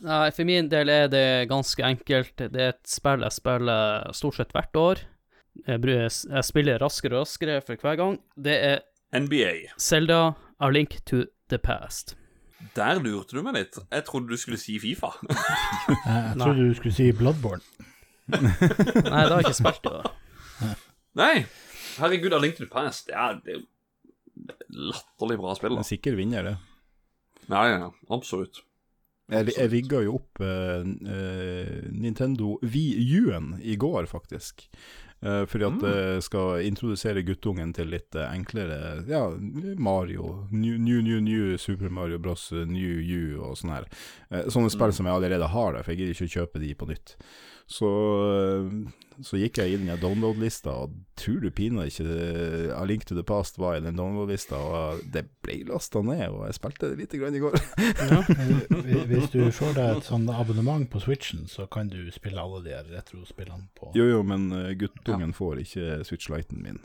Nei, 0.00 0.28
for 0.30 0.46
min 0.46 0.68
del 0.70 0.90
er 0.92 1.08
det 1.10 1.48
ganske 1.50 1.82
enkelt. 1.86 2.36
Det 2.38 2.54
er 2.54 2.74
et 2.76 2.86
spill 2.86 3.26
jeg 3.26 3.34
spiller 3.34 4.10
stort 4.14 4.38
sett 4.38 4.54
hvert 4.54 4.78
år. 4.78 5.02
Jeg, 5.66 6.44
spiller 6.44 6.80
raskere 6.82 7.18
og 7.18 7.26
raskere 7.26 7.60
for 7.64 7.80
hver 7.80 7.98
gang. 8.00 8.16
Det 8.36 8.56
er 8.56 8.80
NBA. 9.12 9.74
Zelda 9.78 10.32
A 10.60 10.70
Link 10.70 11.00
to 11.06 11.24
the 11.50 11.58
Past. 11.58 12.16
Der 12.76 13.00
lurte 13.00 13.36
du 13.36 13.42
meg 13.42 13.56
litt. 13.56 13.78
Jeg 13.90 14.04
trodde 14.04 14.28
du 14.28 14.36
skulle 14.36 14.58
si 14.60 14.78
Fifa. 14.78 15.14
Jeg, 15.26 16.36
trodde 16.38 16.68
du 16.68 16.74
skulle 16.76 16.94
si 16.94 17.10
Bloodborne. 17.16 17.62
Nei, 18.30 18.40
det 19.26 19.32
har 19.32 19.40
jeg 19.40 19.48
ikke 19.48 19.58
spilt 19.58 19.86
i. 19.90 20.68
Nei. 21.18 21.34
Herregud, 21.98 22.34
A 22.36 22.38
Link 22.38 22.58
to 22.58 22.66
the 22.66 22.70
Past. 22.70 23.08
Det 23.08 23.16
er, 23.16 23.40
det 23.42 23.56
er 23.56 23.64
latterlig 24.92 25.38
bra 25.40 25.54
spill. 25.58 25.74
En 25.74 25.82
da. 25.82 25.88
sikker 25.88 26.18
vinner, 26.18 26.46
det. 26.46 26.56
Ja, 27.50 27.64
ja, 27.66 27.88
absolutt. 28.14 28.62
Jeg, 29.30 29.52
jeg 29.54 29.70
rigga 29.70 30.02
jo 30.02 30.16
opp 30.18 30.42
uh, 30.42 30.82
uh, 30.82 31.76
Nintendo 31.94 32.56
Wii 32.62 33.20
U-en 33.20 33.54
i 33.62 33.76
går, 33.78 34.08
faktisk. 34.10 34.68
Eh, 35.22 35.42
fordi 35.44 35.66
at 35.68 35.82
jeg 35.84 36.22
skal 36.24 36.62
introdusere 36.64 37.22
guttungen 37.28 37.74
til 37.76 37.90
litt 37.92 38.14
eh, 38.16 38.30
enklere 38.32 39.04
Ja, 39.08 39.26
Mario. 39.76 40.46
New, 40.50 40.78
new, 40.80 41.02
new, 41.04 41.20
new 41.20 41.58
Super 41.60 41.90
Mario 41.92 42.18
Bros. 42.18 42.46
eh, 42.52 42.64
New 42.64 42.96
You 43.04 43.42
og 43.44 43.58
sånne 43.60 43.82
her. 43.82 43.88
Eh, 44.30 44.48
sånne 44.48 44.70
spill 44.72 44.92
som 44.96 45.06
jeg 45.10 45.14
allerede 45.14 45.50
har, 45.52 45.72
der, 45.76 45.82
for 45.84 45.92
jeg 45.92 46.00
gidder 46.00 46.16
ikke 46.16 46.30
å 46.30 46.36
kjøpe 46.38 46.62
de 46.64 46.74
på 46.74 46.88
nytt. 46.88 47.16
Så, 47.70 47.86
eh, 48.26 49.22
så 49.22 49.36
gikk 49.38 49.58
jeg 49.60 49.74
i 49.74 49.76
den 49.78 49.90
download-lista, 50.00 50.72
og 50.86 50.94
tror 51.20 51.42
du 51.44 51.50
pinadø 51.54 51.84
ikke 51.86 52.72
A 52.74 52.80
Link 52.88 53.04
to 53.06 53.14
the 53.14 53.22
Past 53.22 53.58
var 53.60 53.76
i 53.76 53.82
den 53.84 53.94
download-lista, 53.98 54.56
og 54.58 55.02
det 55.14 55.26
ble 55.44 55.58
lasta 55.68 56.00
ned, 56.02 56.24
og 56.32 56.46
jeg 56.48 56.56
spilte 56.56 56.88
det 56.90 56.98
lite 57.02 57.20
grann 57.20 57.36
i 57.38 57.42
går. 57.44 57.54
Hvis- 58.86 59.04
Hvis 59.10 59.30
du 59.34 59.42
får 59.54 59.74
deg 59.76 59.96
et 59.98 60.08
sånt 60.08 60.30
abonnement 60.34 60.88
på 60.90 61.00
Switchen, 61.04 61.46
så 61.46 61.66
kan 61.70 61.88
du 61.92 62.00
spille 62.10 62.40
alle 62.42 62.62
de 62.64 62.74
retrospillene 62.96 63.68
på 63.78 63.92
Jo, 63.94 64.08
jo, 64.16 64.22
men 64.26 64.48
guttungen 64.50 64.78
guttungen 64.80 65.32
får 65.36 65.62
ikke 65.66 66.00
Switch-lighten 66.08 66.62
min. 66.64 66.80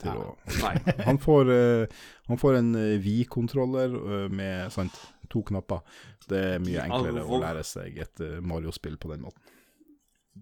Til 0.00 0.10
Ja. 0.12 0.14
å, 0.18 0.36
han, 1.08 1.18
får, 1.18 1.48
eh, 1.54 1.86
han 2.28 2.38
får 2.42 2.58
en 2.58 2.72
Wii-kontroller 3.00 3.94
eh, 3.96 4.28
med 4.28 4.72
sant, 4.74 4.92
to 5.30 5.40
knapper. 5.42 5.80
Det 6.28 6.42
er 6.56 6.58
mye 6.60 6.82
enklere 6.84 7.22
å 7.24 7.38
lære 7.40 7.62
seg 7.64 7.96
et 8.02 8.20
eh, 8.20 8.40
Mario-spill 8.42 8.98
på 9.00 9.14
den 9.14 9.22
måten. 9.24 9.40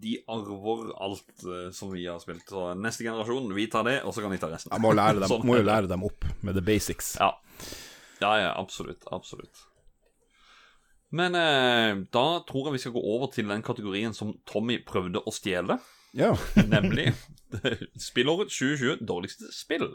De 0.02 0.16
arver 0.30 0.90
alt 1.02 1.44
uh, 1.46 1.68
som 1.74 1.92
vi 1.94 2.06
har 2.08 2.18
spilt. 2.22 2.46
Så 2.50 2.72
neste 2.78 3.06
generasjon, 3.06 3.46
vi 3.54 3.68
tar 3.70 3.86
det, 3.86 4.00
og 4.02 4.14
så 4.14 4.24
kan 4.24 4.34
de 4.34 4.40
ta 4.42 4.50
resten. 4.50 4.72
Jeg 4.74 4.82
må, 4.82 4.90
lære 4.96 5.20
dem, 5.20 5.28
Sånn 5.32 5.46
må 5.46 5.60
jo 5.60 5.66
lære 5.66 5.90
dem 5.90 6.06
opp 6.06 6.26
med 6.42 6.58
the 6.58 6.64
basics. 6.64 7.14
Ja. 7.20 7.30
ja, 8.20 8.32
ja, 8.42 8.50
absolutt. 8.58 9.06
Absolutt. 9.14 9.66
Men 11.14 11.36
eh, 11.38 11.92
da 12.10 12.24
tror 12.48 12.68
jeg 12.68 12.74
vi 12.74 12.82
skal 12.82 12.96
gå 12.96 13.02
over 13.14 13.30
til 13.30 13.46
den 13.50 13.62
kategorien 13.62 14.16
som 14.16 14.32
Tommy 14.50 14.80
prøvde 14.86 15.22
å 15.22 15.34
stjele. 15.34 15.78
Ja. 16.14 16.32
Nemlig 16.74 17.12
spillåret 18.08 18.50
2020 18.50 19.04
dårligste 19.06 19.52
spill. 19.54 19.92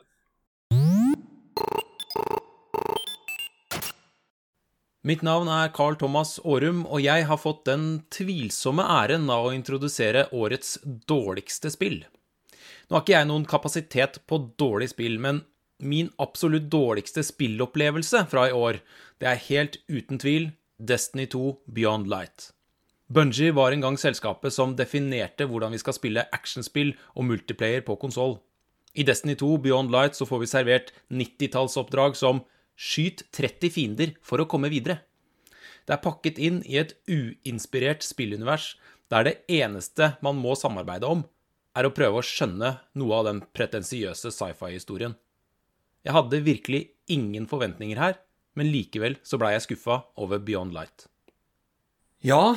Mitt 5.07 5.21
navn 5.23 5.47
er 5.47 5.69
Carl 5.71 5.95
Thomas 5.95 6.41
Aarum, 6.43 6.81
og 6.83 6.99
jeg 6.99 7.23
har 7.29 7.39
fått 7.39 7.61
den 7.69 8.01
tvilsomme 8.11 8.83
æren 8.83 9.29
av 9.31 9.47
å 9.47 9.53
introdusere 9.55 10.25
årets 10.35 10.73
dårligste 10.83 11.71
spill. 11.71 12.01
Nå 12.89 12.97
har 12.97 13.05
ikke 13.05 13.15
jeg 13.15 13.29
noen 13.29 13.45
kapasitet 13.47 14.19
på 14.27 14.41
dårlig 14.59 14.89
spill, 14.91 15.15
men 15.23 15.45
min 15.79 16.09
absolutt 16.19 16.67
dårligste 16.67 17.23
spillopplevelse 17.23 18.25
fra 18.27 18.49
i 18.49 18.55
år, 18.55 18.81
det 19.23 19.31
er 19.31 19.45
helt 19.47 19.79
uten 19.87 20.19
tvil 20.19 20.51
Destiny 20.75 21.29
2 21.31 21.45
Beyond 21.71 22.11
Light. 22.11 22.51
Bungie 23.07 23.55
var 23.55 23.71
en 23.71 23.87
gang 23.87 23.95
selskapet 23.97 24.51
som 24.53 24.75
definerte 24.75 25.47
hvordan 25.47 25.71
vi 25.71 25.79
skal 25.79 25.95
spille 25.95 26.27
actionspill 26.35 26.91
og 27.15 27.29
multiplayer 27.31 27.87
på 27.87 27.95
konsoll. 28.03 28.41
I 28.99 29.07
Destiny 29.07 29.39
2 29.39 29.55
Beyond 29.63 29.95
Light 29.95 30.19
så 30.19 30.27
får 30.27 30.43
vi 30.43 30.51
servert 30.51 30.91
90-tallsoppdrag 31.07 32.19
som 32.19 32.43
Skyt 32.79 33.25
30 33.35 33.73
fiender 33.75 34.13
for 34.23 34.39
å 34.39 34.47
komme 34.47 34.71
videre. 34.71 35.01
Det 35.83 35.97
er 35.97 36.03
pakket 36.03 36.39
inn 36.39 36.61
i 36.63 36.77
et 36.79 36.93
uinspirert 37.09 38.05
spillunivers 38.05 38.75
der 39.11 39.25
det 39.25 39.35
eneste 39.51 40.13
man 40.23 40.39
må 40.39 40.55
samarbeide 40.55 41.09
om, 41.09 41.25
er 41.75 41.87
å 41.87 41.93
prøve 41.95 42.21
å 42.21 42.25
skjønne 42.25 42.75
noe 42.99 43.19
av 43.19 43.27
den 43.27 43.41
pretensiøse 43.55 44.31
sci-fi-historien. 44.33 45.15
Jeg 46.05 46.15
hadde 46.15 46.43
virkelig 46.45 46.83
ingen 47.11 47.47
forventninger 47.49 47.99
her, 47.99 48.19
men 48.55 48.71
likevel 48.71 49.17
så 49.25 49.39
blei 49.41 49.55
jeg 49.55 49.65
skuffa 49.67 50.03
over 50.19 50.39
Beyond 50.43 50.75
Light. 50.75 51.07
Ja, 52.23 52.55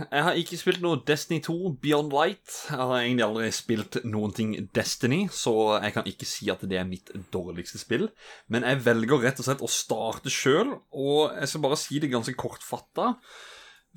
Jeg 0.00 0.24
har 0.24 0.38
ikke 0.38 0.56
spilt 0.56 0.80
noe 0.84 1.00
Destiny 1.06 1.40
2 1.44 1.54
Beyond 1.82 2.14
Light. 2.14 2.48
Jeg 2.70 2.78
har 2.78 2.94
egentlig 2.96 3.24
aldri 3.26 3.48
spilt 3.52 3.98
noen 4.08 4.32
ting 4.36 4.52
Destiny, 4.76 5.24
så 5.32 5.54
jeg 5.82 5.94
kan 5.96 6.08
ikke 6.08 6.28
si 6.28 6.48
at 6.52 6.62
det 6.70 6.78
er 6.80 6.88
mitt 6.88 7.12
dårligste 7.34 7.80
spill. 7.82 8.08
Men 8.48 8.64
jeg 8.68 8.80
velger 8.86 9.24
rett 9.26 9.42
og 9.42 9.48
slett 9.48 9.64
å 9.66 9.70
starte 9.70 10.32
sjøl, 10.32 10.76
og 10.96 11.34
jeg 11.36 11.50
skal 11.52 11.64
bare 11.66 11.80
si 11.80 12.00
det 12.02 12.12
ganske 12.12 12.36
kortfatta. 12.38 13.14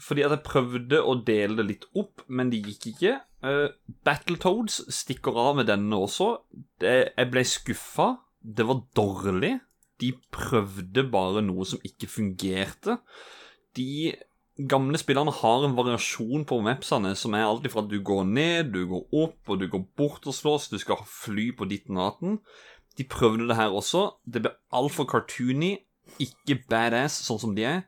Fordi 0.01 0.25
at 0.25 0.33
jeg 0.33 0.45
prøvde 0.47 0.99
å 1.05 1.15
dele 1.21 1.59
det 1.61 1.67
litt 1.69 1.87
opp, 1.99 2.25
men 2.27 2.49
det 2.51 2.63
gikk 2.65 2.89
ikke. 2.95 3.17
Uh, 3.45 3.69
Battletoads 4.07 4.81
stikker 4.95 5.37
av 5.37 5.59
med 5.61 5.69
denne 5.69 5.99
også. 6.01 6.33
Det, 6.81 6.97
jeg 7.13 7.31
ble 7.31 7.45
skuffa. 7.47 8.09
Det 8.43 8.65
var 8.67 8.81
dårlig. 8.97 9.55
De 10.01 10.11
prøvde 10.33 11.05
bare 11.13 11.45
noe 11.45 11.67
som 11.69 11.83
ikke 11.85 12.09
fungerte. 12.11 12.97
De 13.77 14.11
gamle 14.57 14.99
spillerne 15.01 15.33
har 15.33 15.65
en 15.65 15.77
variasjon 15.77 16.45
på 16.45 16.59
mapsene 16.61 17.15
som 17.17 17.33
er 17.33 17.47
alltid 17.47 17.71
ifra 17.71 17.81
at 17.81 17.89
du 17.89 17.97
går 18.05 18.27
ned, 18.29 18.73
du 18.73 18.85
går 18.89 19.07
opp, 19.23 19.39
og 19.49 19.59
du 19.59 19.67
går 19.71 19.87
bort 19.97 20.27
og 20.29 20.35
slåss, 20.37 20.69
du 20.69 20.77
skal 20.81 21.01
fly 21.09 21.49
på 21.57 21.65
ditten 21.69 21.97
og 21.97 22.11
datten. 22.11 22.37
De 22.97 23.05
prøvde 23.09 23.47
det 23.49 23.57
her 23.57 23.73
også. 23.73 24.11
Det 24.29 24.43
ble 24.45 24.53
altfor 24.75 25.09
cartoony, 25.09 25.75
ikke 26.21 26.59
badass 26.69 27.23
sånn 27.25 27.41
som 27.41 27.57
de 27.57 27.65
er. 27.65 27.81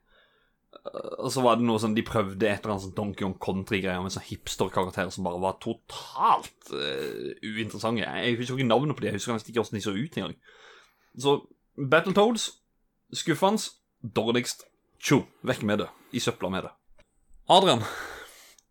Og 1.21 1.29
så 1.33 1.41
var 1.41 1.57
det 1.57 1.65
noe 1.65 1.79
sånn 1.81 1.95
De 1.97 2.03
prøvde 2.05 2.45
et 2.45 2.59
eller 2.59 2.75
annet 2.75 2.83
sånn 2.83 2.97
Donkey 2.97 3.23
Kong 3.23 3.37
Country-greier 3.41 4.03
med 4.03 4.13
sånn 4.13 4.25
hipster-karakterer 4.27 5.13
som 5.13 5.25
bare 5.25 5.41
var 5.41 5.57
totalt 5.63 6.73
uh, 6.73 7.31
uinteressante. 7.41 8.05
Jeg 8.05 8.37
husker 8.41 8.59
ikke 8.59 8.69
navnet 8.69 8.97
på 8.97 9.05
de, 9.05 9.09
jeg 9.09 9.19
husker 9.19 9.37
nesten 9.37 9.53
ikke 9.53 9.63
hvordan 9.63 9.79
de 9.79 9.85
så 9.85 9.95
ut 9.95 10.19
engang. 10.19 10.37
Så 11.21 11.35
Battletoads, 11.75 12.49
skuffende, 13.13 13.69
dårligst. 14.15 14.65
Tjo, 15.05 15.23
vekk 15.41 15.61
med 15.61 15.79
det. 15.79 15.87
I 16.11 16.19
søpla 16.19 16.49
med 16.49 16.63
det. 16.63 16.71
Adrian? 17.45 17.83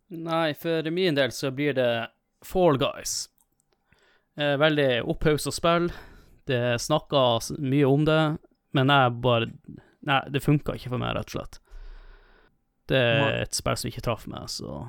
Nei, 0.07 0.53
for 0.53 0.89
min 0.91 1.15
del 1.15 1.31
så 1.31 1.51
blir 1.51 1.73
det 1.73 2.09
Fall 2.43 2.77
Guys. 2.77 3.29
Eh, 4.37 4.57
veldig 4.59 5.03
opphausa 5.03 5.51
spill. 5.55 5.87
Det 6.43 6.81
snakka 6.81 7.39
mye 7.57 7.85
om 7.87 8.03
det, 8.05 8.37
men 8.75 8.91
jeg 8.91 9.13
bare 9.23 9.47
Nei, 10.05 10.19
det 10.29 10.43
funka 10.43 10.75
ikke 10.75 10.91
for 10.91 11.01
meg, 11.01 11.15
rett 11.15 11.31
og 11.31 11.37
slett. 11.37 11.55
Det 12.85 12.99
er 12.99 13.39
et 13.39 13.55
spill 13.55 13.79
som 13.79 13.89
ikke 13.89 14.03
traff 14.05 14.27
meg, 14.29 14.51
så 14.51 14.83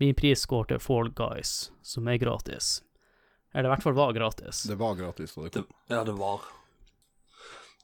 min 0.00 0.16
pris 0.16 0.40
går 0.48 0.72
til 0.72 0.80
Fall 0.82 1.12
Guys, 1.14 1.68
som 1.84 2.08
er 2.08 2.16
gratis. 2.18 2.78
Eller 3.52 3.68
i 3.68 3.74
hvert 3.76 3.84
fall 3.84 3.94
var 3.94 4.16
gratis. 4.16 4.64
Det 4.66 4.80
var 4.80 4.96
gratis 4.98 5.36
da 5.36 5.44
det 5.44 5.52
kom. 5.60 5.68
Ja, 5.92 6.00
det 6.08 6.16
var. 6.16 6.48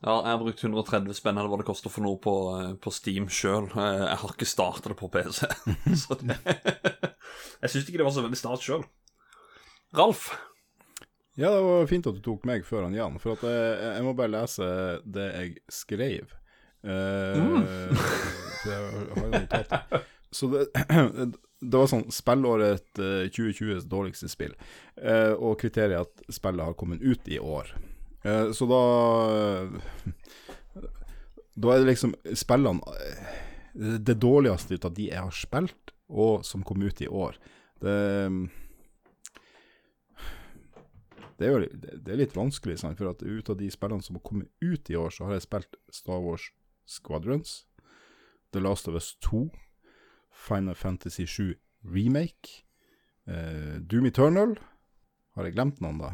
Ja, 0.05 0.19
jeg 0.21 0.35
har 0.35 0.41
brukt 0.43 0.61
130 0.61 1.17
spenn 1.17 1.39
eller 1.41 1.49
hva 1.49 1.59
det 1.63 1.69
koster 1.69 1.93
for 1.93 2.05
noe 2.05 2.19
på, 2.21 2.35
eh, 2.59 2.73
på 2.77 2.93
Steam 2.93 3.31
sjøl. 3.33 3.71
Jeg 3.73 4.19
har 4.21 4.35
ikke 4.35 4.49
starta 4.49 4.93
det 4.93 4.99
på 5.01 5.09
PC. 5.09 5.47
så 6.03 6.19
det, 6.21 6.37
jeg 7.63 7.73
syns 7.73 7.89
ikke 7.89 8.03
det 8.03 8.09
var 8.09 8.13
så 8.17 8.25
veldig 8.27 8.41
stas 8.41 8.67
sjøl. 8.67 8.85
Ralf? 9.97 10.29
Ja, 11.41 11.49
det 11.51 11.63
var 11.65 11.89
fint 11.91 12.07
at 12.07 12.19
du 12.19 12.21
tok 12.23 12.45
meg 12.47 12.67
før 12.69 12.85
han 12.87 12.95
Jan, 12.95 13.17
for 13.23 13.35
at 13.35 13.47
jeg, 13.49 13.79
jeg 13.97 14.05
må 14.07 14.13
bare 14.19 14.35
lese 14.37 14.69
det 15.09 15.31
jeg 15.33 15.55
skrev. 15.73 16.37
Uh, 16.85 17.41
Mm. 17.41 17.65
jeg 18.69 18.77
har 19.17 19.33
jo. 19.33 20.03
Så 20.35 20.51
det, 20.53 20.67
det 21.71 21.81
var 21.81 21.89
sånn 21.89 22.05
Spillåret 22.13 23.01
eh, 23.01 23.25
2020s 23.33 23.87
dårligste 23.89 24.29
spill, 24.29 24.53
uh, 25.01 25.33
og 25.33 25.57
kriteriet 25.63 25.97
er 25.97 26.05
at 26.05 26.35
spillet 26.35 26.69
har 26.69 26.77
kommet 26.77 27.01
ut 27.01 27.29
i 27.31 27.41
år. 27.41 27.73
Eh, 28.25 28.51
så 28.57 28.67
da 28.67 28.83
Da 31.55 31.71
er 31.75 31.83
det 31.83 31.91
liksom 31.93 32.15
spillene 32.35 32.81
eh, 32.97 33.99
Det 34.01 34.17
dårligste 34.23 34.75
ut 34.79 34.85
av 34.89 34.95
de 34.97 35.09
jeg 35.11 35.21
har 35.21 35.35
spilt, 35.35 35.93
og 36.09 36.45
som 36.45 36.63
kom 36.63 36.83
ut 36.83 37.01
i 37.03 37.09
år. 37.09 37.37
Det 37.81 38.51
det 41.35 41.49
er 41.49 41.51
jo 41.51 41.67
det 42.07 42.13
er 42.13 42.21
litt 42.21 42.37
vanskelig, 42.37 42.77
sant? 42.79 42.99
for 42.99 43.11
at 43.11 43.23
ut 43.23 43.49
av 43.51 43.57
de 43.59 43.67
spillene 43.71 44.03
som 44.07 44.15
har 44.15 44.23
kommet 44.23 44.51
ut 44.63 44.91
i 44.91 44.95
år, 44.95 45.11
så 45.11 45.27
har 45.27 45.35
jeg 45.35 45.43
spilt 45.49 45.77
Star 45.91 46.21
Wars 46.23 46.47
Squadrons, 46.87 47.65
The 48.53 48.63
Last 48.63 48.87
of 48.89 48.95
Us 48.95 49.17
2, 49.21 49.49
Final 50.31 50.79
Fantasy 50.79 51.27
7 51.27 51.57
Remake, 51.83 52.63
eh, 53.27 53.81
Doom 53.83 54.07
Eternal 54.07 54.55
Har 55.35 55.45
jeg 55.45 55.57
glemt 55.57 55.81
noen, 55.83 55.99
da? 55.99 56.13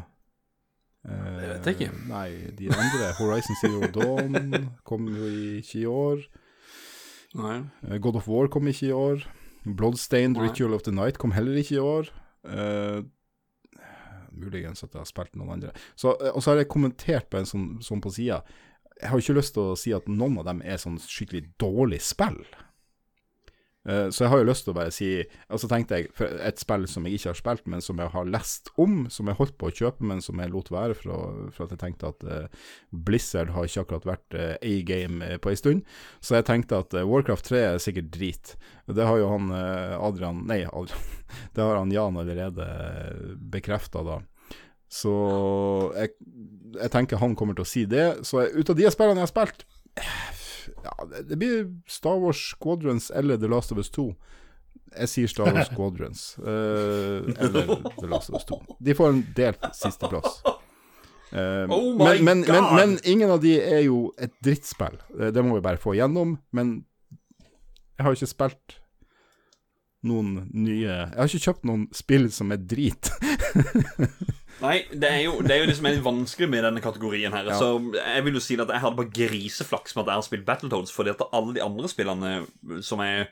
Eh, 1.07 1.37
Det 1.39 1.49
vet 1.49 1.65
jeg 1.65 1.75
ikke. 1.79 1.91
Nei, 2.09 2.27
de 2.57 2.69
andre. 2.69 3.11
Horizon 3.17 3.57
Zero 3.61 3.87
Dawn 3.95 4.69
kom 4.87 5.07
jo 5.09 5.29
ikke 5.59 5.79
i 5.81 5.85
år. 5.89 6.25
Nei. 7.39 7.57
Eh, 7.87 7.97
God 8.03 8.19
of 8.19 8.27
War 8.27 8.47
kom 8.51 8.67
ikke 8.69 8.89
i 8.89 8.95
år. 8.95 9.23
Bloodstained 9.65 10.37
Nei. 10.37 10.49
Ritual 10.49 10.73
of 10.73 10.83
the 10.83 10.91
Night 10.93 11.17
kom 11.21 11.31
heller 11.31 11.57
ikke 11.61 11.77
i 11.77 11.83
år. 11.85 12.09
Uh, 12.41 13.03
muligens 14.33 14.81
at 14.83 14.93
jeg 14.95 15.01
har 15.03 15.09
spilt 15.09 15.35
noen 15.37 15.51
andre. 15.57 15.71
Så, 15.95 16.15
eh, 16.17 16.31
og 16.33 16.41
så 16.41 16.51
har 16.51 16.61
jeg 16.61 16.71
kommentert 16.73 17.29
på 17.29 17.37
en 17.41 17.45
sånn, 17.49 17.67
sånn 17.85 18.01
på 18.01 18.09
sida. 18.13 18.41
Jeg 19.01 19.09
har 19.11 19.21
ikke 19.21 19.37
lyst 19.37 19.53
til 19.53 19.71
å 19.71 19.77
si 19.77 19.93
at 19.93 20.07
noen 20.09 20.39
av 20.41 20.47
dem 20.49 20.61
er 20.65 20.81
sånn 20.81 20.97
skikkelig 21.01 21.43
dårlig 21.61 22.01
spill. 22.05 22.41
Eh, 23.89 24.07
så 24.13 24.25
jeg 24.25 24.29
har 24.29 24.41
jo 24.41 24.45
lyst 24.45 24.67
til 24.67 24.75
å 24.75 24.77
bare 24.77 24.93
si 24.93 25.07
Og 25.49 25.57
så 25.57 25.65
tenkte 25.65 25.97
jeg 25.97 26.11
for 26.13 26.29
et 26.45 26.59
spill 26.61 26.83
som 26.89 27.07
jeg 27.07 27.17
ikke 27.17 27.31
har 27.31 27.39
spilt, 27.39 27.63
men 27.73 27.81
som 27.81 27.97
jeg 27.97 28.13
har 28.13 28.27
lest 28.29 28.69
om, 28.81 29.07
som 29.09 29.29
jeg 29.29 29.39
holdt 29.39 29.55
på 29.57 29.71
å 29.71 29.73
kjøpe, 29.73 30.05
men 30.05 30.21
som 30.21 30.41
jeg 30.41 30.51
lot 30.53 30.69
være 30.73 30.97
for, 30.99 31.13
å, 31.15 31.47
for 31.55 31.65
at 31.65 31.73
jeg 31.73 31.81
tenkte 31.81 32.11
at 32.11 32.25
uh, 32.27 32.67
Blizzard 32.91 33.53
har 33.55 33.65
ikke 33.65 33.85
akkurat 33.85 34.07
vært 34.11 34.37
uh, 34.37 34.53
A-game 34.61 35.31
på 35.41 35.51
ei 35.51 35.57
stund. 35.57 35.81
Så 36.21 36.37
jeg 36.37 36.45
tenkte 36.49 36.81
at 36.83 36.93
uh, 36.93 37.05
Warcraft 37.07 37.49
3 37.49 37.61
er 37.71 37.81
sikkert 37.81 38.11
drit. 38.13 38.53
Det 38.85 39.07
har 39.07 39.17
jo 39.17 39.31
han 39.31 39.49
Adrian 39.53 40.43
Nei, 40.49 40.61
Adrian. 40.67 41.09
Det 41.55 41.63
har 41.63 41.79
han 41.79 41.93
Jan 41.93 42.19
allerede 42.19 42.67
bekrefta, 43.53 44.03
da. 44.05 44.19
Så 44.91 45.13
jeg, 45.95 46.13
jeg 46.75 46.91
tenker 46.91 47.21
han 47.21 47.37
kommer 47.39 47.55
til 47.57 47.65
å 47.65 47.71
si 47.71 47.85
det. 47.89 48.07
Så 48.27 48.43
ut 48.43 48.73
av 48.73 48.77
de 48.77 48.91
spillene 48.91 49.23
jeg 49.23 49.29
har 49.29 49.33
spilt 49.33 49.65
ja, 50.83 50.93
det, 51.29 51.37
blir 51.37 51.65
Star 51.87 52.19
Wars 52.21 52.41
Squadrons 52.55 53.11
eller 53.11 53.37
The 53.37 53.47
Last 53.51 53.71
of 53.71 53.77
Us 53.81 53.89
2. 53.91 54.09
Jeg 54.99 55.07
sier 55.11 55.27
Star 55.31 55.53
Wars 55.53 55.69
Squadrons. 55.73 56.23
uh, 56.39 57.21
eller 57.43 57.75
The 57.99 58.09
Last 58.11 58.29
of 58.29 58.39
Us 58.41 58.45
2. 58.49 58.59
De 58.79 58.95
får 58.97 59.09
en 59.13 59.23
delt 59.37 59.69
sisteplass. 59.77 60.41
Uh, 61.31 61.63
Oh 61.71 61.95
men, 61.95 62.23
men, 62.27 62.41
men, 62.43 62.65
men 62.75 62.97
ingen 63.07 63.31
av 63.31 63.39
de 63.39 63.53
er 63.61 63.85
jo 63.85 64.09
et 64.19 64.33
drittspill. 64.43 64.97
Eh, 65.19 65.29
det 65.31 65.43
må 65.47 65.55
vi 65.55 65.63
bare 65.63 65.79
få 65.79 65.93
igjennom. 65.95 66.33
Men 66.51 66.73
jeg 67.95 68.03
har 68.03 68.17
ikke 68.17 68.27
spilt 68.33 68.77
noen 70.03 70.47
nye 70.49 70.89
Jeg 70.89 71.15
har 71.15 71.29
ikke 71.29 71.45
kjøpt 71.45 71.67
noen 71.69 71.85
spill 71.95 72.27
som 72.33 72.51
er 72.51 72.59
drit. 72.67 73.11
Nei, 74.61 74.75
det 74.93 75.07
er, 75.09 75.21
jo, 75.25 75.39
det 75.41 75.55
er 75.55 75.63
jo 75.63 75.69
det 75.69 75.75
som 75.77 75.87
er 75.89 75.95
litt 75.95 76.05
vanskelig 76.05 76.49
med 76.51 76.65
denne 76.67 76.83
kategorien 76.83 77.33
her. 77.33 77.47
Ja. 77.49 77.57
Så 77.57 77.95
jeg 77.97 78.25
vil 78.27 78.37
jo 78.37 78.43
si 78.43 78.57
at 78.61 78.69
jeg 78.69 78.83
hadde 78.83 78.99
bare 78.99 79.13
griseflaks 79.15 79.95
med 79.95 80.03
at 80.03 80.11
jeg 80.11 80.19
har 80.19 80.27
spilt 80.27 80.45
Battletoads, 80.45 80.93
fordi 80.93 81.13
at 81.15 81.23
alle 81.33 81.55
de 81.57 81.63
andre 81.65 81.89
spillene 81.89 82.33
som 82.85 83.01
jeg 83.01 83.29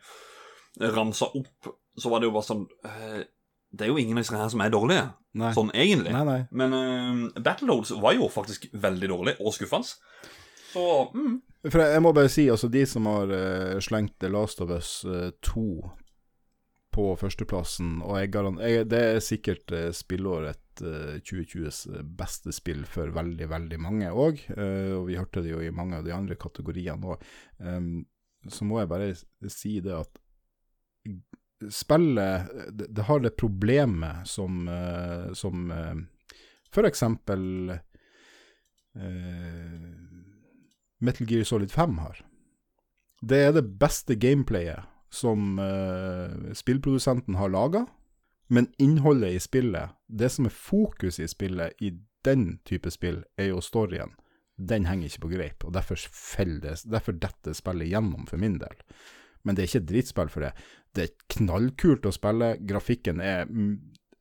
ramsa 0.95 1.29
opp, 1.37 1.69
så 1.99 2.09
var 2.09 2.21
det 2.21 2.29
jo 2.29 2.33
bare 2.33 2.47
sånn 2.47 2.63
eh, 2.87 3.21
Det 3.69 3.85
er 3.85 3.91
jo 3.91 3.99
ingen 3.99 4.17
av 4.17 4.23
disse 4.23 4.37
her 4.39 4.49
som 4.49 4.63
er 4.63 4.73
dårlige, 4.73 5.05
Nei. 5.37 5.51
sånn 5.53 5.69
egentlig. 5.75 6.13
Nei, 6.15 6.25
nei. 6.25 6.39
Men 6.49 6.73
uh, 6.73 7.41
Battletoads 7.43 7.93
var 8.01 8.15
jo 8.17 8.29
faktisk 8.33 8.69
veldig 8.73 9.11
dårlig, 9.11 9.35
og 9.43 9.53
skuffende. 9.53 9.91
Så 10.69 10.85
mm. 11.13 11.35
For 11.67 11.81
jeg, 11.83 11.93
jeg 11.97 12.03
må 12.05 12.13
bare 12.15 12.31
si, 12.31 12.47
altså 12.49 12.69
de 12.71 12.85
som 12.87 13.09
har 13.09 13.29
uh, 13.29 13.77
slengt 13.83 14.15
The 14.23 14.31
Last 14.31 14.61
of 14.63 14.71
Us 14.73 15.03
eh, 15.05 15.29
2 15.43 15.65
på 16.95 17.11
førsteplassen, 17.19 17.99
og 18.01 18.17
jeg 18.17 18.31
jeg, 18.33 18.87
det 18.89 18.99
er 18.99 19.19
sikkert 19.21 19.71
uh, 19.75 19.89
spillåret 19.93 20.81
eh, 20.81 21.19
2020s 21.21 21.83
beste 22.17 22.51
spill 22.55 22.85
for 22.89 23.11
veldig, 23.13 23.49
veldig 23.51 23.79
mange 23.79 24.09
òg, 24.09 24.41
og 24.95 25.09
vi 25.09 25.17
hørte 25.19 25.43
det 25.43 25.51
jo 25.51 25.59
i 25.61 25.73
mange 25.75 25.99
av 25.99 26.07
de 26.07 26.15
andre 26.15 26.35
kategoriene 26.39 27.13
òg. 27.13 27.25
så 28.47 28.65
må 28.65 28.79
jeg 28.79 28.89
bare 28.89 29.09
si 29.51 29.79
det 29.83 29.93
at 29.97 30.21
spillet 31.71 32.47
det, 32.71 33.01
har 33.01 33.19
det 33.19 33.29
problemet 33.29 34.27
som, 34.27 34.67
eh, 34.67 35.33
som 35.33 35.71
eh, 35.71 35.95
eh, 38.95 39.79
Metal 40.99 41.27
Gear 41.27 41.43
Solid 41.43 41.71
5 41.71 41.97
har. 41.97 42.25
Det 43.21 43.37
er 43.37 43.51
det 43.51 43.79
beste 43.79 44.15
gameplayet 44.15 44.87
som 45.09 45.59
eh, 45.59 46.53
spillprodusenten 46.53 47.35
har 47.35 47.49
laga, 47.49 47.85
men 48.49 48.71
innholdet 48.81 49.35
i 49.35 49.41
spillet, 49.41 49.95
det 50.07 50.31
som 50.33 50.47
er 50.49 50.55
fokus 50.55 51.19
i 51.19 51.27
spillet 51.29 51.77
i 51.81 51.93
den 52.25 52.59
type 52.65 52.91
spill, 52.91 53.23
er 53.37 53.51
jo 53.51 53.61
storyen. 53.61 54.15
Den 54.57 54.85
henger 54.89 55.07
ikke 55.07 55.23
på 55.27 55.31
greip, 55.35 55.63
og 55.63 55.73
derfor, 55.73 55.99
det, 56.61 56.75
derfor 56.83 57.53
spillet 57.53 57.91
gjennom 57.91 58.27
for 58.27 58.41
min 58.41 58.57
del. 58.59 58.75
Men 59.43 59.55
det 59.55 59.63
er 59.63 59.69
ikke 59.69 59.83
et 59.83 59.91
drittspill 59.93 60.33
for 60.33 60.43
det. 60.43 60.51
Det 60.95 61.05
er 61.05 61.35
knallkult 61.37 62.09
å 62.09 62.13
spille, 62.13 62.57
grafikken 62.67 63.21
er 63.23 63.47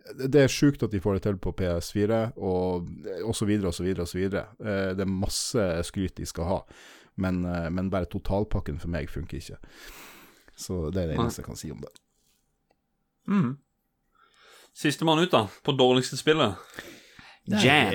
det 0.09 0.41
er 0.41 0.53
sjukt 0.53 0.83
at 0.85 0.93
de 0.93 1.01
får 1.05 1.19
det 1.19 1.25
til 1.27 1.39
på 1.43 1.53
PS4, 1.59 2.21
og, 2.37 2.87
osv., 3.29 3.51
videre. 4.17 4.47
Eh, 4.61 4.95
Det 4.97 5.05
er 5.05 5.11
masse 5.11 5.65
skryt 5.85 6.17
de 6.17 6.27
skal 6.27 6.49
ha, 6.49 6.61
men, 7.17 7.45
eh, 7.45 7.69
men 7.71 7.91
bare 7.91 8.09
totalpakken 8.09 8.79
for 8.81 8.89
meg 8.89 9.11
funker 9.11 9.39
ikke. 9.39 9.59
Så 10.59 10.89
det 10.91 11.05
er 11.05 11.13
det 11.13 11.19
eneste 11.19 11.43
jeg 11.43 11.47
kan 11.49 11.59
si 11.61 11.71
om 11.71 11.81
det. 11.85 11.93
Mm. 13.29 13.51
Sistemann 14.79 15.23
ut, 15.23 15.31
da, 15.31 15.45
på 15.67 15.75
dårligste 15.79 16.19
spillet. 16.19 16.59
Nei, 17.49 17.63
Jam. 17.65 17.95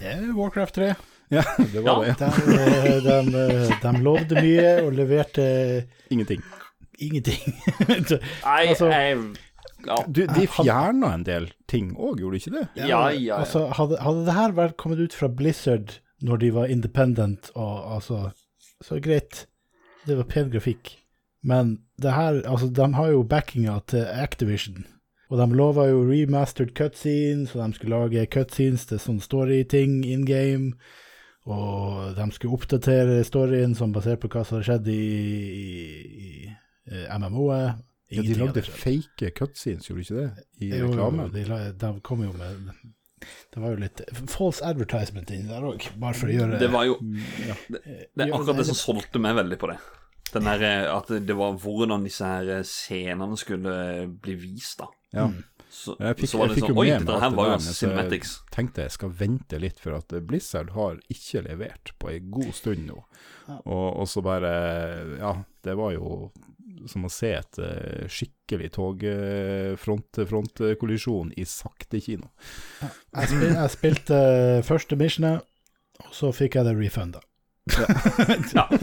Det 0.00 0.14
er 0.14 0.26
Warcraft 0.36 0.78
3. 0.80 0.94
Ja, 1.30 1.44
det 1.58 1.82
var 1.84 2.02
det. 2.04 2.16
De, 2.18 2.56
eh, 2.56 2.96
de, 3.04 3.42
eh, 3.44 3.74
de 3.84 3.92
lovde 4.02 4.40
mye 4.42 4.72
og 4.82 4.96
leverte 4.98 5.44
Ingenting. 6.10 6.42
Ingenting. 6.98 7.54
Nei, 7.86 8.66
Altså- 8.72 8.90
jeg 8.90 9.20
ja. 9.86 9.96
Du, 10.06 10.26
de 10.26 10.46
fjerna 10.50 11.14
en 11.16 11.22
del 11.24 11.46
ting 11.70 11.94
òg, 11.96 12.18
gjorde 12.20 12.36
de 12.36 12.40
ikke 12.42 12.56
det? 12.58 12.64
Altså, 13.32 13.62
hadde, 13.78 13.96
hadde 14.04 14.24
det 14.26 14.34
her 14.36 14.52
vært 14.58 14.74
kommet 14.76 15.00
ut 15.00 15.14
fra 15.16 15.30
Blizzard 15.32 15.94
når 16.20 16.42
de 16.42 16.50
var 16.52 16.68
independent, 16.68 17.48
og 17.56 17.94
altså 17.96 18.18
Så 18.84 18.98
greit, 19.00 19.46
det 20.08 20.16
var 20.18 20.28
pen 20.28 20.50
grafikk. 20.52 20.94
Men 21.42 21.78
det 22.00 22.12
her 22.12 22.42
Altså, 22.44 22.68
de 22.68 22.94
har 22.94 23.12
jo 23.12 23.22
backinga 23.22 23.78
til 23.88 24.04
Activision. 24.04 24.84
Og 25.30 25.38
de 25.38 25.56
lova 25.56 25.86
jo 25.86 26.02
remastered 26.08 26.72
cutscenes, 26.74 27.54
og 27.54 27.62
de 27.62 27.76
skulle 27.76 27.96
lage 27.96 28.26
cutscenes 28.34 28.88
til 28.90 28.98
sånn 28.98 29.20
story-ting 29.22 30.00
in 30.04 30.24
game. 30.26 30.72
Og 31.46 32.16
de 32.16 32.26
skulle 32.34 32.58
oppdatere 32.58 33.22
storyen 33.24 33.76
som 33.78 33.94
basert 33.94 34.20
på 34.24 34.30
hva 34.32 34.42
som 34.44 34.58
hadde 34.58 34.66
skjedd 34.66 34.90
i, 34.90 35.04
i, 35.60 35.76
i 36.10 36.30
eh, 36.90 37.14
MMO-et. 37.14 37.86
Ja, 38.10 38.24
de 38.26 38.34
lagde 38.34 38.64
fake 38.66 39.28
cutscenes, 39.38 39.86
gjorde 39.86 40.02
de 40.02 40.06
ikke 40.08 40.16
det? 40.18 40.46
I 40.58 40.70
Jo, 40.72 40.74
jo, 40.74 40.80
jo, 40.80 40.88
reklamen? 40.90 41.28
de, 41.30 41.44
de 41.78 41.90
kom 42.02 42.24
jo 42.24 42.32
med 42.34 42.72
Det 43.54 43.62
var 43.62 43.76
jo 43.76 43.78
litt 43.84 44.02
false 44.32 44.64
advertisement 44.66 45.30
inni 45.30 45.46
der 45.46 45.62
òg, 45.68 45.86
bare 46.02 46.18
for 46.18 46.26
å 46.26 46.34
gjøre 46.34 46.58
Det 46.58 46.72
var 46.72 46.88
jo 46.88 46.96
ja. 47.46 47.54
Det, 47.70 47.84
det 47.86 48.26
er 48.26 48.34
akkurat 48.34 48.58
det 48.58 48.66
som 48.72 48.78
solgte 48.80 49.22
meg 49.22 49.38
veldig 49.38 49.60
på 49.62 49.70
det. 49.70 49.78
Den 50.34 50.48
der, 50.48 50.66
eh, 50.66 50.88
At 50.94 51.12
det 51.26 51.36
var 51.36 51.56
hvordan 51.58 52.04
disse 52.06 52.26
her 52.26 52.50
eh, 52.58 52.66
scenene 52.66 53.38
skulle 53.40 53.72
bli 54.22 54.36
vist, 54.40 54.82
da. 54.82 54.90
Ja. 55.16 55.30
Så, 55.70 55.94
jeg 56.02 56.16
fikk, 56.18 56.30
så 56.32 56.38
var 56.38 56.48
jeg 56.48 56.50
det 56.50 56.56
fikk 56.58 56.66
sånn 56.66 56.74
jo 56.74 56.80
med 56.80 56.82
meg 56.82 56.96
alt 56.96 57.06
det 57.06 57.14
var 57.14 57.46
der, 57.46 57.50
jo 57.50 57.58
men 57.62 57.74
cinematics. 57.78 58.30
jeg 58.42 58.54
tenkte 58.56 58.82
jeg 58.82 58.94
skal 58.96 59.12
vente 59.20 59.60
litt, 59.62 59.78
for 59.78 59.94
at 59.94 60.14
Blizzard 60.26 60.72
har 60.74 60.96
ikke 61.14 61.44
levert 61.46 61.92
på 62.02 62.10
en 62.10 62.32
god 62.34 62.50
stund 62.58 62.88
nå. 62.88 62.96
Og, 63.60 63.86
og 64.02 64.08
så 64.10 64.22
bare 64.22 64.50
Ja, 65.20 65.36
det 65.66 65.76
var 65.78 65.94
jo 65.94 66.30
som 66.88 67.04
å 67.04 67.10
se 67.12 67.34
et 67.36 67.58
eh, 67.60 68.06
skikkelig 68.10 68.70
tog-front-kollisjon 68.76 71.32
i 71.36 71.44
sakte 71.48 72.00
kino. 72.02 72.26
Jeg, 72.80 72.90
spil, 73.28 73.52
jeg 73.52 73.70
spilte 73.74 74.16
eh, 74.16 74.62
første 74.66 74.96
missionet, 75.00 75.40
og 76.06 76.12
så 76.16 76.32
fikk 76.36 76.52
jeg 76.58 76.64
det 76.70 76.76
refunda. 76.78 77.20
Ja. 78.56 78.64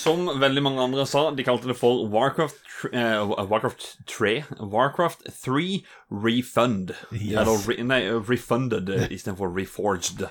Som 0.00 0.40
veldig 0.40 0.62
mange 0.64 0.80
andre 0.80 1.04
sa, 1.06 1.26
de 1.36 1.44
kalte 1.44 1.68
det 1.68 1.74
for 1.76 2.08
Warcraft, 2.08 2.56
eh, 2.96 3.20
Warcraft 3.50 3.82
3 4.08 4.44
Warcraft 4.60 5.26
3 5.44 5.84
Refund. 6.24 6.94
Yes. 7.12 7.40
Eller 7.42 7.58
re, 7.68 7.76
nei, 7.84 8.08
refunded 8.08 8.88
istedenfor 9.10 9.56
reforged. 9.56 10.24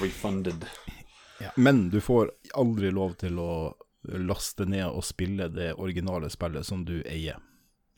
Refunded. 0.00 0.64
Ja. 1.44 1.50
Men 1.60 1.90
du 1.92 2.00
får 2.00 2.30
aldri 2.56 2.88
lov 2.90 3.12
til 3.20 3.36
å 3.36 3.76
laste 4.16 4.64
ned 4.64 4.88
og 4.88 5.04
spille 5.04 5.48
det 5.52 5.74
originale 5.74 6.30
spillet 6.32 6.64
som 6.64 6.88
du 6.88 7.04
eier. 7.04 7.36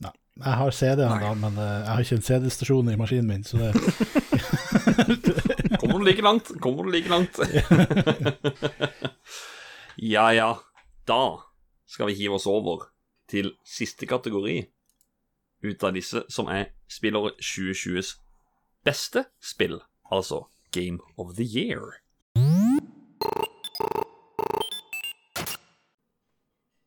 Nei. 0.03 0.11
Jeg 0.43 0.55
har 0.65 0.71
CD-en, 0.75 1.15
da, 1.23 1.31
men 1.47 1.55
eh, 1.63 1.79
jeg 1.79 1.91
har 1.93 1.99
ikke 2.07 2.19
en 2.19 2.27
CD-stasjon 2.27 2.91
i 2.91 2.99
maskinen 2.99 3.31
min, 3.31 3.47
så 3.47 3.55
det 3.63 3.71
Kommer 5.79 5.95
du 5.99 6.03
like 6.11 6.23
langt? 6.27 6.51
Kommer 6.59 6.83
du 6.83 6.91
like 6.91 7.07
langt? 7.07 7.39
ja, 10.15 10.33
ja. 10.35 10.59
Da 11.09 11.41
skal 11.85 12.07
vi 12.07 12.13
hive 12.13 12.35
oss 12.37 12.45
over 12.45 12.83
til 13.29 13.55
siste 13.65 14.05
kategori 14.05 14.59
ut 15.65 15.83
av 15.83 15.95
disse, 15.95 16.21
som 16.29 16.45
er 16.53 16.67
spillåret 16.85 17.39
2020s 17.41 18.11
beste 18.85 19.23
spill. 19.41 19.79
Altså 20.13 20.43
Game 20.69 21.01
of 21.17 21.33
the 21.39 21.47
Year. 21.49 21.97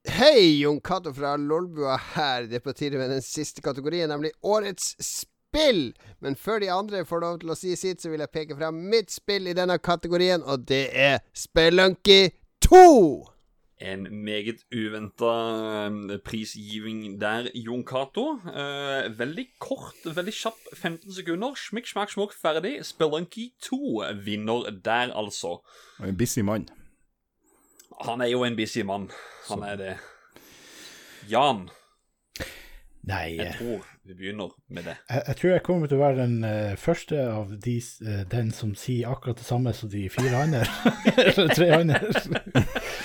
Hei, 0.07 0.62
Jon 0.62 0.78
Cato 0.81 1.11
fra 1.12 1.35
Lolbua 1.36 1.99
her. 2.15 2.47
Det 2.47 2.61
er 2.61 2.65
på 2.65 2.77
tide 2.78 3.03
med 3.03 3.11
den 3.11 3.27
siste 3.27 3.62
kategorien, 3.62 4.07
nemlig 4.09 4.31
Årets 4.43 4.94
spill. 5.03 5.97
Men 6.23 6.39
før 6.39 6.62
de 6.62 6.70
andre 6.70 7.03
får 7.05 7.27
lov 7.27 7.43
til 7.43 7.51
å 7.51 7.59
si 7.59 7.74
sitt, 7.74 7.99
så 7.99 8.15
vil 8.15 8.23
jeg 8.23 8.31
peke 8.31 8.55
fram 8.55 8.85
mitt 8.86 9.11
spill 9.11 9.51
i 9.51 9.59
denne 9.59 9.81
kategorien, 9.82 10.47
og 10.47 10.62
det 10.70 10.85
er 10.94 11.19
Spelunky 11.35 12.28
2! 12.62 13.31
En 13.82 14.06
meget 14.24 14.62
uventa 14.70 16.18
prisgiving 16.24 17.20
der, 17.20 17.48
Jon 17.54 17.82
Cato. 17.82 18.38
Eh, 18.46 19.09
veldig 19.18 19.46
kort, 19.59 19.98
veldig 20.06 20.34
kjapp, 20.36 20.60
15 20.78 21.16
sekunder. 21.16 21.56
Smikk, 21.59 21.90
smakk, 21.90 22.12
smokk, 22.14 22.36
ferdig. 22.38 22.76
Spelunky 22.86 23.48
2 23.66 24.04
vinner 24.22 24.70
der, 24.84 25.10
altså. 25.18 25.59
Og 25.98 26.09
En 26.09 26.16
busy 26.16 26.40
mann. 26.46 26.68
Han 28.06 28.20
er 28.20 28.30
jo 28.30 28.44
en 28.44 28.56
busy 28.56 28.86
mann. 28.86 29.10
Han 29.48 29.62
er 29.62 29.76
det. 29.76 29.96
Jan, 31.30 31.68
Nei. 33.02 33.34
jeg 33.34 33.54
tror 33.58 33.80
vi 34.06 34.14
begynner 34.14 34.52
med 34.70 34.84
det. 34.86 34.94
Jeg, 35.10 35.22
jeg 35.26 35.38
tror 35.38 35.50
jeg 35.50 35.62
kommer 35.66 35.90
til 35.90 35.98
å 35.98 36.02
være 36.02 36.18
den 36.20 36.36
uh, 36.46 36.74
første 36.78 37.18
av 37.22 37.50
de, 37.64 37.74
uh, 38.06 38.22
den 38.30 38.52
som 38.54 38.76
sier 38.78 39.10
akkurat 39.10 39.38
det 39.38 39.46
samme 39.46 39.72
som 39.74 39.90
de 39.90 40.04
fire 40.10 40.38
andre. 40.38 40.62
Eller 41.24 41.50
tre 41.50 41.68
andre. 41.76 41.98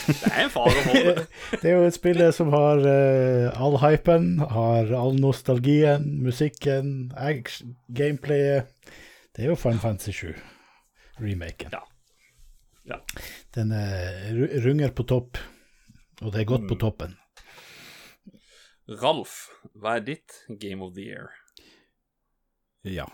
Det 0.07 0.31
er 0.31 0.43
en 0.43 0.53
fare 0.53 0.77
å 0.77 0.93
det. 0.93 1.25
det 1.63 1.71
er 1.71 1.75
jo 1.79 1.89
et 1.89 1.97
spill 1.97 2.21
som 2.33 2.53
har 2.53 2.85
uh, 2.85 3.57
all 3.57 3.79
hypen, 3.81 4.37
har 4.53 4.93
all 4.97 5.17
nostalgien, 5.21 6.05
musikken, 6.25 7.11
action, 7.17 7.77
gameplayet. 7.89 8.69
Det 9.33 9.45
er 9.45 9.53
jo 9.53 9.59
Final 9.59 9.81
Fantasy 9.81 10.13
7, 10.13 10.33
remaken. 11.21 11.73
Ja. 11.73 11.85
Ja. 12.87 13.01
Den 13.53 13.71
eh, 13.71 14.33
runger 14.63 14.89
på 14.89 15.03
topp, 15.03 15.37
og 16.21 16.31
det 16.33 16.41
er 16.41 16.47
godt 16.49 16.67
på 16.69 16.77
toppen. 16.79 17.17
Ralf, 18.87 19.49
hva 19.75 19.97
er 19.97 20.05
ditt 20.07 20.43
Game 20.61 20.83
of 20.85 20.93
the 20.95 21.03
Year? 21.09 21.31
Ja. 22.87 23.07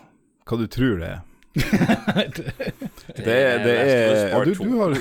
Hva 0.46 0.58
du 0.60 0.68
tror 0.70 1.00
det 1.00 1.08
er? 1.16 1.22
Det 1.54 1.64
Det, 3.24 3.34
er 3.34 4.44
du, 4.44 4.54
du 4.54 4.76
har, 4.78 4.94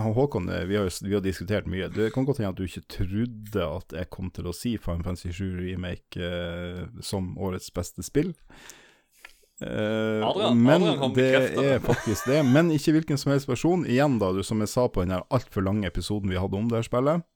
Håkon, 0.16 0.48
eh, 0.50 0.64
vi 0.66 0.76
har, 0.78 0.90
vi 1.06 1.14
har 1.14 1.22
diskutert 1.22 1.66
mye. 1.70 1.88
Det 1.90 2.12
kan 2.14 2.26
godt 2.26 2.40
hende 2.42 2.52
at 2.54 2.58
du 2.58 2.64
ikke 2.66 2.82
trodde 2.90 3.66
at 3.66 3.94
jeg 3.94 4.10
kom 4.14 4.30
til 4.34 4.48
å 4.50 4.54
si 4.54 4.74
Final 4.78 5.04
Fantasy 5.06 5.30
7 5.34 5.44
Remake 5.60 6.18
eh, 6.18 6.80
som 7.02 7.34
årets 7.38 7.70
beste 7.74 8.02
spill. 8.06 8.32
Eh, 9.62 10.22
Adrian- 10.26 10.58
men 10.58 10.82
Adrian 10.82 11.14
det 11.14 11.28
er 11.62 11.78
faktisk 11.82 12.26
det. 12.30 12.42
Men 12.50 12.72
ikke 12.74 12.96
hvilken 12.98 13.20
som 13.20 13.34
helst 13.34 13.50
versjon. 13.50 13.86
Igjen, 13.86 14.18
da, 14.22 14.32
du, 14.34 14.42
som 14.46 14.62
jeg 14.62 14.72
sa 14.72 14.88
på 14.90 15.06
den 15.06 15.14
altfor 15.22 15.66
lange 15.66 15.90
episoden 15.90 16.30
vi 16.30 16.38
hadde 16.42 16.58
om 16.58 16.70
det 16.70 16.82
her 16.82 16.90
spillet. 16.90 17.26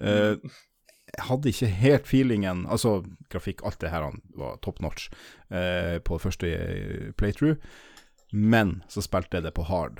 Eh, 0.00 0.36
jeg 1.10 1.26
hadde 1.26 1.50
ikke 1.50 1.68
helt 1.80 2.08
feelingen 2.08 2.64
Altså, 2.70 3.00
grafikk, 3.32 3.64
alt 3.66 3.80
det 3.82 3.92
her 3.92 4.06
var 4.38 4.58
top 4.64 4.80
notch 4.84 5.08
eh, 5.50 5.98
på 6.04 6.18
første 6.22 6.50
playthrough. 7.18 7.58
Men 8.30 8.80
så 8.88 9.02
spilte 9.02 9.38
jeg 9.38 9.48
det 9.48 9.54
på 9.56 9.66
hard. 9.66 9.98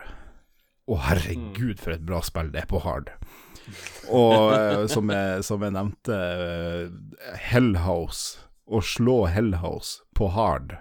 Å, 0.90 0.98
herregud, 1.06 1.78
for 1.82 1.94
et 1.94 2.06
bra 2.06 2.20
spill 2.26 2.52
det 2.54 2.64
er 2.64 2.70
på 2.70 2.82
hard. 2.84 3.10
Og 4.10 4.52
eh, 4.54 4.84
som, 4.90 5.10
jeg, 5.14 5.42
som 5.46 5.62
jeg 5.66 5.74
nevnte, 5.76 6.16
eh, 6.16 7.34
Hellhouse. 7.50 8.46
Å 8.70 8.78
slå 8.86 9.24
Hellhouse 9.26 10.04
på 10.14 10.28
hard 10.30 10.76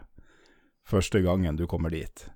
første 0.89 1.22
gangen 1.26 1.57
du 1.57 1.65
kommer 1.69 1.93
dit. 1.93 2.27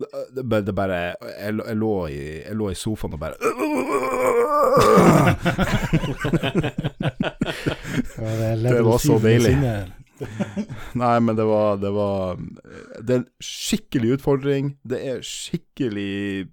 Det, 0.00 0.08
det, 0.42 0.60
det 0.66 0.74
bare 0.74 0.96
jeg, 1.00 1.54
jeg, 1.58 1.76
lå 1.78 1.92
i, 2.10 2.20
jeg 2.44 2.56
lå 2.58 2.70
i 2.70 2.78
sofaen 2.78 3.14
og 3.14 3.20
bare 3.22 3.38
det 8.62 8.82
var 8.82 8.98
så 8.98 9.18
deilig. 9.22 9.54
Nei, 11.00 11.14
men 11.20 11.36
det 11.36 11.44
var, 11.48 11.76
det 11.82 11.90
var 11.90 12.36
Det 13.02 13.14
er 13.16 13.18
en 13.22 13.28
skikkelig 13.42 14.12
utfordring. 14.18 14.74
Det 14.86 15.00
er 15.10 15.24
skikkelig 15.26 16.46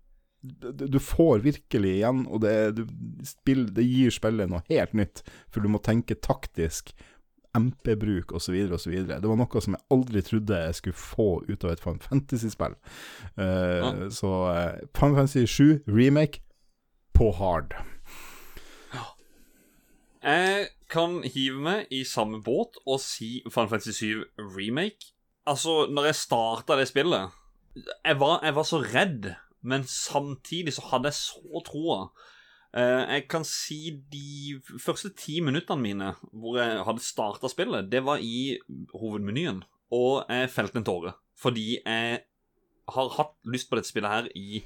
Du 0.90 0.98
får 1.04 1.44
virkelig 1.46 1.92
igjen, 2.00 2.24
og 2.28 2.42
det, 2.42 2.52
er- 2.58 2.72
du, 2.74 2.86
spill, 3.28 3.68
det 3.76 3.86
gir 3.86 4.14
spillet 4.16 4.50
noe 4.50 4.64
helt 4.72 4.96
nytt. 4.98 5.22
For 5.54 5.62
du 5.62 5.70
må 5.70 5.82
tenke 5.86 6.18
taktisk, 6.18 6.96
MP-bruk 7.58 8.32
osv. 8.38 8.56
osv. 8.74 8.94
Det 9.08 9.30
var 9.30 9.40
noe 9.40 9.64
som 9.64 9.76
jeg 9.78 9.86
aldri 9.94 10.24
trodde 10.26 10.60
jeg 10.66 10.78
skulle 10.78 11.00
få 11.00 11.30
ut 11.50 11.66
av 11.66 11.74
et 11.74 11.84
Final 11.84 12.04
Fantasy-spill. 12.06 12.78
Uh, 13.38 13.46
Ja. 13.46 13.92
Så 14.14 14.32
uh, 14.52 14.80
Final 14.98 15.18
Fantasy 15.22 15.46
7 15.46 15.84
remake 15.88 16.44
på 17.18 17.32
hard. 17.38 17.76
Jeg 20.22 20.68
kan 20.92 21.24
hive 21.26 21.58
meg 21.66 21.90
i 21.90 22.04
samme 22.06 22.44
båt 22.46 22.78
og 22.86 23.00
si 23.02 23.40
Final 23.50 23.72
Fantasy 23.72 23.96
7 23.98 24.26
Remake. 24.58 25.14
Altså, 25.50 25.88
når 25.90 26.12
jeg 26.12 26.20
starta 26.20 26.78
det 26.78 26.92
spillet 26.92 27.32
jeg 28.06 28.20
var, 28.20 28.42
jeg 28.44 28.56
var 28.56 28.64
så 28.68 28.82
redd, 28.84 29.34
men 29.64 29.84
samtidig 29.88 30.74
så 30.76 30.84
hadde 30.92 31.12
jeg 31.12 31.14
så 31.14 31.64
troa. 31.66 32.02
Eh, 32.72 33.02
jeg 33.18 33.26
kan 33.32 33.44
si 33.48 33.92
de 34.12 34.62
første 34.80 35.12
ti 35.20 35.42
minuttene 35.44 35.84
mine 35.84 36.12
hvor 36.32 36.60
jeg 36.62 36.84
hadde 36.88 37.04
starta 37.04 37.50
spillet, 37.52 37.90
det 37.92 38.04
var 38.08 38.24
i 38.24 38.58
hovedmenyen, 38.96 39.64
og 39.92 40.24
jeg 40.32 40.52
felte 40.54 40.80
en 40.80 40.88
tåre. 40.88 41.16
Fordi 41.42 41.82
jeg 41.82 42.22
har 42.92 43.14
hatt 43.18 43.36
lyst 43.50 43.70
på 43.70 43.80
dette 43.80 43.92
spillet 43.92 44.12
her 44.12 44.30
i 44.38 44.64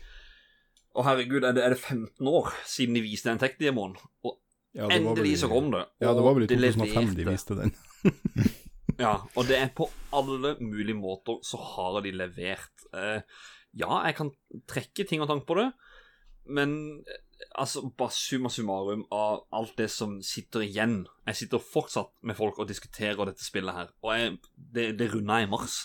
Å, 0.95 1.03
herregud, 1.03 1.43
er 1.43 1.51
det, 1.51 1.63
er 1.65 1.73
det 1.73 1.81
15 1.81 2.27
år 2.31 2.53
siden 2.63 2.95
de 2.95 3.01
viste 3.03 3.27
den 3.27 3.41
tech-demoen? 3.41 3.97
Og 4.23 4.37
Ja, 4.75 4.87
endelig 4.91 5.33
vel 5.33 5.41
så 5.41 5.49
kom 5.51 5.67
det. 5.73 5.81
Ja, 6.03 6.13
det 6.15 6.23
var 6.23 6.37
vel 6.37 6.45
i 6.45 6.47
2005 6.51 7.09
de 7.17 7.25
viste 7.27 7.57
den. 7.59 7.73
Ja, 8.95 9.17
og 9.35 9.47
det 9.49 9.57
er 9.59 9.73
på 9.75 9.89
alle 10.15 10.53
mulige 10.63 10.95
måter 10.95 11.41
så 11.43 11.59
har 11.59 11.97
de 12.05 12.13
levert. 12.15 12.85
Eh, 12.95 13.25
ja, 13.75 13.89
jeg 14.07 14.15
kan 14.15 14.31
trekke 14.71 15.03
ting 15.07 15.23
og 15.23 15.27
tank 15.27 15.43
på 15.49 15.57
det, 15.59 15.65
men 16.47 16.77
altså, 17.55 17.81
bare 17.97 18.11
summa 18.11 18.49
summarum 18.49 19.03
av 19.11 19.43
alt 19.53 19.75
det 19.77 19.89
som 19.91 20.17
sitter 20.25 20.63
igjen 20.65 21.05
Jeg 21.27 21.35
sitter 21.35 21.59
fortsatt 21.63 22.11
med 22.21 22.35
folk 22.37 22.59
og 22.59 22.67
diskuterer 22.69 23.25
dette 23.29 23.43
spillet 23.45 23.73
her, 23.75 23.91
og 24.03 24.13
jeg, 24.17 24.37
det, 24.75 24.85
det 24.99 25.09
runda 25.13 25.39
jeg 25.41 25.47
i 25.47 25.51
mars. 25.51 25.75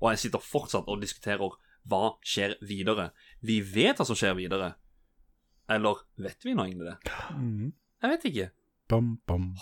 Og 0.00 0.10
jeg 0.12 0.18
sitter 0.26 0.42
fortsatt 0.44 0.88
og 0.90 1.00
diskuterer 1.00 1.54
hva 1.88 2.02
skjer 2.24 2.56
videre. 2.64 3.10
Vi 3.44 3.60
vet 3.60 3.98
hva 4.00 4.06
som 4.08 4.16
skjer 4.16 4.34
videre. 4.38 4.72
Eller 5.68 6.00
vet 6.20 6.44
vi 6.44 6.54
nå 6.56 6.64
egentlig 6.66 6.90
det? 6.90 6.96
Jeg 8.04 8.10
vet 8.14 8.24
ikke. 8.30 8.50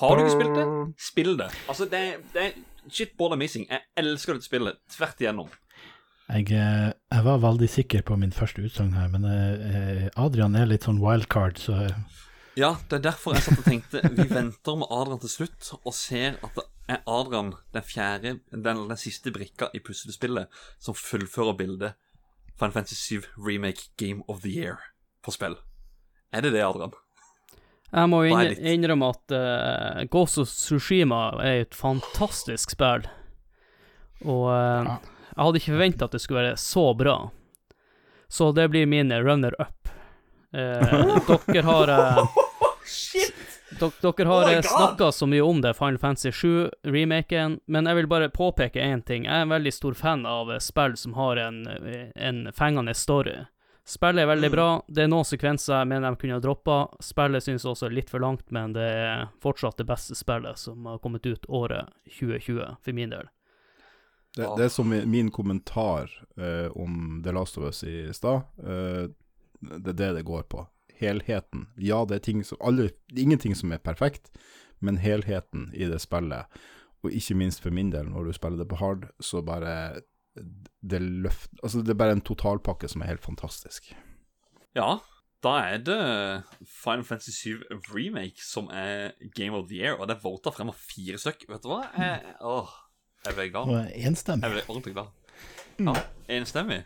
Har 0.01 0.17
du 0.19 0.23
ikke 0.25 0.35
spilt 0.35 0.57
det? 0.59 0.65
Spill 0.99 1.37
det. 1.39 1.51
Altså, 1.71 1.87
det, 1.87 1.99
er- 1.99 2.23
det 2.35 2.43
er 2.49 2.91
shit 2.91 3.13
border 3.19 3.39
missing. 3.39 3.69
Jeg 3.71 3.85
elsker 4.03 4.35
dette 4.35 4.49
spillet 4.49 4.81
tvert 4.91 5.21
igjennom. 5.23 5.51
Jeg, 6.31 6.47
eh, 6.55 6.93
jeg 7.13 7.25
var 7.27 7.41
veldig 7.43 7.69
sikker 7.69 8.03
på 8.09 8.17
min 8.17 8.33
første 8.33 8.63
utsagn 8.65 8.95
her, 8.97 9.09
men 9.13 9.25
eh, 9.29 10.07
Adrian 10.17 10.55
er 10.57 10.69
litt 10.71 10.87
sånn 10.87 11.01
wildcard, 11.03 11.59
så 11.61 11.75
eh, 11.87 12.21
Ja, 12.57 12.75
det 12.89 13.01
er 13.01 13.05
derfor 13.11 13.35
jeg 13.37 13.43
satt 13.47 13.59
og 13.63 13.67
tenkte 13.69 14.01
vi 14.13 14.27
venter 14.31 14.79
med 14.81 14.89
Adrian 14.93 15.21
til 15.21 15.33
slutt, 15.33 15.73
og 15.83 15.95
ser 15.97 16.39
at 16.45 16.57
det 16.57 16.65
er 16.97 17.03
Adrian 17.09 17.53
den 17.75 17.85
fjerde, 17.87 18.37
den, 18.53 18.65
den 18.89 19.01
siste 19.01 19.33
brikka 19.35 19.69
i 19.77 19.81
puslespillet, 19.85 20.49
som 20.83 20.97
fullfører 20.97 21.57
bildet 21.61 21.99
Final 22.61 22.75
Fantasy 22.75 23.19
7 23.19 23.29
Remake 23.41 23.91
Game 24.01 24.23
of 24.29 24.43
the 24.45 24.53
Year 24.53 24.79
på 25.25 25.33
spill. 25.35 25.57
Er 26.33 26.45
det 26.45 26.53
det, 26.55 26.63
Adrian? 26.65 26.93
Jeg 27.93 28.09
må 28.09 28.23
jo 28.25 28.37
inn- 28.39 28.61
innrømme 28.73 29.09
at 29.13 29.33
uh, 29.37 30.03
Ghost 30.13 30.39
of 30.41 30.49
Tsushima 30.49 31.27
er 31.45 31.65
et 31.67 31.75
fantastisk 31.77 32.73
spill. 32.73 33.05
Og 34.25 34.47
eh, 34.55 34.93
jeg 35.37 35.45
hadde 35.45 35.59
ikke 35.63 35.73
forventa 35.75 36.05
at 36.05 36.13
det 36.17 36.21
skulle 36.21 36.43
være 36.45 36.57
så 36.61 36.85
bra. 36.97 37.17
Så 38.29 38.53
det 38.57 38.69
blir 38.73 38.87
min 38.87 39.13
runner-up. 39.13 39.89
Eh, 40.53 41.19
dere 41.53 41.63
har 41.65 41.89
eh, 41.89 42.27
Shit! 42.87 43.35
Dere 43.81 44.27
har 44.29 44.45
Oh 44.45 44.55
God! 44.55 44.65
snakka 44.65 45.13
så 45.13 45.27
mye 45.27 45.41
om 45.43 45.61
det, 45.65 45.73
Final 45.79 45.99
Fantasy 45.99 46.29
7-remaken, 46.31 47.61
men 47.67 47.87
jeg 47.89 47.97
vil 47.97 48.07
bare 48.11 48.29
påpeke 48.29 48.81
én 48.85 49.01
ting. 49.03 49.25
Jeg 49.25 49.33
er 49.33 49.47
en 49.47 49.53
veldig 49.55 49.73
stor 49.73 49.95
fan 49.97 50.27
av 50.29 50.53
eh, 50.53 50.59
spill 50.61 50.97
som 51.01 51.15
har 51.17 51.37
en, 51.41 51.63
eh, 51.69 52.11
en 52.17 52.45
fengende 52.53 52.95
story. 52.95 53.39
Spillet 53.89 54.23
er 54.23 54.29
veldig 54.31 54.49
Mm. 54.51 54.53
bra. 54.55 54.67
Det 54.89 55.03
er 55.03 55.09
noen 55.11 55.25
sekvenser 55.27 55.75
jeg 55.81 55.89
mener 55.91 56.11
de 56.13 56.17
kunne 56.21 56.37
ha 56.37 56.41
droppa. 56.45 56.77
Spillet 57.03 57.43
synes 57.43 57.65
også 57.67 57.87
er 57.89 57.97
litt 57.97 58.11
for 58.13 58.21
langt, 58.23 58.45
men 58.55 58.73
det 58.77 58.85
er 58.95 59.25
fortsatt 59.43 59.77
det 59.81 59.87
beste 59.89 60.15
spillet 60.15 60.57
som 60.59 60.85
har 60.87 60.99
kommet 61.03 61.27
ut 61.27 61.45
året 61.49 61.89
2020, 62.19 62.77
for 62.81 62.93
min 62.93 63.11
del. 63.11 63.27
Det, 64.37 64.47
det 64.57 64.65
er 64.65 64.73
som 64.73 64.89
min 64.89 65.31
kommentar 65.31 66.09
eh, 66.41 66.71
om 66.73 67.21
The 67.25 67.35
Last 67.37 67.59
of 67.59 67.67
Us 67.69 67.83
i 67.85 68.13
stad. 68.17 68.47
eh, 68.59 69.11
det 69.63 69.93
er 69.93 69.99
det 69.99 70.13
det 70.17 70.25
går 70.27 70.43
på. 70.51 70.65
Helheten. 70.99 71.69
Ja, 71.77 72.05
det 72.09 72.17
er 72.17 72.25
ting 72.25 72.45
som 72.45 72.59
alle, 72.61 72.91
ingenting 73.17 73.55
som 73.59 73.73
er 73.73 73.83
perfekt, 73.83 74.31
men 74.81 74.99
helheten 74.99 75.69
i 75.75 75.87
det 75.91 76.01
spillet, 76.03 76.51
og 77.03 77.15
ikke 77.15 77.37
minst 77.39 77.63
for 77.63 77.75
min 77.75 77.93
del, 77.93 78.09
når 78.11 78.25
du 78.31 78.33
spiller 78.33 78.63
det 78.63 78.69
på 78.71 78.81
hard, 78.81 79.07
så 79.21 79.43
bare 79.43 80.01
det 80.81 81.01
løft, 81.03 81.51
altså 81.63 81.83
det 81.83 81.93
er 81.93 82.01
bare 82.01 82.17
en 82.17 82.25
totalpakke 82.25 82.89
som 82.89 83.03
er 83.03 83.13
helt 83.13 83.25
fantastisk. 83.25 83.93
Ja, 84.75 84.97
da 85.45 85.57
er 85.69 85.83
det 85.85 85.99
Final 86.65 87.05
Fantasy 87.05 87.35
7 87.35 87.63
Remake 87.93 88.41
som 88.43 88.71
er 88.73 89.13
Game 89.37 89.57
of 89.59 89.69
the 89.69 89.83
Year, 89.83 89.99
og 89.99 90.09
det 90.09 90.17
er 90.17 90.25
vota 90.25 90.53
frem 90.55 90.71
av 90.73 90.79
fire 90.79 91.19
stykk. 91.21 91.45
Vet 91.51 91.67
du 91.67 91.69
hva? 91.73 91.83
Jeg, 91.99 92.37
åh, 92.41 92.71
jeg 93.27 93.35
ble 93.39 93.49
glad. 93.55 93.93
Enstemmig. 93.95 94.43
Jeg 94.49 94.53
ble 94.57 94.65
ordentlig 94.69 94.95
glad. 94.97 95.07
Ja, 95.83 95.95
enstemmig. 96.39 96.83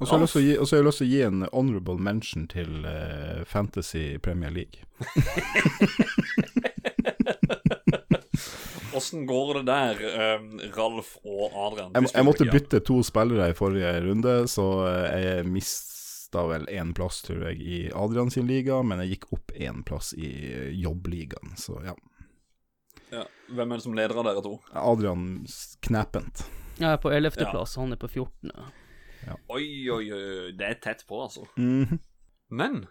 Og 0.00 0.08
så 0.08 0.14
har 0.16 0.18
jeg 0.18 0.24
lyst 0.26 0.34
til 0.34 0.42
å 0.42 0.44
gi- 0.48 0.58
og 0.58 0.66
så 0.66 0.74
har 0.74 0.80
jeg 0.82 0.86
lyst 0.88 0.98
til 0.98 1.06
å 1.06 1.10
gi 1.12 1.20
en 1.22 1.44
honorable 1.52 1.98
mention 2.02 2.48
til 2.50 2.70
uh, 2.84 3.44
Fantasy 3.46 4.18
Premier 4.18 4.50
League. 4.50 4.82
Åssen 8.94 9.26
går 9.26 9.54
det 9.54 9.62
der, 9.72 10.02
um, 10.38 10.60
Ralf 10.76 11.16
og 11.24 11.50
Adrian? 11.66 11.90
Jeg, 11.94 12.08
jeg 12.14 12.26
måtte 12.26 12.46
bytte 12.50 12.80
to 12.86 13.00
spillere 13.06 13.48
i 13.50 13.56
forrige 13.58 13.90
runde, 14.04 14.34
så 14.50 14.66
eh, 14.86 15.16
jeg 15.24 15.48
mista 15.50 16.44
vel 16.46 16.66
én 16.70 16.92
plass, 16.94 17.18
tror 17.26 17.42
jeg, 17.50 17.58
i 17.58 17.78
Adrian 17.90 18.30
sin 18.30 18.46
liga, 18.46 18.78
men 18.86 19.02
jeg 19.02 19.16
gikk 19.16 19.26
opp 19.34 19.54
én 19.58 19.82
plass 19.86 20.12
i 20.14 20.30
eh, 20.52 20.68
jobbligaen, 20.78 21.56
så 21.58 21.80
ja. 21.86 21.94
Ja. 23.14 23.24
Hvem 23.54 23.72
er 23.72 23.80
det 23.80 23.84
som 23.86 23.96
leder 23.96 24.18
av 24.20 24.26
dere 24.28 24.42
to? 24.44 24.54
Adrian 24.80 25.24
knepent. 25.84 26.44
Jeg 26.80 26.90
er 26.90 26.98
på 26.98 27.12
11. 27.14 27.38
Ja. 27.44 27.52
plass, 27.52 27.76
han 27.78 27.94
er 27.94 28.00
på 28.00 28.10
14. 28.10 28.50
Oi, 29.48 29.66
oi, 29.88 30.02
oi, 30.12 30.50
det 30.58 30.66
er 30.66 30.80
tett 30.84 31.04
på, 31.08 31.22
altså. 31.24 31.46
Mhm. 31.56 32.00
Men 32.54 32.84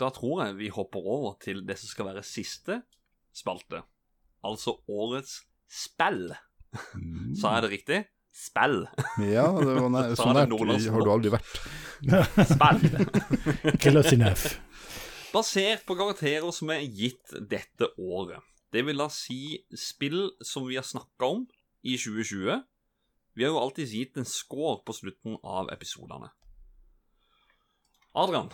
da 0.00 0.08
tror 0.14 0.44
jeg 0.44 0.56
vi 0.58 0.68
hopper 0.74 1.04
over 1.04 1.36
til 1.42 1.62
det 1.66 1.78
som 1.78 1.90
skal 1.92 2.08
være 2.10 2.24
siste 2.26 2.80
spalte. 3.36 3.82
Altså 4.46 4.76
årets 4.88 5.40
spill. 5.68 6.32
Sa 7.38 7.56
jeg 7.56 7.64
det 7.64 7.70
riktig? 7.72 8.00
Spill. 8.38 8.84
Ja, 9.24 9.46
det 9.58 9.74
var 9.80 9.90
nær, 9.90 10.12
Sa 10.18 10.28
så 10.28 10.34
nært 10.36 10.54
har 10.94 11.06
du 11.06 11.12
aldri 11.12 11.32
vært. 11.34 11.58
Spill. 12.52 13.78
Close 13.82 14.14
enough. 14.14 14.58
Basert 15.32 15.82
på 15.88 15.96
karakterer 15.98 16.46
som 16.54 16.70
er 16.72 16.84
gitt 16.86 17.34
dette 17.50 17.90
året. 17.98 18.40
Det 18.72 18.82
vil 18.84 19.00
da 19.00 19.08
si 19.12 19.58
spill 19.76 20.30
som 20.44 20.66
vi 20.68 20.76
har 20.76 20.86
snakka 20.86 21.24
om 21.26 21.46
i 21.82 21.96
2020. 21.96 22.58
Vi 23.38 23.44
har 23.44 23.54
jo 23.54 23.60
alltid 23.62 23.88
gitt 23.94 24.18
en 24.18 24.28
score 24.28 24.80
på 24.84 24.92
slutten 24.96 25.38
av 25.42 25.70
episodene. 25.72 26.32
Adrian, 28.18 28.50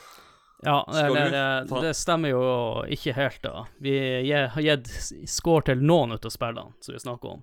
Ja, 0.64 0.84
eller 0.88 1.80
det 1.82 1.94
stemmer 1.96 2.30
jo 2.32 2.44
ikke 2.88 3.12
helt, 3.16 3.42
da. 3.42 3.66
Vi 3.80 3.96
har 4.32 4.62
gitt 4.62 4.88
score 5.28 5.64
til 5.66 5.82
noen 5.82 6.14
av 6.16 6.30
spillene 6.32 6.72
som 6.80 6.94
vi 6.94 7.00
snakker 7.02 7.36
om. 7.36 7.42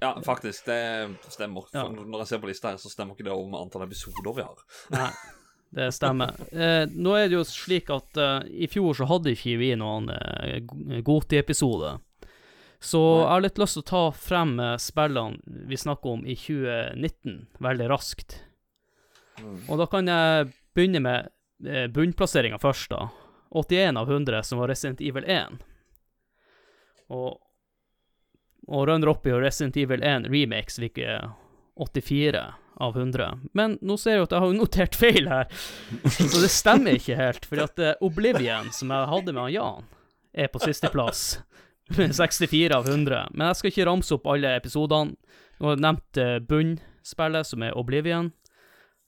ja, 0.00 0.12
faktisk, 0.22 0.66
det 0.66 1.32
stemmer. 1.34 1.66
Ja. 1.72 1.88
Når 1.88 2.22
jeg 2.22 2.30
ser 2.30 2.42
på 2.42 2.50
lista 2.50 2.70
her, 2.70 2.78
så 2.78 2.90
stemmer 2.92 3.16
ikke 3.16 3.26
det 3.26 3.34
om 3.34 3.54
antall 3.58 3.86
episoder 3.88 4.36
vi 4.36 4.44
har. 4.46 4.62
Nei, 4.94 5.08
det 5.70 5.92
stemmer. 5.92 6.34
Eh, 6.52 6.88
nå 6.88 7.14
er 7.16 7.28
det 7.28 7.36
jo 7.36 7.44
slik 7.46 7.90
at 7.92 8.16
eh, 8.16 8.48
i 8.64 8.68
fjor 8.70 8.96
så 8.96 9.08
hadde 9.08 9.34
ikke 9.34 9.58
vi 9.60 9.72
noen 9.76 10.08
eh, 10.14 10.60
Goti-episode. 11.04 11.98
Så 12.80 13.00
jeg 13.02 13.30
har 13.32 13.42
litt 13.42 13.58
lyst 13.60 13.76
til 13.76 13.84
å 13.84 13.90
ta 13.90 14.02
frem 14.16 14.54
eh, 14.62 14.76
spillene 14.80 15.40
vi 15.68 15.76
snakker 15.76 16.16
om 16.16 16.22
i 16.24 16.36
2019, 16.38 17.40
veldig 17.64 17.88
raskt. 17.90 18.38
Og 19.68 19.74
da 19.80 19.86
kan 19.90 20.08
jeg 20.08 20.52
begynne 20.78 21.02
med 21.04 21.28
eh, 21.66 21.88
bunnplasseringa 21.92 22.60
først, 22.62 22.94
da. 22.94 23.10
81 23.52 24.00
av 24.00 24.10
100, 24.12 24.40
som 24.44 24.60
var 24.60 24.72
Resident 24.72 25.02
Evil 25.04 25.24
1. 25.28 25.60
Og, 27.12 27.36
og 28.68 28.88
runner-up 28.88 29.26
i 29.28 29.36
Resident 29.36 29.76
Evil 29.80 30.04
1 30.04 30.28
remakes 30.32 30.80
fikk 30.80 31.00
84 31.80 32.42
av 32.80 32.96
100. 32.96 33.28
Men 33.58 33.76
nå 33.82 33.96
ser 33.98 34.14
jeg 34.16 34.20
jo 34.22 34.26
at 34.28 34.34
jeg 34.36 34.44
har 34.44 34.52
notert 34.56 34.94
feil 34.98 35.28
her, 35.28 35.46
så 36.08 36.42
det 36.42 36.50
stemmer 36.54 36.98
ikke 36.98 37.16
helt. 37.18 37.44
Fordi 37.48 37.64
at 37.64 37.78
eh, 37.82 37.94
Oblivion, 38.06 38.70
som 38.74 38.92
jeg 38.94 39.10
hadde 39.12 39.34
med 39.36 39.52
Jan, 39.54 39.86
er 40.34 40.50
på 40.52 40.60
sisteplass. 40.62 41.40
med 41.96 42.12
64 42.14 42.74
av 42.76 42.86
100. 42.88 43.30
Men 43.34 43.48
jeg 43.50 43.56
skal 43.60 43.72
ikke 43.72 43.86
ramse 43.88 44.14
opp 44.14 44.26
alle 44.30 44.54
episodene. 44.58 45.16
Nå 45.58 45.66
har 45.70 45.74
jeg 45.78 45.82
nevnt 45.86 46.20
eh, 46.22 46.36
bunnspillet, 46.50 47.48
som 47.48 47.64
er 47.66 47.78
Oblivion. 47.80 48.32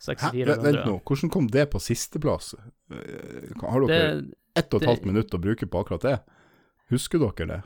64 0.01 0.55
av 0.57 0.63
Vent 0.65 0.79
nå, 0.89 0.95
hvordan 1.05 1.31
kom 1.31 1.47
det 1.53 1.67
på 1.75 1.79
sisteplass? 1.85 2.55
Eh, 2.57 3.51
Har 3.61 3.85
dere 3.87 3.99
Det- 4.23 4.37
ett 4.57 4.73
og 4.75 4.81
et 4.83 4.89
halvt 4.89 5.05
minutt 5.07 5.35
å 5.37 5.39
bruke 5.39 5.67
på 5.71 5.83
akkurat 5.85 6.03
det? 6.09 6.17
Husker 6.91 7.21
dere 7.23 7.47
det? 7.47 7.61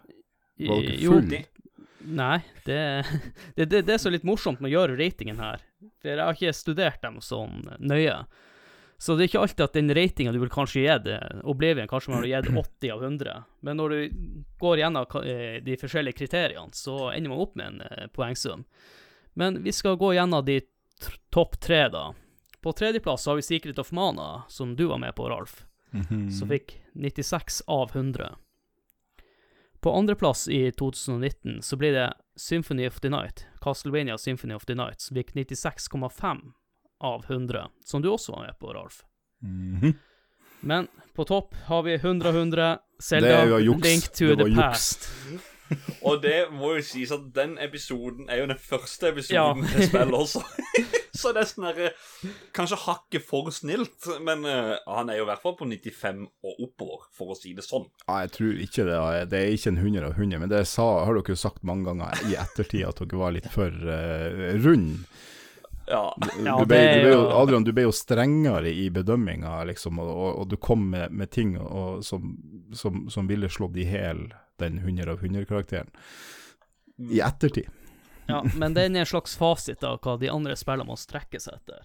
Var 0.69 0.83
dere 0.83 0.99
full? 0.99 1.31
Nei, 2.05 2.39
det, 2.69 2.81
det, 3.57 3.67
det, 3.67 3.85
det 3.89 3.95
er 3.97 4.03
så 4.03 4.13
litt 4.13 4.27
morsomt 4.27 4.61
med 4.61 4.73
å 4.73 4.75
gjøre 4.79 4.99
ratingen 5.01 5.41
her. 5.43 5.63
For 6.01 6.13
jeg 6.13 6.21
har 6.21 6.37
ikke 6.37 6.57
studert 6.57 7.03
dem 7.05 7.21
sånn 7.25 7.65
nøye. 7.81 8.25
Så 9.01 9.17
det 9.17 9.25
er 9.25 9.29
ikke 9.33 9.41
alltid 9.43 9.65
at 9.65 9.75
den 9.77 9.95
ratinga 9.97 10.33
du 10.33 10.39
vil 10.41 10.53
kanskje 10.53 10.85
gi 10.85 10.93
det, 11.05 11.17
Oblivion 11.51 11.89
kanskje 11.91 12.13
man 12.13 12.23
har 12.23 12.29
gitt 12.31 12.53
80 12.57 12.93
av 12.95 13.03
100. 13.05 13.39
Men 13.67 13.81
når 13.81 13.95
du 13.95 14.21
går 14.63 14.81
gjennom 14.81 15.17
eh, 15.25 15.59
de 15.67 15.77
forskjellige 15.81 16.21
kriteriene, 16.23 16.73
så 16.73 17.11
ender 17.11 17.33
man 17.33 17.43
opp 17.43 17.59
med 17.59 17.73
en 17.73 17.83
eh, 17.89 18.07
poengsum. 18.15 18.63
Men 19.35 19.59
vi 19.65 19.75
skal 19.75 19.99
gå 20.01 20.15
gjennom 20.15 20.45
de 20.47 20.61
topp 21.35 21.59
tre, 21.61 21.89
da. 21.93 22.13
På 22.65 22.73
tredjeplass 22.73 23.27
har 23.29 23.37
vi 23.37 23.45
Secret 23.45 23.83
of 23.83 23.91
Mana, 23.93 24.47
som 24.49 24.77
du 24.79 24.87
var 24.89 25.03
med 25.03 25.13
på, 25.19 25.29
Ralf. 25.29 25.65
Mhm. 25.95 26.31
som 26.31 26.49
fikk 26.51 26.81
96 26.95 27.63
av 27.71 27.91
100. 27.95 28.35
På 29.85 29.93
andreplass 29.93 30.49
i 30.49 30.73
2019 30.73 31.63
så 31.63 31.77
blir 31.77 31.93
det 31.93 32.15
Symphony 32.37 32.87
of 32.89 33.01
the 33.01 33.09
Night, 33.09 33.47
Castlevania 33.61 34.19
Symphony 34.19 34.55
of 34.55 34.65
the 34.65 34.75
Night, 34.75 35.01
som 35.01 35.17
fikk 35.17 35.35
96,5 35.35 36.39
av 37.01 37.25
100, 37.29 37.69
som 37.85 38.03
du 38.03 38.09
også 38.09 38.33
var 38.33 38.47
med 38.47 38.59
på, 38.59 38.73
Ralf. 38.73 39.05
-hmm. 39.43 39.95
Men 40.61 40.89
på 41.15 41.25
topp 41.25 41.55
har 41.65 41.83
vi 41.83 41.95
100 41.95 42.29
av 42.29 42.37
100, 42.37 42.79
Selda. 42.99 43.59
Link 43.59 44.05
to 44.05 44.37
the 44.37 44.49
juks. 44.49 44.57
Past. 44.57 45.11
Og 46.05 46.19
det 46.23 46.51
må 46.53 46.75
jo 46.77 46.83
sies 46.85 47.13
at 47.15 47.23
den 47.35 47.55
episoden 47.63 48.27
er 48.31 48.43
jo 48.43 48.49
den 48.51 48.59
første 48.61 49.09
episoden 49.15 49.63
Ja. 49.65 49.71
til 49.73 49.89
spillet 49.89 50.15
også. 50.19 50.43
Så 51.15 51.31
det 51.33 51.45
er 51.45 51.47
sånn 51.47 51.65
derre 51.69 51.91
Kanskje 52.57 52.77
hakket 52.85 53.23
for 53.25 53.47
snilt, 53.55 54.09
men 54.27 54.43
uh, 54.45 54.75
han 54.91 55.09
er 55.13 55.21
jo 55.21 55.25
i 55.25 55.29
hvert 55.31 55.45
fall 55.45 55.55
på 55.57 55.69
95 55.71 56.25
og 56.45 56.59
oppover, 56.67 57.05
for 57.15 57.33
å 57.33 57.37
si 57.39 57.53
det 57.55 57.63
sånn. 57.65 57.87
Ja, 58.09 58.19
jeg 58.27 58.33
tror 58.35 58.59
ikke 58.67 58.87
det. 58.89 58.97
er- 58.99 59.29
Det 59.31 59.39
er 59.41 59.55
ikke 59.55 59.71
en 59.73 59.79
100 59.79 60.09
av 60.11 60.19
100, 60.19 60.41
men 60.43 60.51
det 60.53 60.65
sa, 60.69 60.89
har 61.07 61.15
dere 61.15 61.33
jo 61.37 61.39
sagt 61.39 61.63
mange 61.65 61.87
ganger 61.87 62.19
i 62.29 62.35
ettertid, 62.35 62.85
at 62.91 62.99
dere 63.05 63.23
var 63.23 63.33
litt 63.39 63.47
for 63.55 63.71
uh, 63.71 64.59
rund. 64.67 65.07
Ja. 65.87 66.03
Du, 66.19 66.29
du, 66.29 66.43
ble, 66.45 66.61
du 66.65 66.67
ble 66.69 67.11
jo, 67.13 67.17
jo- 67.23 67.33
Adrian, 67.39 67.65
du 67.65 67.73
ble 67.77 67.87
jo 67.87 67.93
strengere 67.95 68.71
i 68.75 68.89
bedømminga, 68.93 69.63
liksom, 69.71 69.99
og, 70.03 70.11
og, 70.13 70.31
og 70.43 70.49
du 70.51 70.57
kom 70.57 70.87
med, 70.91 71.13
med 71.13 71.31
ting 71.31 71.57
og, 71.61 72.03
som, 72.05 72.35
som, 72.75 73.07
som 73.13 73.29
ville 73.31 73.49
slått 73.53 73.77
i 73.81 73.87
hjel 73.91 74.27
den 74.63 74.79
100 74.79 75.13
av 75.13 75.25
100-karakteren. 75.25 75.91
I 77.11 77.21
ettertid. 77.21 77.69
Ja, 78.27 78.45
men 78.57 78.75
den 78.75 78.97
er 78.97 79.05
en 79.05 79.07
slags 79.07 79.37
fasit 79.37 79.85
av 79.85 79.99
hva 80.05 80.17
de 80.21 80.31
andre 80.33 80.57
spillene 80.57 80.89
må 80.89 80.97
strekke 80.97 81.41
seg 81.43 81.59
etter. 81.61 81.85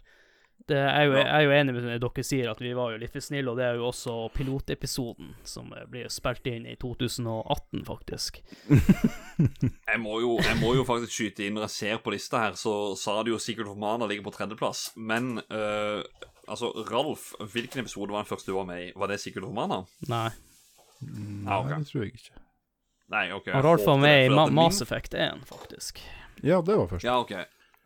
Det 0.70 0.78
er 0.78 1.08
jo, 1.08 1.14
jeg 1.18 1.30
er 1.34 1.44
jo 1.48 1.54
enig 1.56 1.74
med 1.74 1.86
det 1.88 1.96
dere 2.04 2.24
sier, 2.26 2.50
at 2.52 2.60
vi 2.62 2.76
var 2.78 2.92
jo 2.94 3.00
litt 3.02 3.14
for 3.16 3.26
snille, 3.26 3.50
og 3.50 3.58
det 3.58 3.66
er 3.66 3.80
jo 3.80 3.88
også 3.88 4.16
pilotepisoden, 4.36 5.32
som 5.48 5.72
blir 5.90 6.12
spilt 6.14 6.46
inn 6.52 6.68
i 6.70 6.76
2018, 6.78 7.86
faktisk. 7.88 8.42
Jeg 9.90 10.02
må, 10.04 10.20
jo, 10.22 10.36
jeg 10.44 10.58
må 10.60 10.74
jo 10.76 10.84
faktisk 10.86 11.14
skyte 11.16 11.46
inn 11.46 11.56
når 11.56 11.64
jeg 11.66 11.74
ser 11.74 12.02
på 12.04 12.12
lista 12.14 12.42
her, 12.44 12.58
så 12.60 12.94
sa 13.00 13.16
det 13.24 13.32
jo 13.32 13.40
Sigurd 13.42 13.72
of 13.72 13.80
Mana 13.80 14.06
ligger 14.06 14.28
på 14.28 14.34
tredjeplass. 14.36 14.92
Men 15.00 15.40
uh, 15.50 16.04
altså, 16.46 16.70
Ralf, 16.92 17.32
hvilken 17.54 17.82
episode 17.82 18.14
var 18.14 18.22
den 18.22 18.30
første 18.30 18.52
du 18.52 18.58
var 18.60 18.68
med 18.70 18.84
i? 18.84 18.92
Var 19.00 19.10
det 19.10 19.18
Sigurd 19.24 19.48
Romana? 19.48 19.80
Mana? 19.82 20.12
Nei. 20.12 20.30
Ah. 21.48 21.64
Nei, 21.66 21.80
det 21.80 21.90
tror 21.90 22.06
jeg 22.06 22.14
ikke. 22.14 22.44
Nei, 23.10 23.30
ok. 23.34 23.48
Han 23.54 23.64
Ralf 23.66 23.86
var 23.86 23.98
med 23.98 24.26
i 24.26 24.30
Ma 24.30 24.48
Mass 24.54 24.82
Effect 24.82 25.14
1, 25.14 25.46
faktisk. 25.50 26.04
Ja, 26.42 26.62
det 26.62 26.76
var 26.76 26.88
først. 26.88 27.06
Ja, 27.08 27.18
ok. 27.20 27.34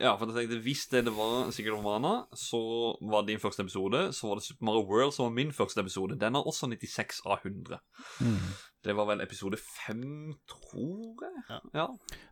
Ja, 0.02 0.16
for 0.18 0.28
jeg 0.28 0.36
tenkte 0.36 0.58
Hvis 0.66 0.88
det, 0.91 1.04
det 1.06 1.14
var 1.16 1.52
Secret 1.54 1.76
Romana, 1.76 2.26
så 2.36 2.60
var 3.08 3.24
din 3.28 3.40
første 3.40 3.64
episode. 3.64 4.08
Så 4.14 4.28
var 4.28 4.40
det 4.40 4.45
Super 4.48 4.66
Mario 4.68 4.84
World 4.90 5.14
som 5.16 5.30
var 5.30 5.36
min 5.38 5.54
første 5.56 5.80
episode. 5.82 6.18
Den 6.20 6.36
har 6.36 6.48
også 6.50 6.68
96 6.68 7.22
av 7.26 7.45
100. 7.45 7.80
Mm. 8.20 8.50
Det 8.84 8.95
var 8.98 9.08
vel 9.08 9.22
episode 9.24 9.58
5, 9.88 10.02
tror 10.50 11.24
jeg? 11.24 11.62
Ja. 11.78 11.88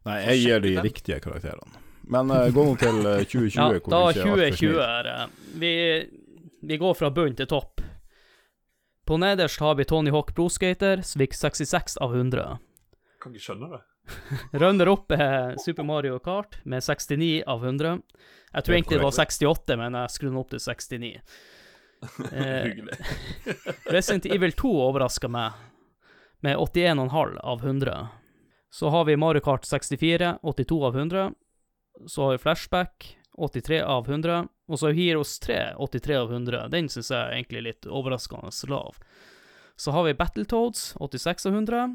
Nei, 0.09 0.17
jeg 0.25 0.41
gir 0.41 0.65
de 0.65 0.73
riktige 0.83 1.21
karakterene. 1.23 1.85
Men 2.11 2.33
uh, 2.33 2.49
gå 2.51 2.65
nå 2.65 2.73
til 2.81 2.97
eh, 3.05 3.21
2020, 3.29 3.55
Ja, 3.55 3.67
da 3.69 3.69
du 3.69 3.77
ikke 3.77 3.93
er 3.93 4.01
altfor 4.01 4.41
2020 4.57 4.81
er 4.87 5.07
det. 5.07 5.15
Vi, 5.61 5.71
vi 6.73 6.81
går 6.81 6.97
fra 6.97 7.13
bunn 7.13 7.37
til 7.39 7.47
topp. 7.47 7.85
På 9.07 9.15
nederst 9.21 9.61
har 9.63 9.77
vi 9.79 9.87
Tony 9.87 10.11
Hawk 10.11 10.35
Pro 10.35 10.49
Skater, 10.51 11.05
som 11.07 11.23
66 11.23 11.97
av 12.01 12.17
100. 12.17 12.57
Kan 13.21 13.35
ikke 13.35 13.45
skjønne 13.45 13.69
det. 13.75 13.81
Runder 14.61 14.89
opp 14.91 15.13
er 15.13 15.57
Super 15.61 15.85
Mario 15.85 16.17
Kart 16.23 16.57
med 16.65 16.83
69 16.83 17.43
av 17.45 17.65
100. 17.65 18.01
Jeg 18.51 18.65
tror 18.65 18.75
egentlig 18.75 18.97
det 18.97 19.05
var 19.05 19.17
68, 19.17 19.77
men 19.79 19.97
jeg 19.99 20.13
den 20.31 20.39
opp 20.41 20.53
til 20.53 20.63
69. 20.65 21.15
Eh, 22.01 22.63
Hyggelig. 22.65 22.95
Resident 23.93 24.25
Evil 24.25 24.55
2 24.57 24.69
overraska 24.87 25.29
meg, 25.29 25.53
med 26.41 26.57
81,5 26.57 27.35
av 27.45 27.61
100. 27.61 28.07
Så 28.73 28.89
har 28.89 29.05
vi 29.05 29.19
Mario 29.21 29.43
Kart 29.45 29.67
64, 29.69 30.39
82 30.41 30.79
av 30.87 30.97
100. 30.97 31.27
Så 32.09 32.23
har 32.23 32.31
vi 32.31 32.41
Flashback, 32.41 33.17
83 33.37 33.83
av 33.85 34.09
100. 34.09 34.47
Og 34.67 34.79
så 34.79 34.87
har 34.87 34.93
vi 34.97 35.05
Heroes 35.05 35.35
3, 35.45 35.59
83 35.77 36.17
av 36.17 36.33
100. 36.33 36.63
Den 36.73 36.89
syns 36.89 37.11
jeg 37.13 37.19
er 37.19 37.35
egentlig 37.35 37.61
litt 37.67 37.85
overraskende 37.85 38.49
lav. 38.71 38.97
Så 39.77 39.93
har 39.93 40.09
vi 40.09 40.17
Battletoads, 40.17 40.95
86 40.97 41.45
av 41.45 41.53
100. 41.53 41.85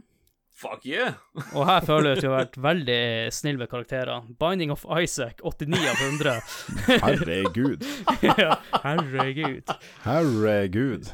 Fuck 0.57 0.87
yeah! 0.89 1.19
Og 1.57 1.67
her 1.69 1.85
føler 1.85 2.15
jeg 2.15 2.17
at 2.17 2.25
vi 2.25 2.29
har 2.31 2.39
vært 2.39 2.59
veldig 2.65 3.01
snill 3.37 3.59
med 3.61 3.69
karakterer. 3.69 4.25
Binding 4.41 4.73
of 4.73 4.87
Isaac, 4.89 5.43
89 5.45 5.83
av 5.91 6.01
100. 6.01 6.37
Herregud. 7.05 7.85
ja, 8.25 8.57
herregud. 8.81 9.75
Herregud. 10.07 11.11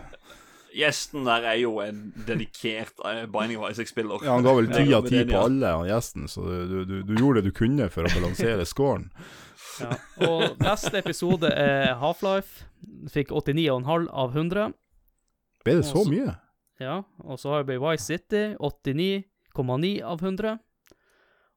Gjesten 0.73 1.27
der 1.27 1.45
er 1.51 1.59
jo 1.61 1.75
en 1.85 2.05
dedikert 2.29 3.03
eh, 3.05 3.25
Binding 3.27 3.59
of 3.59 3.73
Isaac-spiller. 3.73 4.23
Ja, 4.25 4.37
han 4.39 4.47
ga 4.47 4.55
vel 4.57 4.71
ti 4.77 4.87
av 4.95 5.11
ti 5.11 5.25
på 5.27 5.43
alle, 5.43 5.75
han 5.81 5.91
gjesten, 5.91 6.31
så 6.31 6.47
du, 6.47 6.79
du, 6.87 6.95
du 7.03 7.13
gjorde 7.19 7.43
det 7.43 7.51
du 7.51 7.59
kunne 7.59 7.91
for 7.93 8.07
å 8.07 8.15
balansere 8.15 8.69
scoren. 8.69 9.11
Ja. 9.83 9.97
Og 10.29 10.63
neste 10.63 11.01
episode 11.03 11.51
er 11.51 11.97
Half-Life. 11.99 12.69
Fikk 13.11 13.35
89,5 13.35 14.07
av 14.07 14.39
100. 14.39 14.71
Ble 15.67 15.79
det 15.81 15.87
så 15.91 16.07
mye? 16.07 16.37
Ja, 16.83 17.03
og 17.27 17.39
så 17.43 17.57
har 17.57 17.67
vi 17.69 17.79
Vice 17.83 18.07
City, 18.07 18.45
89,9 19.55 20.03
av 20.03 20.23
100. 20.25 20.59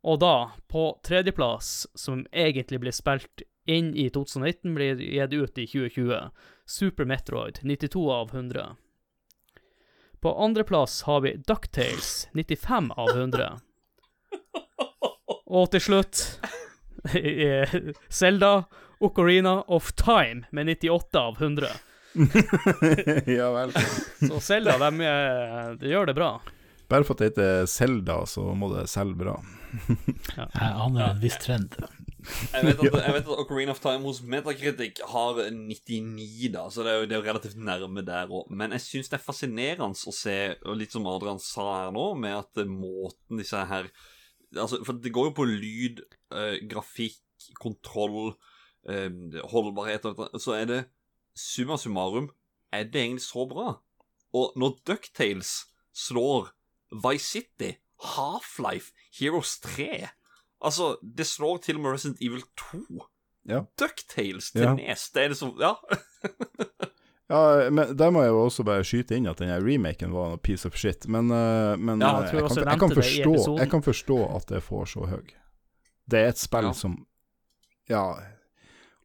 Og 0.05 0.19
da, 0.19 0.51
på 0.67 0.99
tredjeplass, 1.03 1.87
som 1.95 2.25
egentlig 2.31 2.79
blir 2.83 2.93
spilt 2.93 3.41
inn 3.65 3.95
i 3.97 4.09
2019, 4.13 4.75
blir 4.75 5.01
gitt 5.01 5.33
ut 5.33 5.57
i 5.57 5.67
2020, 5.67 6.29
Super 6.65 7.05
Metroid, 7.05 7.59
92 7.63 8.11
av 8.13 8.35
100. 8.35 8.75
På 10.21 10.35
andreplass 10.43 11.01
har 11.03 11.21
vi 11.21 11.35
Ducktales, 11.35 12.27
95 12.33 12.91
av 12.91 13.09
100. 13.17 13.49
Og 15.45 15.71
til 15.71 15.81
slutt 15.81 16.21
Selda 17.05 17.93
Zelda 18.19 18.53
Ocarina 18.99 19.61
of 19.61 19.91
Time 19.93 20.45
med 20.51 20.65
98 20.65 21.19
av 21.19 21.41
100. 21.41 21.67
ja 23.25 23.51
vel. 23.51 23.73
Så 24.27 24.39
Zelda, 24.39 24.77
de, 24.77 25.05
eh, 25.05 25.71
de 25.79 25.89
gjør 25.91 26.05
det 26.05 26.15
bra. 26.17 26.41
Bare 26.91 27.05
for 27.05 27.15
at 27.15 27.21
det 27.21 27.31
heter 27.31 27.69
Selda, 27.69 28.21
så 28.29 28.45
må 28.57 28.69
det 28.75 28.87
selge 28.91 29.17
bra. 29.25 29.37
Ja. 30.37 30.45
Jeg 30.53 30.71
aner 30.85 31.09
en 31.09 31.21
viss 31.21 31.37
trend. 31.41 31.73
Jeg 32.53 32.65
vet, 32.65 32.79
at, 32.79 32.95
jeg 33.07 33.13
vet 33.15 33.27
at 33.27 33.41
Ocarina 33.41 33.73
of 33.73 33.81
Time 33.83 34.05
hos 34.07 34.21
Metacritic 34.25 35.01
har 35.11 35.41
99, 35.51 36.49
da, 36.53 36.65
så 36.73 36.85
det 36.85 36.91
er 36.91 36.97
jo, 36.99 37.07
det 37.09 37.15
er 37.15 37.21
jo 37.21 37.27
relativt 37.27 37.59
nærme 37.59 38.03
der 38.05 38.31
òg. 38.31 38.49
Men 38.49 38.75
jeg 38.75 38.85
syns 38.85 39.11
det 39.11 39.19
er 39.19 39.25
fascinerende 39.25 40.09
å 40.09 40.15
se, 40.15 40.37
og 40.65 40.79
litt 40.79 40.95
som 40.95 41.07
Adrian 41.09 41.41
sa 41.43 41.67
her 41.81 41.95
nå, 41.95 42.07
med 42.21 42.39
at 42.41 42.65
måten 42.69 43.41
disse 43.41 43.65
her 43.71 43.91
Altså, 44.55 44.77
For 44.87 44.95
det 45.01 45.11
går 45.11 45.25
jo 45.25 45.31
på 45.35 45.43
lyd, 45.49 45.97
øh, 46.31 46.53
grafikk, 46.69 47.17
kontroll, 47.59 48.35
øh, 48.87 49.39
holdbarhet 49.51 50.05
og 50.07 50.13
dette, 50.15 50.39
så 50.39 50.53
er 50.55 50.69
det 50.69 50.77
summa 51.35 51.75
summarum 51.81 52.29
Er 52.71 52.85
det 52.87 53.01
egentlig 53.01 53.25
så 53.25 53.43
bra? 53.49 53.73
Og 54.31 54.53
når 54.55 54.77
Ducktales 54.87 55.65
slår 55.91 56.53
Vice 56.91 57.25
City, 57.25 57.71
Half-Life, 58.03 58.91
Heroes 59.19 59.59
3 59.59 60.07
Altså, 60.65 60.95
det 61.01 61.25
slår 61.27 61.57
til 61.61 61.75
og 61.77 61.81
med 61.83 61.91
Resident 61.93 62.21
Evil 62.23 62.41
2. 62.57 62.79
Ja. 63.49 63.59
Ducktales 63.77 64.51
til 64.51 64.61
Ja. 64.63 64.73
Nes. 64.73 65.09
Det 65.13 65.23
er 65.23 65.27
det 65.33 65.37
som 65.37 65.53
Ja. 65.59 65.73
Ja, 67.29 67.69
men 67.73 67.97
der 67.97 68.11
må 68.13 68.21
jeg 68.21 68.29
jo 68.29 68.43
også 68.45 68.63
bare 68.63 68.83
skyte 68.85 69.15
inn 69.17 69.25
at 69.25 69.39
den 69.41 69.49
her 69.49 69.63
remaken 69.65 70.11
var 70.13 70.29
noe 70.35 70.37
piece 70.37 70.67
of 70.69 70.75
shit. 70.77 71.07
Men, 71.09 71.31
eh, 71.33 71.73
men 71.77 72.01
Ja, 72.03 72.19
eh, 72.21 72.29
jeg 72.29 72.41
jeg, 72.43 72.49
kan, 72.49 72.57
jeg 72.69 72.79
kan 72.79 72.89
det 72.89 72.97
forstå, 72.99 73.57
jeg 73.57 73.69
kan 73.71 73.81
forstå 73.83 74.17
at 74.35 74.45
det 74.51 74.61
får 74.63 74.85
så 74.85 75.05
høy. 75.09 75.23
Det 76.05 76.19
er 76.19 76.27
et 76.29 76.37
spill 76.37 76.69
Ja. 76.69 76.71
som 76.73 77.07
ja, 77.89 78.03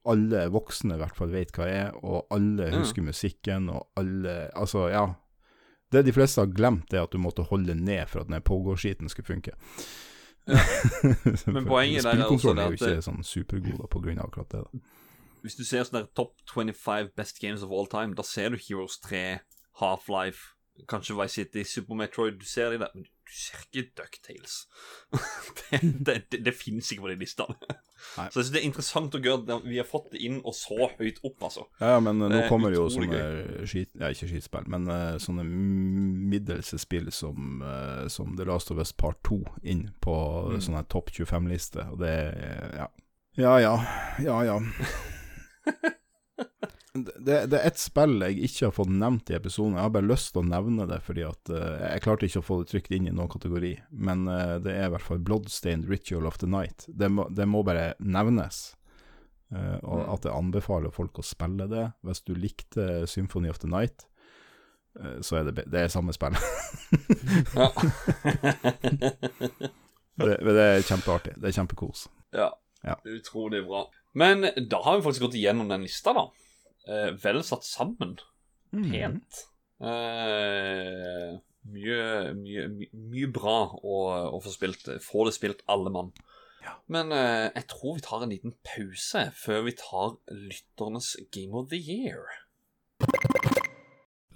alle 0.05 0.51
voksne 0.53 0.95
i 0.95 1.01
hvert 1.01 1.17
fall 1.17 1.33
vet 1.33 1.53
hva 1.57 1.65
er, 1.69 1.91
og 2.05 2.27
alle 2.31 2.69
husker 2.69 2.79
husker 2.81 3.03
musikken, 3.03 3.71
og 3.71 3.89
alle 3.97 4.51
Altså, 4.55 4.89
ja. 4.93 5.07
Det 5.91 6.05
de 6.07 6.15
fleste 6.15 6.41
har 6.41 6.53
glemt, 6.55 6.93
er 6.95 7.03
at 7.03 7.13
du 7.13 7.19
måtte 7.19 7.43
holde 7.49 7.75
ned 7.75 8.07
for 8.11 8.23
at 8.23 8.31
den 8.31 8.43
pogo-skiten 8.47 9.11
skulle 9.11 9.27
funke. 9.27 9.57
Men 11.55 11.67
poenget 11.67 12.05
der 12.05 12.15
er 12.15 12.25
også 12.25 12.39
Spillkontrollen 12.39 12.63
er 12.63 12.71
jo 12.71 12.79
ikke 12.79 13.05
sånn 13.05 13.27
supergod 13.27 13.83
på 13.91 14.03
grunn 14.03 14.21
av 14.23 14.31
akkurat 14.31 14.55
det. 14.55 14.63
da. 14.65 15.01
Hvis 15.45 15.57
du 15.57 15.65
ser 15.65 15.85
sånn 15.87 16.01
der 16.03 16.09
Top 16.17 16.35
25 16.53 17.13
Best 17.17 17.41
Games 17.43 17.65
of 17.67 17.73
All 17.75 17.89
Time, 17.91 18.15
da 18.17 18.25
ser 18.27 18.53
du 18.53 18.59
Heroes 18.61 18.99
3, 19.05 19.41
Half-Life, 19.81 20.55
kanskje 20.89 21.17
Vice 21.23 21.35
City, 21.35 21.65
Super 21.65 21.95
Metroid 21.95 22.39
Du 22.41 22.45
ser 22.49 22.71
de 22.73 22.79
der, 22.81 22.89
men 22.95 23.05
du 23.05 23.33
ser 23.37 23.61
ikke 23.69 23.93
Ducktales. 24.01 24.55
det 25.71 25.81
det, 26.07 26.15
det, 26.33 26.45
det 26.47 26.55
fins 26.57 26.91
ikke 26.93 27.05
på 27.05 27.11
de 27.13 27.17
listene. 27.21 27.55
Så 28.17 28.23
jeg 28.23 28.33
synes 28.33 28.51
det 28.51 28.61
er 28.63 28.67
interessant 28.67 29.15
å 29.15 29.21
gjøre 29.23 29.59
at 29.59 29.67
vi 29.69 29.77
har 29.77 29.87
fått 29.87 30.09
det 30.15 30.23
inn 30.25 30.41
og 30.41 30.55
så 30.57 30.89
høyt 30.99 31.21
opp, 31.23 31.37
altså. 31.51 31.67
Ja, 31.83 31.93
ja, 31.95 32.01
men 32.01 32.23
eh, 32.25 32.33
nå 32.33 32.41
er 32.41 32.49
kommer 32.49 32.75
jo 32.75 32.89
sånne 32.91 33.67
skit... 33.69 33.93
Ja, 34.01 34.09
ikke 34.09 34.31
skitspill, 34.33 34.67
men 34.73 34.89
uh, 34.89 35.19
sånne 35.21 35.45
middelse 35.45 36.81
spill 36.81 37.13
som, 37.15 37.61
uh, 37.63 38.09
som 38.09 38.35
The 38.41 38.49
Last 38.49 38.73
of 38.73 38.81
Us 38.81 38.95
Part 38.97 39.21
2 39.29 39.43
inn 39.63 39.91
på 40.01 40.17
Mm. 40.51 40.61
sånne 40.65 40.81
topp 40.91 41.11
25-liste, 41.15 41.85
og 41.93 42.01
det 42.01 42.15
Ja. 42.75 42.89
Ja 43.39 43.59
ja. 43.61 43.75
Ja 44.25 44.41
ja. 44.49 44.59
Det, 46.93 47.47
det 47.47 47.55
er 47.55 47.69
ett 47.69 47.79
spill 47.79 48.17
jeg 48.25 48.41
ikke 48.49 48.67
har 48.67 48.73
fått 48.75 48.91
nevnt 48.91 49.31
i 49.31 49.37
episoden. 49.37 49.77
Jeg 49.79 49.87
har 49.87 49.93
bare 49.95 50.09
lyst 50.11 50.33
til 50.35 50.43
å 50.43 50.49
nevne 50.51 50.89
det, 50.91 50.99
fordi 51.07 51.23
at 51.23 51.53
uh, 51.55 51.79
jeg 51.85 52.03
klarte 52.03 52.27
ikke 52.27 52.43
å 52.43 52.47
få 52.49 52.59
det 52.61 52.71
trykt 52.73 52.95
inn 52.97 53.07
i 53.07 53.15
noen 53.15 53.31
kategori. 53.31 53.73
Men 53.95 54.27
uh, 54.27 54.57
det 54.63 54.75
er 54.75 54.89
i 54.89 54.93
hvert 54.97 55.07
fall 55.07 55.23
Bloodstained 55.23 55.87
Ritual 55.91 56.27
of 56.27 56.41
the 56.43 56.51
Night. 56.51 56.89
Det 56.89 57.11
må, 57.13 57.29
det 57.31 57.47
må 57.47 57.63
bare 57.67 57.93
nevnes. 58.03 58.73
Uh, 59.55 59.79
og 59.87 60.03
at 60.17 60.27
jeg 60.27 60.35
anbefaler 60.35 60.95
folk 60.95 61.23
å 61.23 61.27
spille 61.27 61.69
det. 61.71 61.87
Hvis 62.07 62.25
du 62.27 62.35
likte 62.35 63.07
Symphony 63.11 63.53
of 63.53 63.63
the 63.63 63.71
Night, 63.71 64.07
så 65.23 65.37
er 65.39 65.47
det, 65.47 65.63
det 65.71 65.85
er 65.85 65.93
samme 65.93 66.11
spill. 66.17 66.35
Ja. 67.55 67.69
det, 70.27 70.35
det 70.43 70.65
er 70.65 70.83
kjempeartig. 70.83 71.37
Det 71.39 71.47
er 71.47 71.55
kjempekos. 71.55 72.09
Ja. 72.35 72.51
Ja. 72.83 72.99
Utrolig 73.07 73.63
bra. 73.69 73.85
Men 74.19 74.43
da 74.43 74.83
har 74.83 74.99
vi 74.99 75.05
faktisk 75.07 75.29
gått 75.29 75.39
igjennom 75.39 75.71
den 75.71 75.87
lista, 75.87 76.13
da. 76.17 76.27
Eh, 76.89 77.13
vel 77.23 77.43
satt 77.47 77.67
sammen. 77.67 78.17
Pent. 78.71 79.45
Eh, 79.81 81.39
mye, 81.75 82.03
mye, 82.37 82.67
mye 82.93 83.31
bra 83.33 83.59
å, 83.77 84.01
å 84.37 84.43
få 84.45 84.53
spilt. 84.55 84.89
Få 85.05 85.27
det 85.29 85.37
spilt, 85.37 85.65
alle 85.71 85.93
mann. 85.95 86.13
Men 86.91 87.13
eh, 87.15 87.49
jeg 87.55 87.67
tror 87.71 87.97
vi 87.97 88.05
tar 88.05 88.25
en 88.25 88.33
liten 88.35 88.55
pause 88.67 89.31
før 89.39 89.65
vi 89.69 89.77
tar 89.79 90.17
lytternes 90.29 91.15
Game 91.33 91.57
of 91.57 91.71
the 91.73 91.81
Year. 91.81 92.29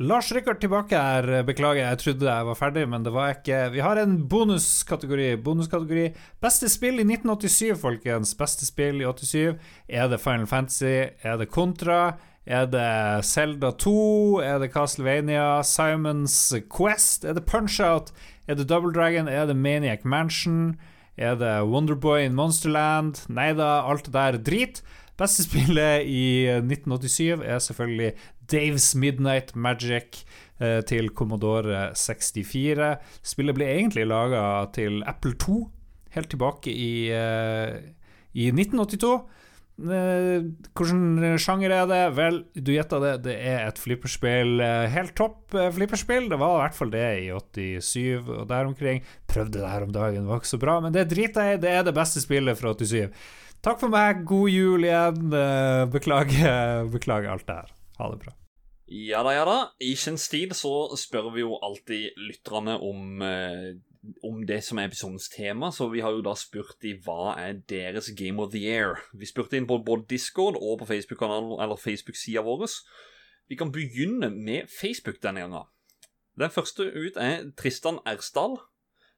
Lars 0.02 0.32
Rikard 0.34 0.58
tilbake 0.58 0.98
her. 0.98 1.44
Beklager, 1.46 1.84
jeg 1.84 2.00
trodde 2.02 2.26
jeg 2.26 2.46
var 2.48 2.56
ferdig, 2.58 2.82
men 2.90 3.04
det 3.06 3.12
var 3.14 3.28
jeg 3.28 3.36
ikke. 3.42 3.58
Vi 3.76 3.82
har 3.84 4.00
en 4.02 4.16
bonuskategori. 4.28 5.28
Bonuskategori 5.44 6.08
Beste 6.42 6.70
spill 6.72 6.98
i 6.98 7.06
1987, 7.06 7.76
folkens. 7.78 8.34
Beste 8.38 8.66
spill 8.66 9.04
i 9.04 9.06
87. 9.06 9.54
Er 9.86 10.10
det 10.10 10.18
Final 10.24 10.50
Fantasy? 10.50 10.96
Er 11.22 11.38
det 11.38 11.52
Contra? 11.54 12.16
Er 12.44 12.66
det 12.68 13.24
Zelda 13.24 13.70
2? 13.70 14.40
Er 14.44 14.58
det 14.60 14.72
Castlevania? 14.72 15.62
Simons 15.62 16.54
Quest? 16.68 17.24
Er 17.24 17.32
det 17.32 17.46
Punch-Out? 17.48 18.12
Er 18.46 18.54
det 18.54 18.68
Double 18.68 18.92
Dragon? 18.92 19.28
Er 19.28 19.46
det 19.46 19.56
Maniac 19.56 20.04
Mansion? 20.04 20.76
Er 21.16 21.34
det 21.34 21.62
Wonderboy 21.70 22.20
in 22.24 22.34
Monsterland? 22.34 23.24
Nei 23.28 23.54
da, 23.56 23.80
alt 23.88 24.04
det 24.04 24.12
der 24.12 24.36
er 24.36 24.42
drit. 24.44 24.82
Beste 25.16 25.44
spillet 25.48 26.04
i 26.04 26.50
1987 26.60 27.40
er 27.40 27.58
selvfølgelig 27.58 28.12
Daves 28.52 28.94
Midnight 28.94 29.56
Magic 29.56 30.24
eh, 30.60 30.82
til 30.84 31.08
Commodore 31.16 31.94
64. 31.96 32.98
Spillet 33.22 33.56
ble 33.56 33.70
egentlig 33.72 34.04
laga 34.10 34.66
til 34.74 35.00
Apple 35.06 35.32
2 35.40 35.62
helt 36.14 36.30
tilbake 36.30 36.70
i, 36.70 37.08
eh, 37.08 37.80
i 38.34 38.50
1982. 38.52 39.22
Eh, 39.74 40.44
Hvilken 40.70 41.34
sjanger 41.42 41.72
er 41.74 41.86
det? 41.90 42.00
Vel, 42.14 42.36
du 42.54 42.70
gjetta 42.74 43.00
det, 43.02 43.14
det 43.26 43.34
er 43.42 43.64
et 43.66 43.80
flipperspill. 43.82 44.60
Eh, 44.62 44.84
Helt 44.94 45.14
topp 45.18 45.54
eh, 45.58 45.70
flipperspill. 45.74 46.28
Det 46.30 46.38
var 46.38 46.54
i 46.58 46.60
hvert 46.62 46.76
fall 46.78 46.92
det 46.94 47.06
i 47.24 47.30
87 47.82 48.28
og 48.38 48.44
der 48.52 48.70
omkring. 48.70 49.02
Prøvde 49.30 49.58
det 49.58 49.72
her 49.72 49.86
om 49.88 49.94
dagen, 49.94 50.22
det 50.22 50.30
var 50.30 50.42
ikke 50.42 50.52
så 50.54 50.60
bra, 50.62 50.78
men 50.84 50.94
det 50.94 51.08
driter 51.10 51.50
jeg 51.50 51.58
i. 51.58 51.62
Det 51.66 51.72
er 51.74 51.82
det 51.88 51.96
beste 51.96 52.22
spillet 52.22 52.60
fra 52.60 52.74
87. 52.78 53.10
Takk 53.64 53.80
for 53.80 53.88
meg, 53.92 54.22
god 54.28 54.48
jul 54.52 54.86
igjen. 54.86 55.26
Eh, 55.32 55.82
Beklager, 55.90 56.86
beklager 56.94 57.32
alt 57.34 57.46
det 57.48 57.58
her. 57.62 57.74
Ha 57.98 58.10
det 58.14 58.22
bra. 58.22 58.34
Ja 58.94 59.22
da, 59.24 59.32
ja 59.32 59.44
da. 59.48 59.58
I 59.82 59.94
sin 59.98 60.18
stil 60.20 60.52
så 60.54 60.70
spør 61.00 61.30
vi 61.34 61.40
jo 61.42 61.56
alltid 61.64 62.18
lytterne 62.28 62.76
om, 62.84 63.22
eh, 63.24 63.72
om 64.22 64.42
det 64.46 64.60
som 64.64 64.78
er 64.78 64.88
episodens 64.88 65.28
tema, 65.32 65.70
så 65.72 65.88
vi 65.92 66.02
har 66.04 66.12
jo 66.12 66.24
da 66.24 66.34
spurt 66.36 66.84
i 66.84 66.94
hva 67.04 67.34
er 67.40 67.60
deres 67.70 68.10
Game 68.16 68.42
of 68.42 68.52
the 68.52 68.60
Year. 68.60 69.00
Vi 69.16 69.28
spurte 69.28 69.56
inn 69.56 69.68
på 69.70 69.80
både 69.86 70.08
Discord 70.10 70.58
og 70.60 70.82
på 70.82 70.88
Facebook-kanalen 70.90 71.56
eller 71.62 71.80
Facebook-sida 71.80 72.44
vår. 72.44 72.66
Vi 73.48 73.56
kan 73.60 73.72
begynne 73.72 74.30
med 74.30 74.70
Facebook 74.72 75.22
denne 75.22 75.44
gangen. 75.44 75.70
Den 76.38 76.50
første 76.50 76.88
ut 76.90 77.16
er 77.16 77.50
Tristan 77.56 78.00
Ersdal. 78.06 78.58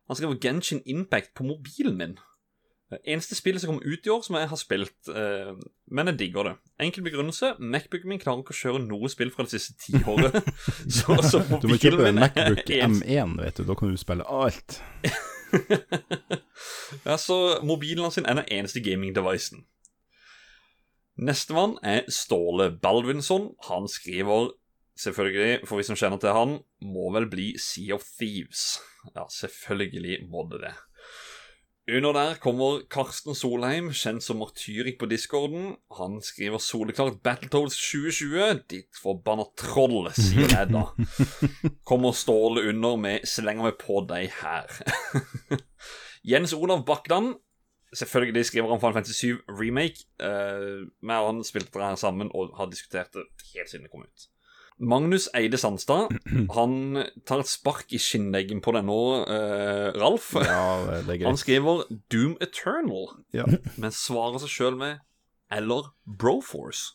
Han 0.07 0.17
skriver 0.17 0.41
Genshin 0.43 0.83
Impact 0.87 1.35
på 1.35 1.47
mobilen 1.49 1.97
min. 1.99 2.19
Det 2.87 3.01
Eneste 3.03 3.35
spillet 3.35 3.61
som 3.63 3.73
kom 3.73 3.83
ut 3.83 4.07
i 4.07 4.11
år 4.15 4.21
som 4.23 4.37
jeg 4.39 4.47
har 4.47 4.59
spilt, 4.61 5.09
eh, 5.11 5.55
men 5.91 6.11
jeg 6.13 6.19
digger 6.21 6.47
det. 6.47 6.53
Enkel 6.87 7.03
begrunnelse. 7.03 7.57
Macbooken 7.59 8.13
min 8.13 8.21
klarer 8.23 8.45
ikke 8.45 8.55
å 8.55 8.61
kjøre 8.61 8.83
noe 8.85 9.11
spill 9.11 9.33
fra 9.35 9.47
det 9.47 9.57
siste 9.57 9.75
tiåret. 9.83 10.37
så, 10.99 11.17
så 11.27 11.41
Du 11.59 11.67
må 11.67 11.81
kjøpe 11.83 12.13
Macbook 12.15 12.71
M1, 12.93 13.35
vet 13.43 13.59
du. 13.59 13.65
Da 13.67 13.75
kan 13.79 13.91
du 13.91 13.99
spille 13.99 14.27
alt. 14.31 14.79
ja, 17.09 17.17
så 17.19 17.41
mobilen 17.67 18.07
hans 18.07 18.21
sin 18.21 18.29
er 18.31 18.39
den 18.39 18.53
eneste 18.61 18.85
gaming-devicen. 18.85 19.67
Nestemann 21.17 21.81
er 21.83 22.07
Ståle 22.13 22.71
Baldvinsson. 22.71 23.51
Han 23.67 23.91
skriver 23.91 24.53
selvfølgelig, 25.01 25.67
for 25.67 25.83
vi 25.83 25.91
som 25.91 25.99
kjenner 25.99 26.23
til 26.23 26.39
han, 26.39 26.59
må 26.87 27.11
vel 27.19 27.27
bli 27.33 27.55
Sea 27.59 27.99
of 27.99 28.07
Thieves. 28.21 28.77
Ja, 29.11 29.27
selvfølgelig 29.33 30.21
må 30.31 30.47
det 30.53 30.69
det. 30.69 30.77
Under 31.87 32.13
der 32.13 32.35
kommer 32.43 32.81
Karsten 32.91 33.37
Solheim, 33.39 33.93
kjent 33.95 34.25
som 34.25 34.41
Martyrik 34.43 34.97
på 34.99 35.07
discorden. 35.07 35.77
Han 35.95 36.17
skriver 36.19 36.59
soleklart 36.59 37.21
Battletoads 37.23 37.77
2020. 37.79 38.65
Ditt 38.73 38.99
forbanna 38.99 39.45
troll, 39.55 40.09
sier 40.19 40.51
jeg 40.51 40.73
da. 40.75 40.83
Kommer 41.89 42.11
Ståle 42.11 42.67
under 42.73 42.99
med 42.99 43.23
'slenger 43.23 43.69
meg 43.69 43.79
på 43.79 44.01
deg 44.11 44.35
her'. 44.41 44.83
Jens 46.33 46.57
Olav 46.59 46.83
Bakdan. 46.87 47.37
Selvfølgelig 47.95 48.45
skriver 48.51 48.75
han 48.75 48.83
Final 48.83 48.99
Fantasy 48.99 49.31
7 49.31 49.47
Remake. 49.47 50.11
Uh, 50.19 50.91
meg 51.07 51.23
og 51.23 51.31
han 51.31 51.45
spilte 51.47 51.79
det 51.79 51.87
her 51.87 51.95
sammen 52.03 52.35
og 52.35 52.51
har 52.59 52.67
diskutert 52.67 53.15
det 53.15 53.29
helt 53.55 53.71
siden 53.71 53.87
det 53.87 53.95
kom 53.95 54.03
ut. 54.03 54.27
Magnus 54.79 55.29
Eide 55.35 55.57
Sandstad 55.57 56.11
Han 56.57 56.75
tar 57.25 57.41
et 57.41 57.49
spark 57.49 57.93
i 57.97 58.01
skinnleggen 58.03 58.61
på 58.65 58.75
denne 58.77 58.97
eh, 59.25 59.89
Ralf. 59.97 60.33
Ja. 60.37 61.01
Han 61.25 61.39
skriver 61.41 61.87
Doom 62.13 62.37
Eternal, 62.45 63.09
Ja. 63.33 63.47
men 63.81 63.95
svarer 63.95 64.43
seg 64.43 64.53
sjøl 64.53 64.77
med 64.77 64.99
eller 65.51 65.93
Broforce. 66.05 66.95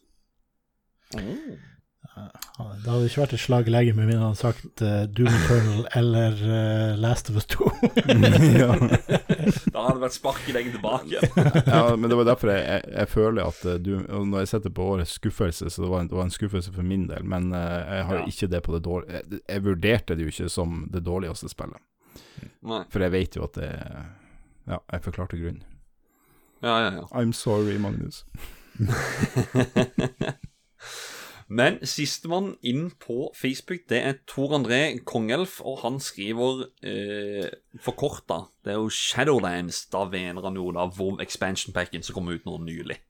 Oh. 1.16 1.58
Det 2.12 2.90
hadde 2.92 3.06
ikke 3.08 3.22
vært 3.22 3.34
et 3.38 3.42
slag 3.42 3.68
i 3.70 3.72
leggen 3.72 3.96
med 3.96 4.10
mindre 4.10 4.26
han 4.28 4.34
hadde 4.34 4.42
sagt 4.42 4.82
uh, 4.84 5.04
Doom 5.16 5.30
Eternal 5.32 5.86
eller 5.96 6.34
uh, 6.44 7.00
Last 7.00 7.30
of 7.32 7.38
Us 7.40 7.48
2. 7.54 7.70
Ja. 8.62 8.76
Da 9.72 9.86
hadde 9.86 9.96
det 9.96 10.04
vært 10.04 10.18
spark 10.18 10.42
i 10.52 10.54
leggen 10.56 10.76
tilbake. 10.76 11.22
ja, 11.72 11.96
men 11.96 12.12
det 12.12 12.18
var 12.20 12.28
derfor 12.28 12.52
jeg, 12.52 12.62
jeg, 12.68 12.84
jeg 12.98 13.10
føler 13.10 13.48
at 13.48 13.62
eh, 13.72 13.78
du 13.82 13.94
Når 14.04 14.44
jeg 14.44 14.50
setter 14.52 14.74
på 14.76 14.86
årets 14.94 15.16
skuffelse, 15.18 15.70
så 15.72 15.82
det 15.86 15.90
var 15.94 16.04
en, 16.04 16.10
det 16.12 16.18
var 16.20 16.28
en 16.28 16.36
skuffelse 16.36 16.74
for 16.76 16.86
min 16.86 17.08
del, 17.10 17.24
men 17.26 17.50
jeg 17.56 18.04
har 18.12 18.20
Ja. 18.20 18.26
ikke 18.28 18.52
det 18.52 18.62
på 18.68 18.76
det 18.76 18.84
dårlige 18.86 19.22
jeg, 19.22 19.42
jeg 19.48 19.66
vurderte 19.66 20.16
det 20.20 20.28
jo 20.28 20.34
ikke 20.36 20.50
som 20.52 20.70
det 20.94 21.04
dårligste 21.08 21.50
spillet. 21.50 21.80
Nei. 22.68 22.84
For 22.92 23.00
jeg 23.08 23.16
vet 23.16 23.40
jo 23.40 23.48
at 23.48 23.56
det 23.58 23.72
Ja, 24.68 24.78
jeg 24.92 25.04
forklarte 25.08 25.40
grunnen. 25.40 25.64
Ja, 26.62 26.76
ja, 26.84 26.92
ja. 27.00 27.08
I'm 27.18 27.32
sorry, 27.34 27.80
Magnus. 27.82 28.26
Men 31.52 31.82
sistemann 31.84 32.54
inn 32.64 32.86
på 32.96 33.26
Facebook, 33.36 33.82
det 33.92 33.98
er 34.00 34.20
Tor 34.30 34.54
André 34.56 35.02
Kongelf, 35.04 35.58
og 35.68 35.82
han 35.82 35.98
skriver 36.00 36.62
eh, 36.88 37.50
forkorta. 37.84 38.46
Det 38.64 38.72
er 38.72 38.80
jo 38.80 38.88
Shadowlands. 38.88 39.82
Da 39.92 40.06
vener 40.08 40.48
han 40.48 40.56
jo 40.56 40.70
da 40.72 40.88
WoW 40.88 41.20
Expansion 41.20 41.76
Packen 41.76 42.08
som 42.08 42.16
kom 42.16 42.32
ut 42.32 42.48
nå 42.48 42.56
nylig. 42.64 43.02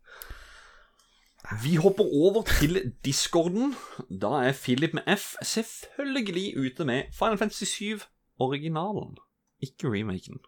Vi 1.61 1.75
hopper 1.83 2.09
over 2.17 2.41
til 2.49 2.81
discorden. 3.05 3.75
Da 4.09 4.33
er 4.47 4.57
Philip 4.57 4.97
med 4.97 5.05
F 5.19 5.35
selvfølgelig 5.45 6.57
ute 6.57 6.85
med 6.89 7.13
Final 7.13 7.37
Fantasy 7.37 7.69
7 7.69 8.07
originalen, 8.41 9.19
ikke 9.61 9.93
remaken. 9.93 10.41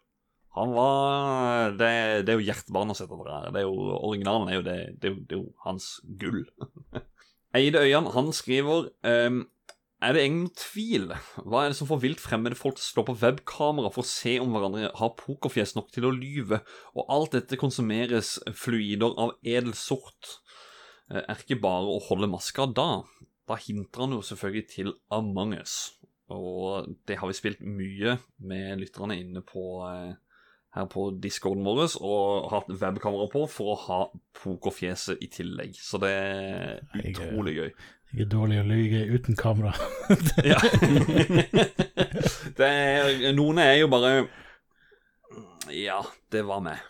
Han 0.58 0.74
var 0.74 1.70
Det, 1.78 2.26
det 2.26 2.28
er 2.28 2.38
jo 2.42 2.46
hjertebarnet 2.50 2.98
sitt. 2.98 3.10
Det, 3.10 3.40
det 3.54 3.62
er 3.62 3.68
jo, 3.70 3.98
originalen 4.02 4.48
er 4.48 4.54
jo 4.54 4.62
det, 4.66 4.78
det, 5.02 5.18
det 5.30 5.38
er 5.38 5.42
jo 5.42 5.50
hans 5.62 6.00
gull. 6.18 6.42
Eide 7.54 7.78
Øyan, 7.78 8.06
han 8.10 8.32
skriver 8.34 8.88
um, 9.06 9.44
Er 10.02 10.12
det 10.12 10.24
ingen 10.26 10.48
tvil? 10.58 11.12
Hva 11.46 11.62
er 11.62 11.70
det 11.70 11.78
som 11.78 11.86
får 11.86 12.00
vilt 12.02 12.22
fremmede 12.22 12.58
folk 12.58 12.76
til 12.76 12.82
å 12.82 12.88
slå 12.88 13.04
på 13.06 13.14
webkamera 13.20 13.92
for 13.94 14.02
å 14.02 14.10
se 14.10 14.34
om 14.42 14.50
hverandre 14.52 14.90
har 14.98 15.12
pokerfjes 15.20 15.76
nok 15.76 15.92
til 15.94 16.08
å 16.08 16.12
lyve, 16.12 16.58
og 16.98 17.12
alt 17.14 17.36
dette 17.38 17.58
konsumeres 17.60 18.36
fluider 18.58 19.14
av 19.14 19.36
edel 19.46 19.72
sort? 19.78 20.40
Eh, 21.12 21.22
Er 21.22 21.38
ikke 21.38 21.60
bare 21.62 21.94
å 21.94 22.02
holde 22.08 22.28
maska 22.32 22.66
da? 22.74 23.04
Da 23.46 23.60
hinter 23.60 24.02
han 24.02 24.16
jo 24.16 24.24
selvfølgelig 24.24 24.66
til 24.74 24.92
Among 25.14 25.54
us. 25.60 25.94
Og 26.34 26.90
det 27.06 27.20
har 27.20 27.30
vi 27.30 27.36
spilt 27.36 27.62
mye 27.62 28.18
med 28.42 28.80
lytterne 28.82 29.20
inne 29.20 29.44
på 29.46 29.84
eh, 29.86 30.14
her 30.74 30.86
på 30.90 31.08
discorden 31.22 31.64
vår, 31.66 31.84
og 32.02 32.48
hatt 32.52 32.70
webkamera 32.70 33.28
på 33.32 33.44
for 33.50 33.74
å 33.74 33.80
ha 33.84 33.98
pokerfjeset 34.42 35.22
i 35.22 35.28
tillegg. 35.30 35.76
Så 35.78 36.00
det 36.02 36.10
er 36.14 37.04
utrolig 37.12 37.58
gøy. 37.58 37.68
Jeg 38.14 38.26
er 38.26 38.30
dårlig 38.30 38.60
å 38.62 38.66
lyge 38.68 39.04
uten 39.10 39.38
kamera. 39.38 39.74
Ja. 40.44 40.58
det 42.58 42.66
er, 42.68 43.30
noen 43.34 43.58
er 43.62 43.78
jo 43.80 43.88
bare 43.90 44.10
Ja, 45.74 46.02
det 46.30 46.44
var 46.46 46.60
meg. 46.62 46.82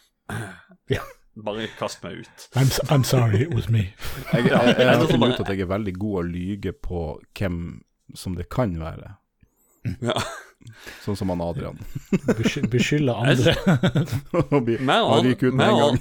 Ja. 0.93 1.05
Bare 1.44 1.66
kast 1.78 2.02
meg 2.05 2.24
ut. 2.24 2.48
I'm, 2.55 2.69
I'm 2.93 3.05
sorry, 3.06 3.43
it 3.43 3.55
was 3.55 3.69
me. 3.69 3.89
Jeg, 4.32 4.44
jeg, 4.44 4.52
jeg, 4.52 4.77
jeg 4.78 4.90
har 4.90 5.09
funnet 5.11 5.35
ut 5.35 5.44
at 5.44 5.52
jeg 5.55 5.65
er 5.65 5.70
veldig 5.70 5.94
god 5.98 6.19
å 6.20 6.27
lyge 6.28 6.74
på 6.77 7.05
hvem 7.39 7.61
som 8.15 8.36
det 8.39 8.48
kan 8.52 8.77
være. 8.81 9.16
Ja. 10.05 10.16
Sånn 11.05 11.16
som 11.19 11.31
han 11.32 11.43
Adrian. 11.45 11.78
Beskylde 12.73 13.15
andre. 13.15 13.55
Og 14.51 14.61
bli- 14.66 14.81
Meg 14.81 15.05
og 15.05 15.16
han 15.19 15.31
ut 15.32 15.43
med 15.53 15.66
en 15.69 15.81
gang. 15.81 15.99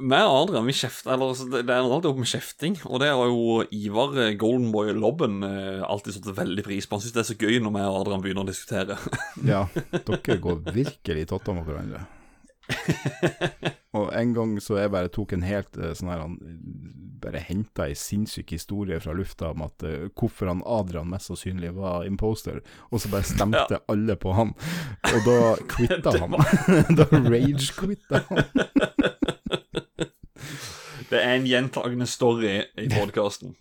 meg 0.00 0.24
og 0.24 0.36
Adrian, 0.48 0.64
vi 0.64 0.72
kjefter 0.72 1.12
Eller 1.12 1.28
altså, 1.34 1.44
det 1.52 1.60
ender 1.60 1.92
alltid 1.92 2.08
opp 2.12 2.20
med 2.22 2.30
kjefting. 2.30 2.78
Og 2.88 3.02
det 3.02 3.10
har 3.12 3.28
jo 3.28 3.58
Ivar 3.76 4.16
eh, 4.24 4.32
Goldenboy 4.40 4.94
Lobben 4.96 5.42
eh, 5.44 5.82
alltid 5.84 6.16
satt 6.16 6.30
veldig 6.38 6.64
pris 6.66 6.88
på. 6.88 6.96
Han 6.96 7.04
syns 7.04 7.16
det 7.18 7.22
er 7.24 7.30
så 7.34 7.38
gøy 7.38 7.58
når 7.60 7.76
vi 7.76 7.84
og 7.90 8.00
Adrian 8.00 8.24
begynner 8.24 8.46
å 8.46 8.50
diskutere. 8.52 8.96
Ja, 9.44 9.66
dere 10.08 10.38
går 10.48 10.62
virkelig 10.72 11.26
i 11.26 11.30
totter 11.34 11.58
med 11.58 11.68
hverandre. 11.68 12.06
Og 13.98 14.08
en 14.16 14.34
gang 14.34 14.52
så 14.62 14.78
jeg 14.80 14.92
bare 14.92 15.10
tok 15.12 15.34
en 15.36 15.44
helt 15.44 15.76
eh, 15.76 15.92
sånn 15.96 16.12
her 16.12 16.22
han 16.24 16.36
Bare 17.22 17.42
henta 17.44 17.86
ei 17.90 17.96
sinnssyk 17.98 18.54
historie 18.54 18.98
fra 19.02 19.14
lufta 19.14 19.52
om 19.52 19.62
at 19.66 19.84
uh, 19.86 20.08
hvorfor 20.18 20.48
han 20.50 20.62
Adrian 20.66 21.10
mest 21.12 21.30
sannsynlig 21.30 21.70
var 21.76 22.02
imposter, 22.08 22.58
og 22.90 22.98
så 22.98 23.12
bare 23.12 23.28
stemte 23.28 23.78
alle 23.92 24.16
på 24.18 24.32
han. 24.34 24.50
Og 25.06 25.28
da 25.28 25.36
quitta 25.70 26.16
han. 26.18 26.34
da 26.98 27.06
rage-quitta 27.12 28.24
han. 28.26 28.42
Det 31.12 31.20
er 31.20 31.36
en 31.36 31.46
gjentagende 31.46 32.10
story 32.10 32.56
i 32.58 32.88
podkasten. 32.90 33.54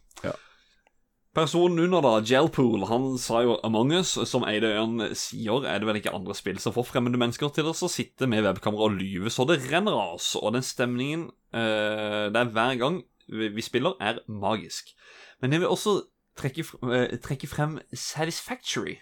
Personen 1.32 1.80
under, 1.80 2.02
da, 2.04 2.18
Gelpool, 2.28 2.84
han 2.90 3.14
sa 3.22 3.40
jo 3.46 3.54
Among 3.64 3.94
us, 3.96 4.18
som 4.28 4.44
Eidøyan 4.44 5.14
sier, 5.16 5.64
er 5.64 5.80
det 5.80 5.88
vel 5.88 6.00
ikke 6.02 6.12
andre 6.12 6.36
spill 6.36 6.60
som 6.60 6.76
får 6.76 6.90
fremmede 6.90 7.20
mennesker 7.22 7.54
til 7.56 7.70
å 7.72 7.76
sitte 7.76 8.28
med 8.28 8.44
webkamera 8.44 8.90
og 8.90 8.98
lyve 9.00 9.32
så 9.32 9.46
det 9.48 9.62
renner 9.72 9.96
av 9.96 10.18
oss. 10.18 10.34
Og 10.36 10.52
den 10.58 10.66
stemningen 10.66 11.30
eh, 11.56 12.28
det 12.34 12.42
er 12.42 12.52
hver 12.52 12.76
gang 12.82 13.00
vi 13.32 13.64
spiller, 13.64 13.96
er 14.04 14.20
magisk. 14.28 14.92
Men 15.40 15.56
jeg 15.56 15.64
vil 15.64 15.72
også 15.72 16.02
trekke, 16.36 16.68
eh, 16.92 17.16
trekke 17.24 17.48
frem 17.48 17.80
Satisfactory. 17.94 18.98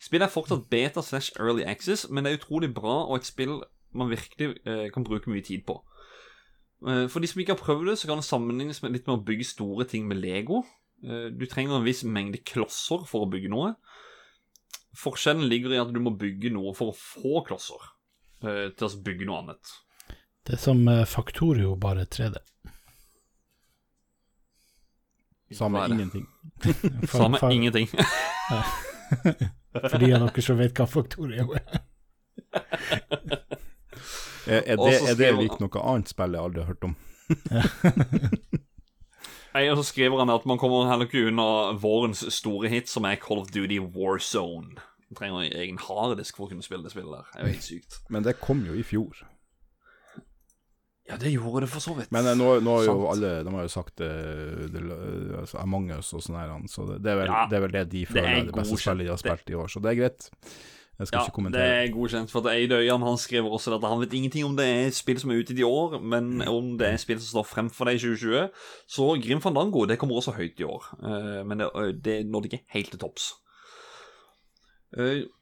Spillet 0.00 0.24
er 0.24 0.32
fortsatt 0.32 0.70
beta 0.70 1.02
slash 1.02 1.36
early 1.36 1.66
access, 1.68 2.06
men 2.08 2.24
det 2.24 2.32
er 2.32 2.40
utrolig 2.40 2.72
bra 2.74 3.02
og 3.04 3.18
et 3.18 3.28
spill 3.28 3.58
man 3.92 4.08
virkelig 4.08 4.54
eh, 4.64 4.88
kan 4.94 5.04
bruke 5.04 5.28
mye 5.28 5.44
tid 5.44 5.66
på. 5.68 5.82
Eh, 6.86 7.08
For 7.12 7.20
de 7.20 7.28
som 7.28 7.40
ikke 7.40 7.56
har 7.56 7.60
prøvd 7.60 7.90
det, 7.90 7.98
så 7.98 8.08
kan 8.08 8.20
det 8.20 8.28
sammenlignes 8.28 8.82
med 8.82 8.96
litt 8.96 9.08
med 9.08 9.18
å 9.18 9.24
bygge 9.24 9.52
store 9.52 9.84
ting 9.84 10.08
med 10.08 10.20
Lego. 10.22 10.62
Eh, 11.04 11.28
Du 11.34 11.46
trenger 11.46 11.76
en 11.78 11.84
viss 11.86 12.04
mengde 12.04 12.38
klosser 12.44 13.04
for 13.06 13.26
å 13.26 13.30
bygge 13.30 13.50
noe. 13.52 13.74
Forskjellen 14.98 15.46
ligger 15.48 15.74
i 15.76 15.78
at 15.82 15.92
du 15.94 16.00
må 16.02 16.10
bygge 16.18 16.50
noe 16.54 16.72
for 16.74 16.90
å 16.90 16.96
få 16.96 17.42
klosser 17.46 17.82
eh, 18.42 18.68
til 18.74 18.88
å 18.88 19.02
bygge 19.06 19.28
noe 19.28 19.42
annet. 19.44 19.74
Det 20.48 20.56
er 20.56 20.62
som 20.62 20.80
Faktorio, 20.86 21.04
Factorio, 21.06 21.74
bare 21.76 22.06
3D. 22.08 22.38
Samme 25.52 25.86
ingenting. 25.88 26.26
Samme 27.08 27.38
ingenting. 27.52 27.88
Fordi 29.72 29.88
For 29.88 29.98
de 30.02 30.12
av 30.16 30.24
dere 30.26 30.42
som 30.44 30.58
vet 30.60 30.74
hva 30.76 30.86
Faktorio 30.88 31.46
er. 31.56 31.78
Er, 34.48 34.62
er, 34.64 34.76
det, 34.76 34.92
er 34.96 35.16
det 35.16 35.28
skriver- 35.28 35.60
noe 35.60 35.82
annet 35.92 36.08
spill 36.12 36.36
jeg 36.36 36.42
aldri 36.44 36.62
har 36.64 36.70
hørt 36.72 36.86
om? 36.88 36.94
Og 39.54 39.80
så 39.80 39.86
skriver 39.88 40.20
han 40.20 40.30
at 40.30 40.44
man 40.46 40.60
kommer 40.60 40.90
heller 40.90 41.08
ikke 41.08 41.30
unna 41.30 41.72
vårens 41.80 42.20
store 42.34 42.68
hit, 42.68 42.90
som 42.90 43.06
er 43.08 43.16
Call 43.22 43.40
of 43.40 43.50
Duty 43.54 43.80
Warzone. 43.80 44.76
Man 45.08 45.16
trenger 45.16 45.40
en 45.46 45.56
egen 45.62 45.80
harddisk 45.80 46.36
for 46.36 46.46
å 46.46 46.52
kunne 46.52 46.64
spille 46.64 46.84
det 46.84 46.92
spillet 46.92 47.14
der. 47.14 47.26
Det 47.32 47.40
er 47.40 47.46
jo 47.46 47.54
helt 47.56 47.66
sykt. 47.66 48.00
Men 48.12 48.26
det 48.26 48.36
kom 48.42 48.60
jo 48.68 48.76
i 48.76 48.84
fjor. 48.84 49.24
Ja, 51.08 51.16
det 51.16 51.30
gjorde 51.32 51.64
det 51.64 51.70
for 51.72 51.80
så 51.80 51.94
vidt. 51.96 52.10
Men 52.12 52.26
eh, 52.28 52.36
nå, 52.36 52.48
nå 52.60 52.74
har 52.76 52.84
jo 52.84 53.06
alle 53.08 53.30
De 53.46 53.52
har 53.54 53.64
jo 53.64 53.70
sagt 53.72 54.02
eh, 54.04 54.66
det, 54.68 54.82
altså 55.38 55.62
Among 55.62 55.86
us 55.96 56.10
og 56.12 56.20
sånn 56.24 56.36
her, 56.36 56.50
så 56.68 56.84
det, 56.90 56.98
det, 57.06 57.14
er 57.14 57.22
vel, 57.22 57.30
Ja, 57.32 57.44
det 57.48 57.56
er 57.56 57.64
vel 57.64 57.76
det 57.78 57.84
de 57.94 58.02
føler 58.10 58.26
er 58.26 58.40
er 58.42 58.50
det 58.50 58.56
beste 58.58 58.76
spillet 58.82 59.08
de 59.08 59.14
har 59.14 59.22
spilt 59.22 59.54
i 59.54 59.56
år, 59.56 59.72
så 59.72 59.80
det 59.80 59.94
er 59.94 60.00
greit. 60.02 60.28
Jeg 60.98 61.06
skal 61.06 61.18
ja, 61.18 61.30
ikke 61.30 61.50
det 61.54 61.62
er 61.62 61.92
godkjent. 61.94 62.30
For 62.30 62.48
Eide 62.50 62.74
Øyan 62.74 63.04
han 63.06 63.16
skriver 63.16 63.52
også 63.54 63.76
at 63.76 63.84
han 63.86 64.00
vet 64.00 64.12
ingenting 64.18 64.44
om 64.44 64.56
det 64.58 64.66
er 64.66 64.90
spill 64.90 65.20
som 65.20 65.30
er 65.30 65.38
ute 65.38 65.54
i 65.54 65.62
år, 65.62 66.00
men 66.02 66.42
om 66.42 66.72
det 66.78 66.88
er 66.88 66.96
spill 66.98 67.20
som 67.20 67.28
står 67.36 67.46
frem 67.46 67.68
for 67.70 67.86
deg 67.86 68.00
i 68.00 68.02
2020. 68.02 68.48
Så 68.90 69.06
Grim 69.22 69.40
Fandango 69.40 69.84
det 69.86 69.98
kommer 69.98 70.18
også 70.18 70.34
høyt 70.34 70.58
i 70.58 70.66
år, 70.66 70.90
Eh, 70.98 71.44
men 71.46 71.62
det, 71.62 71.70
det 72.04 72.26
nådde 72.26 72.50
ikke 72.50 72.64
helt 72.74 72.90
til 72.90 72.98
topps. 72.98 73.30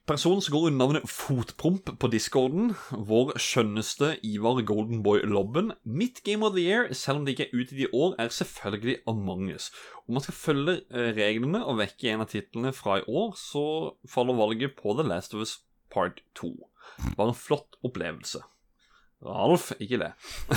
Personen 0.06 0.38
som 0.38 0.54
går 0.54 0.68
under 0.68 0.78
navnet 0.78 1.08
Fotpromp 1.10 1.88
på 1.98 2.08
discorden, 2.12 2.76
vår 2.94 3.32
skjønneste 3.42 4.12
Ivar 4.22 4.60
Goldenboy 4.62 5.24
Lobben. 5.26 5.72
Mitt 5.82 6.20
Game 6.22 6.46
of 6.46 6.54
the 6.54 6.62
Year, 6.62 6.92
selv 6.94 7.18
om 7.18 7.24
det 7.26 7.34
ikke 7.34 7.48
er 7.48 7.58
ute 7.58 7.74
i 7.74 7.88
år, 7.90 8.14
er 8.22 8.30
selvfølgelig 8.30 9.00
Among 9.10 9.50
us. 9.50 9.72
Om 10.06 10.14
man 10.14 10.22
skal 10.22 10.38
følge 10.38 10.76
eh, 10.94 11.10
reglene 11.16 11.64
og 11.66 11.80
vekke 11.80 12.12
en 12.12 12.22
av 12.22 12.30
titlene 12.30 12.70
fra 12.70 13.00
i 13.00 13.04
år, 13.08 13.34
så 13.34 13.64
faller 14.06 14.38
valget 14.38 14.78
på 14.78 14.94
The 14.94 15.08
Last 15.08 15.34
of 15.34 15.42
Us 15.42 15.56
Part 15.90 16.22
2. 16.38 16.52
Bare 17.18 17.34
en 17.34 17.42
flott 17.42 17.74
opplevelse. 17.82 18.44
Ralf, 19.26 19.72
ikke 19.82 19.98
le. 20.04 20.12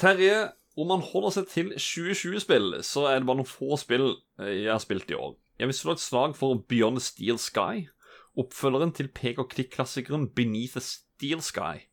Terje, 0.00 0.40
om 0.72 0.88
man 0.88 1.04
holder 1.04 1.36
seg 1.36 1.52
til 1.52 1.76
2020-spill, 1.76 2.80
så 2.80 3.10
er 3.10 3.20
det 3.20 3.28
bare 3.28 3.44
noen 3.44 3.56
få 3.58 3.76
spill 3.76 4.14
eh, 4.40 4.64
jeg 4.64 4.72
har 4.72 4.80
spilt 4.80 5.12
i 5.12 5.20
år. 5.20 5.36
Jeg 5.58 5.68
vil 5.68 5.76
slå 5.76 5.92
et 5.92 6.02
slag 6.02 6.36
for 6.36 6.64
Beyond 6.68 6.98
the 6.98 7.04
Steel 7.04 7.38
Sky, 7.38 7.88
oppfølgeren 8.38 8.92
til 8.96 9.10
pek 9.12 9.38
og 9.38 9.50
klikk-klassikeren 9.52 10.30
Beneath 10.34 10.78
the 10.78 10.80
Steel 10.80 11.42
Sky. 11.44 11.86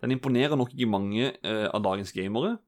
Den 0.00 0.10
imponerer 0.10 0.56
nok 0.56 0.72
ikke 0.74 0.88
mange 0.88 1.32
uh, 1.44 1.68
av 1.74 1.82
dagens 1.84 2.12
gamere. 2.12 2.58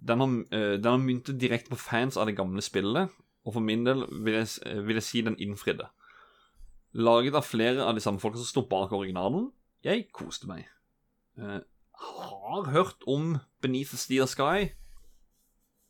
Den 0.00 0.22
har, 0.22 0.36
uh, 0.54 0.76
den 0.78 0.90
har 0.90 1.02
myntet 1.02 1.40
direkte 1.40 1.74
på 1.74 1.78
fans 1.78 2.16
av 2.16 2.26
det 2.30 2.36
gamle 2.38 2.62
spillet, 2.62 3.10
og 3.46 3.56
for 3.56 3.64
min 3.64 3.84
del 3.86 4.04
vil 4.24 4.36
jeg, 4.36 4.48
eh, 4.66 4.82
vil 4.84 4.98
jeg 4.98 5.06
si 5.06 5.20
den 5.24 5.38
innfridde. 5.40 5.86
Laget 6.92 7.34
av 7.34 7.46
flere 7.46 7.86
av 7.86 7.94
de 7.94 8.02
samme 8.04 8.20
folka 8.20 8.36
som 8.36 8.48
sto 8.48 8.62
bak 8.68 8.92
originalen. 8.92 9.48
Jeg 9.84 10.10
koste 10.12 10.48
meg. 10.50 10.66
Uh, 11.38 11.60
har 12.00 12.70
hørt 12.70 13.06
om 13.06 13.38
Beneath 13.62 13.90
the 13.90 13.96
Steel 13.96 14.28
Sky. 14.28 14.74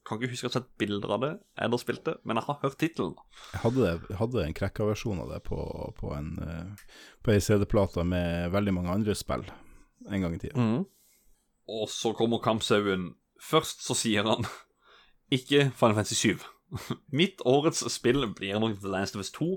Kan 0.07 0.17
ikke 0.17 0.33
huske 0.33 0.49
å 0.49 0.51
ha 0.51 0.57
sett 0.57 0.71
bilder 0.81 1.13
av 1.13 1.25
det 1.25 1.33
eller 1.61 1.81
spilt 1.81 2.07
det, 2.07 2.15
men 2.25 2.39
jeg 2.41 2.47
har 2.47 2.61
hørt 2.63 2.79
tittelen. 2.81 3.17
Jeg 3.53 3.63
hadde, 3.67 3.91
hadde 4.17 4.45
en 4.47 4.57
krekka-versjon 4.57 5.21
av 5.25 5.35
det 5.35 5.43
på, 5.45 5.59
på 5.99 6.15
en 6.17 6.31
eh, 6.41 6.87
På 7.21 7.35
ei 7.35 7.43
CD-plate 7.45 8.07
med 8.09 8.55
veldig 8.55 8.75
mange 8.79 8.95
andre 8.97 9.17
spill 9.19 9.45
en 10.09 10.25
gang 10.25 10.35
i 10.35 10.41
tida. 10.41 10.57
Mm. 10.57 10.87
Og 11.71 11.91
så 11.93 12.15
kommer 12.17 12.41
kampsauen. 12.43 13.11
Først 13.41 13.85
så 13.85 13.97
sier 13.97 14.27
han 14.27 14.49
ikke 15.37 15.69
Final 15.77 16.01
Fantasy 16.01 16.17
7. 16.33 16.49
Mitt 17.21 17.45
årets 17.47 17.85
spill 17.93 18.25
blir 18.37 18.61
nok 18.63 18.81
The 18.81 18.93
Last 18.93 19.17
of 19.19 19.25
Us 19.25 19.33
2. 19.37 19.53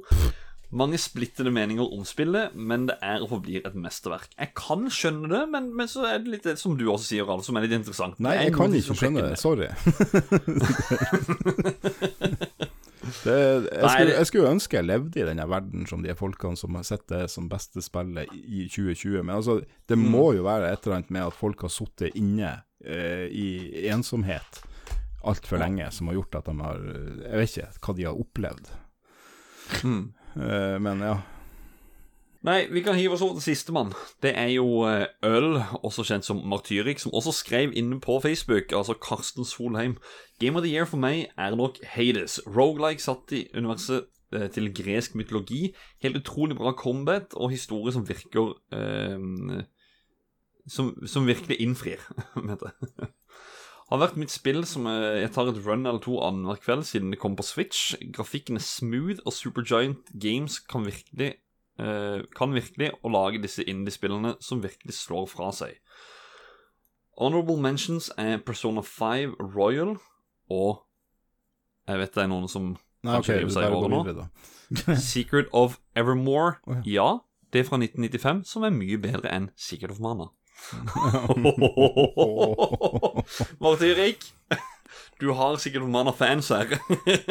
Mange 0.73 0.97
splittede 0.97 1.51
meninger 1.53 1.85
om 1.93 2.01
spillet, 2.07 2.55
men 2.57 2.87
det 2.89 2.95
er 3.05 3.21
og 3.21 3.29
forblir 3.35 3.61
et 3.67 3.75
mesterverk. 3.77 4.31
Jeg 4.39 4.49
kan 4.57 4.87
skjønne 4.89 5.29
det, 5.29 5.43
men, 5.53 5.67
men 5.77 5.87
så 5.91 6.01
er 6.09 6.23
det 6.23 6.31
litt 6.33 6.47
det 6.49 6.55
som 6.57 6.73
du 6.79 6.87
også 6.89 7.11
sier, 7.11 7.27
Ralf, 7.29 7.45
som 7.45 7.59
er 7.59 7.67
litt 7.67 7.75
interessant. 7.77 8.17
Nei, 8.23 8.33
jeg 8.47 8.55
kan 8.57 8.73
ikke 8.73 8.95
skjønne 8.97 9.21
det. 9.27 9.37
Sorry. 9.37 9.69
det, 13.23 13.37
jeg, 13.69 13.89
skulle, 13.89 14.15
jeg 14.17 14.27
skulle 14.29 14.51
ønske 14.55 14.77
jeg 14.79 14.87
levde 14.87 15.21
i 15.21 15.27
denne 15.27 15.45
verden 15.49 15.85
som 15.89 16.03
de 16.03 16.15
folkene 16.17 16.57
som 16.59 16.75
har 16.79 16.85
sett 16.87 17.05
det 17.11 17.25
som 17.31 17.49
beste 17.51 17.83
spillet 17.83 18.31
i 18.33 18.65
2020. 18.71 19.21
Men 19.23 19.35
altså, 19.37 19.59
det 19.89 19.97
Mm. 19.97 20.09
må 20.11 20.33
jo 20.37 20.43
være 20.47 20.71
et 20.73 20.83
eller 20.85 20.97
annet 21.01 21.11
med 21.11 21.27
at 21.27 21.37
folk 21.37 21.61
har 21.61 21.69
sittet 21.73 22.15
inne 22.19 22.63
eh, 22.85 23.27
i 23.29 23.87
ensomhet 23.93 24.61
altfor 25.23 25.57
lenge, 25.61 25.85
som 25.91 26.07
har 26.09 26.17
gjort 26.17 26.35
at 26.35 26.45
de 26.49 26.57
har 26.59 26.79
Jeg 26.83 27.37
vet 27.39 27.57
ikke 27.57 27.85
hva 27.85 27.93
de 27.95 28.03
har 28.09 28.17
opplevd. 28.19 28.65
Mm. 29.83 30.13
Eh, 30.35 30.79
men 30.81 31.01
ja. 31.05 31.17
Nei, 32.43 32.65
vi 32.67 32.81
kan 32.83 32.97
hive 32.99 33.15
oss 33.15 33.21
over 33.23 33.37
til 33.37 33.55
sistemann. 33.55 33.93
Det 34.23 34.33
er 34.35 34.49
jo 34.57 34.83
eh, 34.83 35.05
Øl, 35.23 35.61
også 35.79 36.03
kjent 36.03 36.25
som 36.27 36.41
Martyrik, 36.43 36.99
som 36.99 37.13
også 37.15 37.31
skrev 37.31 37.71
inne 37.75 38.01
på 38.03 38.19
Facebook, 38.19 38.71
altså 38.75 38.97
Karsten 38.99 39.45
Solheim. 39.47 39.95
Game 40.39 40.59
of 40.59 40.65
the 40.65 40.73
Year 40.73 40.85
for 40.85 40.99
meg 40.99 41.29
er 41.37 41.55
nok 41.55 41.79
Hades. 41.87 42.41
Roguelike 42.47 43.01
satt 43.01 43.31
i 43.31 43.45
universet 43.55 44.09
eh, 44.35 44.49
til 44.51 44.73
gresk 44.75 45.15
mytologi. 45.15 45.71
Helt 46.03 46.19
utrolig 46.19 46.57
bra 46.59 46.75
combat 46.75 47.31
og 47.33 47.53
historie 47.55 47.95
som 47.95 48.03
virker 48.09 48.57
eh, 48.75 49.63
som, 50.67 50.91
som 51.07 51.27
virkelig 51.27 51.61
innfrir. 51.63 52.03
Har 53.93 53.99
vært 54.01 54.15
mitt 54.17 54.31
spill 54.33 54.63
som 54.65 54.87
eh, 54.89 55.19
jeg 55.21 55.29
tar 55.35 55.51
et 55.51 55.59
run 55.61 55.83
eller 55.85 56.01
to 56.01 56.15
annenhver 56.25 56.57
kveld 56.63 56.87
siden 56.89 57.11
det 57.13 57.19
kom 57.21 57.35
på 57.37 57.45
Switch. 57.45 57.91
Grafikken 58.15 58.57
er 58.57 58.65
smooth, 58.65 59.19
og 59.21 59.35
Supergiant 59.37 60.09
Games 60.17 60.55
kan 60.65 60.87
virkelig 60.87 61.35
eh, 61.77 62.23
kan 62.33 62.57
virkelig 62.57 62.89
å 63.05 63.11
lage 63.13 63.43
disse 63.43 63.61
indie-spillene 63.69 64.33
som 64.41 64.63
virkelig 64.65 64.97
slår 64.97 65.29
fra 65.29 65.51
seg. 65.53 65.77
Honorable 67.21 67.61
mentions 67.61 68.09
er 68.17 68.41
Persona 68.41 68.81
5 68.81 69.37
Royal 69.53 69.99
og 70.49 70.81
Jeg 71.85 71.99
vet 71.99 72.15
det 72.15 72.23
er 72.23 72.29
noen 72.31 72.49
som 72.49 72.71
Nei, 73.03 73.13
kanskje 73.19 73.35
ok, 73.35 73.39
river 73.43 73.53
seg 73.53 73.73
bare 73.77 73.93
nå. 73.93 74.29
Secret 75.13 75.53
of 75.53 75.77
Evermore, 75.93 76.55
ja. 76.89 77.19
det 77.53 77.61
er 77.61 77.69
fra 77.69 77.77
1995 77.77 78.47
som 78.49 78.65
er 78.65 78.73
mye 78.73 78.97
bedre 78.97 79.29
enn 79.29 79.51
Secret 79.53 79.93
of 79.93 80.01
Mana. 80.01 80.31
Martin 83.63 83.89
Erik, 83.93 84.23
du 85.21 85.29
har 85.37 85.57
sikkert 85.61 85.83
noen 85.83 85.93
mann 85.93 86.09
av 86.11 86.17
fans 86.19 86.49
her. 86.53 86.67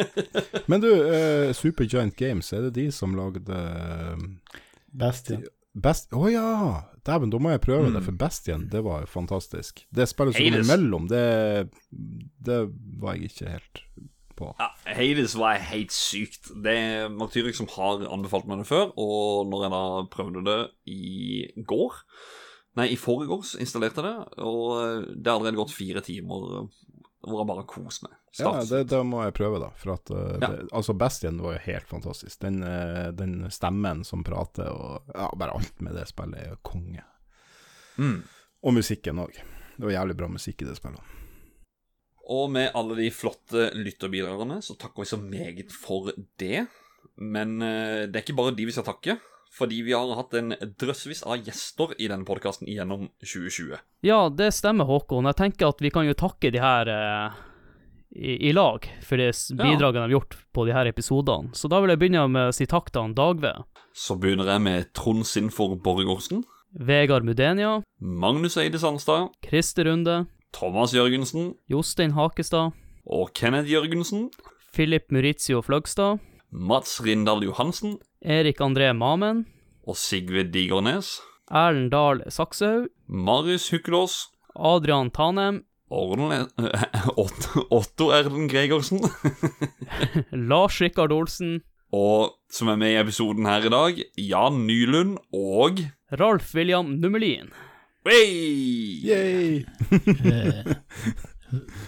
Men 0.71 0.81
du, 0.83 0.89
eh, 0.91 1.51
Supergiant 1.55 2.15
Games, 2.19 2.51
er 2.55 2.61
det 2.67 2.73
de 2.77 2.85
som 2.95 3.15
lagde 3.17 3.53
uh, 3.53 4.17
Bastion. 4.93 5.43
Best 5.73 6.11
Å 6.13 6.27
ja! 6.29 6.47
Dæven, 7.03 7.31
da 7.33 7.39
må 7.41 7.49
jeg 7.51 7.63
prøve 7.65 7.89
det, 7.89 7.97
Mm. 7.99 8.05
for 8.05 8.15
Bastion, 8.21 8.61
det 8.71 8.81
var 8.85 9.07
fantastisk. 9.11 9.81
Det 9.91 10.05
spillet 10.07 10.35
som 10.37 10.45
Hades. 10.45 10.67
imellom, 10.69 11.07
det, 11.11 11.23
det 12.39 12.59
var 13.01 13.17
jeg 13.17 13.23
ikke 13.33 13.49
helt 13.51 13.81
på. 14.39 14.53
Ja, 14.61 14.69
Hades 14.95 15.33
var 15.35 15.57
helt 15.59 15.91
sykt. 15.91 16.47
Det 16.63 16.71
er 16.77 17.09
Martyrik 17.11 17.57
som 17.57 17.67
har 17.73 18.05
anbefalt 18.07 18.47
meg 18.47 18.61
det 18.63 18.69
før, 18.69 18.93
og 18.95 19.49
når 19.51 19.59
jeg 19.65 19.71
da 19.75 19.81
prøvde 20.15 20.45
det 20.47 20.59
i 20.93 21.03
går 21.67 21.91
Nei, 22.79 22.87
i 22.93 22.97
forgårs 22.97 23.53
installerte 23.61 24.01
jeg 24.01 24.07
det, 24.09 24.41
og 24.41 25.05
det 25.13 25.29
har 25.29 25.37
allerede 25.37 25.59
gått 25.59 25.75
fire 25.75 26.01
timer 26.01 26.65
hvor 27.23 27.39
jeg 27.39 27.47
bare 27.47 27.63
koser 27.69 28.07
meg. 28.09 28.15
Ja, 28.39 28.51
det, 28.67 28.79
det 28.91 28.99
må 29.07 29.21
jeg 29.23 29.35
prøve, 29.37 29.59
da. 29.61 29.69
For 29.79 29.93
at 29.93 30.09
eh, 30.11 30.39
Ja. 30.41 30.47
det, 30.49 30.65
Altså, 30.75 30.95
Bastion 30.97 31.37
var 31.39 31.53
jo 31.55 31.61
helt 31.67 31.87
fantastisk. 31.87 32.39
Den, 32.41 32.57
eh, 32.67 33.11
den 33.15 33.45
stemmen 33.53 34.01
som 34.03 34.25
prater, 34.27 34.67
og 34.73 35.05
ja, 35.13 35.29
bare 35.39 35.53
alt 35.55 35.79
med 35.85 35.95
det 35.95 36.07
spillet 36.09 36.41
er 36.41 36.49
jo 36.55 36.59
konge. 36.65 37.05
Mm. 38.01 38.23
Og 38.63 38.73
musikken 38.75 39.21
òg. 39.23 39.37
Det 39.77 39.85
var 39.85 39.93
jævlig 39.95 40.17
bra 40.19 40.27
musikk 40.33 40.65
i 40.65 40.67
det 40.67 40.75
spillet. 40.81 41.13
Og 42.33 42.49
med 42.51 42.71
alle 42.75 42.95
de 42.97 43.09
flotte 43.11 43.69
lytterbidragene 43.75 44.61
så 44.63 44.75
takker 44.79 45.03
vi 45.03 45.09
så 45.13 45.19
meget 45.21 45.71
for 45.75 46.11
det. 46.39 46.65
Men 47.21 47.61
eh, 47.61 48.03
det 48.09 48.17
er 48.17 48.25
ikke 48.25 48.35
bare 48.41 48.55
de 48.57 48.65
vi 48.67 48.73
skal 48.75 48.87
takke, 48.89 49.19
fordi 49.53 49.83
vi 49.85 49.93
har 49.93 50.09
hatt 50.17 50.33
en 50.39 50.55
drøssevis 50.81 51.23
av 51.29 51.37
gjester 51.45 51.91
i 52.01 52.07
denne 52.09 52.25
podkasten 52.25 52.67
gjennom 52.71 53.07
2020. 53.21 53.77
Ja, 54.03 54.23
det 54.33 54.51
stemmer, 54.57 54.85
Håkon. 54.89 55.27
Jeg 55.29 55.37
tenker 55.37 55.69
at 55.69 55.81
vi 55.83 55.91
kan 55.93 56.07
jo 56.07 56.15
takke 56.17 56.49
de 56.51 56.61
her 56.63 56.89
eh, 56.89 57.35
i, 58.15 58.49
i 58.49 58.53
lag 58.53 58.85
for 59.05 59.17
det 59.21 59.29
bidraget 59.57 59.83
Ja. 59.83 59.91
de 59.91 60.03
har 60.07 60.15
gjort 60.15 60.35
på 60.53 60.65
de 60.65 60.73
her 60.73 60.89
episodene. 60.89 61.53
Så 61.53 61.69
da 61.69 61.79
vil 61.81 61.93
jeg 61.93 62.01
begynne 62.01 62.25
med 62.33 62.49
å 62.49 62.55
si 62.55 62.65
takk 62.69 62.89
til 62.91 63.01
han 63.05 63.13
Dagve, 63.17 63.53
Så 63.93 64.17
begynner 64.17 64.49
jeg 64.49 64.61
med 64.65 64.89
Trond 64.97 65.25
Sinfor 65.29 65.75
Borgårdsen, 65.77 66.43
Vegard 66.73 67.23
Mudenia, 67.23 67.83
Magnus 68.01 68.57
Eide 68.57 68.79
Sandstad, 68.81 69.29
Christer 69.45 69.85
Runde, 69.85 70.25
Thomas 70.51 70.93
Jørgensen. 70.93 71.53
Jostein 71.69 72.13
Hakestad, 72.17 72.73
og 73.05 73.33
Kenneth 73.37 73.69
Jørgensen, 73.69 74.31
Philip 74.73 75.11
Maurizio 75.13 75.61
Fløgstad, 75.61 76.17
Mats 76.53 76.99
Rindal 77.01 77.41
Johansen 77.41 77.97
Erik 78.21 78.59
André 78.61 78.91
Mamen, 78.93 79.45
og 79.89 79.97
Sigve 79.97 80.43
Digernes, 80.53 81.17
Erlend 81.49 81.89
Dahl 81.91 82.21
Sakshaug, 82.29 82.91
Marius 83.09 83.71
Hukkelås, 83.73 84.29
Adrian 84.53 85.09
Tanem, 85.09 85.63
Orlen, 85.89 86.45
Otto, 87.23 87.65
Otto 87.73 88.11
Erlend 88.13 88.51
Gregersen 88.53 89.01
Lars 90.49 90.77
Rikard 90.81 91.11
Olsen, 91.11 91.63
og 91.89 92.37
som 92.53 92.69
er 92.69 92.77
med 92.77 92.93
i 92.93 93.01
episoden 93.01 93.49
her 93.49 93.65
i 93.65 93.73
dag, 93.73 94.03
Jan 94.21 94.61
Nylund 94.69 95.17
og 95.33 95.81
Ralf 96.21 96.53
William 96.53 96.93
Nummelin. 97.01 97.49
Hey! 98.05 99.01
Yay! 99.09 99.65
Eh, 99.89 100.71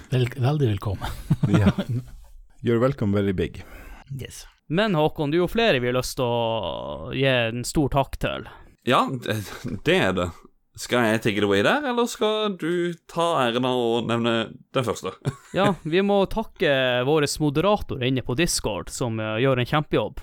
vel, 0.10 0.28
veldig 0.42 0.74
velkommen. 0.74 1.24
Ja. 1.54 1.70
You're 2.66 2.82
welcome 2.82 3.14
very 3.14 3.34
big. 3.34 3.62
Yes. 4.10 4.46
Men 4.68 4.96
Håkon, 4.98 5.32
det 5.32 5.38
er 5.38 5.44
jo 5.44 5.52
flere 5.52 5.82
vi 5.82 5.92
har 5.92 5.98
lyst 5.98 6.18
til 6.18 6.26
å 6.26 7.12
gi 7.14 7.28
en 7.30 7.66
stor 7.68 7.92
takk 7.94 8.18
til. 8.22 8.48
Ja, 8.86 9.06
det, 9.10 9.38
det 9.86 9.98
er 9.98 10.16
det. 10.18 10.30
Skal 10.76 11.06
jeg 11.08 11.22
take 11.24 11.40
it 11.40 11.46
away 11.48 11.62
der, 11.64 11.86
eller 11.88 12.08
skal 12.12 12.58
du 12.60 12.92
ta 13.08 13.30
æren 13.46 13.64
av 13.64 13.78
å 13.80 14.00
nevne 14.04 14.34
den 14.76 14.84
første? 14.84 15.14
Ja, 15.56 15.70
vi 15.88 16.02
må 16.04 16.18
takke 16.28 17.06
vår 17.08 17.28
moderator 17.40 18.04
inne 18.04 18.26
på 18.26 18.36
Discord, 18.36 18.92
som 18.92 19.22
eh, 19.24 19.38
gjør 19.46 19.62
en 19.62 19.70
kjempejobb. 19.70 20.20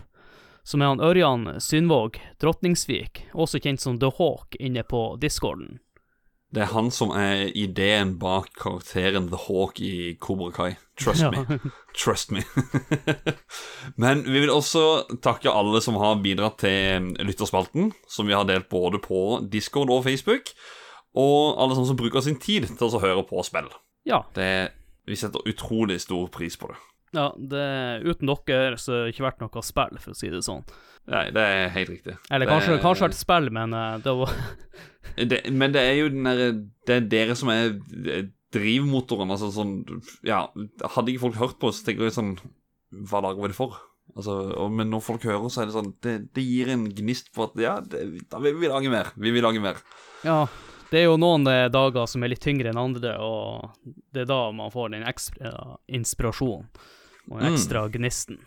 Som 0.62 0.82
er 0.82 0.92
han 0.92 1.00
Ørjan 1.02 1.48
Synvåg 1.62 2.20
Drotningsvik, 2.42 3.24
også 3.32 3.62
kjent 3.64 3.80
som 3.80 3.96
The 3.98 4.12
Hawk, 4.18 4.58
inne 4.60 4.84
på 4.84 5.16
Discorden. 5.22 5.80
Det 6.52 6.60
er 6.66 6.72
han 6.74 6.90
som 6.92 7.14
er 7.16 7.46
ideen 7.56 8.18
bak 8.20 8.50
karakteren 8.60 9.30
The 9.32 9.38
Hawk 9.46 9.78
i 9.80 10.14
Cobra 10.20 10.50
Kai. 10.52 10.74
Trust 11.00 11.22
Ja. 11.24 11.30
me. 11.32 11.58
Trust 11.96 12.30
me. 12.34 12.42
Men 13.96 14.22
vi 14.26 14.40
vil 14.42 14.52
også 14.52 14.82
takke 15.24 15.48
alle 15.52 15.80
som 15.84 15.96
har 16.00 16.20
bidratt 16.24 16.58
til 16.62 17.08
lytterspalten, 17.24 17.92
som 18.08 18.28
vi 18.28 18.36
har 18.36 18.44
delt 18.48 18.68
både 18.72 19.00
på 19.02 19.40
Discord 19.52 19.90
og 19.92 20.04
Facebook. 20.04 20.52
Og 21.16 21.56
alle 21.60 21.76
sånne 21.76 21.90
som 21.92 21.98
bruker 22.00 22.24
sin 22.24 22.38
tid 22.40 22.68
til 22.78 22.88
å 22.88 23.00
høre 23.02 23.24
på 23.28 23.42
spill. 23.44 23.68
Ja. 24.08 24.22
Det, 24.36 24.72
vi 25.08 25.16
setter 25.16 25.44
utrolig 25.48 26.00
stor 26.04 26.28
pris 26.32 26.56
på 26.60 26.68
det. 26.72 26.78
Ja, 27.12 27.26
det, 27.36 27.64
uten 28.08 28.30
dere 28.46 28.78
så 28.80 28.94
har 28.94 29.04
det 29.06 29.12
ikke 29.14 29.26
vært 29.26 29.42
noe 29.44 29.62
spill, 29.66 29.98
for 30.00 30.14
å 30.14 30.16
si 30.16 30.30
det 30.32 30.40
sånn. 30.46 30.62
Nei, 31.12 31.26
det 31.34 31.42
er 31.42 31.72
helt 31.74 31.90
riktig. 31.90 32.14
Eller 32.30 32.46
Det 32.46 32.52
kanskje, 32.52 32.76
er- 32.76 32.82
kanskje 32.84 33.08
vært 33.08 33.18
spill, 33.18 33.50
men 33.52 33.74
eh, 33.74 33.96
det 34.04 34.14
var 34.16 34.34
det, 35.32 35.40
Men 35.50 35.72
det 35.74 35.82
er 35.82 35.96
jo 35.98 36.08
den 36.14 36.28
derre 36.28 36.50
Det 36.86 36.94
er 36.96 37.08
dere 37.10 37.34
som 37.36 37.50
er 37.52 37.72
eh, 38.06 38.28
drivmotoren. 38.54 39.32
Altså 39.34 39.50
sånn 39.52 39.80
Ja, 40.24 40.44
hadde 40.94 41.10
ikke 41.12 41.24
folk 41.26 41.40
hørt 41.40 41.58
på 41.60 41.72
oss, 41.72 41.82
tenker 41.82 42.06
jeg 42.06 42.14
sånn 42.16 42.36
Hva 43.10 43.20
lager 43.24 43.42
vi 43.42 43.50
det 43.50 43.58
for? 43.58 43.76
Altså, 44.14 44.38
og, 44.60 44.70
men 44.76 44.90
når 44.92 45.02
folk 45.02 45.24
hører, 45.26 45.48
så 45.50 45.62
er 45.62 45.70
det 45.70 45.74
sånn 45.76 45.92
Det, 46.04 46.14
det 46.36 46.46
gir 46.46 46.70
en 46.72 46.86
gnist 46.94 47.32
på 47.34 47.48
at 47.48 47.58
Ja, 47.60 47.76
det, 47.82 48.06
da 48.30 48.38
vil 48.44 48.56
vi 48.62 48.70
lage 48.70 48.92
mer. 48.92 49.10
Vi 49.18 49.34
vil 49.34 49.42
lage 49.44 49.60
mer. 49.62 49.82
Ja, 50.22 50.44
det 50.92 51.00
er 51.02 51.06
jo 51.10 51.18
noen 51.18 51.46
eh, 51.50 51.66
dager 51.72 52.06
som 52.06 52.22
er 52.22 52.30
litt 52.34 52.42
tyngre 52.44 52.70
enn 52.70 52.78
andre, 52.78 53.16
og 53.24 53.72
det 54.12 54.22
er 54.22 54.28
da 54.30 54.42
man 54.54 54.70
får 54.70 54.92
den 54.94 55.06
inspirasjonen 55.98 56.68
og 57.30 57.38
ekstra 57.40 57.48
Mm. 57.48 57.54
ekstra 57.54 57.82
gnisten. 57.94 58.38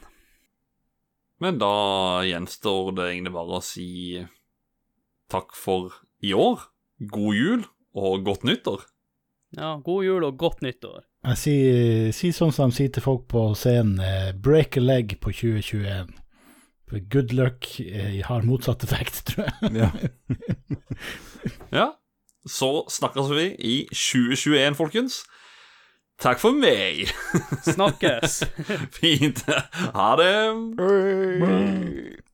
Men 1.39 1.57
da 1.59 2.21
gjenstår 2.23 2.95
det 2.95 3.05
egentlig 3.11 3.33
bare 3.35 3.57
å 3.59 3.63
si 3.63 4.25
takk 5.29 5.55
for 5.55 5.91
i 6.23 6.31
år. 6.33 6.61
God 7.11 7.35
jul 7.35 7.65
og 7.95 8.23
godt 8.25 8.43
nyttår. 8.47 8.85
Ja, 9.55 9.75
god 9.83 10.03
jul 10.05 10.23
og 10.23 10.37
godt 10.37 10.61
nyttår. 10.61 11.03
Jeg 11.25 11.37
sier, 11.37 12.11
sier 12.13 12.31
sånn 12.35 12.53
som 12.53 12.69
de 12.69 12.75
sier 12.75 12.91
til 12.93 13.03
folk 13.03 13.27
på 13.27 13.55
scenen, 13.55 13.99
eh, 13.99 14.31
break 14.33 14.77
a 14.77 14.81
leg 14.83 15.17
på 15.19 15.31
2021. 15.33 16.13
For 16.87 16.99
good 17.09 17.33
luck 17.33 17.79
eh, 17.81 18.21
har 18.27 18.41
motsatt 18.45 18.83
effekt, 18.83 19.23
tror 19.27 19.47
jeg. 19.47 19.75
Ja. 19.75 19.91
Ja, 21.71 21.87
så 22.47 22.85
snakkes 22.91 23.29
vi 23.33 23.47
i 23.57 23.75
2021, 23.91 24.75
folkens. 24.77 25.23
Takk 26.19 26.39
for 26.39 26.51
meg. 26.51 27.07
Snakkes. 27.63 28.43
Fint. 28.97 29.45
Ha 29.93 30.15
det. 30.15 32.24